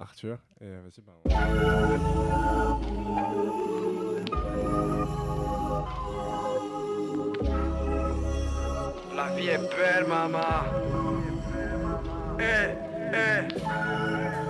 Arthur. 0.00 0.38
Et 0.60 0.64
euh, 0.64 0.80
vas-y, 0.84 1.02
bah, 1.02 2.24
La 9.16 9.28
vie 9.36 9.48
est 9.48 9.58
belle, 9.58 10.06
maman. 10.08 10.38
Eh, 12.40 12.74
eh. 13.12 14.43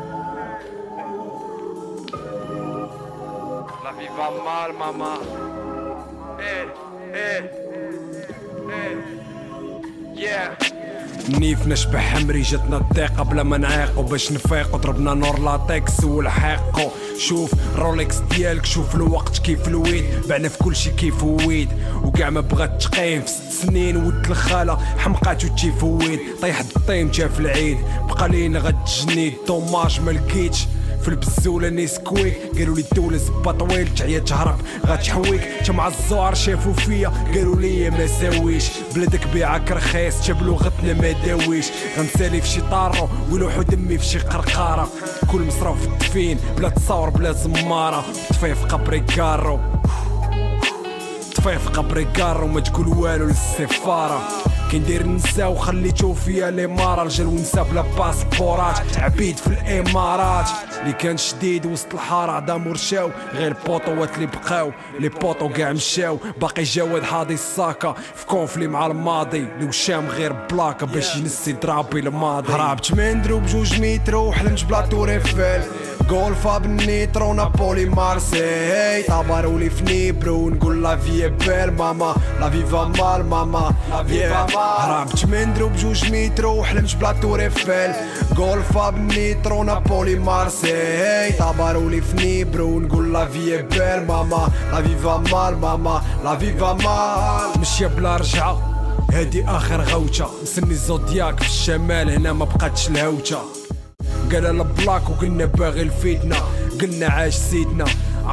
La 3.84 3.92
vie 3.92 4.08
va 4.18 4.28
mal, 4.48 4.70
maman. 4.82 5.20
Eh, 6.40 6.66
eh, 7.14 7.42
eh. 8.78 8.94
Yeah. 10.16 10.64
نيف 11.38 11.66
نشبه 11.66 11.98
حمري 11.98 12.42
جاتنا 12.42 12.76
الضيقة 12.76 13.22
بلا 13.22 13.42
ما 13.42 13.56
نعيقو 13.58 14.02
باش 14.02 14.32
نفيقو. 14.32 14.78
ضربنا 14.78 15.14
نور 15.14 15.38
لاتكس 15.40 16.04
والحيقو 16.04 16.90
شوف 17.18 17.54
رولكس 17.76 18.16
ديالك 18.18 18.64
شوف 18.64 18.94
الوقت 18.94 19.38
كيف 19.38 19.68
الويد. 19.68 20.04
بعنا 20.28 20.48
في 20.48 20.58
كل 20.58 20.76
شي 20.76 20.90
كيف 20.90 21.24
ويد. 21.24 21.68
وكاع 22.04 22.30
ما 22.30 22.40
بغات 22.40 22.82
تقيم 22.82 23.22
في 23.22 23.28
ست 23.28 23.50
سنين. 23.50 23.96
ود 23.96 24.26
الخالة 24.26 24.76
حمقات 24.98 25.44
وتيفويد 25.44 26.20
طيح 26.42 26.60
الطيم 26.60 27.10
جا 27.10 27.28
في 27.28 27.40
العيد. 27.40 27.78
بقى 28.08 28.28
لينا 28.28 28.58
غد 28.58 28.84
جنيد. 28.84 29.34
دوماج 29.46 30.00
ما 30.00 30.10
لقيتش 30.10 30.66
في 31.04 31.10
البزولة 31.10 31.68
نسكويك 31.68 32.36
قالوا 32.58 32.76
لي 32.76 32.84
الدولة 32.92 33.16
زبا 33.16 33.52
طويل 33.52 33.94
تعيا 33.94 34.18
تهرب 34.18 34.60
غتحويك 34.86 35.48
جمع 35.64 35.88
الزوار 35.88 36.34
شافوا 36.34 36.72
فيا 36.72 37.08
قالوا 37.08 37.56
لي 37.56 37.90
ما 37.90 38.06
ساويش. 38.06 38.70
بلادك 38.94 39.28
بيعك 39.32 39.72
رخيص 39.72 40.26
جاب 40.26 40.42
لغتنا 40.42 40.92
ما 40.92 41.12
داويش. 41.26 41.66
غنسالي 41.98 42.40
في 42.40 42.48
شي 42.48 42.60
طارو 42.60 43.08
ويلوحو 43.30 43.62
دمي 43.62 43.98
في 43.98 44.04
شي 44.04 44.18
قرقارة. 44.18 44.88
كل 45.32 45.40
مصروف 45.40 45.80
في 45.80 45.86
الدفين 45.86 46.38
بلا 46.58 46.68
تصاور 46.68 47.10
بلا 47.10 47.32
زمارة. 47.32 48.04
طفيف 48.30 48.64
قبري 48.64 49.00
كارو. 49.00 49.60
طفيف 51.34 51.68
قبري 51.68 52.04
كارو 52.04 52.46
ما 52.46 52.60
تقول 52.60 52.88
والو 52.88 53.26
للسفارة. 53.26 54.22
كندير 54.72 55.06
نسا 55.06 55.46
وخليتو 55.46 56.14
فيا 56.14 56.48
الإمارة 56.48 57.02
رجال 57.02 57.26
ونسا 57.26 57.62
بلا 57.62 57.84
باسبورات 57.98 58.98
عبيد 58.98 59.36
في 59.36 59.46
الإمارات. 59.46 60.48
اللي 60.80 60.92
كان 60.92 61.16
شديد 61.16 61.66
وسط 61.66 61.94
الحارة 61.94 62.32
عدا 62.32 62.56
مرشاو 62.56 63.10
غير 63.34 63.56
البوطوات 63.56 64.14
اللي 64.14 64.26
بقاو. 64.26 64.72
لي 65.00 65.08
بوطو 65.08 65.48
كاع 65.48 65.72
مشاو 65.72 66.18
باقي 66.40 66.62
جواد 66.62 67.02
حاضي 67.02 67.34
الساكا. 67.34 67.94
في 68.14 68.26
كونفلي 68.26 68.66
مع 68.66 68.86
الماضي 68.86 69.38
اللي 69.38 69.64
وشام 69.64 70.08
غير 70.08 70.32
بلاكا 70.32 70.86
باش 70.86 71.16
ينسي 71.16 71.52
درابي 71.52 72.00
الماضي. 72.00 72.52
هربت 72.52 72.92
من 72.92 73.22
دروب 73.22 73.46
جوج 73.46 73.80
مترو 73.80 74.32
حلمت 74.32 74.64
بلا 74.64 74.80
تور 74.80 75.20
ايفيل 76.04 76.16
غولفا 76.16 76.58
بالنيترو 76.58 77.34
نابولي 77.34 77.84
مارسي 77.84 79.02
طابرولي 79.02 79.70
في 79.70 79.84
نيبرو 79.84 80.50
نقول 80.50 80.82
لا 80.82 80.96
في 80.96 81.28
بيل 81.28 81.70
ماما 81.70 82.14
لا 82.40 82.50
فيفا 82.50 82.84
مال 82.84 83.26
ماما 83.26 83.74
لا 83.90 84.02
فيفا 84.04 84.46
مال 84.46 84.56
هربت 84.56 85.24
من 85.26 85.54
دروب 85.54 85.76
جوج 85.76 86.12
مترو 86.12 86.64
حلمت 86.64 86.96
بلا 86.96 87.12
تور 87.12 87.40
ايفيل 87.40 87.92
غولفا 88.36 88.90
بالنيترو 88.90 89.64
نابولي 89.64 90.14
مارسي 90.16 91.32
طابرولي 91.38 92.00
في 92.00 92.16
نيبرو 92.16 92.80
نقول 92.80 93.12
لا 93.12 93.26
في 93.26 93.62
بيل 93.62 94.06
ماما 94.06 94.48
لا 94.72 94.82
فيفا 94.82 95.16
مال 95.16 95.58
ماما 95.60 96.02
لا 96.24 96.36
فيفا 96.36 96.72
مال 96.72 97.60
مشي 97.60 97.86
بلا 97.88 98.16
رجعه 98.16 98.70
هادي 99.12 99.44
اخر 99.44 99.80
غوته 99.82 100.26
مسني 100.42 100.74
زودياك 100.74 101.40
في 101.42 101.46
الشمال 101.48 102.10
هنا 102.10 102.32
ما 102.32 102.44
بقاتش 102.44 102.88
الهوته 102.88 103.38
قال 104.34 104.46
البلاك 104.46 105.10
وقلنا 105.10 105.44
باغي 105.44 105.82
الفتنة 105.82 106.36
قلنا 106.80 107.06
عاش 107.06 107.34
سيدنا. 107.34 107.84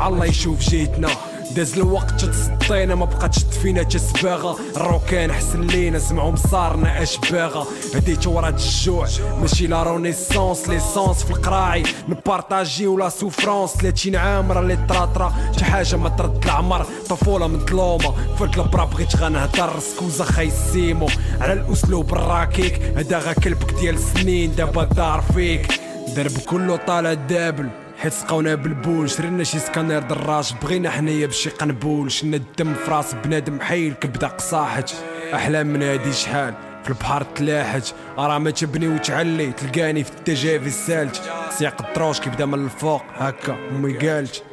الله 0.08 0.26
يشوف 0.26 0.60
جيتنا. 0.60 1.10
داز 1.56 1.74
الوقت 1.74 2.26
تصدينا 2.26 2.96
ما 2.96 3.06
بقاتش 3.06 3.44
تفينا 3.44 3.84
تسباغة 3.84 4.60
الروكان 4.76 5.34
حسن 5.34 5.62
لينا 5.62 6.00
سمعوا 6.00 6.32
مصارنا 6.32 7.04
اشباغة 7.04 7.68
هديت 7.96 8.28
ورا 8.28 8.50
الجوع. 8.50 9.08
ماشي 9.42 9.68
لا 9.68 9.84
رونيسونس 9.84 10.70
ليسونس 10.70 11.24
في 11.24 11.32
القراعي. 11.32 11.84
نبارطاجي 12.10 12.88
ولا 12.88 13.10
سوفرونس 13.10 13.72
30 13.72 14.16
عام 14.16 14.52
راه 14.52 14.62
لي 14.62 14.78
طراطرا 14.90 15.34
شي 15.60 15.66
حاجة 15.66 15.96
ما 15.96 16.10
ترد 16.10 16.44
العمر 16.46 16.86
طفولة 17.10 17.48
مظلومة 17.48 18.36
فلت 18.40 18.58
البرا 18.58 18.86
بغيت 18.86 19.16
غنهدر 19.16 19.80
سكوزا 19.80 20.24
خاي 20.24 20.52
سيمو. 20.74 21.08
على 21.42 21.54
الأسلوب 21.54 22.14
الراكيك. 22.14 22.82
هدا 22.98 23.20
غا 23.20 23.34
كلبك 23.34 23.74
ديال 23.74 24.00
سنين. 24.00 24.56
دابا 24.56 24.84
دار 24.84 25.24
فيك. 25.34 25.81
درب 26.16 26.38
كله 26.48 26.76
طالع 26.76 27.14
دابل 27.14 27.70
حيت 27.98 28.14
سقاونا 28.14 28.56
بالبول 28.56 29.10
شرينا 29.10 29.44
شي 29.44 29.60
سكانير 29.60 30.00
دراج 30.00 30.54
بغينا 30.64 30.90
حنايا 30.90 31.28
بشي 31.28 31.50
قنبول. 31.50 32.12
شنا 32.12 32.38
الدم 32.38 32.74
في 32.74 32.92
راس 32.92 33.14
بنادم 33.14 33.62
حي 33.62 33.92
كبدا 33.92 34.28
قصاحت 34.28 34.94
احلام 35.34 35.68
من 35.68 35.84
هادي 35.84 36.14
شحال؟ 36.14 36.54
في 36.84 36.90
البحر 36.90 37.24
تلاحت 37.24 37.94
راه 38.18 38.38
ما 38.38 38.52
تبني 38.52 38.88
وتعلي 38.88 39.52
تلقاني 39.52 40.04
في 40.04 40.12
التجافي 40.12 40.68
السالت 40.68 41.22
سياق 41.58 41.86
الدروش 41.88 42.20
كيبدا 42.20 42.46
من 42.46 42.66
الفوق 42.66 43.04
هكا 43.18 43.56
امي 43.72 43.94
قالت 43.94 44.44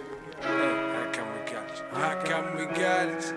هكا 1.96 2.38
امي 2.38 2.84
قالت 2.84 3.34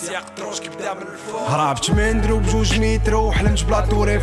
سياق 0.00 0.24
دروش 0.36 0.60
كيبدا 0.60 0.94
من 0.94 1.02
الفوق. 1.02 1.48
هربت 1.48 1.90
من 1.90 2.20
دروب 2.20 2.42
جوج 2.42 2.80
مترو 2.80 3.32
حلمت 3.32 3.64
بلا 3.64 3.80
تور 3.80 4.20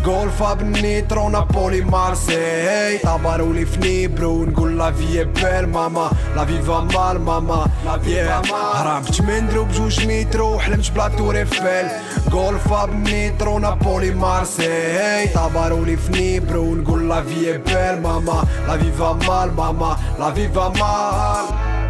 Golfa 0.00 0.56
b'nitro 0.56 1.30
Napoli 1.30 1.82
Marseille. 1.82 2.98
Tabaru 3.02 3.52
li 3.52 3.64
f'nibru 3.64 4.46
Ngun 4.46 4.76
la 4.76 4.90
vie 4.90 5.26
per 5.26 5.66
mama. 5.66 6.10
La 6.34 6.44
viva 6.44 6.80
mal 6.92 7.18
mama. 7.18 7.70
La 7.84 7.96
vie 7.96 8.24
mal. 8.48 8.84
Ram, 8.86 9.04
ġmendru 9.04 9.66
bġuġ 9.70 10.00
mitru 10.08 10.48
Ħlimt 10.64 10.92
bla 10.94 11.10
tur 11.16 11.36
Eiffel 11.36 11.90
Golfa 12.32 12.86
b'nitro 12.88 13.58
Napoli 13.60 14.14
Marseille. 14.14 15.30
Tabaru 15.34 15.84
li 15.84 15.96
f'nibru 15.96 16.64
Ngun 16.80 17.06
la 17.08 17.20
vie 17.20 17.58
per 17.58 18.00
mama. 18.00 18.42
La 18.66 18.76
viva 18.80 19.14
mal 19.26 19.52
mama. 19.52 19.96
La 20.18 20.30
viva 20.30 20.70
mal. 20.78 21.81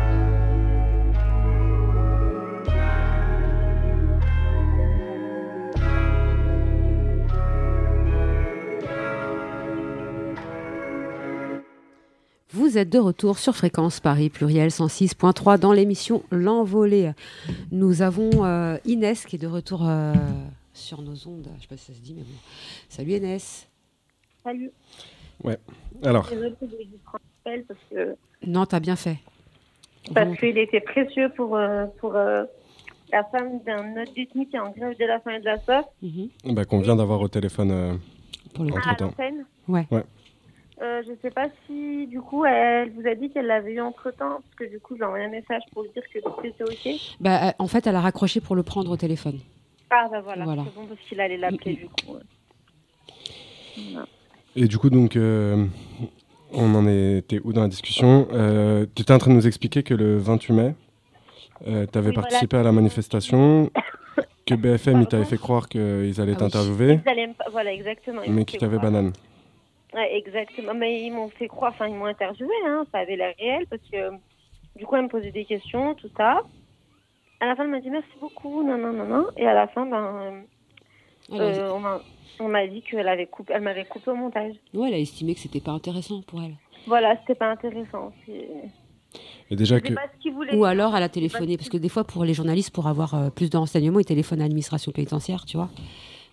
Vous 12.53 12.77
êtes 12.77 12.91
de 12.91 12.99
retour 12.99 13.39
sur 13.39 13.57
Fréquence 13.57 14.01
Paris 14.01 14.29
Pluriel 14.29 14.69
106.3 14.69 15.59
dans 15.59 15.73
l'émission 15.73 16.23
L'Envolée. 16.31 17.13
Nous 17.71 18.03
avons 18.03 18.45
euh, 18.45 18.77
Inès 18.85 19.25
qui 19.25 19.37
est 19.37 19.39
de 19.39 19.47
retour 19.47 19.89
euh, 19.89 20.13
sur 20.75 21.01
nos 21.01 21.13
ondes. 21.27 21.47
Je 21.49 21.57
ne 21.57 21.61
sais 21.61 21.67
pas 21.69 21.77
si 21.79 21.93
ça 21.93 21.95
se 21.95 22.01
dit, 22.03 22.15
mais 22.15 22.23
bon. 22.23 22.39
Salut 22.91 23.13
Inès. 23.13 23.67
Salut. 24.45 24.71
Ouais. 25.43 25.57
Alors, 26.05 26.29
Désolée 26.29 26.51
de 26.51 26.67
vous 26.67 26.99
prendre 27.05 27.25
l'appel 27.47 27.65
parce 27.67 27.81
que 27.91 28.17
Non, 28.47 28.67
t'as 28.67 28.81
bien 28.81 28.97
fait. 28.97 29.17
parce 30.15 30.37
qu'il 30.39 30.59
était 30.59 30.81
précieux 30.81 31.31
pour 31.35 31.57
euh, 31.57 31.87
pour 32.01 32.15
euh, 32.17 32.45
la 33.13 33.25
femme 33.25 33.61
d'un 33.65 34.03
autre 34.03 34.13
détenu 34.15 34.47
qui 34.47 34.57
est 34.57 34.61
en 34.61 34.71
grève 34.73 34.97
de 34.99 35.05
la 35.07 35.21
faim 35.21 35.33
et 35.37 35.41
de 35.41 35.45
la 35.47 35.59
soif. 35.61 35.87
Mhm. 36.03 36.29
bah, 36.55 36.65
qu'on 36.67 36.81
vient 36.81 36.97
d'avoir 36.97 37.21
au 37.23 37.29
téléphone 37.29 37.71
euh, 37.71 37.95
Pour 38.53 38.65
le 38.65 38.75
à 38.75 38.95
l'antenne. 39.01 39.47
Ouais. 39.69 39.87
Ouais. 39.91 40.05
Euh, 40.83 41.03
je 41.07 41.13
sais 41.23 41.31
pas 41.31 41.47
si 41.67 42.07
du 42.09 42.21
coup 42.21 42.45
elle 42.45 42.91
vous 42.91 43.07
a 43.07 43.15
dit 43.15 43.31
qu'elle 43.31 43.47
l'avait 43.47 43.73
eu 43.75 43.81
entre 43.81 44.11
temps 44.11 44.41
parce 44.43 44.55
que 44.57 44.65
du 44.65 44.81
coup 44.81 44.97
j'ai 44.97 45.05
envoyé 45.05 45.27
un 45.27 45.29
message 45.29 45.63
pour 45.73 45.83
lui 45.85 45.91
dire 45.91 46.03
que 46.03 46.19
c'était 46.43 46.65
ok. 46.65 47.01
Bah, 47.21 47.49
euh, 47.49 47.53
en 47.61 47.69
fait, 47.69 47.87
elle 47.87 47.95
a 47.95 48.01
raccroché 48.01 48.41
pour 48.41 48.57
le 48.57 48.65
prendre 48.65 48.91
au 48.91 48.97
téléphone. 48.97 49.39
Ah 49.91 50.09
bah 50.11 50.21
voilà, 50.23 50.45
Voilà. 50.45 50.65
c'est 50.67 50.75
bon 50.75 50.87
parce 50.87 51.01
qu'il 51.03 51.21
allait 51.21 51.37
l'appeler 51.37 51.75
du 51.75 51.87
coup. 51.87 52.17
Et 54.57 54.67
du 54.67 54.77
coup, 54.79 54.91
donc, 54.91 55.17
euh, 55.17 55.67
on 56.53 56.75
en 56.75 56.87
était 56.89 57.41
où 57.45 57.53
dans 57.53 57.63
la 57.63 57.69
discussion? 57.69 58.27
Euh, 58.33 58.87
Tu 58.95 59.03
étais 59.03 59.13
en 59.13 59.19
train 59.19 59.31
de 59.31 59.37
nous 59.37 59.47
expliquer 59.47 59.83
que 59.83 59.95
le 59.95 60.19
28 60.19 60.53
mai, 60.53 60.75
tu 61.65 61.71
avais 61.71 61.79
Oui, 61.81 61.87
voilà. 61.95 62.13
participé 62.15 62.57
à 62.57 62.63
la 62.63 62.73
manifestation, 62.73 63.71
que 64.47 64.55
BFM 64.55 65.03
il 65.03 65.07
t'avait 65.07 65.25
fait 65.25 65.39
croire 65.39 65.69
qu'ils 65.69 66.21
allaient 66.21 66.33
Ah 66.35 66.41
t'interviewer, 66.41 67.01
Ils 67.05 67.09
allaient 67.09 67.31
Voilà 67.51 67.73
exactement. 67.73 68.23
ils 68.27 68.33
mais 68.33 68.45
qu'ils 68.45 68.59
t'avaient 68.61 68.79
banane. 68.79 69.13
Ouais, 69.95 70.17
exactement. 70.17 70.75
Mais 70.75 71.03
ils 71.03 71.11
m'ont 71.11 71.29
fait 71.29 71.49
croire, 71.49 71.73
enfin, 71.75 71.87
ils 71.89 71.95
m'ont 71.95 72.07
interviewé, 72.07 72.53
hein, 72.67 72.87
ça 72.93 72.99
avait 73.01 73.17
l'air 73.17 73.35
réel, 73.39 73.67
parce 73.69 73.83
que 73.91 74.11
du 74.77 74.87
coup, 74.87 74.97
elle 74.97 75.03
me 75.03 75.09
posait 75.09 75.33
des 75.33 75.45
questions, 75.45 75.95
tout 75.95 76.09
ça. 76.17 76.43
À 77.41 77.47
la 77.47 77.57
fin, 77.57 77.65
elle 77.65 77.71
m'a 77.71 77.81
dit 77.81 77.91
merci 77.91 78.09
beaucoup, 78.21 78.63
non, 78.63 78.79
non, 78.79 78.93
non, 78.93 79.05
non. 79.05 79.27
Et 79.37 79.47
à 79.47 79.53
la 79.55 79.67
fin, 79.69 79.85
ben, 79.87 80.45
Elle 81.33 81.41
a, 81.41 81.45
euh, 81.45 81.73
on 81.73 81.81
m'a- 81.81 82.01
on 82.41 82.49
m'a 82.49 82.67
dit 82.67 82.83
qu'elle 82.83 83.07
avait 83.09 83.27
coupé, 83.27 83.53
elle 83.55 83.63
m'avait 83.63 83.85
coupé 83.85 84.11
au 84.11 84.15
montage. 84.15 84.55
ouais, 84.75 84.89
elle 84.89 84.95
a 84.95 84.99
estimé 84.99 85.35
que 85.35 85.41
c'était 85.41 85.61
pas 85.61 85.73
intéressant 85.73 86.23
pour 86.23 86.41
elle. 86.43 86.55
Voilà, 86.87 87.17
c'était 87.21 87.35
pas 87.35 87.51
intéressant. 87.51 88.13
c'est- 88.27 88.49
Et 89.51 89.57
déjà 89.57 89.79
que. 89.81 89.93
Ou 90.57 90.65
alors, 90.65 90.97
elle 90.97 91.03
a 91.03 91.09
téléphoné. 91.11 91.57
Parce 91.59 91.69
que 91.69 91.77
des 91.77 91.89
fois, 91.91 92.05
pour 92.05 92.25
les 92.25 92.33
journalistes, 92.33 92.75
pour 92.75 92.87
avoir 92.87 93.15
euh, 93.15 93.29
plus 93.31 93.51
de 93.51 93.57
renseignements, 93.59 94.01
ils 94.01 94.07
téléphonent 94.07 94.41
à 94.41 94.45
l'administration 94.45 94.91
pénitentiaire, 94.91 95.45
tu 95.45 95.59
vois. 95.59 95.69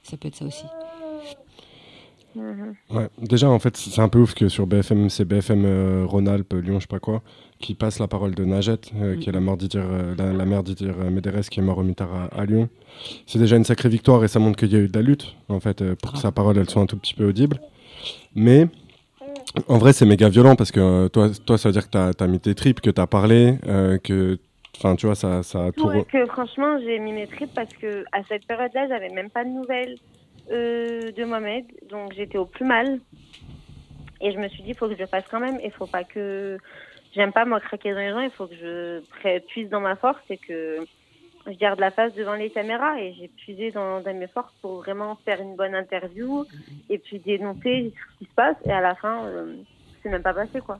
Ça 0.04 0.16
peut 0.16 0.30
être 0.30 0.36
ça 0.36 0.46
aussi. 0.46 0.64
Mhm. 2.36 2.76
Ouais. 2.92 3.08
Déjà, 3.22 3.50
en 3.50 3.60
fait, 3.60 3.76
c'est 3.78 4.02
un 4.02 4.08
peu 4.10 4.20
ouf 4.20 4.34
que 4.36 4.48
sur 4.50 4.68
BFM, 4.68 5.10
c'est 5.10 5.26
BFM 5.26 5.64
euh, 5.66 6.04
Rhône-Alpes, 6.06 6.54
Lyon, 6.54 6.76
je 6.76 6.82
sais 6.82 6.88
pas 6.88 7.00
quoi, 7.00 7.22
qui 7.60 7.74
passe 7.74 8.00
la 8.00 8.08
parole 8.08 8.36
de 8.36 8.46
Najette, 8.46 8.92
euh, 8.96 9.16
Mm. 9.16 9.20
qui 9.20 9.30
est 9.30 9.32
la, 9.32 9.40
mort 9.40 9.58
euh, 9.76 10.16
la, 10.18 10.32
la 10.34 10.46
mère 10.46 10.64
d'Idir 10.64 10.96
euh, 11.00 11.10
Médérès, 11.10 11.50
qui 11.50 11.60
est 11.60 11.64
mort 11.64 11.80
au 11.80 11.84
mitard 11.84 12.10
à, 12.14 12.26
à 12.40 12.46
Lyon. 12.46 12.70
C'est 13.26 13.40
déjà 13.40 13.56
une 13.56 13.64
sacrée 13.64 13.90
victoire 13.90 14.24
et 14.24 14.28
ça 14.28 14.40
montre 14.40 14.58
qu'il 14.58 14.72
y 14.72 14.76
a 14.76 14.80
eu 14.80 14.88
de 14.88 14.96
la 14.98 15.02
lutte, 15.04 15.36
en 15.50 15.60
fait, 15.60 15.82
euh, 15.82 15.96
pour 15.96 16.14
que 16.14 16.20
sa 16.20 16.32
parole, 16.32 16.58
elle 16.58 16.70
soit 16.70 16.82
un 16.82 16.86
tout 16.86 16.98
petit 16.98 17.14
peu 17.16 17.28
audible. 17.28 17.60
Mais 18.36 18.68
en 19.68 19.78
vrai, 19.80 19.94
c'est 19.94 20.06
méga 20.06 20.30
violent 20.30 20.56
parce 20.56 20.72
que 20.72 21.08
toi, 21.08 21.30
toi, 21.46 21.58
ça 21.58 21.70
veut 21.70 21.74
dire 21.74 21.90
que 21.90 22.12
t'as 22.12 22.12
as 22.24 22.28
mis 22.28 22.40
tes 22.40 22.54
tripes, 22.56 22.82
que 22.82 22.90
t'as 22.92 23.08
parlé, 23.08 23.56
que. 24.04 24.38
Enfin, 24.78 24.96
tu 24.96 25.08
vois, 25.08 25.16
ça, 25.16 25.44
ça 25.44 25.66
a 25.66 25.72
tout. 25.72 25.88
Ouais, 25.88 26.06
que 26.06 26.26
franchement, 26.28 26.78
j'ai 26.80 27.00
mis 27.00 27.12
mes 27.12 27.28
tripes 27.28 27.54
parce 27.54 27.74
que 27.74 28.04
à 28.14 28.24
cette 28.30 28.46
période-là, 28.46 28.88
j'avais 28.88 29.10
même 29.10 29.30
pas 29.30 29.44
de 29.44 29.50
nouvelles 29.50 29.96
euh, 30.52 31.12
de 31.12 31.24
Mohamed, 31.26 31.66
donc 31.90 32.14
j'étais 32.14 32.38
au 32.38 32.46
plus 32.46 32.66
mal. 32.66 33.00
Et 34.22 34.32
je 34.32 34.38
me 34.38 34.48
suis 34.50 34.64
dit, 34.64 34.70
il 34.70 34.76
faut 34.76 34.88
que 34.88 34.96
je 34.96 35.00
le 35.00 35.08
fasse 35.08 35.26
quand 35.30 35.40
même. 35.40 35.60
Il 35.64 35.72
faut 35.72 35.88
pas 35.88 36.04
que 36.04 36.58
j'aime 37.16 37.32
pas 37.32 37.46
moi 37.46 37.60
craquer 37.60 37.92
dans 37.92 38.00
les 38.00 38.10
gens. 38.10 38.20
Il 38.20 38.32
faut 38.32 38.48
que 38.48 38.56
je 38.56 39.40
puise 39.48 39.70
dans 39.70 39.80
ma 39.80 39.96
force 39.96 40.20
et 40.30 40.38
que 40.38 40.80
je 41.48 41.58
garde 41.58 41.80
la 41.80 41.92
face 41.92 42.14
devant 42.16 42.34
les 42.36 42.50
caméras. 42.50 43.00
Et 43.00 43.14
j'ai 43.18 43.30
puisé 43.30 43.72
dans, 43.72 44.02
dans 44.02 44.14
mes 44.14 44.28
forces 44.28 44.54
pour 44.62 44.82
vraiment 44.82 45.18
faire 45.24 45.40
une 45.42 45.56
bonne 45.56 45.74
interview 45.74 46.46
et 46.90 46.98
puis 46.98 47.20
dénoncer 47.20 47.94
ce 47.94 48.18
qui 48.20 48.26
se 48.26 48.36
passe. 48.36 48.58
Et 48.66 48.72
à 48.72 48.82
la 48.82 48.96
fin, 48.96 49.24
euh, 49.26 49.56
c'est 50.04 50.10
même 50.10 50.24
pas 50.24 50.34
passé, 50.34 50.60
quoi. 50.60 50.80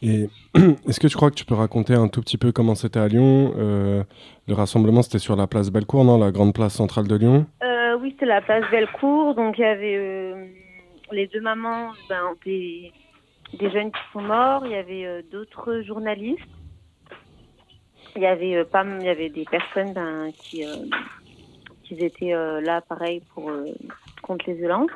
Et 0.00 0.28
est-ce 0.88 1.00
que 1.00 1.08
tu 1.08 1.16
crois 1.16 1.30
que 1.30 1.34
tu 1.36 1.44
peux 1.44 1.54
raconter 1.54 1.94
un 1.94 2.08
tout 2.08 2.20
petit 2.20 2.38
peu 2.38 2.52
comment 2.52 2.74
c'était 2.74 3.00
à 3.00 3.08
Lyon? 3.08 3.52
Euh, 3.58 4.04
Le 4.46 4.54
rassemblement, 4.54 5.02
c'était 5.02 5.18
sur 5.18 5.36
la 5.36 5.46
place 5.46 5.70
Bellecour, 5.70 6.04
non? 6.04 6.18
La 6.18 6.30
grande 6.30 6.54
place 6.54 6.74
centrale 6.74 7.08
de 7.08 7.16
Lyon? 7.16 7.46
Euh, 7.62 7.77
oui, 8.00 8.10
c'était 8.12 8.26
la 8.26 8.40
place 8.40 8.64
Bellecour. 8.70 9.34
Donc, 9.34 9.58
il 9.58 9.62
y 9.62 9.64
avait 9.64 9.96
euh, 9.96 10.46
les 11.12 11.26
deux 11.26 11.40
mamans 11.40 11.92
ben, 12.08 12.34
des, 12.44 12.92
des 13.54 13.70
jeunes 13.70 13.92
qui 13.92 14.00
sont 14.12 14.22
morts. 14.22 14.62
Il 14.64 14.72
y 14.72 14.76
avait 14.76 15.06
euh, 15.06 15.22
d'autres 15.30 15.82
journalistes. 15.82 16.40
Il 18.16 18.22
y 18.22 18.26
avait 18.26 18.56
euh, 18.56 18.64
pas, 18.64 18.84
il 18.84 19.04
y 19.04 19.08
avait 19.08 19.28
des 19.28 19.44
personnes 19.44 19.92
ben, 19.92 20.30
qui, 20.32 20.64
qui 21.84 21.94
étaient 21.94 22.32
là, 22.32 22.80
pareil, 22.80 23.22
pour 23.34 23.50
contre 24.22 24.44
les 24.48 24.54
violences. 24.54 24.90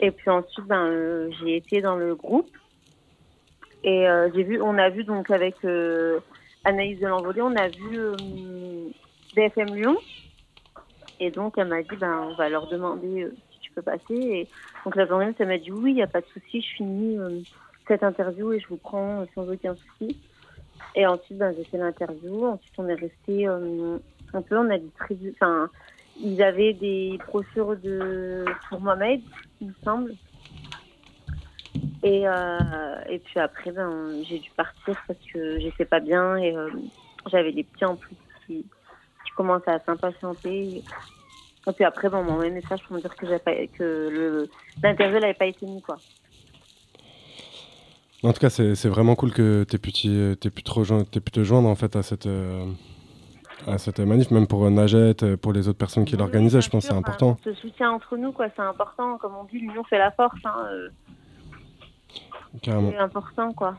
Et 0.00 0.10
puis 0.10 0.30
ensuite, 0.30 0.66
ben, 0.66 1.30
j'ai 1.40 1.56
été 1.56 1.80
dans 1.80 1.96
le 1.96 2.14
groupe. 2.14 2.50
Et 3.84 4.06
j'ai 4.34 4.42
vu, 4.44 4.60
on 4.62 4.78
a 4.78 4.90
vu 4.90 5.04
donc 5.04 5.30
avec 5.30 5.56
Anaïs 6.64 7.00
de 7.00 7.06
l'Envolée, 7.06 7.42
on 7.42 7.56
a 7.56 7.68
vu 7.68 7.98
BFM 9.34 9.74
Lyon. 9.74 9.96
Et 11.24 11.30
donc, 11.30 11.54
elle 11.56 11.68
m'a 11.68 11.82
dit, 11.82 11.96
ben, 12.00 12.30
on 12.30 12.34
va 12.34 12.48
leur 12.48 12.66
demander 12.66 13.22
euh, 13.22 13.32
si 13.52 13.60
tu 13.60 13.70
peux 13.70 13.82
passer. 13.82 14.02
Et 14.10 14.48
donc, 14.84 14.96
la 14.96 15.06
journaliste, 15.06 15.40
elle 15.40 15.46
m'a 15.46 15.58
dit, 15.58 15.70
oui, 15.70 15.92
il 15.92 15.94
n'y 15.94 16.02
a 16.02 16.08
pas 16.08 16.20
de 16.20 16.26
souci, 16.26 16.60
je 16.60 16.74
finis 16.74 17.16
euh, 17.16 17.38
cette 17.86 18.02
interview 18.02 18.52
et 18.52 18.58
je 18.58 18.66
vous 18.66 18.76
prends 18.76 19.20
euh, 19.20 19.24
sans 19.32 19.48
aucun 19.48 19.76
souci. 19.76 20.20
Et 20.96 21.06
ensuite, 21.06 21.38
ben, 21.38 21.54
j'ai 21.56 21.62
fait 21.62 21.78
l'interview. 21.78 22.44
Ensuite, 22.44 22.72
on 22.76 22.88
est 22.88 22.96
resté 22.96 23.46
un 23.46 24.42
peu, 24.42 24.58
on 24.58 24.68
a 24.68 24.78
enfin, 25.30 25.70
ils 26.20 26.42
avaient 26.42 26.72
des 26.72 27.20
brochures 27.24 27.76
de, 27.76 28.44
pour 28.68 28.80
Mohamed, 28.80 29.20
il 29.60 29.68
me 29.68 29.74
semble. 29.84 30.14
Et, 32.02 32.24
et 33.08 33.18
puis 33.20 33.38
après, 33.38 33.70
ben, 33.70 34.24
j'ai 34.24 34.40
dû 34.40 34.50
partir 34.56 35.00
parce 35.06 35.20
que 35.32 35.60
j'étais 35.60 35.84
pas 35.84 36.00
bien 36.00 36.36
et 36.36 36.52
j'avais 37.30 37.52
des 37.52 37.62
petits 37.62 37.84
en 37.84 37.94
plus 37.94 38.16
qui, 38.46 38.66
qui 39.32 39.36
commençaient 39.36 39.70
à 39.70 39.80
s'impatienter. 39.80 40.82
Et 41.66 41.72
puis 41.72 41.84
après, 41.84 42.08
on 42.08 42.24
m'a 42.24 42.32
envoyé 42.32 42.50
un 42.50 42.54
message 42.54 42.82
pour 42.82 42.96
me 42.96 43.00
dire 43.00 43.14
que, 43.14 43.38
pas, 43.38 43.52
l'interview 44.82 45.20
n'avait 45.20 45.34
pas 45.34 45.46
été 45.46 45.64
mise. 45.66 45.82
Quoi. 45.82 45.96
En 48.24 48.32
tout 48.32 48.40
cas, 48.40 48.50
c'est 48.50 48.88
vraiment 48.88 49.14
cool 49.14 49.32
que 49.32 49.64
tu 49.64 49.76
aies, 49.76 50.36
pu 50.36 50.50
pu 50.50 50.62
te 50.62 50.70
rejoindre, 50.70 51.06
t'aies 51.08 51.20
pu 51.20 51.32
te 51.32 51.42
joindre 51.42 51.68
en 51.68 51.74
fait 51.74 51.96
à 51.96 52.02
cette, 52.02 52.26
euh, 52.26 52.66
à 53.66 53.78
cette 53.78 53.98
manif, 54.00 54.30
même 54.30 54.46
pour 54.46 54.64
euh, 54.64 54.70
Najette, 54.70 55.36
pour 55.36 55.52
les 55.52 55.68
autres 55.68 55.78
personnes 55.78 56.04
qui 56.04 56.16
l'organisaient, 56.16 56.60
je 56.60 56.70
pense 56.70 56.84
que 56.84 56.90
c'est 56.90 56.98
important. 56.98 57.36
Ce 57.44 57.54
soutien 57.54 57.90
entre 57.90 58.16
nous, 58.16 58.32
quoi, 58.32 58.46
c'est 58.54 58.62
important. 58.62 59.18
Comme 59.18 59.34
on 59.34 59.44
dit, 59.44 59.58
l'union 59.58 59.82
fait 59.84 59.98
la 59.98 60.12
force. 60.12 60.38
Hein, 60.44 60.66
euh, 60.70 60.88
c'est 62.62 62.70
important, 62.98 63.52
quoi. 63.52 63.76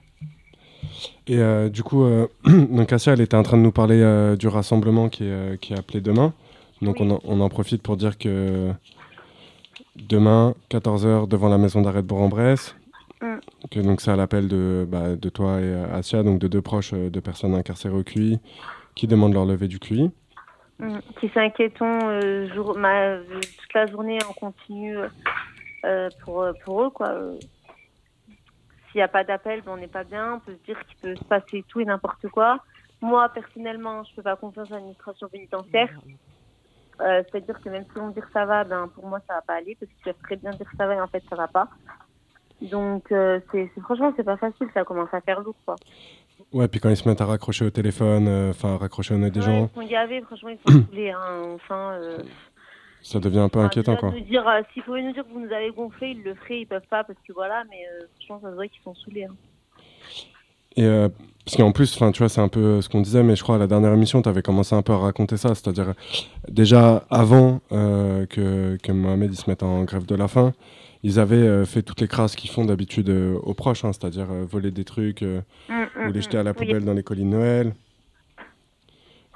Et 1.28 1.38
euh, 1.40 1.70
du 1.70 1.84
coup, 1.84 2.04
euh, 2.04 2.28
donc 2.46 2.92
Assia, 2.94 3.14
elle 3.14 3.22
était 3.22 3.38
en 3.38 3.44
train 3.44 3.58
de 3.58 3.62
nous 3.64 3.72
parler 3.72 4.02
euh, 4.02 4.36
du 4.36 4.48
rassemblement 4.48 5.10
qui 5.10 5.24
est, 5.24 5.28
euh, 5.32 5.56
qui 5.58 5.74
est 5.74 5.80
appelé 5.80 6.02
demain. 6.02 6.34
Donc 6.82 7.00
on, 7.00 7.10
en, 7.12 7.20
on 7.24 7.40
en 7.40 7.50
profite 7.50 7.82
pour 7.82 7.96
dire 7.98 8.18
que 8.18 8.72
demain, 9.96 10.54
14h, 10.70 11.28
devant 11.28 11.50
la 11.50 11.58
maison 11.58 11.82
d'arrêt 11.82 12.02
de 12.02 12.08
Bourg-en-Bresse, 12.08 12.76
Mm. 13.22 13.38
que 13.72 13.80
donc 13.80 14.02
c'est 14.02 14.12
à 14.12 14.18
l'appel 14.18 14.50
de, 14.50 14.86
bah, 14.86 15.16
de 15.16 15.30
toi 15.30 15.62
et 15.62 15.74
Assia, 15.94 16.24
donc 16.24 16.40
de 16.40 16.50
deux 16.50 16.62
proches 16.62 16.92
de 16.94 17.20
personnes 17.22 17.54
incarcérées 17.56 17.96
au 17.96 18.04
QI, 18.04 18.38
qui 18.96 19.08
demandent 19.08 19.34
leur 19.34 19.46
levée 19.46 19.70
du 19.70 19.80
QI. 19.80 20.12
Mm. 20.80 20.98
Qui 21.22 21.30
s'inquiétons 21.30 22.20
jour, 22.54 22.78
ma- 22.78 23.20
toute 23.20 23.74
la 23.74 23.86
journée 23.88 24.18
en 24.30 24.34
continu 24.34 24.98
pour, 26.26 26.46
pour 26.66 26.84
eux. 26.84 26.90
quoi. 26.90 27.14
S'il 28.94 29.00
n'y 29.00 29.04
a 29.04 29.08
pas 29.08 29.24
d'appel, 29.24 29.62
ben, 29.66 29.72
on 29.74 29.78
n'est 29.78 29.88
pas 29.88 30.04
bien. 30.04 30.36
On 30.36 30.40
peut 30.40 30.54
se 30.54 30.64
dire 30.66 30.80
qu'il 30.86 30.96
peut 30.98 31.16
se 31.16 31.24
passer 31.24 31.66
tout 31.68 31.80
et 31.82 31.86
n'importe 31.86 32.28
quoi. 32.30 32.60
Moi, 33.02 33.28
personnellement, 33.30 34.04
je 34.04 34.12
ne 34.12 34.16
fais 34.18 34.22
pas 34.22 34.36
confiance 34.36 34.70
à 34.72 34.76
l'administration 34.76 35.28
pénitentiaire. 35.28 35.90
Euh, 37.02 37.24
C'est-à-dire 37.32 37.60
que 37.60 37.70
même 37.70 37.86
si 37.92 38.00
on 38.00 38.10
dit 38.10 38.22
que 38.22 38.32
ça 38.32 38.46
va, 38.46 38.64
ben, 38.64 38.88
pour 38.94 39.08
moi, 39.08 39.20
ça 39.28 39.34
va 39.34 39.42
pas 39.42 39.56
aller 39.56 39.76
parce 39.80 39.92
qu'ils 39.92 40.04
peuvent 40.04 40.22
très 40.24 40.36
bien 40.36 40.52
dire 40.52 40.70
que 40.70 40.78
ça 40.78 40.86
va 40.86 40.94
et 40.94 41.02
en 41.02 41.08
fait, 41.08 41.24
ça 41.28 41.36
va 41.36 41.48
pas. 41.48 41.68
Donc, 42.62 43.12
euh, 43.12 43.40
c'est 43.52 43.68
franchement, 43.82 44.14
c'est 44.16 44.24
pas 44.24 44.38
facile. 44.38 44.68
Ça 44.76 44.84
commence 44.84 45.12
à 45.12 45.22
faire 45.22 45.42
lourd. 45.42 45.56
Quoi. 45.66 45.76
Ouais, 46.54 46.68
puis 46.68 46.80
quand 46.80 46.90
ils 46.90 46.96
se 46.96 47.10
mettent 47.10 47.20
à 47.22 47.26
raccrocher 47.26 47.66
au 47.66 47.72
téléphone, 47.72 48.28
euh, 48.28 48.52
enfin 48.52 48.76
à 48.76 48.78
raccrocher 48.78 49.16
au 49.16 49.18
nez 49.18 49.32
des 49.32 49.40
Ouais, 49.40 49.46
gens, 49.46 49.70
Ils 49.76 49.82
sont 49.82 49.88
gavés, 49.88 50.22
franchement, 50.22 50.50
ils 50.50 50.72
sont 50.72 50.86
saoulés. 50.86 51.10
Hein. 51.10 51.42
Enfin, 51.56 51.94
euh, 51.94 52.18
ça 53.04 53.20
devient 53.20 53.40
un 53.40 53.50
peu 53.50 53.60
Enfin, 53.60 53.68
inquiétant 53.68 53.96
quoi. 53.98 54.12
dire, 54.12 54.48
euh, 54.48 54.62
S'il 54.74 54.82
pouvait 54.84 55.04
nous 55.04 55.14
dire 55.14 55.24
que 55.28 55.32
vous 55.34 55.40
nous 55.46 55.54
avez 55.54 55.70
gonflé, 55.72 56.12
ils 56.18 56.24
le 56.24 56.34
feraient, 56.36 56.62
ils 56.62 56.66
peuvent 56.66 56.88
pas 56.90 57.04
parce 57.04 57.20
que 57.28 57.34
voilà, 57.34 57.64
mais 57.70 57.78
euh, 58.02 58.06
franchement, 58.16 58.40
ça 58.42 58.50
se 58.50 58.56
voit 58.56 58.68
qu'ils 58.68 58.82
sont 58.84 58.96
saoulés. 58.96 59.26
hein. 59.26 59.36
Et 60.76 60.86
euh, 60.86 61.08
parce 61.46 61.58
qu'en 61.58 61.72
plus, 61.72 61.92
tu 61.92 62.00
vois, 62.20 62.30
c'est 62.30 62.42
un 62.42 62.48
peu 62.48 62.60
euh, 62.60 62.82
ce 62.82 62.90
qu'on 62.90 63.02
disait, 63.02 63.22
mais 63.22 63.36
je 63.36 63.44
crois 63.44 63.56
à 63.56 63.60
la 63.60 63.68
dernière 63.68 63.94
émission, 63.94 64.22
tu 64.24 64.30
avais 64.30 64.42
commencé 64.42 64.74
un 64.76 64.82
peu 64.82 64.94
à 64.94 64.98
raconter 64.98 65.38
ça, 65.38 65.50
c'est-à-dire 65.50 65.94
déjà 66.50 67.06
avant 67.12 67.62
euh, 67.72 68.26
que, 68.26 68.78
que 68.82 68.92
Mohamed 68.92 69.32
il 69.34 69.38
se 69.38 69.48
mette 69.50 69.62
en 69.62 69.84
grève 69.84 70.06
de 70.08 70.16
la 70.16 70.28
faim, 70.28 70.54
ils 71.04 71.20
avaient 71.20 71.36
euh, 71.36 71.66
fait 71.66 71.84
toutes 71.84 72.02
les 72.02 72.08
crasses 72.08 72.36
qu'ils 72.36 72.50
font 72.50 72.66
d'habitude 72.66 73.10
aux 73.10 73.54
proches, 73.54 73.86
hein, 73.86 73.92
c'est-à-dire 73.94 74.28
voler 74.50 74.72
des 74.72 74.86
trucs 74.86 75.22
euh, 75.22 75.42
Mm, 75.70 76.08
ou 76.08 76.12
les 76.12 76.22
jeter 76.22 76.38
à 76.40 76.44
la. 76.44 76.52
Oui. 76.52 76.66
poubelle 76.66 76.86
dans 76.86 76.94
les 76.94 77.04
collines 77.04 77.30
Noël. 77.30 77.74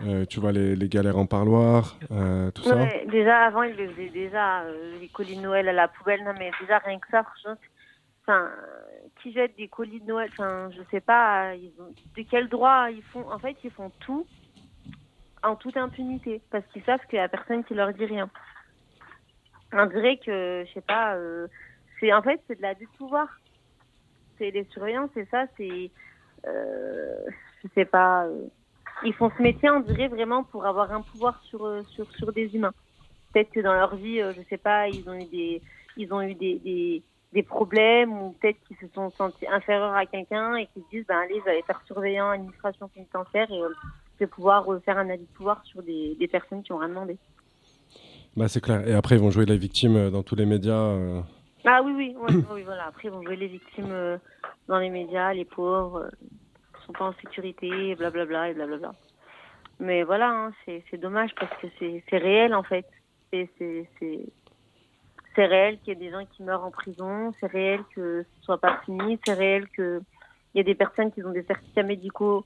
Euh, 0.02 0.26
tu 0.26 0.40
vois, 0.40 0.52
les, 0.52 0.76
les 0.76 0.90
galères 0.90 1.18
en 1.18 1.26
parloir, 1.26 1.98
euh, 2.12 2.52
tout 2.52 2.62
ça. 2.62 2.86
Déjà 3.08 3.46
avant, 3.46 3.64
ils 3.64 3.76
le 3.76 3.90
faisaient 3.90 4.10
déjà, 4.10 4.62
euh, 4.62 5.00
les 5.00 5.08
colis 5.08 5.38
de 5.38 5.42
Noël 5.42 5.68
à 5.68 5.74
la 5.74 5.88
poubelle. 5.88 6.24
Non, 6.24 6.34
mais 6.38 6.52
déjà, 6.62 6.78
rien 6.78 7.00
que 7.00 7.08
ça, 7.10 7.24
franchement, 7.24 7.56
enfin, 8.22 8.52
qui 9.20 9.34
jette 9.34 9.58
des 9.58 9.68
colis 9.68 10.00
de 10.00 10.06
Noël, 10.06 10.30
enfin, 10.34 10.70
je 10.70 10.84
sais 10.92 11.02
pas, 11.02 11.56
ils 11.56 11.74
ont, 11.80 11.92
de 12.16 12.28
quel 12.30 12.48
droit 12.48 12.92
ils 12.92 13.02
font? 13.02 13.28
En 13.32 13.40
fait, 13.40 13.58
ils 13.64 13.72
font 13.72 13.92
tout 14.00 14.28
en 15.42 15.56
toute 15.56 15.78
impunité 15.78 16.42
parce 16.52 16.66
qu'ils 16.68 16.84
savent 16.84 17.06
qu'il 17.10 17.18
y 17.18 17.22
a 17.22 17.28
personne 17.28 17.64
qui 17.64 17.74
leur 17.74 17.92
dit 17.92 18.06
rien. 18.06 18.30
On 19.74 19.88
dirait 19.88 20.18
que, 20.18 20.64
je 20.68 20.74
sais 20.74 20.82
pas, 20.82 21.18
c'est 22.00 22.14
en 22.14 22.22
fait, 22.22 22.40
c'est 22.48 22.58
de 22.58 22.62
l'abus 22.62 22.86
de 22.86 22.98
pouvoir. 22.98 23.28
C'est 24.38 24.52
les 24.52 24.66
surveillants, 24.66 25.10
c'est 25.16 25.28
ça, 25.30 25.46
c'est, 25.58 25.90
je 26.46 27.68
sais 27.74 27.86
pas. 27.86 28.28
Ils 29.04 29.14
font 29.14 29.32
ce 29.38 29.42
métier, 29.42 29.70
on 29.70 29.82
dirait 29.82 30.08
vraiment 30.08 30.44
pour 30.44 30.66
avoir 30.66 30.92
un 30.92 31.02
pouvoir 31.02 31.42
sur 31.44 31.66
euh, 31.66 31.84
sur 31.90 32.10
sur 32.14 32.32
des 32.34 32.56
humains. 32.56 32.74
Peut-être 33.34 33.52
que 33.52 33.60
dans 33.60 33.74
leur 33.74 33.96
vie, 33.96 34.22
euh, 34.22 34.34
je 34.36 34.42
sais 34.50 34.58
pas, 34.58 34.88
ils 34.88 35.08
ont 35.10 35.14
eu 35.14 35.26
des 35.26 35.62
ils 35.98 36.12
ont 36.14 36.22
eu 36.22 36.34
des 36.34 36.60
des, 36.60 37.04
des 37.34 37.44
problèmes 37.44 38.12
ou 38.22 38.36
peut-être 38.40 38.58
qu'ils 38.68 38.78
se 38.78 38.88
sont 38.94 39.10
sentis 39.12 39.48
inférieurs 39.48 39.94
à 39.94 40.06
quelqu'un 40.06 40.56
et 40.56 40.68
qu'ils 40.68 40.84
se 40.84 40.90
disent 40.90 41.06
ben 41.08 41.18
allez, 41.20 41.36
je 41.40 41.44
vais 41.46 41.52
aller 41.52 41.64
faire 41.64 41.82
surveillant 41.86 42.30
administration 42.30 42.88
pénitentiaire 42.88 43.50
et 43.52 43.62
euh, 43.62 43.70
je 44.16 44.20
vais 44.26 44.28
pouvoir 44.28 44.72
euh, 44.72 44.80
faire 44.80 44.98
un 44.98 45.10
avis 45.10 45.26
de 45.26 45.34
pouvoir 45.36 45.64
sur 45.66 45.84
des 45.84 46.16
des 46.16 46.28
personnes 46.28 46.64
qui 46.64 46.72
ont 46.72 46.78
rien 46.78 46.90
demandé. 46.90 47.18
Bah, 48.36 48.48
c'est 48.48 48.62
clair. 48.62 48.88
Et 48.88 48.94
après, 48.94 49.16
ils 49.16 49.22
vont 49.22 49.32
jouer 49.32 49.46
les 49.46 49.58
victimes 49.58 50.12
dans 50.12 50.22
tous 50.22 50.36
les 50.36 50.46
médias. 50.46 50.74
euh. 50.74 51.22
Ah 51.66 51.82
oui 51.84 51.92
oui, 51.96 52.16
ouais, 52.20 52.44
oui 52.54 52.64
voilà. 52.64 52.86
Après 52.88 53.08
ils 53.08 53.12
vont 53.12 53.22
jouer 53.24 53.36
les 53.36 53.48
victimes 53.48 54.20
dans 54.68 54.80
les 54.80 54.90
médias, 54.90 55.34
les 55.34 55.46
pauvres 55.46 56.10
sont 56.88 56.94
pas 56.94 57.06
en 57.06 57.14
sécurité, 57.14 57.96
blablabla 57.96 58.50
et 58.50 58.54
blablabla. 58.54 58.94
Mais 59.80 60.04
voilà, 60.04 60.30
hein, 60.32 60.52
c'est 60.66 60.98
dommage 61.00 61.36
parce 61.40 61.52
que 61.62 61.68
c'est 61.80 62.18
réel 62.18 62.56
en 62.56 62.64
fait. 62.64 62.86
C'est 63.32 63.46
réel 65.46 65.78
qu'il 65.80 65.90
y 65.90 65.92
ait 65.92 65.96
des 65.96 66.10
gens 66.10 66.26
qui 66.26 66.42
meurent 66.42 66.66
en 66.66 66.72
prison, 66.72 67.32
c'est 67.40 67.48
réel 67.48 67.82
que 67.94 68.26
ce 68.40 68.44
soit 68.44 68.58
pas 68.60 68.82
fini, 68.86 69.20
c'est 69.26 69.34
réel 69.34 69.68
que 69.70 70.02
il 70.54 70.58
y 70.58 70.62
a 70.62 70.64
des 70.64 70.76
personnes 70.76 71.12
qui 71.12 71.24
ont 71.24 71.32
des 71.32 71.44
certificats 71.44 71.84
médicaux 71.84 72.44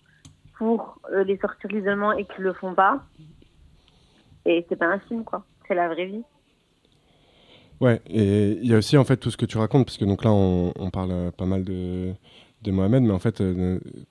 pour 0.57 0.99
euh, 1.13 1.23
les 1.23 1.37
sortir 1.37 1.69
de 1.69 1.75
l'isolement 1.77 2.11
et 2.11 2.25
qui 2.25 2.41
le 2.41 2.51
font 2.51 2.73
pas. 2.73 3.05
Et 4.45 4.65
c'est 4.67 4.75
pas 4.75 4.87
un 4.87 4.99
film 4.99 5.23
quoi, 5.23 5.45
c'est 5.67 5.75
la 5.75 5.87
vraie 5.87 6.07
vie. 6.07 6.23
Ouais, 7.79 8.01
et 8.07 8.59
il 8.61 8.67
y 8.67 8.73
a 8.73 8.77
aussi 8.77 8.97
en 8.97 9.05
fait 9.05 9.17
tout 9.17 9.31
ce 9.31 9.37
que 9.37 9.45
tu 9.45 9.57
racontes, 9.57 9.85
parce 9.85 9.97
que 9.97 10.05
donc 10.05 10.23
là 10.23 10.31
on, 10.31 10.89
parle 10.91 11.31
pas 11.31 11.45
mal 11.45 11.63
de, 11.63 12.13
de 12.61 12.71
Mohamed, 12.71 13.03
mais 13.03 13.13
en 13.13 13.19
fait, 13.19 13.43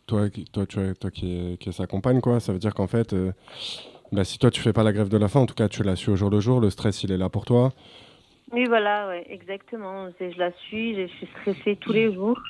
toi, 0.07 0.29
toi, 0.53 0.63
as- 0.63 0.95
toi 0.95 1.11
qui, 1.11 1.57
qui 1.59 1.69
est 1.69 1.73
sa 1.73 1.87
compagne, 1.87 2.21
quoi, 2.21 2.41
ça 2.41 2.53
veut 2.53 2.59
dire 2.59 2.75
qu'en 2.75 2.87
fait, 2.87 3.13
euh, 3.13 3.33
bah, 4.13 4.25
si 4.25 4.39
toi 4.39 4.51
tu 4.51 4.61
fais 4.61 4.73
pas 4.73 4.83
la 4.83 4.93
grève 4.93 5.09
de 5.09 5.17
la 5.17 5.29
faim, 5.29 5.41
en 5.41 5.47
tout 5.47 5.55
cas 5.55 5.69
tu 5.69 5.83
l'as 5.83 5.97
su 5.97 6.11
au 6.11 6.17
jour 6.17 6.31
le 6.31 6.41
jour, 6.41 6.61
le 6.61 6.71
stress 6.71 7.05
il 7.05 7.13
est 7.13 7.17
là 7.17 7.29
pour 7.29 7.45
toi. 7.45 7.71
Oui, 8.53 8.67
voilà, 8.67 9.07
ouais, 9.07 9.25
exactement. 9.31 10.09
Je 10.19 10.39
la 10.39 10.51
suis, 10.53 10.97
je 10.97 11.07
suis 11.07 11.29
stressée 11.39 11.77
tous 11.77 11.93
les 11.93 12.13
jours. 12.13 12.41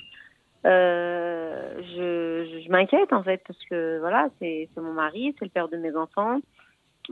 Euh, 0.67 1.75
je 1.79 2.63
je, 2.65 2.71
m'inquiète 2.71 3.13
en 3.13 3.23
fait 3.23 3.43
parce 3.47 3.59
que 3.71 3.99
voilà, 3.99 4.29
c'est 4.39 4.69
mon 4.77 4.93
mari, 4.93 5.35
c'est 5.39 5.45
le 5.45 5.51
père 5.51 5.69
de 5.69 5.77
mes 5.77 5.95
enfants. 5.95 6.41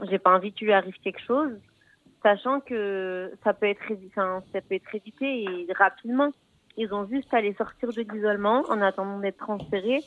J'ai 0.09 0.19
pas 0.19 0.35
envie 0.35 0.51
qu'il 0.51 0.67
lui 0.67 0.73
arrive 0.73 0.95
quelque 1.03 1.21
chose, 1.25 1.51
sachant 2.23 2.59
que 2.59 3.31
ça 3.43 3.53
peut 3.53 3.67
être 3.67 3.83
ça 4.17 4.61
peut 4.61 4.75
être 4.75 4.95
évité 4.95 5.43
et 5.43 5.67
rapidement. 5.77 6.31
Ils 6.81 6.93
ont 6.93 7.05
juste 7.07 7.31
à 7.33 7.41
les 7.41 7.53
sortir 7.55 7.91
de 7.91 8.01
l'isolement 8.01 8.63
en 8.69 8.79
attendant 8.81 9.19
d'être 9.19 9.37
transférés 9.37 10.01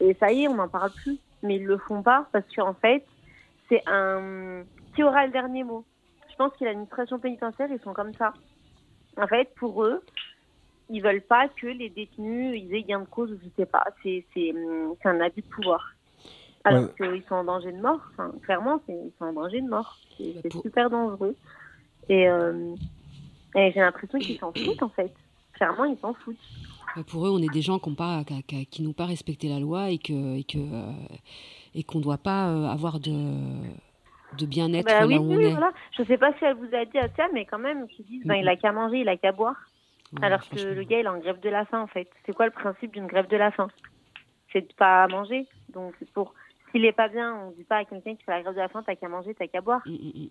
et 0.00 0.14
ça 0.14 0.32
y 0.32 0.42
est, 0.44 0.48
on 0.48 0.56
n'en 0.56 0.68
parle 0.68 0.90
plus. 0.90 1.18
Mais 1.44 1.56
ils 1.56 1.64
le 1.64 1.78
font 1.78 2.02
pas 2.02 2.26
parce 2.32 2.44
qu'en 2.54 2.74
fait, 2.74 3.06
c'est 3.68 3.82
un 3.86 4.64
qui 4.94 5.02
aura 5.04 5.24
le 5.24 5.32
dernier 5.32 5.62
mot? 5.62 5.84
Je 6.30 6.34
pense 6.36 6.52
que 6.58 6.64
l'administration 6.64 7.18
pénitentiaire, 7.20 7.68
ils 7.70 7.80
sont 7.80 7.94
comme 7.94 8.12
ça. 8.14 8.32
En 9.16 9.26
fait, 9.28 9.54
pour 9.54 9.84
eux, 9.84 10.02
ils 10.88 11.00
veulent 11.00 11.22
pas 11.22 11.46
que 11.48 11.68
les 11.68 11.88
détenus 11.90 12.60
ils 12.60 12.74
aient 12.74 12.82
gain 12.82 13.00
de 13.00 13.06
cause, 13.06 13.38
je 13.42 13.48
sais 13.56 13.66
pas. 13.66 13.84
C'est 14.02 14.24
un 15.04 15.20
abus 15.20 15.42
de 15.42 15.46
pouvoir. 15.46 15.92
Alors 16.64 16.84
Ouais. 16.84 17.10
qu'ils 17.12 17.22
sont 17.28 17.36
en 17.36 17.44
danger 17.44 17.70
de 17.72 17.80
mort. 17.80 18.00
Enfin, 18.12 18.32
clairement, 18.42 18.82
c'est- 18.86 18.92
ils 18.92 19.12
sont 19.18 19.26
en 19.26 19.32
danger 19.32 19.60
de 19.60 19.68
mort. 19.68 19.96
C'est 20.18 20.34
c'est 20.42 20.48
pour- 20.50 20.62
super 20.62 20.90
dangereux. 20.90 21.36
Et, 22.08 22.28
euh, 22.28 22.74
et 23.54 23.70
j'ai 23.72 23.80
l'impression 23.80 24.18
qu'ils 24.18 24.38
s'en 24.38 24.52
foutent 24.52 24.82
en 24.82 24.88
fait. 24.90 25.12
Clairement, 25.60 25.84
ils 25.84 25.98
s'en 25.98 26.14
foutent. 26.14 26.38
Bah, 26.96 27.02
Pour 27.06 27.26
eux, 27.26 27.30
on 27.30 27.38
est 27.42 27.52
des 27.52 27.60
gens 27.60 27.78
qui 27.78 27.90
n'ont 27.90 27.94
pas, 27.94 28.24
qui- 28.24 28.42
qui- 28.44 28.64
qui 28.66 28.82
n'ont 28.82 28.94
pas 28.94 29.04
respecté 29.04 29.46
la 29.46 29.60
loi 29.60 29.90
et 29.90 29.98
que 29.98 30.38
et 30.38 30.44
que 30.44 30.56
euh, 30.56 30.92
et 31.74 31.82
qu'on 31.84 31.98
ne 31.98 32.02
doit 32.02 32.16
pas 32.16 32.48
euh, 32.48 32.64
avoir 32.66 32.98
de 32.98 33.12
de 34.38 34.46
bien-être 34.46 34.86
Bah 34.86 35.00
là 35.00 35.06
oui, 35.06 35.18
où 35.18 35.32
on 35.32 35.38
est. 35.38 35.50
voilà. 35.50 35.70
Je 35.98 36.02
sais 36.04 36.16
pas 36.16 36.32
si 36.38 36.44
elle 36.46 36.54
vous 36.56 36.74
a 36.74 36.86
dit 36.86 36.96
à 36.96 37.10
ça, 37.14 37.26
mais 37.34 37.44
quand 37.44 37.58
même, 37.58 37.86
qu'ils 37.88 38.06
disent, 38.06 38.24
ben, 38.24 38.36
il 38.36 38.48
a 38.48 38.56
qu'à 38.56 38.72
manger, 38.72 39.00
il 39.00 39.08
a 39.10 39.18
qu'à 39.18 39.32
boire. 39.32 39.56
Ouais, 40.14 40.24
Alors 40.24 40.48
que 40.48 40.58
le 40.58 40.82
gars, 40.84 41.00
il 41.00 41.04
est 41.04 41.08
en 41.08 41.18
grève 41.18 41.40
de 41.40 41.48
la 41.50 41.66
faim, 41.66 41.82
en 41.82 41.86
fait. 41.88 42.08
C'est 42.24 42.32
quoi 42.32 42.46
le 42.46 42.52
principe 42.52 42.92
d'une 42.92 43.06
grève 43.06 43.28
de 43.28 43.36
la 43.36 43.50
faim? 43.50 43.68
C'est 44.52 44.62
de 44.66 44.72
pas 44.74 45.06
manger. 45.08 45.46
Donc, 45.74 45.94
pour. 46.14 46.32
S'il 46.70 46.84
est 46.86 46.92
pas 46.92 47.08
bien, 47.08 47.34
on 47.34 47.50
dit 47.50 47.64
pas 47.64 47.78
à 47.78 47.84
quelqu'un 47.84 48.14
qui 48.16 48.22
fait 48.22 48.30
la 48.32 48.40
grève 48.42 48.54
de 48.54 48.60
la 48.60 48.68
faim, 48.68 48.82
t'as 48.86 48.94
qu'à 48.96 49.08
manger, 49.08 49.34
t'as 49.34 49.46
qu'à 49.46 49.60
boire. 49.60 49.82
Mm, 49.84 49.90
mm, 49.92 50.22
mm. 50.24 50.28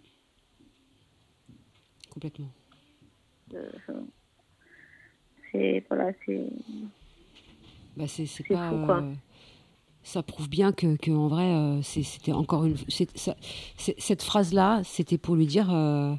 Complètement. 2.14 2.50
Euh, 3.54 3.70
c'est. 5.52 5.84
Voilà, 5.90 6.12
c'est. 6.26 6.42
Bah, 7.98 8.06
c'est 8.08 8.26
c'est 8.26 8.44
C'est 8.48 8.54
pas. 8.54 8.70
fou, 8.70 8.86
quoi. 8.86 8.98
euh, 9.02 9.14
ça 10.04 10.24
prouve 10.24 10.50
bien 10.50 10.72
que, 10.72 10.96
que 10.98 11.12
en 11.12 11.28
vrai, 11.28 11.46
euh, 11.46 11.82
c'était 11.82 12.32
encore 12.32 12.66
une. 12.66 12.78
c'est- 12.88 13.16
ça- 13.18 13.36
c'est- 13.78 14.00
cette 14.00 14.24
phrase-là, 14.24 14.82
c'était 14.84 15.18
pour 15.18 15.36
lui 15.36 15.46
dire, 15.48 15.74
euh, 15.74 16.14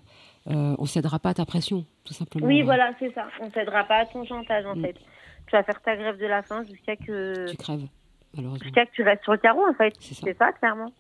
euh, 0.49 0.75
on 0.79 0.87
cédera 0.87 1.19
pas 1.19 1.31
à 1.31 1.35
ta 1.35 1.47
pression, 1.47 1.85
tout 2.05 2.15
simplement. 2.15 2.47
Oui, 2.47 2.63
voilà, 2.63 2.93
c'est 2.99 3.13
ça. 3.15 3.27
On 3.41 3.49
t'aidera 3.51 3.85
pas 3.85 3.99
à 3.99 4.07
ton 4.07 4.25
chantage, 4.25 4.67
en 4.67 4.77
Mm. 4.77 4.83
fait. 4.83 4.95
Tu 5.47 5.53
vas 5.57 5.63
faire 5.63 5.81
ta 5.83 5.97
grève 5.97 6.19
de 6.19 6.27
la 6.27 6.43
faim 6.43 6.65
jusqu'à 6.69 6.97
que. 6.97 7.51
Tu 7.51 7.57
crèves, 7.57 7.87
malheureusement. 8.37 8.63
Jusqu'à 8.65 8.87
que 8.87 8.93
tu 8.93 9.03
restes 9.03 9.23
sur 9.25 9.33
le 9.33 9.39
carreau, 9.39 9.67
en 9.69 9.75
fait. 9.75 9.95
C'est 10.01 10.15
ça. 10.15 10.21
C'est 10.25 10.37
ça, 10.39 10.53
clairement. 10.53 10.93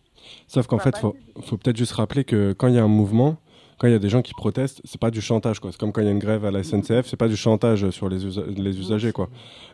Sauf 0.47 0.67
qu'en 0.67 0.79
Ça 0.79 0.85
fait, 0.85 0.91
va 0.97 0.99
faut, 1.01 1.17
faut 1.43 1.57
peut-être 1.57 1.77
juste 1.77 1.93
rappeler 1.93 2.25
que 2.25 2.53
quand 2.53 2.69
il 2.69 2.75
y 2.75 2.79
a 2.79 2.83
un 2.85 2.89
mouvement, 2.89 3.37
quand 3.81 3.87
il 3.87 3.93
y 3.93 3.97
a 3.97 3.99
des 3.99 4.11
gens 4.11 4.21
qui 4.21 4.35
protestent, 4.35 4.83
c'est 4.85 5.01
pas 5.01 5.11
du 5.11 5.23
chantage 5.23 5.59
quoi. 5.59 5.73
C'est 5.73 5.81
comme 5.81 5.91
quand 5.91 6.03
il 6.03 6.05
y 6.05 6.09
a 6.09 6.13
une 6.13 6.19
grève 6.19 6.45
à 6.45 6.51
la 6.51 6.63
SNCF, 6.63 7.07
c'est 7.07 7.17
pas 7.17 7.29
du 7.29 7.37
chantage 7.37 7.89
sur 7.89 8.11
les, 8.11 8.27
usa- 8.27 8.45
les 8.47 8.79
usagers 8.79 9.13
quoi. 9.13 9.29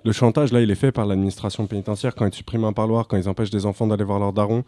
Le 0.04 0.12
chantage 0.12 0.52
là, 0.52 0.60
il 0.60 0.70
est 0.70 0.76
fait 0.76 0.92
par 0.92 1.06
l'administration 1.06 1.66
pénitentiaire 1.66 2.14
quand 2.14 2.24
ils 2.24 2.32
suppriment 2.32 2.66
un 2.66 2.72
parloir, 2.72 3.08
quand 3.08 3.16
ils 3.16 3.28
empêchent 3.28 3.50
des 3.50 3.66
enfants 3.66 3.88
d'aller 3.88 4.04
voir 4.04 4.20
leur 4.20 4.32
daron, 4.32 4.62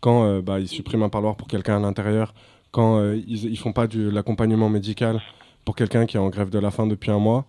quand 0.00 0.24
euh, 0.24 0.40
bah, 0.40 0.58
ils 0.58 0.68
suppriment 0.68 1.02
un 1.02 1.08
parloir 1.10 1.36
pour 1.36 1.48
quelqu'un 1.48 1.76
à 1.76 1.80
l'intérieur, 1.80 2.32
quand 2.70 2.98
euh, 2.98 3.16
ils, 3.26 3.44
ils 3.44 3.58
font 3.58 3.72
pas 3.74 3.86
de 3.86 4.08
l'accompagnement 4.08 4.70
médical 4.70 5.20
pour 5.66 5.76
quelqu'un 5.76 6.06
qui 6.06 6.16
est 6.16 6.20
en 6.20 6.30
grève 6.30 6.48
de 6.48 6.58
la 6.58 6.70
faim 6.70 6.86
depuis 6.86 7.10
un 7.10 7.18
mois. 7.18 7.44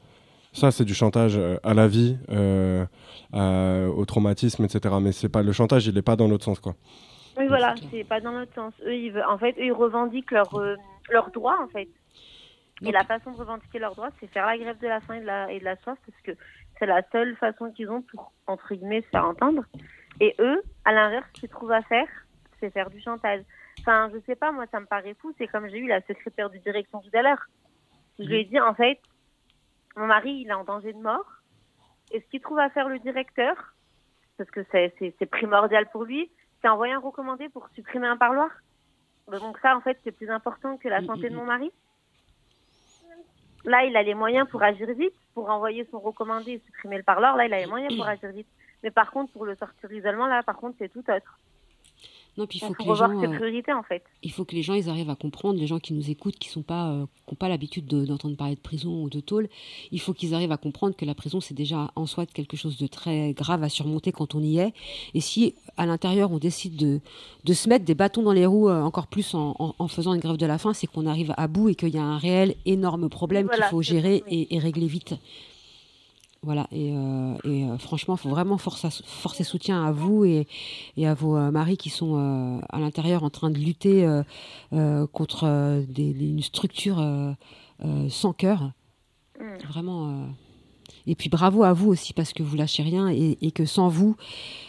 Ça, 0.52 0.72
c'est 0.72 0.84
du 0.84 0.94
chantage 0.94 1.38
euh, 1.38 1.56
à 1.64 1.74
la 1.74 1.88
vie, 1.88 2.18
euh, 2.32 2.84
à- 3.32 3.88
au 3.90 4.04
traumatisme, 4.04 4.66
etc. 4.66 4.96
Mais 5.02 5.14
c'est 5.14 5.30
pas 5.30 5.42
le 5.44 5.54
chantage, 5.54 5.88
il 5.88 5.98
est 5.98 6.02
pas 6.02 6.18
dans 6.18 6.28
l'autre 6.28 6.44
sens 6.44 6.60
quoi. 6.60 6.76
Oui, 7.38 7.46
voilà, 7.48 7.76
c'est 7.92 8.04
pas 8.04 8.20
dans 8.20 8.32
l'autre 8.34 8.52
sens. 8.54 8.74
Eux, 8.86 8.94
ils 8.94 9.12
veulent, 9.12 9.24
en 9.30 9.38
fait, 9.38 9.52
eux, 9.60 9.66
ils 9.68 9.72
revendiquent 9.72 10.32
leurs 10.32 10.54
euh, 10.56 10.76
leurs 11.12 11.32
droits, 11.32 11.62
en 11.62 11.68
fait. 11.68 11.90
Et 12.82 12.92
la 12.92 13.04
façon 13.04 13.32
de 13.32 13.38
revendiquer 13.38 13.80
leurs 13.80 13.96
droits, 13.96 14.12
c'est 14.20 14.28
faire 14.28 14.46
la 14.46 14.58
grève 14.58 14.78
de 14.80 14.88
la 14.88 15.02
faim 15.02 15.16
et 15.16 15.22
de 15.22 15.26
la, 15.26 15.52
et 15.52 15.60
de 15.60 15.66
la 15.66 15.76
soif, 15.78 15.98
parce 16.06 16.22
que 16.24 16.32
c'est 16.78 16.86
la 16.86 17.02
seule 17.12 17.36
façon 17.36 17.72
qu'ils 17.72 17.90
ont 17.90 18.02
pour, 18.02 18.32
entre 18.48 18.74
guillemets, 18.74 19.02
se 19.02 19.08
faire 19.10 19.26
entendre. 19.26 19.66
Et 20.22 20.36
eux, 20.40 20.62
à 20.86 20.94
l'inverse, 20.94 21.28
ce 21.34 21.42
qu'ils 21.42 21.50
trouvent 21.50 21.72
à 21.72 21.82
faire, 21.84 22.08
c'est 22.60 22.70
faire 22.72 22.90
du 22.90 23.02
chantage. 23.02 23.42
Enfin, 23.82 24.10
je 24.14 24.20
sais 24.26 24.36
pas, 24.36 24.52
moi, 24.52 24.66
ça 24.72 24.80
me 24.80 24.86
paraît 24.86 25.16
fou. 25.16 25.34
C'est 25.38 25.48
comme 25.48 25.68
j'ai 25.70 25.78
eu 25.78 25.88
la 25.88 26.02
secrétaire 26.02 26.50
de 26.50 26.58
direction 26.58 27.02
tout 27.02 27.18
à 27.18 27.22
l'heure. 27.22 27.46
Je 28.18 28.26
lui 28.26 28.42
ai 28.42 28.46
dit, 28.46 28.60
en 28.60 28.74
fait, 28.74 29.00
mon 29.96 30.08
mari, 30.08 30.42
il 30.42 30.50
est 30.50 30.54
en 30.54 30.64
danger 30.64 30.94
de 30.94 31.00
mort. 31.00 31.26
Et 32.12 32.22
ce 32.22 32.26
qu'il 32.28 32.42
trouve 32.42 32.60
à 32.60 32.70
faire 32.70 32.90
le 32.90 33.00
directeur, 33.00 33.56
parce 34.38 34.50
que 34.52 34.62
c'est 34.72 35.26
primordial 35.30 35.90
pour 35.92 36.06
lui, 36.06 36.32
c'est 36.62 36.70
envoyer 36.70 36.94
un 36.94 37.00
recommandé 37.00 37.50
pour 37.50 37.68
supprimer 37.76 38.08
un 38.08 38.18
parloir. 38.18 38.50
Donc 39.38 39.60
ça, 39.60 39.76
en 39.76 39.82
fait, 39.82 40.00
c'est 40.04 40.12
plus 40.12 40.30
important 40.30 40.78
que 40.78 40.88
la 40.88 41.02
Mm, 41.02 41.06
santé 41.06 41.28
mm, 41.28 41.32
de 41.32 41.36
mon 41.36 41.46
mari. 41.46 41.72
Là, 43.66 43.84
il 43.86 43.96
a 43.96 44.04
les 44.04 44.14
moyens 44.14 44.48
pour 44.50 44.64
agir 44.64 44.88
vite, 44.94 45.14
pour 45.34 45.50
envoyer 45.50 45.88
son 45.92 46.00
recommandé 46.00 46.54
et 46.54 46.60
supprimer 46.66 46.98
le 46.98 47.04
parloir. 47.04 47.36
Là, 47.36 47.46
il 47.46 47.54
a 47.54 47.60
les 47.60 47.68
moyens 47.68 47.96
pour 47.96 48.08
agir 48.08 48.32
vite. 48.32 48.48
Mais 48.84 48.92
par 48.92 49.12
contre, 49.12 49.34
pour 49.34 49.46
le 49.46 49.56
sortir 49.56 49.90
d'isolement, 49.90 50.28
là, 50.28 50.42
par 50.44 50.56
contre, 50.56 50.78
c'est 50.80 50.90
tout 50.90 51.04
autre. 51.12 51.40
Non, 52.38 52.46
puis 52.48 52.60
il 52.60 52.62
faut 52.68 52.74
que 52.74 52.84
les 52.84 52.88
gens, 52.96 53.10
euh, 53.24 53.28
en 53.28 53.84
fait. 53.84 54.02
il 54.24 54.32
faut 54.32 54.46
que 54.46 54.56
les 54.56 54.62
gens 54.64 54.74
ils 54.74 54.88
arrivent 54.90 55.10
à 55.10 55.16
comprendre, 55.16 55.60
les 55.60 55.68
gens 55.68 55.80
qui 55.80 55.94
nous 55.94 56.10
écoutent, 56.10 56.38
qui 56.38 56.48
sont 56.48 56.62
pas, 56.62 56.90
euh, 56.92 57.06
qui 57.28 57.34
ont 57.34 57.36
pas 57.36 57.50
l'habitude 57.50 57.86
de- 57.86 58.06
d'entendre 58.06 58.38
parler 58.38 58.56
de 58.56 58.60
prison 58.62 59.04
ou 59.04 59.10
de 59.10 59.20
tôle, 59.20 59.50
il 59.92 60.00
faut 60.00 60.14
qu'ils 60.14 60.34
arrivent 60.34 60.52
à 60.54 60.58
comprendre 60.58 60.96
que 60.96 61.04
la 61.04 61.16
prison 61.16 61.42
c'est 61.42 61.54
déjà 61.54 61.92
en 61.98 62.06
soi 62.06 62.26
quelque 62.26 62.56
chose 62.56 62.78
de 62.78 62.88
très 62.88 63.34
grave 63.34 63.64
à 63.64 63.68
surmonter 63.70 64.12
quand 64.14 64.36
on 64.36 64.42
y 64.42 64.60
est. 64.60 64.74
Et 65.14 65.20
si 65.20 65.56
à 65.76 65.86
l'intérieur 65.86 66.32
on 66.32 66.38
décide 66.38 66.78
de, 66.78 67.02
de 67.44 67.54
se 67.54 67.68
mettre 67.68 67.84
des 67.84 67.96
bâtons 67.96 68.22
dans 68.24 68.32
les 68.34 68.46
roues 68.46 68.70
euh, 68.70 68.82
encore 68.84 69.08
plus 69.08 69.34
en, 69.36 69.56
en- 69.60 69.76
en 69.78 69.88
faisant 69.90 70.14
une 70.14 70.22
grève 70.22 70.38
de 70.38 70.46
la 70.46 70.58
faim, 70.58 70.74
c'est 70.74 70.88
qu'on 70.88 71.08
arrive 71.08 71.34
à 71.36 71.48
bout 71.50 71.70
et 71.70 71.76
qu'il 71.76 71.90
y 71.90 71.98
a 71.98 72.04
un 72.04 72.18
réel 72.18 72.56
énorme 72.66 73.10
problème 73.10 73.48
Voilà, 73.48 73.64
qu'il 73.66 73.72
faut 73.72 73.82
gérer 73.82 74.24
et 74.30 74.60
régler 74.60 74.88
vite. 74.88 75.16
Voilà, 76.42 76.68
et, 76.72 76.94
euh, 76.96 77.34
et, 77.44 77.66
euh, 77.66 77.78
franchement, 77.78 78.16
il 78.16 78.18
faut 78.20 78.30
vraiment 78.30 78.58
force, 78.58 78.86
à- 78.86 78.90
force 78.92 79.42
et 79.42 79.44
soutien 79.44 79.84
à 79.86 79.92
vous 79.92 80.24
et, 80.24 80.48
et 80.96 81.06
à 81.06 81.14
vos 81.14 81.36
euh, 81.36 81.52
maris 81.52 81.76
qui 81.76 81.90
sont 81.90 82.62
à 82.70 82.80
l'intérieur 82.80 83.24
en 83.24 83.30
train 83.30 83.50
de 83.50 83.58
lutter 83.60 84.08
contre 85.12 85.84
des- 85.88 86.14
des- 86.14 86.30
une 86.30 86.42
structure 86.42 87.04
sans 88.10 88.34
cœur. 88.34 88.72
Mm. 89.40 89.44
Vraiment. 89.68 90.26
Et 91.08 91.16
puis 91.16 91.30
bravo 91.30 91.64
à 91.64 91.74
vous 91.74 91.90
aussi 91.90 92.14
parce 92.14 92.34
que 92.34 92.44
vous 92.44 92.56
lâchez 92.56 92.84
rien 92.84 93.10
et, 93.10 93.38
et 93.42 93.52
que 93.52 93.66
sans 93.66 93.90
vous, 93.90 94.16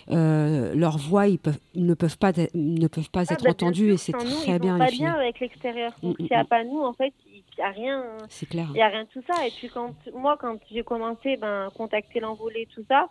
leurs 0.08 0.98
voix 0.98 1.28
ils 1.28 1.38
peuvent, 1.38 1.58
ils 1.74 1.86
ne 1.86 1.94
peuvent 1.94 2.18
pas, 2.18 2.30
être- 2.30 2.54
ne 2.54 2.86
peuvent 2.88 3.10
pas 3.10 3.20
Ah, 3.28 3.32
être 3.34 3.44
bah, 3.44 3.72
sûr, 3.72 3.92
et 3.92 3.96
c'est 3.96 4.12
nous, 4.12 4.18
très 4.42 4.56
ils 4.56 4.58
bien 4.58 4.76
vont 4.78 4.84
les 4.84 4.90
pas 4.90 4.96
bien 4.96 5.12
avec 5.14 5.40
l'extérieur. 5.40 5.92
Donc, 6.02 6.14
Mm, 6.18 6.22
s'il 6.22 6.30
n'y 6.30 6.36
a 6.36 6.42
mm. 6.44 6.46
pas 6.46 6.64
nous, 6.64 6.80
en 6.80 6.92
fait, 6.92 7.12
n'y 7.60 7.66
a 7.66 7.70
rien. 7.70 8.04
C'est 8.28 8.46
clair. 8.46 8.66
Il 8.70 8.74
n'y 8.74 8.82
a 8.82 8.88
rien 8.88 9.04
de 9.04 9.08
tout 9.08 9.22
ça. 9.30 9.46
Et 9.46 9.50
puis, 9.50 9.68
quand, 9.68 9.94
moi, 10.14 10.36
quand 10.38 10.58
j'ai 10.70 10.82
commencé 10.82 11.36
ben, 11.36 11.66
à 11.66 11.70
contacter 11.70 12.20
l'envolée, 12.20 12.68
tout 12.74 12.84
ça, 12.88 13.08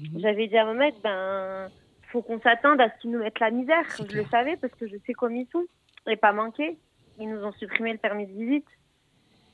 Mhm. 0.00 0.18
j'avais 0.20 0.48
dit 0.48 0.56
à 0.58 0.64
Mohamed, 0.64 0.94
ben, 1.02 1.68
faut 2.10 2.20
qu'on 2.22 2.40
s'attende 2.40 2.80
à 2.80 2.88
ce 2.90 3.00
qu'ils 3.00 3.10
nous 3.12 3.18
mettent 3.20 3.38
la 3.40 3.50
misère. 3.50 3.84
Je 3.96 4.16
le 4.16 4.24
savais 4.26 4.56
parce 4.56 4.74
que 4.74 4.86
je 4.88 4.96
sais 5.06 5.12
comme 5.12 5.36
ils 5.36 5.46
sont. 5.52 5.64
Et 6.08 6.16
pas 6.16 6.32
manqué. 6.32 6.76
Ils 7.18 7.28
nous 7.30 7.42
ont 7.44 7.52
supprimé 7.52 7.92
le 7.92 7.98
permis 7.98 8.26
de 8.26 8.32
visite. 8.32 8.66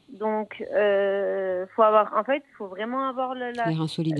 Donc, 0.08 0.64
euh, 0.74 1.66
faut 1.76 1.82
avoir, 1.82 2.16
en 2.16 2.24
fait, 2.24 2.42
il 2.50 2.54
faut 2.56 2.66
vraiment 2.66 3.08
avoir 3.08 3.34
le, 3.34 3.52
la- 3.52 3.66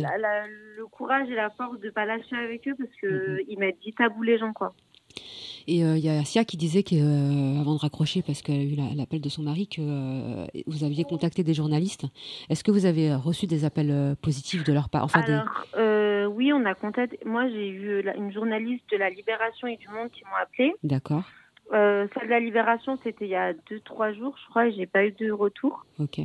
la- 0.03 0.19
la- 0.19 0.47
le 0.47 0.87
courage 0.87 1.28
et 1.28 1.35
la 1.35 1.51
force 1.51 1.81
de 1.81 1.87
ne 1.87 1.91
pas 1.91 2.05
lâcher 2.05 2.37
avec 2.37 2.69
eux 2.69 2.77
parce 2.78 2.95
que 3.03 3.07
Mhm. 3.41 3.41
ils 3.49 3.59
mettent 3.59 3.81
vite 3.81 4.01
à 4.01 4.09
bout 4.09 4.23
les 4.23 4.39
gens, 4.39 4.53
quoi. 4.53 4.73
Et 5.66 5.85
euh, 5.85 5.97
il 5.97 6.05
y 6.05 6.09
a 6.09 6.24
Sia 6.24 6.45
qui 6.45 6.57
disait 6.57 6.82
que, 6.82 6.95
euh, 6.95 7.61
avant 7.61 7.74
de 7.74 7.78
raccrocher, 7.81 8.23
parce 8.23 8.43
qu'elle 8.43 8.61
a 8.61 8.62
eu 8.62 8.74
la- 8.74 8.95
l'appel 8.97 9.20
de 9.20 9.28
son 9.28 9.43
mari, 9.43 9.69
que 9.69 9.81
euh, 9.81 10.47
vous 10.66 10.85
aviez 10.85 11.05
contacté 11.05 11.45
des 11.45 11.55
journalistes. 11.55 12.07
Est-ce 12.49 12.65
que 12.65 12.70
vous 12.70 12.87
avez 12.87 13.15
reçu 13.15 13.47
des 13.47 13.65
appels 13.65 14.16
positifs 14.23 14.65
de 14.65 14.73
leur 14.73 14.89
part 14.89 15.05
Enfin, 15.05 15.20
Alors, 15.23 16.31
oui, 16.35 16.53
on 16.53 16.65
a 16.65 16.74
contacté. 16.74 17.19
Moi, 17.24 17.49
j'ai 17.49 17.69
eu 17.69 18.03
une 18.16 18.32
journaliste 18.32 18.85
de 18.93 18.97
la 18.97 19.11
Libération 19.11 19.66
et 19.66 19.77
du 19.77 19.89
Monde 19.89 20.11
qui 20.11 20.23
m'ont 20.24 20.37
appelé. 20.43 20.74
D'accord, 20.82 21.24
celle 21.70 22.09
de 22.24 22.31
la 22.31 22.41
Libération, 22.41 22.99
c'était 23.05 23.27
il 23.27 23.31
y 23.31 23.35
a 23.37 23.53
deux, 23.69 23.81
trois 23.85 24.12
jours, 24.12 24.35
je 24.45 24.51
crois, 24.51 24.66
et 24.69 24.73
j'ai 24.73 24.87
pas 24.87 25.05
eu 25.05 25.12
de 25.12 25.31
retour. 25.31 25.85
ok. 25.99 26.19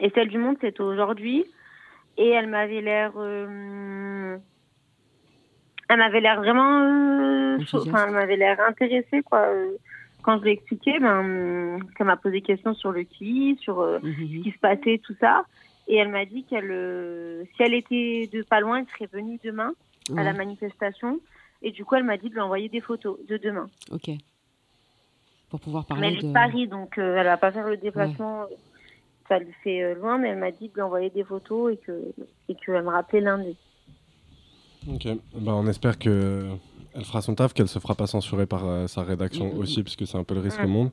Et 0.00 0.10
celle 0.14 0.28
du 0.28 0.38
Monde, 0.38 0.56
c'était 0.60 0.80
aujourd'hui. 0.82 1.44
Et 2.18 2.28
elle 2.28 2.48
m'avait 2.48 2.82
l'air. 2.82 3.12
Elle 5.88 5.98
m'avait 5.98 6.20
l'air 6.20 6.36
vraiment. 6.40 6.80
euh. 6.80 7.58
Enfin, 7.74 8.06
elle 8.06 8.14
m'avait 8.14 8.36
l'air 8.36 8.58
intéressée, 8.66 9.22
quoi. 9.22 9.40
Euh, 9.40 9.72
Quand 10.22 10.38
je 10.38 10.44
l'ai 10.44 10.52
expliqué, 10.52 10.98
ben, 11.00 11.80
qu'elle 11.96 12.06
m'a 12.06 12.16
posé 12.16 12.36
des 12.36 12.42
questions 12.42 12.74
sur 12.74 12.92
le 12.92 13.02
qui, 13.02 13.56
sur 13.60 13.80
euh, 13.80 13.98
Mhm, 14.02 14.14
ce 14.14 14.20
mhm. 14.22 14.42
qui 14.42 14.50
se 14.52 14.58
passait, 14.58 14.98
tout 15.02 15.14
ça. 15.20 15.44
Et 15.88 15.96
elle 15.96 16.08
m'a 16.08 16.24
dit 16.24 16.44
qu'elle, 16.44 17.44
si 17.56 17.62
elle 17.62 17.74
était 17.74 18.28
de 18.32 18.42
pas 18.42 18.60
loin, 18.60 18.78
elle 18.78 18.86
serait 18.94 19.08
venue 19.12 19.38
demain 19.42 19.72
à 20.16 20.22
la 20.22 20.30
Ouais, 20.30 20.36
manifestation. 20.36 21.18
Et 21.60 21.72
du 21.72 21.84
coup, 21.84 21.96
elle 21.96 22.04
m'a 22.04 22.16
dit 22.16 22.28
de 22.28 22.34
lui 22.34 22.40
envoyer 22.40 22.68
des 22.68 22.80
photos 22.80 23.18
de 23.28 23.36
demain. 23.36 23.66
Ok. 23.90 24.10
Pour 25.50 25.60
pouvoir 25.60 25.84
Mais 25.84 25.94
parler 25.94 26.06
elle 26.08 26.14
est 26.18 26.22
de 26.22 26.28
de. 26.28 26.32
Paris, 26.32 26.66
donc 26.68 26.98
euh, 26.98 27.16
elle 27.16 27.26
va 27.26 27.36
pas 27.36 27.50
faire 27.52 27.68
le 27.68 27.76
déplacement. 27.76 28.46
Ça 29.28 29.38
lui 29.38 29.52
fait 29.64 29.82
euh, 29.82 29.94
loin, 29.94 30.18
mais 30.18 30.28
elle 30.30 30.38
m'a 30.38 30.50
dit 30.50 30.68
de 30.68 30.74
lui 30.74 30.82
envoyer 30.82 31.10
des 31.10 31.24
photos 31.24 31.72
et 31.74 31.76
que 31.78 31.92
et 32.48 32.54
qu'elle 32.54 32.82
me 32.82 32.88
rappelait 32.88 33.20
lundi. 33.20 33.56
Ok, 34.88 35.06
bah, 35.40 35.52
on 35.54 35.66
espère 35.66 35.98
que 35.98 36.48
elle 36.94 37.04
fera 37.04 37.22
son 37.22 37.34
taf, 37.34 37.54
qu'elle 37.54 37.68
se 37.68 37.78
fera 37.78 37.94
pas 37.94 38.06
censurer 38.06 38.44
par 38.46 38.66
euh, 38.66 38.86
sa 38.86 39.02
rédaction 39.02 39.46
Mhm. 39.52 39.58
aussi, 39.60 39.82
puisque 39.82 40.06
c'est 40.06 40.18
un 40.18 40.24
peu 40.24 40.34
le 40.34 40.40
risque 40.40 40.62
au 40.62 40.68
monde, 40.68 40.90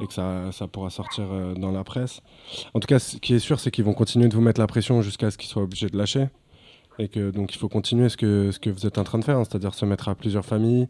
et 0.00 0.06
que 0.06 0.12
ça, 0.12 0.50
ça 0.50 0.66
pourra 0.66 0.90
sortir 0.90 1.24
euh, 1.30 1.54
dans 1.54 1.70
la 1.70 1.84
presse. 1.84 2.20
En 2.74 2.80
tout 2.80 2.86
cas, 2.88 2.98
ce 2.98 3.16
qui 3.18 3.34
est 3.34 3.38
sûr, 3.38 3.60
c'est 3.60 3.70
qu'ils 3.70 3.84
vont 3.84 3.92
continuer 3.94 4.28
de 4.28 4.34
vous 4.34 4.40
mettre 4.40 4.60
la 4.60 4.66
pression 4.66 5.00
jusqu'à 5.02 5.30
ce 5.30 5.38
qu'ils 5.38 5.48
soient 5.48 5.62
obligés 5.62 5.88
de 5.88 5.96
lâcher. 5.96 6.26
Et 7.00 7.06
que 7.06 7.30
donc 7.30 7.54
il 7.54 7.58
faut 7.58 7.68
continuer 7.68 8.08
ce 8.08 8.16
que, 8.16 8.50
ce 8.50 8.58
que 8.58 8.70
vous 8.70 8.84
êtes 8.84 8.98
en 8.98 9.04
train 9.04 9.20
de 9.20 9.24
faire, 9.24 9.38
hein, 9.38 9.44
c'est-à-dire 9.44 9.72
se 9.74 9.84
mettre 9.84 10.08
à 10.08 10.16
plusieurs 10.16 10.44
familles, 10.44 10.88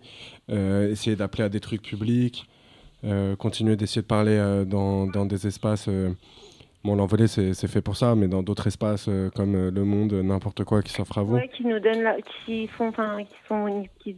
euh, 0.51 0.91
essayer 0.91 1.17
d'appeler 1.17 1.45
à 1.45 1.49
des 1.51 1.61
trucs 1.61 1.83
publics, 1.83 2.49
euh, 3.05 3.37
continuer 3.37 3.77
d'essayer 3.77 4.01
de 4.01 4.07
parler 4.07 4.33
euh, 4.39 4.65
dans, 4.65 5.07
dans 5.07 5.27
des 5.27 5.47
espaces. 5.47 5.87
Bon, 6.89 6.97
l'envolée, 6.97 7.27
c'est 7.29 7.69
fait 7.69 7.83
pour 7.83 7.99
ça, 7.99 8.15
mais 8.15 8.29
dans 8.29 8.43
d'autres 8.43 8.67
espaces 8.67 9.09
euh, 9.11 9.29
comme 9.37 9.55
euh, 9.55 9.71
Le 9.71 9.85
Monde, 9.85 10.15
euh, 10.15 10.23
n'importe 10.23 10.65
quoi 10.65 10.81
qui 10.81 10.91
s'offre 10.91 11.19
à 11.19 11.23
vous. 11.23 11.39
Qui 11.55 11.67
nous 11.67 11.79
donnent 11.81 12.01
la, 12.03 12.17
qui 12.47 12.67
font, 12.69 12.89
enfin, 12.89 13.23
qui 13.25 13.35
sont, 13.47 13.85
qui- 13.99 14.17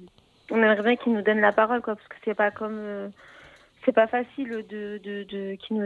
on 0.52 0.56
aimerait 0.62 0.80
bien 0.84 0.94
qu'ils 0.94 1.14
nous 1.14 1.22
donnent 1.22 1.40
la 1.40 1.50
parole, 1.50 1.82
quoi, 1.82 1.96
parce 1.96 2.06
que 2.06 2.14
c'est 2.24 2.34
pas 2.36 2.52
comme, 2.52 2.76
euh, 2.78 3.08
c'est 3.84 3.90
pas 3.90 4.06
facile 4.06 4.64
de, 4.68 5.00
de, 5.02 5.24
de, 5.24 5.56
qui 5.56 5.74
nous, 5.74 5.82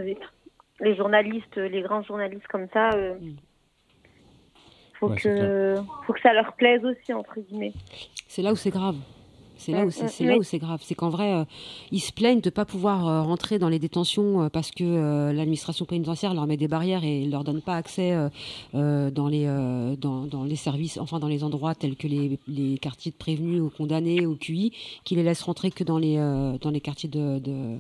les 0.81 0.95
journalistes, 0.95 1.57
les 1.57 1.81
grands 1.81 2.03
journalistes 2.03 2.47
comme 2.49 2.67
ça, 2.75 2.91
euh, 2.91 3.15
faut 5.01 5.09
Ouais, 5.09 5.17
que, 5.17 5.77
faut 6.07 6.13
que 6.13 6.21
ça 6.21 6.35
leur 6.35 6.53
plaise 6.53 6.85
aussi 6.85 7.15
entre 7.15 7.41
guillemets. 7.41 7.73
C'est 8.29 8.43
là 8.43 8.53
où 8.53 8.57
c'est 8.57 8.69
grave. 8.71 8.97
C'est 9.57 9.73
là 9.73 9.85
Mm, 9.85 9.89
où 9.89 9.91
c'est 9.91 10.05
mm, 10.05 10.09
c'est 10.09 10.25
là 10.25 10.33
oui. 10.35 10.39
où 10.41 10.43
c'est 10.43 10.59
grave. 10.59 10.81
C'est 10.85 10.95
qu'en 10.95 11.09
vrai, 11.11 11.33
euh, 11.35 11.45
ils 11.93 12.01
se 12.01 12.13
plaignent 12.13 12.41
de 12.41 12.49
ne 12.49 12.55
pas 12.55 12.65
pouvoir 12.65 13.07
euh, 13.07 13.23
rentrer 13.23 13.59
dans 13.59 13.69
les 13.69 13.79
détentions 13.79 14.43
euh, 14.43 14.49
parce 14.49 14.71
que 14.71 15.31
l'administration 15.33 15.85
pénitentiaire 15.85 16.35
leur 16.35 16.47
met 16.47 16.57
des 16.57 16.69
barrières 16.69 17.05
et 17.05 17.25
ne 17.27 17.31
leur 17.31 17.45
donne 17.45 17.61
pas 17.63 17.77
accès 17.77 18.15
dans, 18.73 19.29
les, 19.29 19.47
dans, 19.99 20.25
dans 20.27 20.45
les 20.45 20.57
services, 20.57 20.99
enfin 20.99 21.19
dans 21.19 21.29
les 21.29 21.45
endroits 21.45 21.75
tels 21.75 21.97
que 21.97 22.07
les, 22.09 22.39
les 22.49 22.79
quartiers 22.79 23.11
de 23.13 23.17
prévenus 23.17 23.61
ou 23.63 23.71
condamnés 23.71 24.27
ou 24.27 24.37
QI, 24.37 24.73
qui 25.05 25.15
les 25.15 25.23
laissent 25.23 25.43
rentrer 25.43 25.71
que 25.71 25.85
dans 25.85 25.99
les, 25.99 26.17
dans 26.61 26.71
les 26.71 26.81
quartiers 26.81 27.09
de- 27.09 27.39
de, 27.39 27.77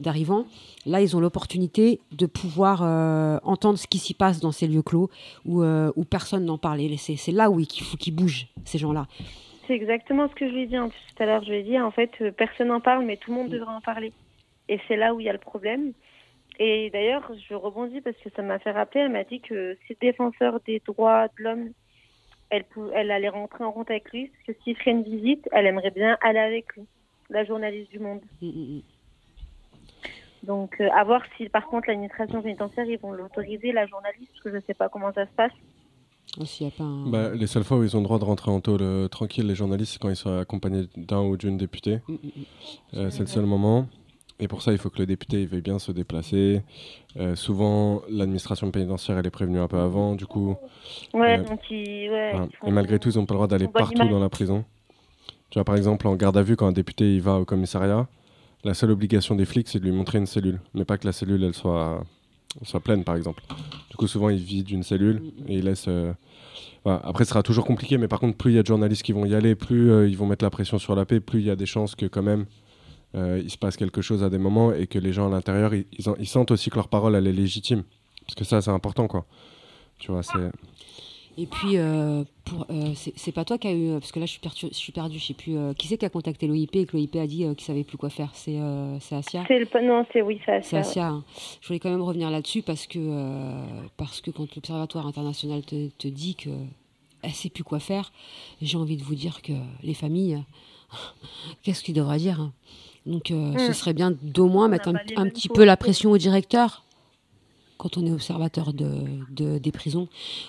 d'arrivants. 0.00 0.44
Là, 0.86 1.02
ils 1.02 1.16
ont 1.16 1.20
l'opportunité 1.20 2.00
de 2.12 2.26
pouvoir 2.26 2.80
euh, 2.82 3.38
entendre 3.42 3.78
ce 3.78 3.86
qui 3.86 3.98
s'y 3.98 4.14
passe 4.14 4.40
dans 4.40 4.52
ces 4.52 4.66
lieux 4.66 4.82
clos 4.82 5.10
où, 5.44 5.62
euh, 5.62 5.90
où 5.96 6.04
personne 6.04 6.44
n'en 6.44 6.58
parle. 6.58 6.80
C'est 6.98 7.32
là 7.32 7.50
où 7.50 7.60
il 7.60 7.66
faut 7.82 7.96
qu'ils 7.96 8.14
bougent, 8.14 8.46
ces 8.64 8.78
gens-là. 8.78 9.06
C'est 9.68 9.74
exactement 9.74 10.28
ce 10.28 10.34
que 10.34 10.48
je 10.48 10.54
lui 10.54 10.62
ai 10.62 10.66
dit 10.66 10.78
en 10.78 10.88
plus 10.88 10.98
tout 11.14 11.22
à 11.22 11.26
l'heure. 11.26 11.44
Je 11.44 11.50
lui 11.50 11.58
ai 11.58 11.62
dit 11.62 11.78
en 11.78 11.90
fait 11.90 12.10
euh, 12.22 12.32
personne 12.32 12.68
n'en 12.68 12.80
parle, 12.80 13.04
mais 13.04 13.18
tout 13.18 13.30
le 13.30 13.36
monde 13.36 13.50
devrait 13.50 13.74
en 13.74 13.82
parler. 13.82 14.14
Et 14.70 14.80
c'est 14.88 14.96
là 14.96 15.14
où 15.14 15.20
il 15.20 15.26
y 15.26 15.28
a 15.28 15.32
le 15.32 15.38
problème. 15.38 15.92
Et 16.58 16.88
d'ailleurs, 16.90 17.30
je 17.48 17.54
rebondis 17.54 18.00
parce 18.00 18.16
que 18.16 18.30
ça 18.34 18.42
m'a 18.42 18.58
fait 18.58 18.72
rappeler. 18.72 19.02
Elle 19.02 19.12
m'a 19.12 19.24
dit 19.24 19.40
que 19.40 19.76
si 19.86 19.96
défenseur 20.00 20.60
des 20.66 20.80
droits 20.86 21.28
de 21.28 21.44
l'homme, 21.44 21.70
elle, 22.50 22.64
elle 22.94 23.10
allait 23.10 23.28
rentrer 23.28 23.62
en 23.62 23.72
compte 23.72 23.90
avec 23.90 24.10
lui, 24.10 24.28
parce 24.28 24.58
que 24.58 24.64
s'il 24.64 24.76
ferait 24.76 24.92
une 24.92 25.02
visite, 25.02 25.46
elle 25.52 25.66
aimerait 25.66 25.90
bien 25.90 26.16
aller 26.22 26.38
avec 26.38 26.74
lui, 26.74 26.84
la 27.28 27.44
journaliste 27.44 27.90
du 27.90 27.98
Monde. 27.98 28.22
Mm, 28.40 28.46
mm, 28.46 28.76
mm. 28.76 28.82
Donc, 30.44 30.80
euh, 30.80 30.88
à 30.94 31.04
voir 31.04 31.22
si 31.36 31.48
par 31.48 31.66
contre 31.66 31.88
l'administration 31.88 32.40
pénitentiaire 32.40 32.86
ils 32.86 32.98
vont 32.98 33.12
l'autoriser, 33.12 33.72
la 33.72 33.86
journaliste, 33.86 34.30
parce 34.32 34.44
que 34.44 34.50
je 34.50 34.56
ne 34.56 34.60
sais 34.62 34.74
pas 34.74 34.88
comment 34.88 35.12
ça 35.12 35.26
se 35.26 35.32
passe. 35.32 35.52
Aussi, 36.38 36.64
y 36.64 36.66
a 36.66 36.70
pas 36.70 36.84
un- 36.84 37.06
Bah, 37.08 37.30
les 37.34 37.46
seules 37.46 37.64
fois 37.64 37.78
où 37.78 37.84
ils 37.84 37.96
ont 37.96 38.00
le 38.00 38.04
droit 38.04 38.18
de 38.18 38.24
rentrer 38.24 38.50
en 38.50 38.60
tôle 38.60 38.82
euh, 38.82 39.08
tranquille, 39.08 39.46
les 39.46 39.54
journalistes, 39.54 39.92
c'est 39.94 39.98
quand 39.98 40.10
ils 40.10 40.16
sont 40.16 40.38
accompagnés 40.38 40.86
d'un 40.96 41.20
ou 41.22 41.36
d'une 41.36 41.56
députée. 41.56 42.00
Mm, 42.06 42.12
mm, 42.12 42.16
mm. 42.16 42.98
Euh, 42.98 43.10
c'est 43.10 43.20
le 43.20 43.26
seul 43.26 43.46
moment. 43.46 43.86
Et 44.40 44.46
pour 44.46 44.62
ça, 44.62 44.70
il 44.70 44.78
faut 44.78 44.88
que 44.88 45.00
le 45.00 45.06
député 45.06 45.42
il 45.42 45.48
veuille 45.48 45.62
bien 45.62 45.80
se 45.80 45.90
déplacer. 45.90 46.62
Euh, 47.16 47.34
souvent, 47.34 48.02
l'administration 48.08 48.70
pénitentiaire, 48.70 49.18
elle 49.18 49.26
est 49.26 49.30
prévenue 49.30 49.58
un 49.58 49.66
peu 49.66 49.78
avant. 49.78 50.14
Du 50.14 50.26
coup, 50.26 50.54
Ouais, 51.12 51.38
Euh, 51.40 51.44
donc 51.44 51.58
ils, 51.70 52.08
ouais, 52.08 52.30
voilà. 52.32 52.46
ils 52.48 52.56
font- 52.56 52.66
et 52.68 52.70
malgré 52.70 52.98
tout, 53.00 53.08
ils 53.10 53.16
n'ont 53.18 53.26
pas 53.26 53.34
le 53.34 53.38
droit 53.38 53.48
d'aller 53.48 53.66
partout 53.66 54.08
dans 54.08 54.20
la 54.20 54.28
prison. 54.28 54.64
Tu 55.50 55.58
vois, 55.58 55.64
par 55.64 55.74
exemple, 55.76 56.06
en 56.06 56.14
garde 56.14 56.36
à 56.36 56.42
vue, 56.42 56.54
quand 56.56 56.68
un 56.68 56.72
député 56.72 57.14
il 57.16 57.20
va 57.22 57.40
au 57.40 57.44
commissariat, 57.44 58.06
la 58.64 58.74
seule 58.74 58.90
obligation 58.92 59.34
des 59.34 59.44
flics, 59.44 59.66
c'est 59.68 59.80
de 59.80 59.84
lui 59.84 59.92
montrer 59.92 60.18
une 60.18 60.26
cellule. 60.26 60.60
Mais 60.74 60.84
pas 60.84 60.98
que 60.98 61.06
la 61.06 61.12
cellule, 61.12 61.42
elle 61.42 61.54
soit, 61.54 62.04
soit 62.62 62.80
pleine, 62.80 63.04
par 63.04 63.16
exemple. 63.16 63.42
Du 63.90 63.96
coup, 63.96 64.06
souvent, 64.06 64.28
il 64.28 64.38
vide 64.38 64.70
une 64.70 64.82
cellule 64.82 65.22
et 65.46 65.58
il 65.58 65.64
laisse... 65.64 65.86
euh, 65.88 66.12
voilà. 66.84 67.00
Après, 67.04 67.24
ce 67.24 67.30
sera 67.30 67.42
toujours 67.42 67.64
compliqué, 67.64 67.98
mais 67.98 68.08
par 68.08 68.20
contre, 68.20 68.36
plus 68.36 68.52
il 68.52 68.54
y 68.56 68.58
a 68.58 68.62
de 68.62 68.66
journalistes 68.66 69.02
qui 69.02 69.12
vont 69.12 69.26
y 69.26 69.34
aller, 69.34 69.54
plus 69.54 69.90
euh, 69.90 70.08
ils 70.08 70.16
vont 70.16 70.26
mettre 70.26 70.44
la 70.44 70.50
pression 70.50 70.78
sur 70.78 70.94
la 70.94 71.04
paix, 71.04 71.20
plus 71.20 71.40
il 71.40 71.46
y 71.46 71.50
a 71.50 71.56
des 71.56 71.66
chances 71.66 71.94
que 71.94 72.06
quand 72.06 72.22
même 72.22 72.46
euh, 73.14 73.40
il 73.42 73.50
se 73.50 73.58
passe 73.58 73.76
quelque 73.76 74.02
chose 74.02 74.22
à 74.22 74.30
des 74.30 74.38
moments 74.38 74.72
et 74.72 74.86
que 74.86 74.98
les 74.98 75.12
gens 75.12 75.28
à 75.28 75.30
l'intérieur, 75.30 75.74
ils, 75.74 75.86
ils 75.98 76.04
ils 76.18 76.26
sentent 76.28 76.50
aussi 76.50 76.70
que 76.70 76.76
leur 76.76 76.88
parole, 76.88 77.14
elle 77.14 77.26
est 77.26 77.32
légitime. 77.32 77.82
Parce 78.26 78.34
que 78.34 78.44
ça, 78.44 78.60
c'est 78.60 78.70
important, 78.70 79.08
quoi. 79.08 79.24
Tu 79.98 80.12
vois, 80.12 80.22
c'est... 80.22 80.50
Et 81.40 81.46
puis, 81.46 81.76
euh, 81.76 82.24
pour, 82.44 82.66
euh, 82.68 82.90
c'est 82.96 83.12
c'est 83.16 83.30
pas 83.30 83.44
toi 83.44 83.58
qui 83.58 83.68
a 83.68 83.72
eu. 83.72 83.92
Parce 83.92 84.10
que 84.10 84.18
là, 84.18 84.26
je 84.26 84.32
suis, 84.32 84.40
perdu, 84.40 84.66
je 84.72 84.74
suis 84.76 84.90
perdu. 84.92 85.18
Je 85.20 85.24
sais 85.26 85.34
plus. 85.34 85.56
euh, 85.56 85.72
qui 85.72 85.86
c'est 85.86 85.96
qui 85.96 86.04
a 86.04 86.08
contacté 86.10 86.48
l'OIP 86.48 86.74
et 86.74 86.84
que 86.84 86.96
l'OIP 86.96 87.14
a 87.16 87.26
dit 87.28 87.44
euh, 87.44 87.54
qu'il 87.54 87.64
savait 87.64 87.84
plus 87.84 87.96
quoi 87.96 88.10
faire? 88.10 88.30
C'est 88.34 88.58
euh, 88.58 88.98
c'est 88.98 89.14
Asia? 89.14 89.44
C'est 89.46 89.58
le 89.58 89.86
non, 89.86 90.04
c'est 90.12 90.20
oui, 90.20 90.40
ça. 90.44 90.60
C'est 90.62 90.76
Asia. 90.78 91.06
hein. 91.06 91.24
Je 91.60 91.68
voulais 91.68 91.78
quand 91.78 91.90
même 91.90 92.02
revenir 92.02 92.28
là-dessus 92.30 92.62
parce 92.62 92.88
que, 92.88 92.98
parce 93.96 94.20
que 94.20 94.32
quand 94.32 94.52
l'Observatoire 94.56 95.06
international 95.06 95.62
te, 95.64 95.88
te 95.96 96.08
dit 96.08 96.34
que 96.34 96.50
elle 97.22 97.32
sait 97.32 97.50
plus 97.50 97.62
quoi 97.64 97.78
faire, 97.78 98.10
j'ai 98.60 98.76
envie 98.76 98.96
de 98.96 99.02
vous 99.04 99.14
dire 99.14 99.40
que 99.42 99.52
les 99.84 99.94
familles, 99.94 100.42
qu'est-ce 101.62 101.84
qu'ils 101.84 101.94
devraient 101.94 102.18
dire 102.18 102.40
hein? 102.40 102.52
Donc, 103.06 103.28
ce 103.28 103.70
Mm. 103.70 103.74
serait 103.74 103.94
bien 103.94 104.10
d'au 104.10 104.48
moins 104.48 104.68
mettre 104.68 104.88
un, 104.88 105.28
petit 105.28 105.48
peu 105.48 105.64
la 105.64 105.76
pression 105.76 106.10
au 106.10 106.18
directeur 106.18 106.82
quand 107.78 107.96
on 107.96 108.04
est 108.04 108.10
observateur 108.12 108.72
de, 108.74 108.90
de- 109.30 109.58
des 109.58 109.72
prisons, 109.72 110.08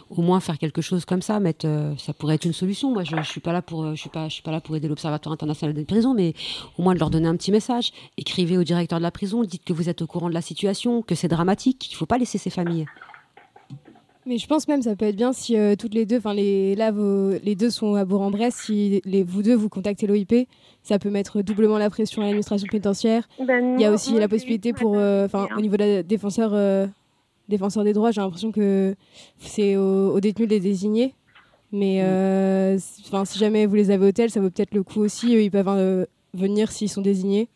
au 0.10 0.22
moins 0.22 0.40
faire 0.40 0.58
quelque 0.58 0.82
chose 0.82 1.06
comme 1.06 1.22
ça, 1.22 1.40
mettre, 1.40 1.66
euh, 1.68 1.94
ça 1.98 2.12
pourrait 2.12 2.36
être 2.36 2.46
une 2.46 2.54
solution. 2.54 2.92
Moi, 2.92 3.04
je, 3.04 3.16
je 3.16 3.30
suis 3.30 3.40
pas 3.40 3.54
là 3.54 3.62
pour, 3.62 3.84
euh, 3.84 3.96
je 3.96 4.02
suis 4.02 4.10
pas, 4.10 4.28
je 4.28 4.34
suis 4.34 4.44
pas 4.44 4.52
là 4.52 4.60
pour 4.62 4.76
aider 4.76 4.88
l'Observatoire 4.88 5.32
international 5.34 5.74
des 5.76 5.86
prisons, 5.86 6.14
mais 6.14 6.34
au 6.78 6.82
moins 6.84 6.96
de 6.96 7.00
leur 7.00 7.10
donner 7.10 7.28
un 7.28 7.36
petit 7.38 7.52
message. 7.52 7.92
Écrivez 8.18 8.58
au 8.58 8.64
directeur 8.64 8.98
de 9.00 9.04
la 9.04 9.12
prison, 9.12 9.44
dites 9.44 9.64
que 9.64 9.74
vous 9.74 9.88
êtes 9.90 10.02
au 10.02 10.08
courant 10.08 10.28
de 10.30 10.34
la 10.34 10.42
situation, 10.42 11.02
que 11.02 11.16
c'est 11.16 11.28
dramatique, 11.30 11.80
qu'il 11.80 11.96
faut 11.96 12.06
pas 12.06 12.18
laisser 12.18 12.38
ces 12.38 12.50
familles. 12.50 12.86
Mais 14.26 14.38
je 14.38 14.46
pense 14.48 14.68
même 14.68 14.82
ça 14.84 14.96
peut 14.96 15.06
être 15.06 15.16
bien 15.16 15.34
si 15.34 15.58
euh, 15.58 15.76
toutes 15.76 15.94
les 15.96 16.06
deux, 16.06 16.18
enfin 16.18 16.34
les 16.36 16.76
là 16.76 16.92
vos- 16.92 17.32
les 17.42 17.56
deux 17.56 17.72
sont 17.72 17.96
à 17.96 18.06
Bourg-en-Bresse, 18.06 18.56
si 18.66 19.02
les, 19.06 19.24
vous 19.24 19.42
deux 19.42 19.56
vous 19.56 19.70
contactez 19.70 20.06
l'OIP, 20.06 20.48
ça 20.84 21.00
peut 21.00 21.10
mettre 21.10 21.42
doublement 21.42 21.78
la 21.80 21.90
pression 21.90 22.22
à 22.22 22.26
l'administration 22.26 22.68
pénitentiaire. 22.70 23.28
Ben, 23.44 23.76
Il 23.80 23.82
y 23.82 23.86
a 23.86 23.92
aussi 23.92 24.14
la 24.14 24.28
possibilité 24.28 24.72
pour, 24.74 24.94
euh, 24.98 25.26
enfin 25.26 25.48
hein. 25.50 25.56
au 25.58 25.62
niveau 25.62 25.78
de 25.78 25.84
la 25.84 26.04
défenseur, 26.04 26.52
euh, 26.54 26.86
défenseur 27.50 27.84
des 27.84 27.94
droits, 27.94 28.12
j'ai 28.12 28.22
l'impression 28.22 28.52
que 28.52 28.96
c'est 29.38 29.76
aux, 29.76 30.14
aux 30.14 30.20
détenus 30.20 30.48
de 30.48 30.54
les 30.54 30.60
désigner. 30.60 31.14
Mais 31.72 32.02
euh, 32.04 32.78
c- 32.78 33.04
enfin 33.08 33.26
si 33.26 33.38
jamais 33.38 33.66
vous 33.66 33.76
les 33.76 33.92
avez 33.92 34.08
au 34.08 34.12
tel, 34.12 34.30
ça 34.30 34.40
vaut 34.40 34.50
peut-être 34.50 34.74
le 34.74 34.84
coup 34.84 35.02
aussi. 35.02 35.36
Eux, 35.36 35.42
ils 35.44 35.52
peuvent 35.52 35.68
euh, 35.68 36.06
venir 36.34 36.72
s'ils 36.72 36.90
sont 36.90 37.02
désignés. 37.02 37.48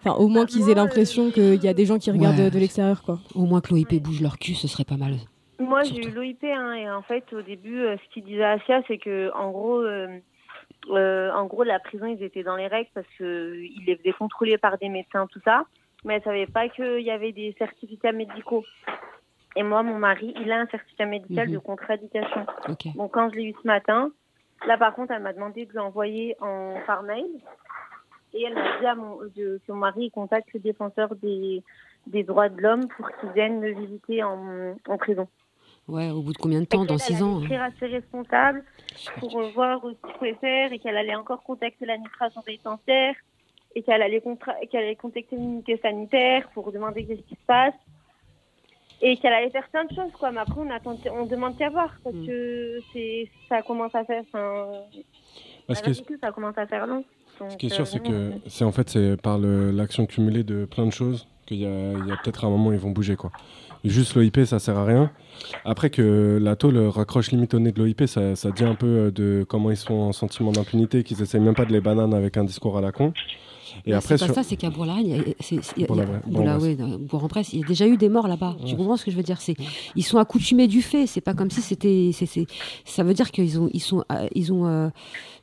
Enfin 0.00 0.14
au 0.18 0.28
moins 0.28 0.46
qu'ils 0.46 0.68
aient 0.70 0.74
l'impression 0.74 1.30
qu'il 1.30 1.62
y 1.62 1.68
a 1.68 1.74
des 1.74 1.84
gens 1.86 1.98
qui 1.98 2.10
regardent 2.10 2.38
Ouais. 2.38 2.50
de 2.50 2.58
l'extérieur, 2.58 3.02
quoi. 3.02 3.18
Au 3.34 3.44
moins 3.44 3.60
que 3.60 3.70
l'OIP 3.74 4.00
bouge 4.02 4.20
leur 4.20 4.38
cul, 4.38 4.54
ce 4.54 4.66
serait 4.68 4.84
pas 4.84 4.96
mal. 4.96 5.14
Moi, 5.58 5.82
j'ai 5.84 6.06
eu 6.06 6.10
l'OIP, 6.10 6.44
hein, 6.44 6.72
et 6.74 6.90
en 6.90 7.02
fait, 7.02 7.24
au 7.32 7.40
début, 7.42 7.80
euh, 7.80 7.96
ce 7.96 8.12
qu'il 8.14 8.24
disait 8.24 8.44
à 8.44 8.52
Asia, 8.52 8.82
c'est 8.88 8.98
que, 8.98 9.32
en 9.34 9.50
gros, 9.52 9.78
euh, 9.80 10.06
euh, 10.90 11.30
en 11.32 11.46
gros, 11.46 11.62
la 11.62 11.78
prison, 11.80 12.06
ils 12.06 12.22
étaient 12.22 12.42
dans 12.42 12.56
les 12.56 12.66
règles 12.66 12.90
parce 12.94 13.06
que 13.18 13.56
ils 13.58 13.82
les 13.86 13.96
faisaient 13.96 14.12
contrôler 14.12 14.58
par 14.58 14.76
des 14.78 14.88
médecins, 14.90 15.26
tout 15.32 15.40
ça, 15.44 15.64
mais 16.04 16.14
elle 16.16 16.22
savait 16.22 16.46
pas 16.46 16.68
qu'il 16.68 17.00
y 17.00 17.10
avait 17.10 17.32
des 17.32 17.54
certificats 17.58 18.12
médicaux. 18.12 18.64
Et 19.56 19.62
moi, 19.62 19.82
mon 19.82 19.98
mari, 19.98 20.34
il 20.40 20.52
a 20.52 20.60
un 20.60 20.66
certificat 20.66 21.06
médical 21.06 21.48
Mhm. 21.48 21.54
de 21.54 21.58
contradiction. 21.58 22.46
Ok. 22.68 22.94
Donc, 22.94 23.12
quand 23.12 23.30
je 23.30 23.36
l'ai 23.36 23.44
eu 23.44 23.54
ce 23.60 23.66
matin, 23.66 24.10
là, 24.66 24.76
par 24.76 24.94
contre, 24.94 25.12
elle 25.12 25.22
m'a 25.22 25.32
demandé 25.32 25.64
de 25.66 25.72
lui 25.72 25.78
envoyer 25.78 26.36
en, 26.40 26.74
par 26.86 27.02
mail. 27.02 27.26
Et 28.34 28.42
elle 28.42 28.54
m'a 28.54 28.78
dit 28.78 28.86
à 28.86 28.94
mon, 28.94 29.16
de- 29.34 29.60
que 29.66 29.72
mon 29.72 29.78
mari 29.78 30.10
contacte 30.10 30.52
le 30.52 30.60
défenseur 30.60 31.14
des, 31.16 31.62
des 32.06 32.22
droits 32.22 32.50
de 32.50 32.60
l'homme 32.60 32.86
pour 32.88 33.08
qu'il 33.18 33.30
vienne 33.30 33.60
me 33.60 33.70
visiter 33.70 34.22
en, 34.22 34.74
en 34.88 34.98
prison. 34.98 35.26
Ouais, 35.88 36.10
au 36.10 36.20
bout 36.20 36.32
de 36.32 36.38
combien 36.38 36.60
de 36.60 36.66
temps? 36.66 36.84
Dans 36.84 36.96
qu'elle, 36.96 37.00
6 37.00 37.14
elle 37.16 37.22
ans 37.22 37.38
hein. 37.38 37.42
écrire 37.44 37.62
à 37.62 37.70
ses 37.78 37.86
responsables 37.86 38.64
pour 39.20 39.38
euh, 39.40 39.48
voir 39.54 39.80
ce 39.82 39.88
qu'il 40.06 40.18
pouvait 40.18 40.34
faire 40.34 40.72
et 40.72 40.78
qu'elle 40.80 40.96
allait 40.98 41.14
encore 41.14 41.42
contacter 41.44 41.86
l'administration 41.86 42.42
pénitentiaire 42.42 43.14
et 43.74 43.82
qu'elle 43.82 44.02
allait, 44.02 44.20
qu'elle 44.70 44.82
allait 44.82 44.96
contacter 44.96 45.36
l'unité 45.36 45.78
sanitaire 45.78 46.48
pour 46.54 46.72
demander 46.72 47.06
qu'est-ce 47.06 47.22
qui 47.22 47.36
se 47.36 47.46
passe 47.46 47.74
et 49.02 49.16
qu'elle 49.18 49.32
allait 49.32 49.50
faire 49.50 49.68
plein 49.68 49.84
de 49.84 49.90
choses 49.94 50.12
quoi. 50.18 50.30
Mais 50.32 50.40
après 50.40 50.60
on 50.60 50.70
attend, 50.70 50.96
on 51.12 51.26
demande 51.26 51.56
qu'à 51.56 51.70
voir 51.70 51.92
parce 52.02 52.16
Mm. 52.16 52.26
que 52.26 52.78
c'est 52.92 53.30
ça 53.48 53.62
commence 53.62 53.94
à 53.94 54.04
faire. 54.04 54.24
Parce 55.66 55.82
que 55.82 55.92
ça 56.20 56.32
commence 56.32 56.56
à 56.58 56.66
faire 56.66 56.86
long. 56.86 57.04
Ce 57.50 57.56
qui 57.56 57.66
est 57.66 57.68
Donc, 57.68 57.76
sûr, 57.76 57.82
euh, 57.82 57.86
c'est 57.86 58.02
que 58.02 58.32
c'est 58.48 58.64
en 58.64 58.72
fait 58.72 58.88
c'est 58.88 59.20
par 59.20 59.38
l'action 59.38 60.06
cumulée 60.06 60.42
de 60.42 60.64
plein 60.64 60.86
de 60.86 60.92
choses 60.92 61.26
qu'il 61.44 61.58
y 61.58 61.66
a, 61.66 62.16
peut-être 62.24 62.44
un 62.44 62.50
moment 62.50 62.70
où 62.70 62.72
ils 62.72 62.78
vont 62.78 62.90
bouger 62.90 63.14
quoi. 63.16 63.30
Juste 63.84 64.14
l'OIP, 64.16 64.44
ça 64.46 64.58
sert 64.58 64.76
à 64.76 64.84
rien. 64.84 65.12
Après 65.64 65.90
que 65.90 66.38
la 66.42 66.56
tôle 66.56 66.76
raccroche 66.88 67.30
limite 67.30 67.54
au 67.54 67.60
nez 67.60 67.70
de 67.70 67.78
l'OIP, 67.78 68.06
ça, 68.06 68.34
ça 68.34 68.50
dit 68.50 68.64
un 68.64 68.74
peu 68.74 68.86
euh, 68.86 69.10
de 69.12 69.44
comment 69.48 69.70
ils 69.70 69.76
sont 69.76 69.94
en 69.94 70.12
sentiment 70.12 70.50
d'impunité, 70.50 71.04
qu'ils 71.04 71.22
essayent 71.22 71.40
même 71.40 71.54
pas 71.54 71.66
de 71.66 71.72
les 71.72 71.80
bananes 71.80 72.14
avec 72.14 72.36
un 72.36 72.42
discours 72.44 72.76
à 72.78 72.80
la 72.80 72.90
con. 72.90 73.12
Et 73.84 73.90
Bah, 73.90 73.98
après 73.98 74.16
c'est 74.16 74.22
pas 74.22 74.26
sur... 74.26 74.34
ça, 74.34 74.42
c'est 74.42 74.56
qu'à 74.56 74.70
Bourg-la-Reine, 74.70 75.06
il 75.06 75.10
y 75.10 75.14
a- 75.14 75.16
il 75.18 75.24
y 77.60 77.64
déjà 77.64 77.86
eu 77.86 77.96
des 77.96 78.08
morts 78.08 78.28
là-bas. 78.28 78.56
Tu 78.64 78.72
Ouais. 78.72 78.76
comprends 78.76 78.96
ce 78.96 79.04
que 79.04 79.10
je 79.10 79.16
veux 79.16 79.22
dire? 79.22 79.40
C'est 79.40 79.54
ils 79.94 80.02
sont 80.02 80.18
accoutumés 80.18 80.66
du 80.68 80.82
fait. 80.82 81.06
C'est 81.06 81.20
pas 81.20 81.34
comme 81.34 81.50
si 81.50 81.60
c'était. 81.62 82.10
c'est- 82.12 82.26
c'est- 82.26 82.46
Ça 82.84 83.02
veut 83.02 83.14
dire 83.14 83.30
qu'ils 83.30 83.60
ont, 83.60 83.68
ils 83.72 83.80
sont, 83.80 84.04
euh, 84.12 84.26
ils 84.34 84.52
ont. 84.52 84.66
euh, 84.66 84.88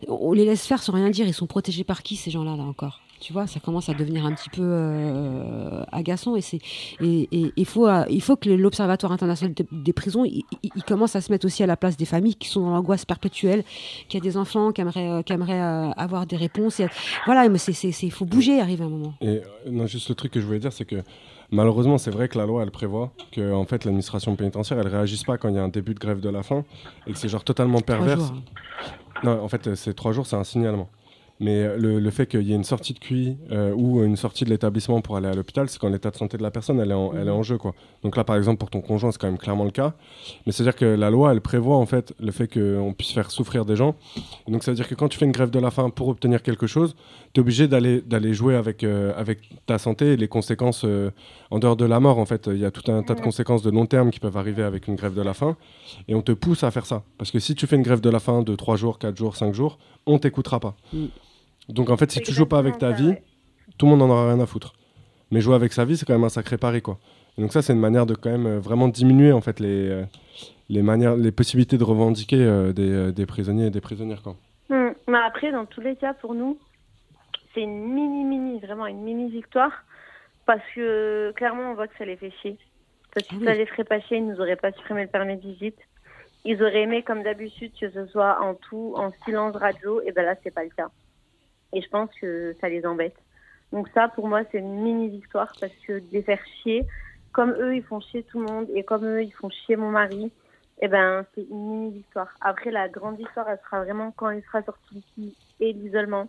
on 0.07 0.33
les 0.33 0.45
laisse 0.45 0.65
faire 0.65 0.81
sans 0.81 0.93
rien 0.93 1.09
dire. 1.09 1.27
Ils 1.27 1.33
sont 1.33 1.47
protégés 1.47 1.83
par 1.83 2.01
qui 2.03 2.15
ces 2.15 2.31
gens-là 2.31 2.55
là 2.57 2.63
encore? 2.63 2.99
Tu 3.23 3.31
vois, 3.31 3.47
ça 3.47 3.61
commence 3.61 3.87
à 3.87 3.93
devenir 3.93 4.25
un 4.25 4.33
petit 4.33 4.49
peu 4.49 4.61
euh, 4.61 5.81
agaçant 5.93 6.35
et 6.35 6.41
c'est 6.41 6.59
et 6.99 7.29
et- 7.31 7.53
il 7.55 7.65
faut 7.65 7.87
euh, 7.87 8.03
il 8.09 8.21
faut 8.21 8.35
que 8.35 8.49
l'Observatoire 8.49 9.13
international 9.13 9.53
de- 9.53 9.65
des 9.71 9.93
prisons 9.93 10.25
il, 10.25 10.43
commence 10.85 11.15
à 11.15 11.21
se 11.21 11.31
mettre 11.31 11.45
aussi 11.45 11.63
à 11.63 11.65
la 11.65 11.77
place 11.77 11.95
des 11.95 12.03
familles 12.03 12.35
qui 12.35 12.49
sont 12.49 12.59
dans 12.59 12.71
l'angoisse 12.71 13.05
perpétuelle, 13.05 13.63
qui 14.09 14.17
a 14.17 14.19
des 14.19 14.35
enfants 14.35 14.73
qui 14.73 14.81
aimeraient 14.81 15.09
euh, 15.09 15.21
qui 15.21 15.31
aimeraient 15.31 15.61
avoir 15.95 16.25
des 16.25 16.35
réponses. 16.35 16.81
Et, 16.81 16.87
voilà, 17.25 17.47
mais 17.47 17.59
c'est 17.59 17.71
il 18.03 18.11
faut 18.11 18.25
bouger, 18.25 18.59
arriver 18.59 18.83
à 18.83 18.87
un 18.87 18.89
moment. 18.89 19.13
Et 19.21 19.39
non, 19.71 19.87
juste 19.87 20.09
le 20.09 20.15
truc 20.15 20.33
que 20.33 20.41
je 20.41 20.45
voulais 20.45 20.59
dire, 20.59 20.73
c'est 20.73 20.85
que 20.85 21.01
Malheureusement, 21.51 21.99
c'est 21.99 22.09
vrai 22.09 22.27
que 22.29 22.37
la 22.39 22.47
loi, 22.47 22.63
elle 22.63 22.71
prévoit 22.71 23.13
que 23.31 23.53
en 23.53 23.63
fait, 23.65 23.85
l'administration 23.85 24.35
pénitentiaire, 24.35 24.79
elle 24.79 24.87
réagisse 24.87 25.23
pas 25.23 25.37
quand 25.37 25.49
il 25.49 25.55
y 25.55 25.59
a 25.59 25.63
un 25.63 25.67
début 25.67 25.93
de 25.93 25.99
grève 25.99 26.19
de 26.19 26.29
la 26.29 26.41
faim 26.41 26.65
et 27.05 27.13
que 27.13 27.17
c'est 27.19 27.29
genre 27.29 27.43
totalement 27.43 27.79
perverse. 27.79 28.21
jours, 28.27 28.41
Non, 29.23 29.39
en 29.43 29.47
fait, 29.47 29.75
c'est 29.75 29.93
trois 29.93 30.13
jours, 30.13 30.25
c'est 30.25 30.35
un 30.35 30.43
signalement. 30.43 30.89
Mais 31.39 31.77
le, 31.77 31.99
le 31.99 32.09
fait 32.11 32.27
qu'il 32.27 32.43
y 32.43 32.53
ait 32.53 32.55
une 32.55 32.63
sortie 32.63 32.93
de 32.93 32.99
QI 32.99 33.37
euh, 33.51 33.73
ou 33.73 34.03
une 34.03 34.15
sortie 34.15 34.45
de 34.45 34.49
l'établissement 34.49 35.01
pour 35.01 35.17
aller 35.17 35.27
à 35.27 35.33
l'hôpital, 35.33 35.67
c'est 35.67 35.79
quand 35.79 35.89
l'état 35.89 36.11
de 36.11 36.15
santé 36.15 36.37
de 36.37 36.43
la 36.43 36.51
personne, 36.51 36.79
elle 36.79 36.91
est, 36.91 36.95
en, 36.95 37.11
elle 37.13 37.27
est 37.27 37.31
en 37.31 37.43
jeu. 37.43 37.57
Quoi. 37.57 37.73
Donc 38.03 38.15
là, 38.15 38.23
par 38.23 38.35
exemple, 38.35 38.59
pour 38.59 38.69
ton 38.69 38.81
conjoint, 38.81 39.11
c'est 39.11 39.19
quand 39.19 39.27
même 39.27 39.37
clairement 39.37 39.65
le 39.65 39.71
cas. 39.71 39.93
Mais 40.45 40.51
c'est-à-dire 40.51 40.75
que 40.75 40.85
la 40.85 41.09
loi, 41.09 41.31
elle 41.31 41.41
prévoit 41.41 41.77
en 41.77 41.85
fait 41.85 42.13
le 42.19 42.31
fait 42.31 42.47
qu'on 42.47 42.93
puisse 42.93 43.11
faire 43.11 43.31
souffrir 43.31 43.65
des 43.65 43.75
gens. 43.75 43.95
Et 44.47 44.51
donc 44.51 44.63
ça 44.63 44.71
veut 44.71 44.75
dire 44.75 44.87
que 44.87 44.95
quand 44.95 45.09
tu 45.09 45.17
fais 45.17 45.25
une 45.25 45.31
grève 45.31 45.49
de 45.49 45.59
la 45.59 45.71
faim 45.71 45.89
pour 45.89 46.07
obtenir 46.07 46.43
quelque 46.43 46.67
chose, 46.67 46.95
tu 47.33 47.39
es 47.39 47.41
obligé 47.41 47.67
d'aller 47.67 48.01
d'aller 48.01 48.33
jouer 48.33 48.55
avec, 48.55 48.83
euh, 48.83 49.13
avec 49.17 49.39
ta 49.65 49.77
santé 49.77 50.13
et 50.13 50.17
les 50.17 50.27
conséquences 50.27 50.83
euh, 50.85 51.11
en 51.53 51.59
dehors 51.59 51.75
de 51.75 51.85
la 51.85 51.99
mort. 51.99 52.17
En 52.17 52.25
fait, 52.25 52.47
il 52.47 52.57
y 52.57 52.65
a 52.65 52.71
tout 52.71 52.91
un 52.91 53.03
tas 53.03 53.13
de 53.13 53.21
conséquences 53.21 53.61
de 53.61 53.69
long 53.69 53.85
terme 53.85 54.09
qui 54.09 54.19
peuvent 54.19 54.37
arriver 54.37 54.63
avec 54.63 54.87
une 54.87 54.95
grève 54.95 55.13
de 55.13 55.21
la 55.21 55.35
faim. 55.35 55.55
Et 56.07 56.15
on 56.15 56.23
te 56.23 56.31
pousse 56.31 56.63
à 56.63 56.71
faire 56.71 56.87
ça. 56.87 57.03
Parce 57.19 57.29
que 57.29 57.37
si 57.37 57.53
tu 57.53 57.67
fais 57.67 57.75
une 57.75 57.83
grève 57.83 58.01
de 58.01 58.09
la 58.09 58.19
faim 58.19 58.41
de 58.41 58.55
3 58.55 58.75
jours, 58.75 58.97
4 58.97 59.15
jours, 59.15 59.35
5 59.35 59.53
jours, 59.53 59.77
on 60.07 60.17
t'écoutera 60.17 60.59
pas. 60.59 60.75
Mm. 60.91 61.05
Donc 61.69 61.91
en 61.91 61.97
fait, 61.97 62.11
si 62.11 62.21
tu 62.21 62.33
joues 62.33 62.47
pas 62.47 62.57
avec 62.57 62.79
ta 62.79 62.91
vie, 62.91 63.13
tout 63.77 63.85
le 63.85 63.91
monde 63.91 63.99
n'en 63.99 64.09
aura 64.09 64.33
rien 64.33 64.39
à 64.39 64.47
foutre. 64.47 64.73
Mais 65.29 65.41
jouer 65.41 65.53
avec 65.53 65.73
sa 65.73 65.85
vie, 65.85 65.95
c'est 65.95 66.05
quand 66.05 66.13
même 66.13 66.23
un 66.23 66.29
sacré 66.29 66.57
pari, 66.57 66.81
quoi. 66.81 66.97
Et 67.37 67.41
donc 67.41 67.53
ça, 67.53 67.61
c'est 67.61 67.73
une 67.73 67.79
manière 67.79 68.07
de 68.07 68.15
quand 68.15 68.31
même 68.31 68.47
euh, 68.47 68.59
vraiment 68.59 68.87
diminuer 68.87 69.31
en 69.31 69.41
fait 69.41 69.59
les, 69.59 69.89
euh, 69.89 70.03
les 70.69 70.81
manières, 70.81 71.15
les 71.15 71.31
possibilités 71.31 71.77
de 71.77 71.83
revendiquer 71.83 72.37
euh, 72.43 72.73
des, 72.73 73.11
des 73.11 73.25
prisonniers 73.27 73.67
et 73.67 73.71
des 73.71 73.81
prisonnières, 73.81 74.23
quoi. 74.23 74.35
Hmm. 74.69 74.93
Mais 75.07 75.19
après, 75.19 75.51
dans 75.51 75.65
tous 75.65 75.81
les 75.81 75.95
cas, 75.95 76.15
pour 76.15 76.33
nous, 76.33 76.57
c'est 77.53 77.61
une 77.61 77.93
mini, 77.93 78.23
mini, 78.23 78.59
vraiment 78.59 78.87
une 78.87 79.03
mini 79.03 79.29
victoire. 79.29 79.71
Parce 80.45 80.63
que 80.75 81.31
clairement, 81.35 81.71
on 81.71 81.75
voit 81.75 81.87
que 81.87 81.97
ça 81.97 82.05
les 82.05 82.17
fait 82.17 82.31
chier. 82.41 82.57
Parce 83.13 83.27
que 83.27 83.35
Ah 83.35 83.37
oui. 83.39 83.45
ça 83.45 83.53
les 83.53 83.65
ferait 83.65 83.83
pas 83.83 83.99
chier, 84.01 84.17
ils 84.17 84.27
nous 84.27 84.39
auraient 84.39 84.55
pas 84.55 84.71
supprimé 84.71 85.03
le 85.03 85.07
permis 85.09 85.37
de 85.37 85.41
visite. 85.41 85.77
Ils 86.45 86.61
auraient 86.61 86.81
aimé, 86.81 87.03
comme 87.03 87.23
d'habitude, 87.23 87.71
que 87.79 87.89
ce 87.89 88.05
soit 88.07 88.41
en 88.41 88.55
tout, 88.55 88.93
en 88.97 89.11
silence 89.23 89.55
radio. 89.55 90.01
Et 90.01 90.11
ben 90.11 90.25
là, 90.25 90.35
c'est 90.43 90.51
pas 90.51 90.63
le 90.63 90.69
cas. 90.71 90.89
Et 91.71 91.81
je 91.81 91.89
pense 91.89 92.09
que 92.19 92.53
ça 92.59 92.67
les 92.67 92.85
embête. 92.85 93.15
Donc 93.71 93.87
ça, 93.93 94.07
pour 94.09 94.27
moi, 94.27 94.41
c'est 94.51 94.59
une 94.59 94.81
mini 94.81 95.09
victoire 95.09 95.51
parce 95.59 95.73
que 95.87 95.93
de 95.93 96.05
les 96.11 96.21
faire 96.21 96.43
chier, 96.61 96.85
comme 97.31 97.51
eux, 97.51 97.75
ils 97.75 97.83
font 97.83 97.99
chier 97.99 98.23
tout 98.23 98.39
le 98.39 98.45
monde 98.45 98.67
et 98.75 98.83
comme 98.83 99.05
eux, 99.05 99.23
ils 99.23 99.31
font 99.33 99.49
chier 99.49 99.75
mon 99.75 99.89
mari, 99.89 100.31
eh 100.81 100.87
ben, 100.87 101.25
c'est 101.33 101.41
une 101.49 101.69
mini 101.69 101.91
victoire. 101.91 102.35
Après, 102.41 102.69
la 102.69 102.89
grande 102.89 103.17
victoire, 103.17 103.49
elle 103.49 103.59
sera 103.63 103.83
vraiment 103.83 104.11
quand 104.11 104.29
il 104.29 104.43
sera 104.43 104.61
sorti 104.63 105.03
d'ici 105.15 105.37
et 105.59 105.73
l'isolement 105.73 106.27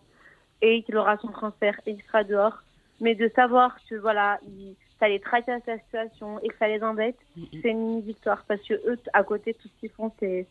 et 0.62 0.82
qu'il 0.84 0.96
aura 0.96 1.18
son 1.18 1.28
transfert 1.28 1.78
et 1.86 1.94
qu'il 1.94 2.04
sera 2.04 2.24
dehors. 2.24 2.62
Mais 3.00 3.14
de 3.14 3.30
savoir 3.34 3.76
que 3.88 3.94
voilà, 3.96 4.38
il, 4.46 4.74
ça 5.00 5.08
les 5.08 5.20
tracasse 5.20 5.62
la 5.66 5.78
situation 5.78 6.38
et 6.40 6.48
que 6.48 6.54
ça 6.58 6.68
les 6.68 6.82
embête, 6.82 7.16
c'est 7.62 7.70
une 7.70 7.78
mini 7.78 8.02
victoire 8.02 8.44
parce 8.46 8.60
que 8.62 8.74
eux, 8.74 8.98
à 9.12 9.22
côté, 9.24 9.54
tout 9.54 9.68
ce 9.68 9.80
qu'ils 9.80 9.90
font, 9.90 10.12
c'est 10.20 10.46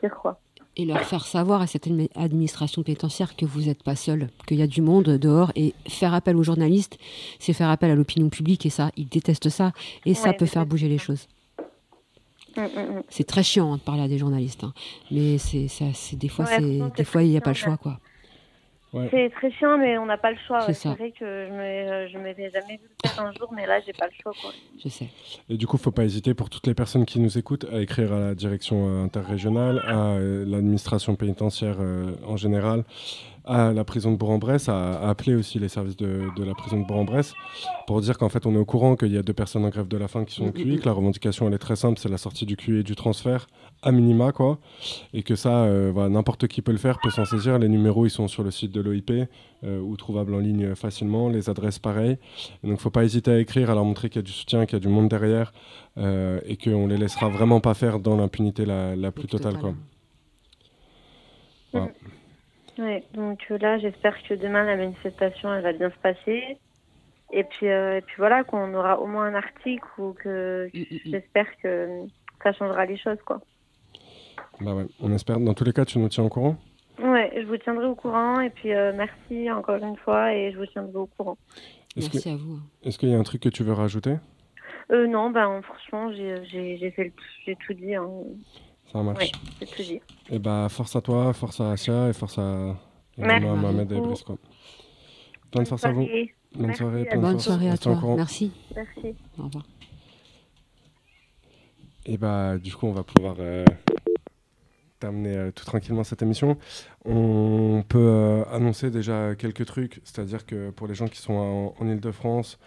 pire 0.00 0.14
quoi. 0.20 0.38
et 0.76 0.84
leur 0.86 1.00
faire 1.02 1.24
savoir 1.26 1.60
à 1.60 1.66
cette 1.66 1.86
admi- 1.86 2.08
administration 2.14 2.82
pénitentiaire 2.82 3.36
que 3.36 3.44
vous 3.44 3.62
n'êtes 3.62 3.82
pas 3.82 3.96
seul, 3.96 4.28
qu'il 4.46 4.58
y 4.58 4.62
a 4.62 4.66
du 4.66 4.80
monde 4.82 5.04
dehors 5.18 5.52
et 5.56 5.74
faire 5.88 6.14
appel 6.14 6.36
aux 6.36 6.42
journalistes, 6.42 6.98
c'est 7.38 7.52
faire 7.52 7.68
appel 7.70 7.90
à 7.90 7.94
l'opinion 7.94 8.28
publique 8.30 8.64
et 8.66 8.70
ça, 8.70 8.90
ils 8.96 9.08
détestent 9.08 9.50
ça 9.50 9.72
et 10.06 10.14
ça 10.14 10.32
peut 10.32 10.46
faire 10.46 10.64
bouger 10.66 10.88
les 10.88 10.98
choses. 10.98 11.28
Mm, 12.56 12.62
mm, 12.62 12.66
mm. 12.98 13.02
C'est 13.08 13.24
très 13.26 13.42
chiant 13.42 13.72
hein, 13.72 13.76
de 13.76 13.82
parler 13.82 14.02
à 14.02 14.08
des 14.08 14.16
journalistes, 14.18 14.62
hein. 14.64 14.72
mais 15.10 15.38
c'est 15.38 15.66
ça- 15.68 15.92
c'est 15.92 16.16
des 16.16 16.28
fois 16.28 16.44
Ouais, 16.44 16.50
c'est 16.56 16.78
franchement, 16.78 16.94
des 16.96 17.04
fois 17.04 17.22
il 17.24 17.30
n'y 17.30 17.36
a 17.36 17.40
pas 17.40 17.50
le 17.50 17.54
choix 17.56 17.76
quoi. 17.76 17.98
Ouais. 18.94 19.08
C'est 19.10 19.28
très 19.30 19.50
chiant, 19.50 19.76
mais 19.76 19.98
on 19.98 20.06
n'a 20.06 20.16
pas 20.16 20.30
le 20.30 20.36
choix. 20.46 20.60
C'est 20.60 20.68
ouais. 20.68 20.74
ça. 20.74 20.90
C'est 20.90 20.98
vrai 20.98 21.10
que 21.10 21.24
je 21.24 21.52
me, 21.52 22.08
je 22.08 22.16
m'avais 22.16 22.48
jamais 22.50 22.76
vu 22.76 22.88
le 23.02 23.08
faire 23.08 23.24
un 23.24 23.32
jour, 23.32 23.52
mais 23.52 23.66
là, 23.66 23.80
j'ai 23.84 23.92
pas 23.92 24.06
le 24.06 24.12
choix. 24.22 24.32
Quoi. 24.40 24.52
Je 24.82 24.88
sais. 24.88 25.08
Et 25.48 25.56
du 25.56 25.66
coup, 25.66 25.78
faut 25.78 25.90
pas 25.90 26.04
hésiter 26.04 26.32
pour 26.32 26.48
toutes 26.48 26.68
les 26.68 26.74
personnes 26.74 27.04
qui 27.04 27.18
nous 27.18 27.36
écoutent 27.36 27.66
à 27.72 27.80
écrire 27.80 28.12
à 28.12 28.20
la 28.20 28.34
direction 28.36 28.86
euh, 28.86 29.04
interrégionale, 29.04 29.82
à 29.88 30.12
euh, 30.12 30.44
l'administration 30.46 31.16
pénitentiaire 31.16 31.78
euh, 31.80 32.14
en 32.24 32.36
général, 32.36 32.84
à 33.44 33.72
la 33.72 33.84
prison 33.84 34.12
de 34.12 34.16
Bourg-en-Bresse, 34.16 34.68
à, 34.68 34.94
à 35.00 35.10
appeler 35.10 35.34
aussi 35.34 35.58
les 35.58 35.68
services 35.68 35.96
de, 35.96 36.22
de 36.36 36.44
la 36.44 36.54
prison 36.54 36.80
de 36.80 36.86
Bourg-en-Bresse 36.86 37.34
pour 37.86 38.00
dire 38.00 38.16
qu'en 38.18 38.28
fait, 38.28 38.46
on 38.46 38.54
est 38.54 38.58
au 38.58 38.64
courant 38.64 38.96
qu'il 38.96 39.12
y 39.12 39.18
a 39.18 39.22
deux 39.22 39.32
personnes 39.34 39.64
en 39.64 39.68
grève 39.68 39.88
de 39.88 39.96
la 39.96 40.08
faim 40.08 40.24
qui 40.24 40.34
sont 40.34 40.46
au 40.46 40.52
QI, 40.52 40.78
que 40.78 40.86
la 40.86 40.92
revendication 40.92 41.46
elle 41.48 41.54
est 41.54 41.58
très 41.58 41.76
simple, 41.76 41.98
c'est 41.98 42.08
la 42.08 42.18
sortie 42.18 42.46
du 42.46 42.56
QI 42.56 42.78
et 42.78 42.82
du 42.82 42.96
transfert 42.96 43.46
à 43.82 43.92
minima, 43.92 44.32
quoi, 44.32 44.58
et 45.12 45.22
que 45.22 45.36
ça, 45.36 45.64
euh, 45.64 45.90
voilà, 45.92 46.08
n'importe 46.08 46.46
qui 46.46 46.62
peut 46.62 46.72
le 46.72 46.78
faire, 46.78 46.98
peut 47.02 47.10
s'en 47.10 47.26
saisir. 47.26 47.58
Les 47.58 47.68
numéros, 47.68 48.06
ils 48.06 48.10
sont 48.10 48.28
sur 48.28 48.42
le 48.42 48.50
site 48.50 48.72
de 48.72 48.80
l'OIP 48.80 49.10
euh, 49.62 49.78
ou 49.78 49.94
trouvables 49.98 50.34
en 50.34 50.38
ligne 50.38 50.74
facilement, 50.74 51.28
les 51.28 51.50
adresses 51.50 51.78
pareilles. 51.78 52.16
Et 52.62 52.68
donc, 52.68 52.80
faut 52.80 52.88
pas 52.88 53.04
hésiter 53.04 53.30
à 53.30 53.38
écrire, 53.38 53.68
à 53.70 53.74
leur 53.74 53.84
montrer 53.84 54.08
qu'il 54.08 54.20
y 54.20 54.24
a 54.24 54.26
du 54.26 54.32
soutien, 54.32 54.64
qu'il 54.64 54.76
y 54.76 54.80
a 54.80 54.80
du 54.80 54.88
monde 54.88 55.08
derrière, 55.10 55.52
euh, 55.98 56.40
et 56.46 56.56
qu'on 56.56 56.86
les 56.86 56.96
laissera 56.96 57.28
vraiment 57.28 57.60
pas 57.60 57.74
faire 57.74 58.00
dans 58.00 58.16
l'impunité 58.16 58.64
la, 58.64 58.96
la 58.96 59.12
plus 59.12 59.28
totale. 59.28 59.58
Quoi. 59.58 59.74
Voilà. 61.72 61.88
Ouais, 62.78 63.04
donc 63.14 63.40
euh, 63.50 63.58
là, 63.58 63.78
j'espère 63.78 64.20
que 64.24 64.34
demain, 64.34 64.64
la 64.64 64.76
manifestation, 64.76 65.52
elle 65.54 65.62
va 65.62 65.72
bien 65.72 65.90
se 65.90 65.96
passer. 65.98 66.58
Et 67.32 67.44
puis, 67.44 67.68
euh, 67.68 67.98
et 67.98 68.00
puis 68.00 68.14
voilà, 68.18 68.44
qu'on 68.44 68.74
aura 68.74 69.00
au 69.00 69.06
moins 69.06 69.26
un 69.26 69.34
article 69.34 69.86
ou 69.98 70.12
que 70.12 70.70
j'espère 71.04 71.46
que 71.58 71.88
ça 72.42 72.52
changera 72.52 72.84
les 72.86 72.96
choses, 72.96 73.18
quoi. 73.24 73.40
Bah 74.60 74.74
ouais, 74.74 74.86
on 75.00 75.12
espère. 75.12 75.40
Dans 75.40 75.54
tous 75.54 75.64
les 75.64 75.72
cas, 75.72 75.84
tu 75.84 75.98
nous 75.98 76.08
tiens 76.08 76.24
au 76.24 76.28
courant? 76.28 76.56
Ouais, 77.00 77.32
je 77.36 77.46
vous 77.46 77.56
tiendrai 77.56 77.86
au 77.86 77.94
courant. 77.94 78.40
Et 78.40 78.50
puis, 78.50 78.72
euh, 78.72 78.92
merci 78.94 79.50
encore 79.50 79.82
une 79.82 79.96
fois 79.96 80.32
et 80.34 80.52
je 80.52 80.58
vous 80.58 80.66
tiendrai 80.66 80.96
au 80.96 81.06
courant. 81.06 81.36
Est-ce 81.96 82.10
Merci 82.12 82.28
que- 82.30 82.34
à 82.34 82.36
vous. 82.36 82.58
Est-ce 82.84 82.98
qu'il 82.98 83.08
y 83.08 83.14
a 83.14 83.18
un 83.18 83.22
truc 83.24 83.42
que 83.42 83.48
tu 83.48 83.64
veux 83.64 83.72
rajouter? 83.72 84.16
Euh, 84.92 85.06
non, 85.06 85.30
ben, 85.30 85.60
franchement, 85.62 86.12
j'ai 86.12 86.44
j'ai- 86.44 86.76
j'ai 86.76 86.90
fait 86.90 87.04
le- 87.04 87.12
j'ai 87.46 87.56
tout 87.56 87.72
dit. 87.72 87.94
Hein. 87.94 88.08
Ça 88.92 89.02
marche. 89.02 89.32
J'ai 89.60 89.66
tout 89.66 89.82
dit. 89.82 90.00
Et 90.30 90.38
bah, 90.38 90.68
force 90.70 90.94
à 90.96 91.00
toi, 91.00 91.32
force 91.32 91.60
à 91.60 91.72
Asia 91.72 92.08
et 92.08 92.12
force 92.12 92.38
à, 92.38 92.76
Merci 93.16 93.36
également 93.36 93.52
à 93.52 93.56
Mohamed 93.56 93.92
et 93.92 93.94
de 94.00 95.64
force 95.64 95.84
à 95.84 95.92
vous. 95.92 96.06
Bonne 96.56 96.74
soirée, 96.74 97.02
à 97.02 97.04
plein 97.06 97.16
de 97.16 97.22
Bonne 97.22 97.32
force. 97.32 97.44
soirée 97.44 97.70
à 97.70 97.76
toi. 97.76 97.98
Merci. 98.16 98.52
Merci. 98.74 99.14
Au 99.38 99.44
revoir. 99.44 99.64
Et 102.06 102.16
bah, 102.18 102.58
du 102.58 102.72
coup, 102.74 102.86
on 102.86 102.92
va 102.92 103.02
pouvoir 103.02 103.36
euh, 103.38 103.64
terminer 105.00 105.36
euh, 105.36 105.50
tout 105.50 105.64
tranquillement 105.64 106.04
cette 106.04 106.22
émission. 106.22 106.58
On 107.04 107.82
peut 107.88 107.98
euh, 107.98 108.44
annoncer 108.52 108.90
déjà 108.90 109.34
quelques 109.34 109.64
trucs, 109.64 110.00
c'est-à-dire 110.04 110.44
que 110.46 110.70
pour 110.70 110.86
les 110.86 110.94
gens 110.94 111.08
qui 111.08 111.18
sont 111.18 111.32
en, 111.34 111.74
en 111.78 111.88
Ile-de-France 111.88 112.58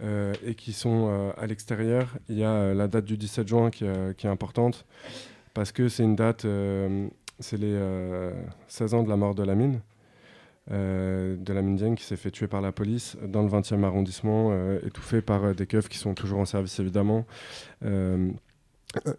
euh, 0.00 0.32
et 0.46 0.54
qui 0.54 0.72
sont 0.72 1.08
euh, 1.10 1.30
à 1.36 1.46
l'extérieur, 1.46 2.16
il 2.28 2.38
y 2.38 2.44
a 2.44 2.52
euh, 2.52 2.74
la 2.74 2.86
date 2.88 3.04
du 3.04 3.16
17 3.16 3.48
juin 3.48 3.70
qui, 3.70 3.84
euh, 3.84 4.12
qui 4.12 4.26
est 4.26 4.30
importante 4.30 4.86
parce 5.58 5.72
que 5.72 5.88
c'est 5.88 6.04
une 6.04 6.14
date, 6.14 6.44
euh, 6.44 7.08
c'est 7.40 7.56
les 7.56 7.72
euh, 7.72 8.30
16 8.68 8.94
ans 8.94 9.02
de 9.02 9.08
la 9.08 9.16
mort 9.16 9.34
de 9.34 9.42
Lamine. 9.42 9.80
Euh, 10.70 11.36
de 11.36 11.52
la 11.52 11.62
Dieng 11.62 11.96
qui 11.96 12.04
s'est 12.04 12.16
fait 12.16 12.30
tuer 12.30 12.46
par 12.46 12.60
la 12.60 12.70
police 12.70 13.16
dans 13.26 13.42
le 13.42 13.48
20e 13.48 13.82
arrondissement, 13.82 14.50
euh, 14.52 14.78
étouffé 14.86 15.20
par 15.20 15.42
euh, 15.42 15.54
des 15.54 15.66
keufs 15.66 15.88
qui 15.88 15.98
sont 15.98 16.14
toujours 16.14 16.38
en 16.38 16.44
service 16.44 16.78
évidemment. 16.78 17.26
Euh, 17.84 18.30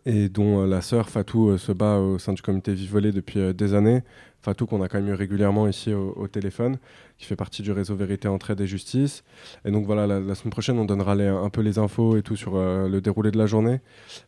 et 0.06 0.30
dont 0.30 0.62
euh, 0.62 0.68
la 0.68 0.82
sœur 0.82 1.10
Fatou 1.10 1.50
euh, 1.50 1.58
se 1.58 1.72
bat 1.72 1.98
au 1.98 2.18
sein 2.18 2.34
du 2.34 2.42
comité 2.42 2.74
Vivolé 2.74 3.12
depuis 3.12 3.40
euh, 3.40 3.54
des 3.54 3.74
années. 3.74 4.02
Fatou 4.42 4.66
qu'on 4.66 4.82
a 4.82 4.88
quand 4.88 5.00
même 5.00 5.10
eu 5.10 5.14
régulièrement 5.14 5.68
ici 5.68 5.94
au, 5.94 6.28
téléphone, 6.30 6.78
qui 7.18 7.26
fait 7.26 7.36
partie 7.36 7.62
du 7.62 7.74
réseau 7.74 7.96
Vérité, 7.96 8.30
Entraide 8.30 8.62
et 8.62 8.68
Justice. 8.68 9.26
Et 9.66 9.72
donc 9.72 9.86
voilà, 9.86 10.08
la, 10.08 10.22
la 10.22 10.34
semaine 10.34 10.52
prochaine, 10.52 10.80
on 10.80 10.86
donnera 10.86 11.12
un 11.12 11.50
peu 11.50 11.60
les 11.62 11.78
infos 11.78 12.16
et 12.16 12.22
tout 12.22 12.38
sur 12.38 12.56
euh, 12.56 12.88
le 12.88 13.02
déroulé 13.02 13.32
de 13.32 13.38
la 13.38 13.48
journée. 13.48 13.82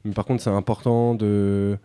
Mais 0.04 0.12
par 0.12 0.26
contre, 0.26 0.44
c'est 0.44 0.50
important 0.50 1.16
de, 1.16 1.78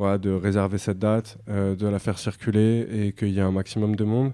de 0.00 0.30
réserver 0.30 0.78
cette 0.78 0.98
date, 0.98 1.38
euh, 1.48 1.76
de 1.76 1.86
la 1.86 1.98
faire 1.98 2.18
circuler 2.18 2.86
et 2.90 3.12
qu'il 3.12 3.28
y 3.30 3.38
ait 3.38 3.42
un 3.42 3.52
maximum 3.52 3.96
de 3.96 4.04
monde. 4.04 4.32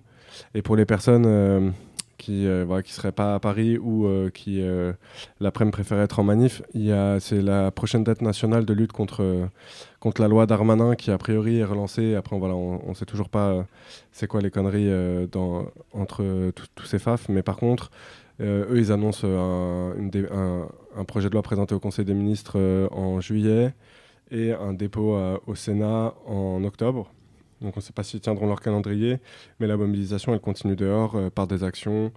Et 0.54 0.62
pour 0.62 0.76
les 0.76 0.84
personnes 0.84 1.24
euh, 1.26 1.70
qui 2.18 2.44
ne 2.44 2.80
qui 2.82 2.92
seraient 2.92 3.12
pas 3.12 3.34
à 3.34 3.40
Paris 3.40 3.78
ou 3.78 4.06
euh, 4.06 4.30
qui 4.30 4.60
euh, 4.62 4.92
l'après-midi 5.40 5.72
préfèrent 5.72 6.00
être 6.00 6.18
en 6.18 6.24
manif, 6.24 6.62
c'est 7.20 7.42
la 7.42 7.70
prochaine 7.70 8.04
date 8.04 8.22
nationale 8.22 8.64
de 8.64 8.72
lutte 8.72 8.92
contre, 8.92 9.22
euh, 9.22 9.46
contre 10.00 10.20
la 10.22 10.28
loi 10.28 10.46
Darmanin 10.46 10.94
qui 10.94 11.10
a 11.10 11.18
priori 11.18 11.58
est 11.58 11.64
relancée. 11.64 12.14
Après, 12.14 12.38
voilà, 12.38 12.54
on 12.54 12.88
ne 12.88 12.94
sait 12.94 13.04
toujours 13.06 13.28
pas 13.28 13.48
euh, 13.50 13.62
c'est 14.12 14.26
quoi 14.26 14.40
les 14.40 14.50
conneries 14.50 14.90
euh, 14.90 15.26
dans, 15.26 15.66
entre 15.92 16.22
euh, 16.22 16.52
tous- 16.52 16.86
ces 16.86 16.98
faf. 16.98 17.28
Mais 17.28 17.42
par 17.42 17.56
contre, 17.56 17.90
euh, 18.40 18.66
eux, 18.70 18.78
ils 18.78 18.92
annoncent 18.92 19.26
un, 19.26 21.04
projet 21.06 21.28
de 21.28 21.34
loi 21.34 21.42
présenté 21.42 21.74
au 21.74 21.80
Conseil 21.80 22.04
des 22.04 22.14
ministres 22.14 22.54
euh, 22.56 22.88
en 22.90 23.20
juillet 23.20 23.74
et 24.30 24.52
un 24.52 24.72
dépôt 24.72 25.16
au 25.46 25.54
Sénat 25.54 26.14
en 26.26 26.62
octobre. 26.64 27.10
Donc 27.60 27.76
on 27.76 27.80
ne 27.80 27.82
sait 27.82 27.92
pas 27.92 28.02
s'ils 28.02 28.20
tiendront 28.20 28.46
leur 28.46 28.60
calendrier, 28.60 29.18
mais 29.60 29.66
la 29.66 29.76
mobilisation, 29.76 30.34
elle 30.34 30.40
continue 30.40 30.76
dehors 30.76 31.16
euh, 31.16 31.30
par 31.30 31.46
des 31.46 31.64
actions 31.64 32.12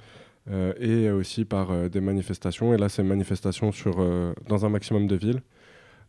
euh, 0.50 0.74
et 0.80 1.10
aussi 1.12 1.46
par 1.46 1.72
euh, 1.72 1.90
des 1.90 2.02
manifestations. 2.02 2.74
Et 2.74 2.78
là, 2.78 2.90
c'est 2.90 3.04
manifestations 3.04 3.72
sur, 3.72 4.06
dans 4.48 4.66
un 4.66 4.70
maximum 4.70 5.08
de 5.08 5.16
villes. 5.16 5.42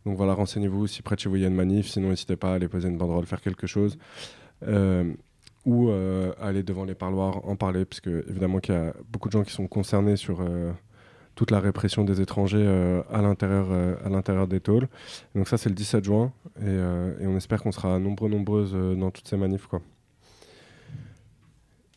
Donc 0.05 0.17
voilà, 0.17 0.33
renseignez-vous 0.33 0.87
si 0.87 1.01
près 1.01 1.15
de 1.15 1.21
chez 1.21 1.29
vous 1.29 1.35
il 1.35 1.43
y 1.43 1.45
a 1.45 1.47
une 1.47 1.55
manif, 1.55 1.87
sinon 1.87 2.09
n'hésitez 2.09 2.35
pas 2.35 2.51
à 2.51 2.55
aller 2.55 2.67
poser 2.67 2.89
une 2.89 2.97
banderole, 2.97 3.25
faire 3.25 3.41
quelque 3.41 3.67
chose. 3.67 3.97
Ou 5.65 5.91
aller 5.91 6.63
devant 6.63 6.85
les 6.85 6.95
parloirs, 6.95 7.47
en 7.47 7.55
parler, 7.55 7.85
parce 7.85 8.01
que 8.01 8.25
évidemment 8.27 8.59
qu'il 8.59 8.73
y 8.73 8.77
a 8.79 8.95
beaucoup 9.11 9.27
de 9.27 9.33
gens 9.33 9.43
qui 9.43 9.53
sont 9.53 9.67
concernés 9.67 10.15
sur, 10.15 10.43
toute 11.35 11.51
la 11.51 11.59
répression 11.59 12.03
des 12.03 12.21
étrangers 12.21 12.57
euh, 12.61 13.01
à 13.11 13.21
l'intérieur 13.21 13.67
euh, 13.71 13.95
à 14.03 14.09
l'intérieur 14.09 14.47
des 14.47 14.59
tôles. 14.59 14.87
Donc 15.35 15.47
ça 15.47 15.57
c'est 15.57 15.69
le 15.69 15.75
17 15.75 16.03
juin 16.03 16.33
et, 16.57 16.63
euh, 16.65 17.13
et 17.19 17.27
on 17.27 17.37
espère 17.37 17.61
qu'on 17.61 17.71
sera 17.71 17.99
nombreux 17.99 18.29
nombreuses 18.29 18.75
dans 18.97 19.11
toutes 19.11 19.27
ces 19.27 19.37
manifs 19.37 19.67
quoi. 19.67 19.81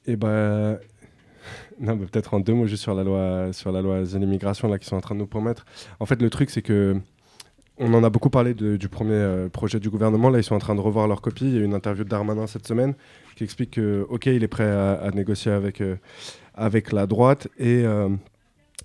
Et 0.06 0.16
non, 1.80 1.96
mais 1.96 2.06
peut-être 2.06 2.34
en 2.34 2.40
deux 2.40 2.54
mots 2.54 2.66
juste 2.66 2.82
sur 2.82 2.94
la 2.94 3.04
loi 3.04 3.52
sur 3.52 3.72
la 3.72 3.82
loi 3.82 4.02
l'immigration 4.02 4.68
là 4.68 4.78
qu'ils 4.78 4.88
sont 4.88 4.96
en 4.96 5.00
train 5.00 5.14
de 5.14 5.20
nous 5.20 5.26
promettre. 5.26 5.64
En 6.00 6.06
fait 6.06 6.20
le 6.22 6.30
truc 6.30 6.50
c'est 6.50 6.62
que 6.62 6.96
on 7.76 7.92
en 7.92 8.04
a 8.04 8.10
beaucoup 8.10 8.30
parlé 8.30 8.54
du 8.54 8.88
premier 8.88 9.48
projet 9.52 9.80
du 9.80 9.90
gouvernement. 9.90 10.30
Là, 10.30 10.38
ils 10.38 10.44
sont 10.44 10.54
en 10.54 10.60
train 10.60 10.76
de 10.76 10.80
revoir 10.80 11.08
leur 11.08 11.20
copie. 11.20 11.46
Il 11.46 11.56
y 11.56 11.58
a 11.58 11.64
une 11.64 11.74
interview 11.74 12.04
de 12.04 12.08
Darmanin 12.08 12.46
cette 12.46 12.68
semaine 12.68 12.94
qui 13.34 13.42
explique 13.42 13.72
que, 13.72 14.06
OK, 14.08 14.26
il 14.26 14.44
est 14.44 14.48
prêt 14.48 14.70
à, 14.70 14.92
à 14.92 15.10
négocier 15.10 15.50
avec, 15.50 15.82
avec 16.54 16.92
la 16.92 17.08
droite 17.08 17.48
et, 17.58 17.84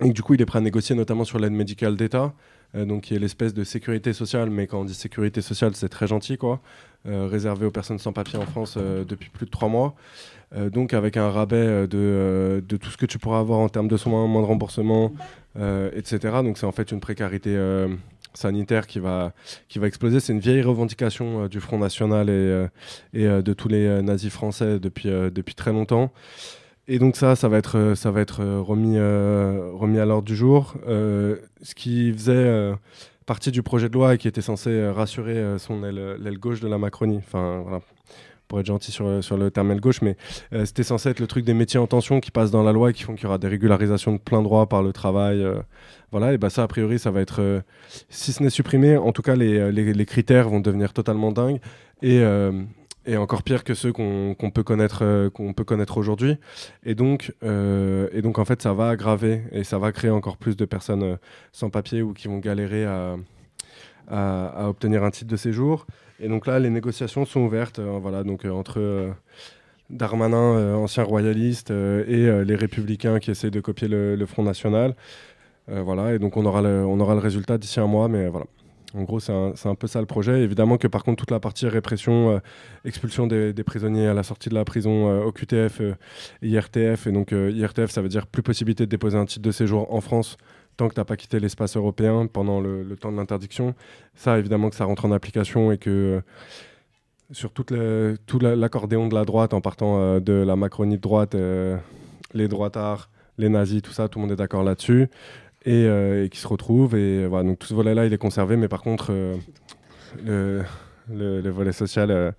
et 0.02 0.12
du 0.12 0.22
coup, 0.24 0.34
il 0.34 0.42
est 0.42 0.46
prêt 0.46 0.60
à 0.60 0.62
négocier 0.62 0.96
notamment 0.96 1.24
sur 1.24 1.40
l'aide 1.40 1.52
médicale 1.52 1.96
d'État, 1.96 2.34
euh, 2.76 2.86
donc 2.86 3.04
qui 3.04 3.16
est 3.16 3.20
l'espèce 3.20 3.54
de 3.54 3.64
sécurité 3.64 4.14
sociale. 4.14 4.50
Mais 4.50 4.68
quand 4.68 4.80
on 4.80 4.86
dit 4.86 4.94
sécurité 4.94 5.42
sociale, 5.42 5.76
c'est 5.76 5.90
très 5.90 6.08
gentil, 6.08 6.38
quoi. 6.38 6.62
Euh, 7.08 7.56
aux 7.62 7.72
personnes 7.72 7.98
sans 7.98 8.12
papier 8.12 8.38
en 8.38 8.46
France 8.46 8.76
euh, 8.78 9.06
depuis 9.06 9.30
plus 9.30 9.46
de 9.46 9.52
trois 9.52 9.70
mois. 9.70 9.96
Euh, 10.54 10.70
donc, 10.70 10.94
avec 10.94 11.16
un 11.16 11.30
rabais 11.30 11.88
de, 11.88 12.62
tout 12.68 12.90
ce 12.90 12.98
que 12.98 13.06
tu 13.06 13.20
pourras 13.20 13.40
avoir 13.40 13.60
en 13.60 13.70
termes 13.70 13.88
de 13.88 13.96
soins, 13.96 14.28
moins 14.28 14.42
de 14.42 14.48
remboursement, 14.48 15.14
etc. 15.56 16.20
Donc, 16.44 16.58
c'est 16.58 16.66
en 16.66 16.72
fait 16.72 16.92
une 16.92 17.00
précarité. 17.00 17.58
sanitaire 18.36 18.86
qui 18.86 19.00
va, 19.00 19.34
qui 19.70 19.80
va 19.80 19.88
exploser. 19.88 20.20
C'est 20.20 20.34
une 20.34 20.40
vieille 20.40 20.62
revendication 20.62 21.48
du 21.48 21.60
Front 21.60 21.80
National 21.80 22.30
et, 22.30 22.68
et 23.14 23.26
de 23.26 23.54
tous 23.54 23.68
les 23.68 24.04
nazis 24.04 24.32
français 24.32 24.80
depuis, 24.80 25.10
depuis 25.10 25.56
très 25.56 25.72
longtemps. 25.72 26.12
Et 26.92 26.98
donc 26.98 27.16
ça, 27.16 27.36
ça 27.36 27.48
va 27.48 27.60
être, 27.60 27.78
euh, 27.78 27.96
euh, 28.40 28.62
remis, 28.62 28.96
euh, 28.98 29.70
remis 29.76 30.00
à 30.00 30.06
l'ordre 30.06 30.28
du 30.28 30.36
jour. 30.36 30.74
Ce 30.88 31.76
qui 31.76 32.12
faisait 32.12 32.74
partie 33.28 33.52
du 33.52 33.62
projet 33.62 33.90
de 33.90 33.94
loi 33.94 34.16
et 34.16 34.18
qui 34.18 34.28
était 34.28 34.42
censé 34.42 34.90
rassurer 34.90 35.60
son 35.60 35.84
aile, 35.84 36.18
l'aile 36.20 36.40
gauche 36.40 36.62
de 36.62 36.68
la 36.68 36.80
Macronie. 36.80 37.18
Enfin, 37.18 37.62
voilà, 37.62 37.82
pour 38.48 38.60
être 38.60 38.66
gentil 38.66 38.92
sur, 38.92 39.06
le 39.06 39.52
terme 39.52 39.70
aile 39.70 39.82
gauche, 39.82 40.02
mais 40.02 40.18
c'était 40.66 40.82
censé 40.82 41.10
être 41.10 41.20
le 41.20 41.28
truc 41.28 41.46
des 41.46 41.54
métiers 41.54 41.80
en 41.80 41.86
tension 41.86 42.20
qui 42.22 42.32
passent 42.32 42.50
dans 42.50 42.64
la 42.64 42.74
loi 42.74 42.90
et 42.90 42.94
qui 42.94 43.04
font 43.04 43.14
qu'il 43.14 43.26
y 43.26 43.28
aura 43.28 43.38
des 43.38 43.50
régularisations 43.50 44.14
de 44.14 44.18
plein 44.18 44.42
droit 44.42 44.66
par 44.68 44.82
le 44.82 44.92
travail. 44.92 45.46
voilà, 46.12 46.34
et 46.34 46.40
bah 46.40 46.50
ça, 46.50 46.64
a 46.64 46.68
priori, 46.68 46.98
ça 46.98 47.12
va 47.12 47.22
être, 47.22 47.62
si 48.10 48.34
ce 48.34 48.42
n'est 48.42 48.50
supprimé, 48.50 48.98
en 48.98 49.12
tout 49.12 49.22
cas, 49.22 49.36
les, 49.36 49.72
les, 49.72 50.06
critères 50.08 50.50
vont 50.50 50.60
devenir 50.60 50.94
totalement 50.94 51.32
dingues. 51.32 51.60
Et, 52.02 52.24
et 53.10 53.18
encore 53.18 53.42
pire 53.42 53.64
que 53.64 53.74
ceux 53.74 53.92
qu'on 53.92 54.36
peut 54.54 54.62
connaître, 54.62 55.00
euh, 55.02 55.30
qu'on 55.32 55.54
peut 55.54 55.64
connaître 55.64 55.98
aujourd'hui. 55.98 56.38
Et 56.84 56.94
donc, 56.94 57.34
euh, 57.44 58.08
et 58.12 58.22
donc, 58.22 58.38
en 58.38 58.46
fait, 58.46 58.62
ça 58.62 58.74
va 58.74 58.90
aggraver 58.90 59.42
et 59.52 59.64
ça 59.64 59.80
va 59.80 59.92
créer 59.92 60.12
encore 60.12 60.38
plus 60.38 60.56
de 60.56 60.66
personnes 60.66 61.04
euh, 61.04 61.16
sans 61.52 61.72
papier 61.72 62.04
ou 62.04 62.14
qui 62.14 62.28
vont 62.28 62.38
galérer 62.38 62.86
à, 62.86 63.18
obtenir 64.68 65.04
un 65.04 65.12
titre 65.12 65.30
de 65.30 65.38
séjour. 65.38 65.88
Et 66.20 66.28
donc 66.28 66.46
là, 66.46 66.60
les 66.60 66.70
négociations 66.70 67.26
sont 67.26 67.42
ouvertes, 67.42 67.80
voilà, 67.80 68.24
donc 68.24 68.44
entre 68.46 69.14
Darmanin, 69.92 70.74
ancien 70.76 71.04
royaliste, 71.04 71.70
et 71.70 72.44
les 72.44 72.56
Républicains 72.56 73.20
qui 73.20 73.30
essaient 73.30 73.52
de 73.52 73.62
copier 73.62 73.88
le, 73.88 74.16
le 74.16 74.26
Front 74.26 74.42
National. 74.42 74.96
Voilà, 75.68 76.16
et 76.16 76.20
donc 76.20 76.38
on 76.38 76.46
aura 76.48 76.64
le, 76.64 76.84
on 76.88 77.00
aura 77.00 77.14
le 77.14 77.20
résultat 77.20 77.60
d'ici 77.60 77.80
un 77.80 77.86
mois, 77.86 78.08
mais 78.08 78.28
voilà. 78.30 78.48
En 78.96 79.04
gros, 79.04 79.20
c'est 79.20 79.32
un, 79.32 79.76
peu 79.76 79.88
ça 79.88 80.00
le 80.00 80.08
projet. 80.08 80.42
Évidemment 80.42 80.78
que 80.78 80.88
par 80.88 81.04
contre, 81.04 81.18
toute 81.18 81.32
la 81.32 81.40
partie 81.40 81.68
répression, 81.68 82.32
euh, 82.32 82.40
expulsion 82.86 83.28
des, 83.28 83.54
prisonniers 83.64 84.08
à 84.08 84.14
la 84.14 84.24
sortie 84.24 84.50
de 84.50 84.56
la 84.56 84.66
prison, 84.66 85.10
euh, 85.10 85.26
OQTF, 85.26 85.82
euh, 85.82 85.96
IRTF, 86.42 87.06
et 87.06 87.12
donc 87.12 87.32
euh, 87.32 87.52
IRTF, 87.52 87.92
ça 87.92 88.02
veut 88.02 88.10
dire 88.10 88.26
plus 88.26 88.42
possibilité 88.42 88.86
de 88.86 88.90
déposer 88.90 89.18
un 89.18 89.26
titre 89.26 89.44
de 89.44 89.52
séjour 89.52 89.94
en 89.94 90.02
France 90.02 90.38
tant 90.78 90.88
que 90.88 90.94
tu 90.94 91.00
n'as 91.02 91.06
pas 91.06 91.18
quitté 91.18 91.42
l'espace 91.42 91.76
européen 91.76 92.26
pendant 92.26 92.62
le, 92.62 92.96
temps 92.96 93.12
de 93.12 93.18
l'interdiction. 93.18 93.76
Ça, 94.16 94.40
évidemment 94.40 94.70
que 94.70 94.78
ça 94.78 94.86
rentre 94.86 95.04
en 95.04 95.12
application 95.12 95.74
et 95.74 95.78
que 95.78 96.22
sur 97.34 97.52
tout 97.52 97.66
la- 97.74 98.56
l'accordéon 98.56 99.10
de 99.10 99.14
la 99.14 99.26
droite, 99.26 99.54
en 99.54 99.60
partant 99.60 100.22
de 100.22 100.32
la 100.32 100.56
Macronie 100.56 100.96
de 100.96 101.02
droite, 101.02 101.36
les 102.34 102.48
droitards, 102.48 103.10
les 103.38 103.50
nazis, 103.50 103.82
tout 103.82 103.92
ça, 103.92 104.08
tout 104.08 104.20
le 104.20 104.22
monde 104.22 104.32
est 104.32 104.38
d'accord 104.38 104.64
là-dessus 104.64 105.10
et, 105.66 105.86
euh, 105.86 106.26
et 106.26 106.30
qui 106.30 106.40
se 106.40 106.48
retrouvent. 106.48 106.96
Et 106.96 107.26
voilà, 107.28 107.48
donc 107.50 107.60
tout 107.60 107.68
ce 107.68 107.74
volet-là, 107.74 108.06
il 108.06 108.14
est 108.14 108.18
conservé, 108.18 108.56
mais 108.58 108.68
par 108.68 108.82
contre, 108.82 109.08
euh, 109.12 109.38
le, 110.24 110.64
le- 111.14 111.42
le 111.42 111.50
volet 111.50 111.72
social, 111.72 112.12
euh, 112.12 112.32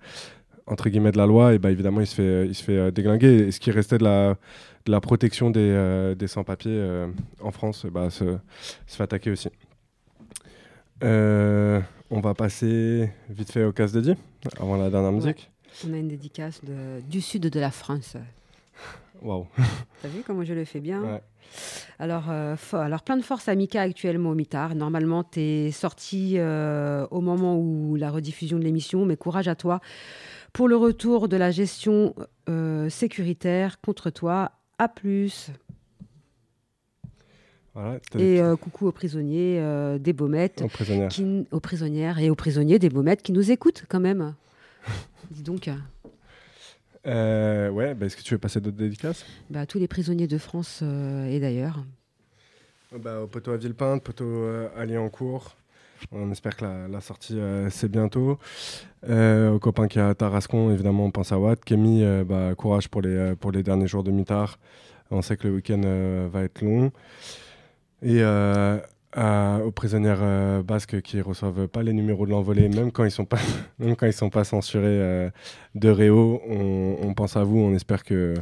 entre 0.67 0.89
guillemets, 0.89 1.11
de 1.11 1.17
la 1.17 1.25
loi, 1.25 1.53
et 1.53 1.59
bah, 1.59 1.71
évidemment, 1.71 2.01
il 2.01 2.07
se 2.07 2.15
fait, 2.15 2.45
il 2.47 2.55
se 2.55 2.63
fait 2.63 2.77
euh, 2.77 2.91
déglinguer. 2.91 3.47
Et 3.47 3.51
ce 3.51 3.59
qui 3.59 3.71
restait 3.71 3.97
de 3.97 4.03
la, 4.03 4.35
de 4.85 4.91
la 4.91 5.01
protection 5.01 5.49
des, 5.49 5.59
euh, 5.61 6.15
des 6.15 6.27
sans-papiers 6.27 6.71
euh, 6.73 7.07
en 7.41 7.51
France, 7.51 7.85
bah, 7.85 8.09
se, 8.09 8.37
se 8.87 8.95
fait 8.95 9.03
attaquer 9.03 9.31
aussi. 9.31 9.49
Euh, 11.03 11.79
on 12.11 12.19
va 12.19 12.33
passer 12.33 13.09
vite 13.29 13.51
fait 13.51 13.63
au 13.63 13.71
casse 13.71 13.91
de 13.91 14.01
dit 14.01 14.15
avant 14.59 14.77
la 14.77 14.89
dernière 14.89 15.11
musique. 15.11 15.49
On 15.87 15.93
a 15.93 15.97
une 15.97 16.09
dédicace 16.09 16.61
de- 16.63 17.01
du 17.09 17.21
sud 17.21 17.43
de 17.43 17.59
la 17.59 17.71
France. 17.71 18.17
Waouh. 19.21 19.45
T'as 20.01 20.07
vu 20.07 20.23
comment 20.25 20.43
je 20.43 20.53
le 20.53 20.65
fais 20.65 20.79
bien 20.79 21.01
Ouais. 21.03 21.21
alors, 21.99 22.25
euh, 22.29 22.55
alors, 22.73 23.03
plein 23.03 23.17
de 23.17 23.21
force 23.21 23.47
à 23.47 23.55
Mika 23.55 23.81
actuellement 23.81 24.31
au 24.31 24.35
mitard. 24.35 24.73
Normalement, 24.73 25.23
tu 25.23 25.39
es 25.39 25.71
sorti 25.71 26.35
euh, 26.37 27.05
au 27.11 27.21
moment 27.21 27.57
où 27.57 27.95
la 27.95 28.09
rediffusion 28.09 28.57
de 28.57 28.63
l'émission, 28.63 29.05
mais 29.05 29.17
courage 29.17 29.47
à 29.47 29.55
toi 29.55 29.79
pour 30.53 30.67
le 30.67 30.75
retour 30.75 31.27
de 31.29 31.37
la 31.37 31.51
gestion 31.51 32.15
euh, 32.49 32.89
sécuritaire 32.89 33.79
contre 33.81 34.09
toi. 34.09 34.51
À 34.79 34.87
plus. 34.87 35.51
Voilà, 37.73 37.99
Et 38.17 38.41
euh, 38.41 38.55
coucou 38.57 38.87
aux 38.87 38.91
prisonniers 38.91 39.57
euh, 39.61 39.97
des 39.97 40.11
Baumettes, 40.11 40.61
Aux 40.63 40.67
prisonnières. 40.67 41.07
qui- 41.09 41.47
aux 41.51 41.59
prisonnières 41.61 42.19
et 42.19 42.29
aux 42.29 42.35
prisonniers 42.35 42.79
des 42.79 42.89
Baumettes 42.89 43.21
qui 43.21 43.31
nous 43.31 43.49
écoutent 43.51 43.85
quand 43.87 44.01
même. 44.01 44.33
Dis 45.31 45.43
donc, 45.43 45.69
Euh, 47.07 47.69
ouais, 47.69 47.93
bah, 47.95 48.05
est-ce 48.05 48.15
que 48.15 48.21
tu 48.21 48.33
veux 48.33 48.39
passer 48.39 48.61
d'autres 48.61 48.77
dédicaces? 48.77 49.25
Bah, 49.49 49.65
tous 49.65 49.79
les 49.79 49.87
prisonniers 49.87 50.27
de 50.27 50.37
France 50.37 50.79
euh, 50.83 51.25
et 51.27 51.39
d'ailleurs. 51.39 51.83
bah, 52.99 53.21
Au 53.21 53.27
poteau 53.27 53.51
à 53.51 53.57
Villepinte, 53.57 54.03
poteau 54.03 54.25
euh, 54.25 54.69
à 54.77 54.85
Liancourt. 54.85 55.55
On 56.11 56.31
espère 56.31 56.55
que 56.57 56.65
la, 56.65 56.87
la 56.87 56.99
sortie, 57.01 57.39
euh, 57.39 57.69
c'est 57.69 57.89
bientôt. 57.89 58.39
Euh, 59.07 59.51
aux 59.51 59.59
copains 59.59 59.87
qui 59.87 59.99
est 59.99 60.01
à 60.01 60.13
Tarascon, 60.15 60.71
évidemment, 60.71 61.05
on 61.05 61.11
pense 61.11 61.31
à 61.31 61.37
Watt. 61.39 61.63
Kémy, 61.63 62.03
euh, 62.03 62.23
bah, 62.23 62.53
courage 62.55 62.87
pour 62.89 63.01
les, 63.01 63.09
euh, 63.09 63.35
pour 63.35 63.51
les 63.51 63.61
derniers 63.63 63.87
jours 63.87 64.03
de 64.03 64.11
mitard. 64.11 64.57
On 65.11 65.21
sait 65.21 65.37
que 65.37 65.47
le 65.47 65.55
week-end 65.55 65.81
euh, 65.85 66.27
va 66.31 66.43
être 66.43 66.61
long. 66.61 66.91
Et 68.03 68.21
aux 69.17 69.71
prisonnières 69.71 70.19
euh, 70.21 70.63
basques 70.63 71.01
qui 71.01 71.19
reçoivent 71.21 71.67
pas 71.67 71.83
les 71.83 71.93
numéros 71.93 72.25
de 72.25 72.31
l'envolée, 72.31 72.69
même 72.69 72.91
quand 72.91 73.03
ils 73.03 73.11
sont 73.11 73.25
pas, 73.25 73.39
même 73.79 73.95
quand 73.95 74.05
ils 74.05 74.13
sont 74.13 74.29
pas 74.29 74.43
censurés 74.43 74.85
euh, 74.85 75.29
de 75.75 75.89
Réo, 75.89 76.41
on, 76.47 77.13
pense 77.13 77.35
à 77.35 77.43
vous. 77.43 77.57
On 77.57 77.73
espère 77.73 78.03
que 78.03 78.35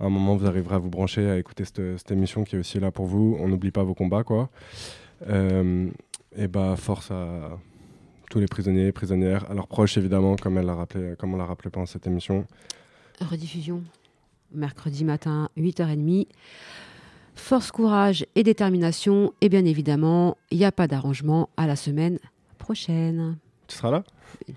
à 0.00 0.04
un 0.04 0.08
moment 0.08 0.36
vous 0.36 0.46
arriverez 0.46 0.74
à 0.74 0.78
vous 0.78 0.90
brancher, 0.90 1.28
à 1.28 1.38
écouter 1.38 1.64
cette, 1.64 2.10
émission 2.10 2.44
qui 2.44 2.56
est 2.56 2.58
aussi 2.58 2.80
là 2.80 2.90
pour 2.90 3.06
vous. 3.06 3.36
On 3.40 3.48
n'oublie 3.48 3.70
pas 3.70 3.82
vos 3.82 3.94
combats, 3.94 4.24
quoi. 4.24 4.48
Euh, 5.28 5.88
et 6.36 6.48
bah 6.48 6.74
force 6.76 7.10
à 7.10 7.58
tous 8.30 8.38
les 8.40 8.46
prisonniers 8.46 8.92
prisonnières, 8.92 9.50
à 9.50 9.54
leurs 9.54 9.68
proches 9.68 9.96
évidemment, 9.96 10.36
comme 10.36 10.58
elle 10.58 10.66
l'a 10.66 10.74
rappelé, 10.74 11.14
comme 11.18 11.34
on 11.34 11.36
l'a 11.36 11.46
rappelé 11.46 11.70
pendant 11.70 11.86
cette 11.86 12.06
émission. 12.06 12.46
Rediffusion 13.20 13.82
mercredi 14.52 15.04
matin, 15.04 15.48
8h30. 15.56 16.26
Force, 17.36 17.70
courage 17.70 18.26
et 18.34 18.42
détermination. 18.42 19.32
Et 19.40 19.48
bien 19.48 19.64
évidemment, 19.64 20.36
il 20.50 20.58
n'y 20.58 20.64
a 20.64 20.72
pas 20.72 20.88
d'arrangement 20.88 21.48
à 21.56 21.68
la 21.68 21.76
semaine 21.76 22.18
prochaine. 22.58 23.36
Tu 23.68 23.76
seras 23.76 23.90
là? 23.90 24.02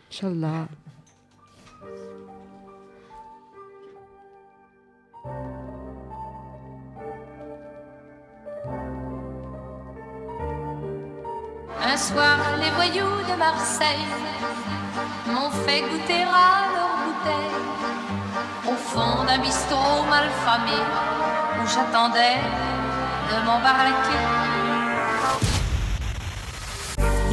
Inch'Allah. 0.10 0.68
Un 11.82 11.98
soir, 11.98 12.38
les 12.60 12.72
voyous 12.72 13.22
de 13.30 13.38
Marseille 13.38 14.08
m'ont 15.28 15.50
fait 15.50 15.82
goûter 15.82 16.24
à 16.24 16.70
leur 16.74 16.92
bouteille 17.06 17.60
au 18.68 18.76
fond 18.76 19.26
d'un 19.26 19.40
bistrot 19.40 20.04
mal 20.10 20.30
famé 20.44 20.78
j'attendais 21.70 22.38
de 23.30 23.46
m'embarquer. 23.46 24.20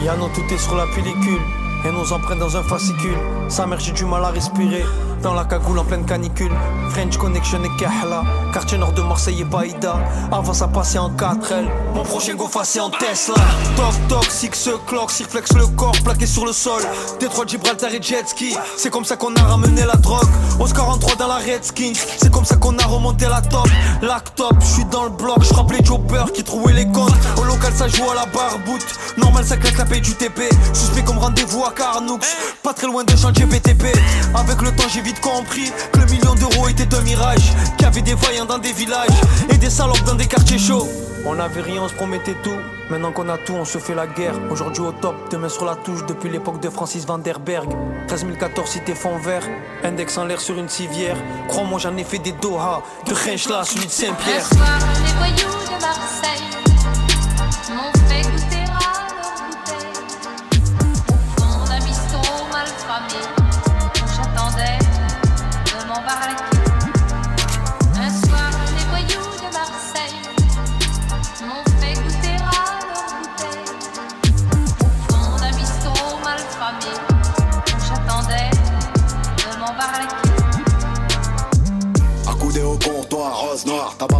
Yano, 0.04 0.28
tout 0.34 0.54
est 0.54 0.58
sur 0.58 0.76
la 0.76 0.86
pellicule. 0.94 1.40
Et 1.84 1.92
nos 1.92 2.12
empreintes 2.12 2.38
dans 2.38 2.56
un 2.56 2.62
fascicule. 2.62 3.16
Sa 3.48 3.66
mère, 3.66 3.78
j'ai 3.80 3.92
du 3.92 4.04
mal 4.04 4.24
à 4.24 4.28
respirer. 4.28 4.84
Dans 5.26 5.34
la 5.34 5.44
cagoule 5.44 5.80
en 5.80 5.84
pleine 5.84 6.06
canicule. 6.06 6.52
French 6.90 7.16
Connection 7.16 7.58
et 7.64 7.80
Kahla. 7.80 8.22
Quartier 8.52 8.78
nord 8.78 8.92
de 8.92 9.02
Marseille 9.02 9.40
et 9.40 9.44
Baïda. 9.44 9.96
Avant 10.30 10.54
ça 10.54 10.68
passait 10.68 11.00
en 11.00 11.10
4L. 11.10 11.66
Mon 11.94 12.04
prochain 12.04 12.34
go 12.34 12.46
passé 12.46 12.78
en 12.78 12.90
Tesla. 12.90 13.34
Toc 13.76 13.94
toc, 14.08 14.30
six 14.30 14.70
clock, 14.86 15.10
cirflex 15.10 15.52
le 15.54 15.66
corps 15.66 15.98
plaqué 16.04 16.26
sur 16.26 16.46
le 16.46 16.52
sol. 16.52 16.80
Détroit 17.18 17.44
Gibraltar 17.44 17.92
et 17.92 18.00
jet 18.00 18.28
ski. 18.28 18.56
C'est 18.76 18.90
comme 18.90 19.04
ça 19.04 19.16
qu'on 19.16 19.34
a 19.34 19.42
ramené 19.42 19.84
la 19.84 19.96
drogue. 19.96 20.28
Oscar 20.60 20.88
en 20.88 20.96
3 20.96 21.16
dans 21.16 21.26
la 21.26 21.38
Redskins. 21.38 21.94
C'est 22.18 22.30
comme 22.30 22.44
ça 22.44 22.54
qu'on 22.54 22.78
a 22.78 22.84
remonté 22.86 23.26
la 23.26 23.40
top. 23.40 23.68
Laptop, 24.02 24.54
je 24.60 24.66
suis 24.66 24.84
dans 24.84 25.04
le 25.04 25.10
bloc. 25.10 25.42
Je 25.42 25.52
rappelais 25.54 25.84
Jobber 25.84 26.24
qui 26.32 26.44
trouvait 26.44 26.72
les 26.72 26.86
comptes. 26.86 27.14
Au 27.36 27.42
local, 27.42 27.72
ça 27.74 27.88
joue 27.88 28.08
à 28.08 28.14
la 28.14 28.26
barboute. 28.26 28.86
Normal, 29.16 29.44
ça 29.44 29.56
claque 29.56 29.76
la 29.76 29.86
paye 29.86 30.00
du 30.00 30.14
TP. 30.14 30.42
Suspect 30.72 31.02
comme 31.02 31.18
rendez-vous 31.18 31.64
à 31.64 31.72
Carnoux. 31.72 32.20
Pas 32.62 32.72
très 32.74 32.86
loin 32.86 33.02
de 33.02 33.16
chantier 33.16 33.44
BTP. 33.44 33.86
Avec 34.34 34.62
le 34.62 34.70
temps, 34.70 34.88
j'ai 34.88 35.02
compris 35.20 35.72
que 35.92 36.00
le 36.00 36.06
million 36.06 36.34
d'euros 36.34 36.68
était 36.68 36.94
un 36.94 37.00
mirage. 37.02 37.52
Qu'il 37.76 37.82
y 37.82 37.84
avait 37.84 38.02
des 38.02 38.14
voyants 38.14 38.44
dans 38.46 38.58
des 38.58 38.72
villages 38.72 39.08
et 39.50 39.56
des 39.56 39.70
salopes 39.70 40.04
dans 40.04 40.14
des 40.14 40.26
quartiers 40.26 40.58
chauds. 40.58 40.88
On 41.24 41.38
avait 41.40 41.60
rien, 41.60 41.82
on 41.82 41.88
se 41.88 41.94
promettait 41.94 42.36
tout. 42.42 42.56
Maintenant 42.88 43.10
qu'on 43.10 43.28
a 43.28 43.36
tout, 43.36 43.54
on 43.54 43.64
se 43.64 43.78
fait 43.78 43.94
la 43.94 44.06
guerre. 44.06 44.34
Aujourd'hui 44.50 44.82
au 44.82 44.92
top, 44.92 45.28
demain 45.30 45.48
sur 45.48 45.64
la 45.64 45.74
touche 45.74 46.06
depuis 46.06 46.30
l'époque 46.30 46.60
de 46.60 46.70
Francis 46.70 47.04
Van 47.04 47.18
der 47.18 47.40
Berg. 47.40 47.68
13014 48.06 48.68
cité 48.68 48.94
fond 48.94 49.18
vert, 49.18 49.42
index 49.82 50.16
en 50.18 50.24
l'air 50.24 50.40
sur 50.40 50.56
une 50.56 50.68
civière. 50.68 51.16
Crois-moi, 51.48 51.80
j'en 51.80 51.96
ai 51.96 52.04
fait 52.04 52.18
des 52.18 52.32
Doha, 52.32 52.82
de 53.06 53.12
là, 53.50 53.64
celui 53.64 53.86
de 53.86 53.90
Saint-Pierre. 53.90 54.46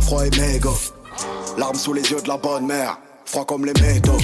Froid 0.06 0.24
et 0.24 0.30
mégot. 0.38 0.78
Larmes 1.58 1.74
sous 1.74 1.92
les 1.92 2.02
yeux 2.02 2.20
de 2.22 2.28
la 2.28 2.36
bonne 2.36 2.66
mère, 2.66 2.98
froid 3.24 3.44
comme 3.44 3.64
les 3.64 3.72
métaux. 3.80 4.18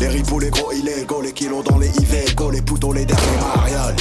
Les 0.00 0.08
ripoux, 0.08 0.40
les 0.40 0.50
gros 0.50 0.72
illégaux, 0.72 1.22
les 1.22 1.32
kilos 1.32 1.62
dans 1.62 1.78
les 1.78 1.88
Iveco, 2.00 2.50
les 2.50 2.62
poutons, 2.62 2.90
les 2.90 3.04
derniers 3.04 3.38
mariales. 3.56 3.96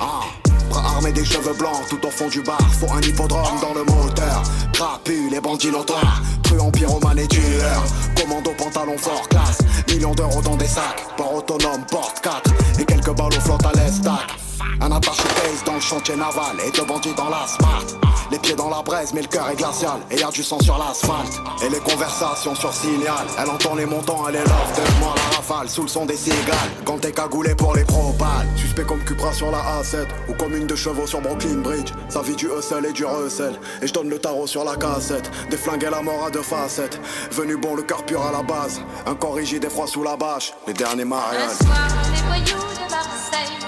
Ah, 0.00 0.22
bras 0.70 0.82
armés 0.96 1.12
des 1.12 1.24
cheveux 1.24 1.52
blancs 1.52 1.82
tout 1.90 2.06
au 2.06 2.10
fond 2.10 2.28
du 2.28 2.40
bar, 2.40 2.58
faut 2.72 2.90
un 2.92 3.02
hippodrome 3.02 3.60
dans 3.60 3.74
le 3.74 3.84
moteur. 3.84 4.42
Trapu, 4.72 5.28
les 5.30 5.40
bandits 5.40 5.70
notoires, 5.70 6.22
truands, 6.42 6.70
pyromanes 6.70 7.18
et 7.18 7.28
tueurs. 7.28 7.84
Commando, 8.16 8.52
pantalon 8.56 8.96
fort 8.96 9.28
classe, 9.28 9.58
millions 9.88 10.14
d'euros 10.14 10.40
dans 10.40 10.56
des 10.56 10.66
sacs. 10.66 11.04
Port 11.18 11.34
autonome, 11.34 11.84
porte 11.90 12.20
4 12.22 12.54
et 12.80 12.84
quelques 12.86 13.14
balles 13.14 13.36
aux 13.36 13.40
flottes 13.40 13.66
à 13.66 13.72
l'estac. 13.72 14.43
Un 14.80 14.92
attaché 14.92 15.22
case 15.22 15.64
dans 15.64 15.74
le 15.74 15.80
chantier 15.80 16.16
naval 16.16 16.56
et 16.66 16.70
deux 16.70 16.84
bandits 16.84 17.14
dans 17.14 17.28
la 17.28 17.46
smart. 17.46 17.84
Les 18.30 18.38
pieds 18.38 18.54
dans 18.54 18.70
la 18.70 18.82
braise, 18.82 19.12
mais 19.14 19.22
le 19.22 19.28
cœur 19.28 19.48
est 19.50 19.56
glacial 19.56 20.00
et 20.10 20.16
y 20.16 20.22
a 20.22 20.30
du 20.30 20.42
sang 20.42 20.58
sur 20.60 20.78
l'asphalte. 20.78 21.40
Et 21.64 21.68
les 21.68 21.78
conversations 21.78 22.54
sur 22.54 22.72
signal, 22.72 23.26
elle 23.38 23.50
entend 23.50 23.74
les 23.74 23.86
montants, 23.86 24.28
elle 24.28 24.36
est 24.36 24.44
love 24.44 24.76
de 24.76 25.00
moi 25.00 25.14
la 25.16 25.36
rafale 25.36 25.68
sous 25.68 25.82
le 25.82 25.88
son 25.88 26.06
des 26.06 26.16
cigales. 26.16 26.70
Quand 26.84 26.98
t'es 26.98 27.12
cagoulé 27.12 27.54
pour 27.54 27.74
les 27.74 27.84
propales, 27.84 28.46
suspect 28.56 28.84
comme 28.84 29.04
Cupra 29.04 29.32
sur 29.32 29.50
la 29.50 29.58
A7 29.58 30.06
ou 30.28 30.34
comme 30.34 30.54
une 30.54 30.66
de 30.66 30.74
chevaux 30.74 31.06
sur 31.06 31.20
Brooklyn 31.20 31.58
Bridge. 31.58 31.92
Ça 32.08 32.22
vit 32.22 32.36
du 32.36 32.46
hustle 32.46 32.86
et 32.86 32.92
du 32.92 33.04
recel. 33.04 33.58
Et 33.82 33.86
je 33.86 33.92
donne 33.92 34.08
le 34.08 34.18
tarot 34.18 34.46
sur 34.46 34.64
la 34.64 34.76
cassette, 34.76 35.30
des 35.50 35.56
flingues 35.56 35.88
la 35.90 36.02
mort 36.02 36.24
à 36.26 36.30
deux 36.30 36.42
facettes. 36.42 37.00
Venu 37.30 37.56
bon, 37.56 37.74
le 37.74 37.82
cœur 37.82 38.04
pur 38.04 38.24
à 38.24 38.32
la 38.32 38.42
base, 38.42 38.80
un 39.06 39.14
corps 39.14 39.34
rigide 39.34 39.64
et 39.64 39.70
froid 39.70 39.86
sous 39.86 40.02
la 40.02 40.16
bâche. 40.16 40.52
Les 40.66 40.72
derniers 40.72 41.04
mariages. 41.04 41.58
De 41.58 42.90
Marseille 42.90 43.63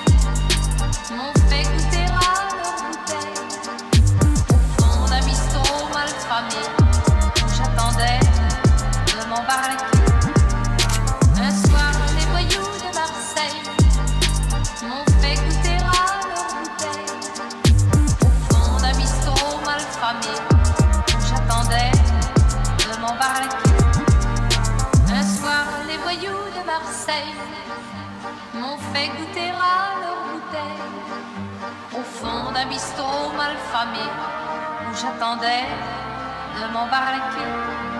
où 33.84 34.94
j'attendais 34.94 35.64
de 36.58 36.72
m'embarquer. 36.72 37.95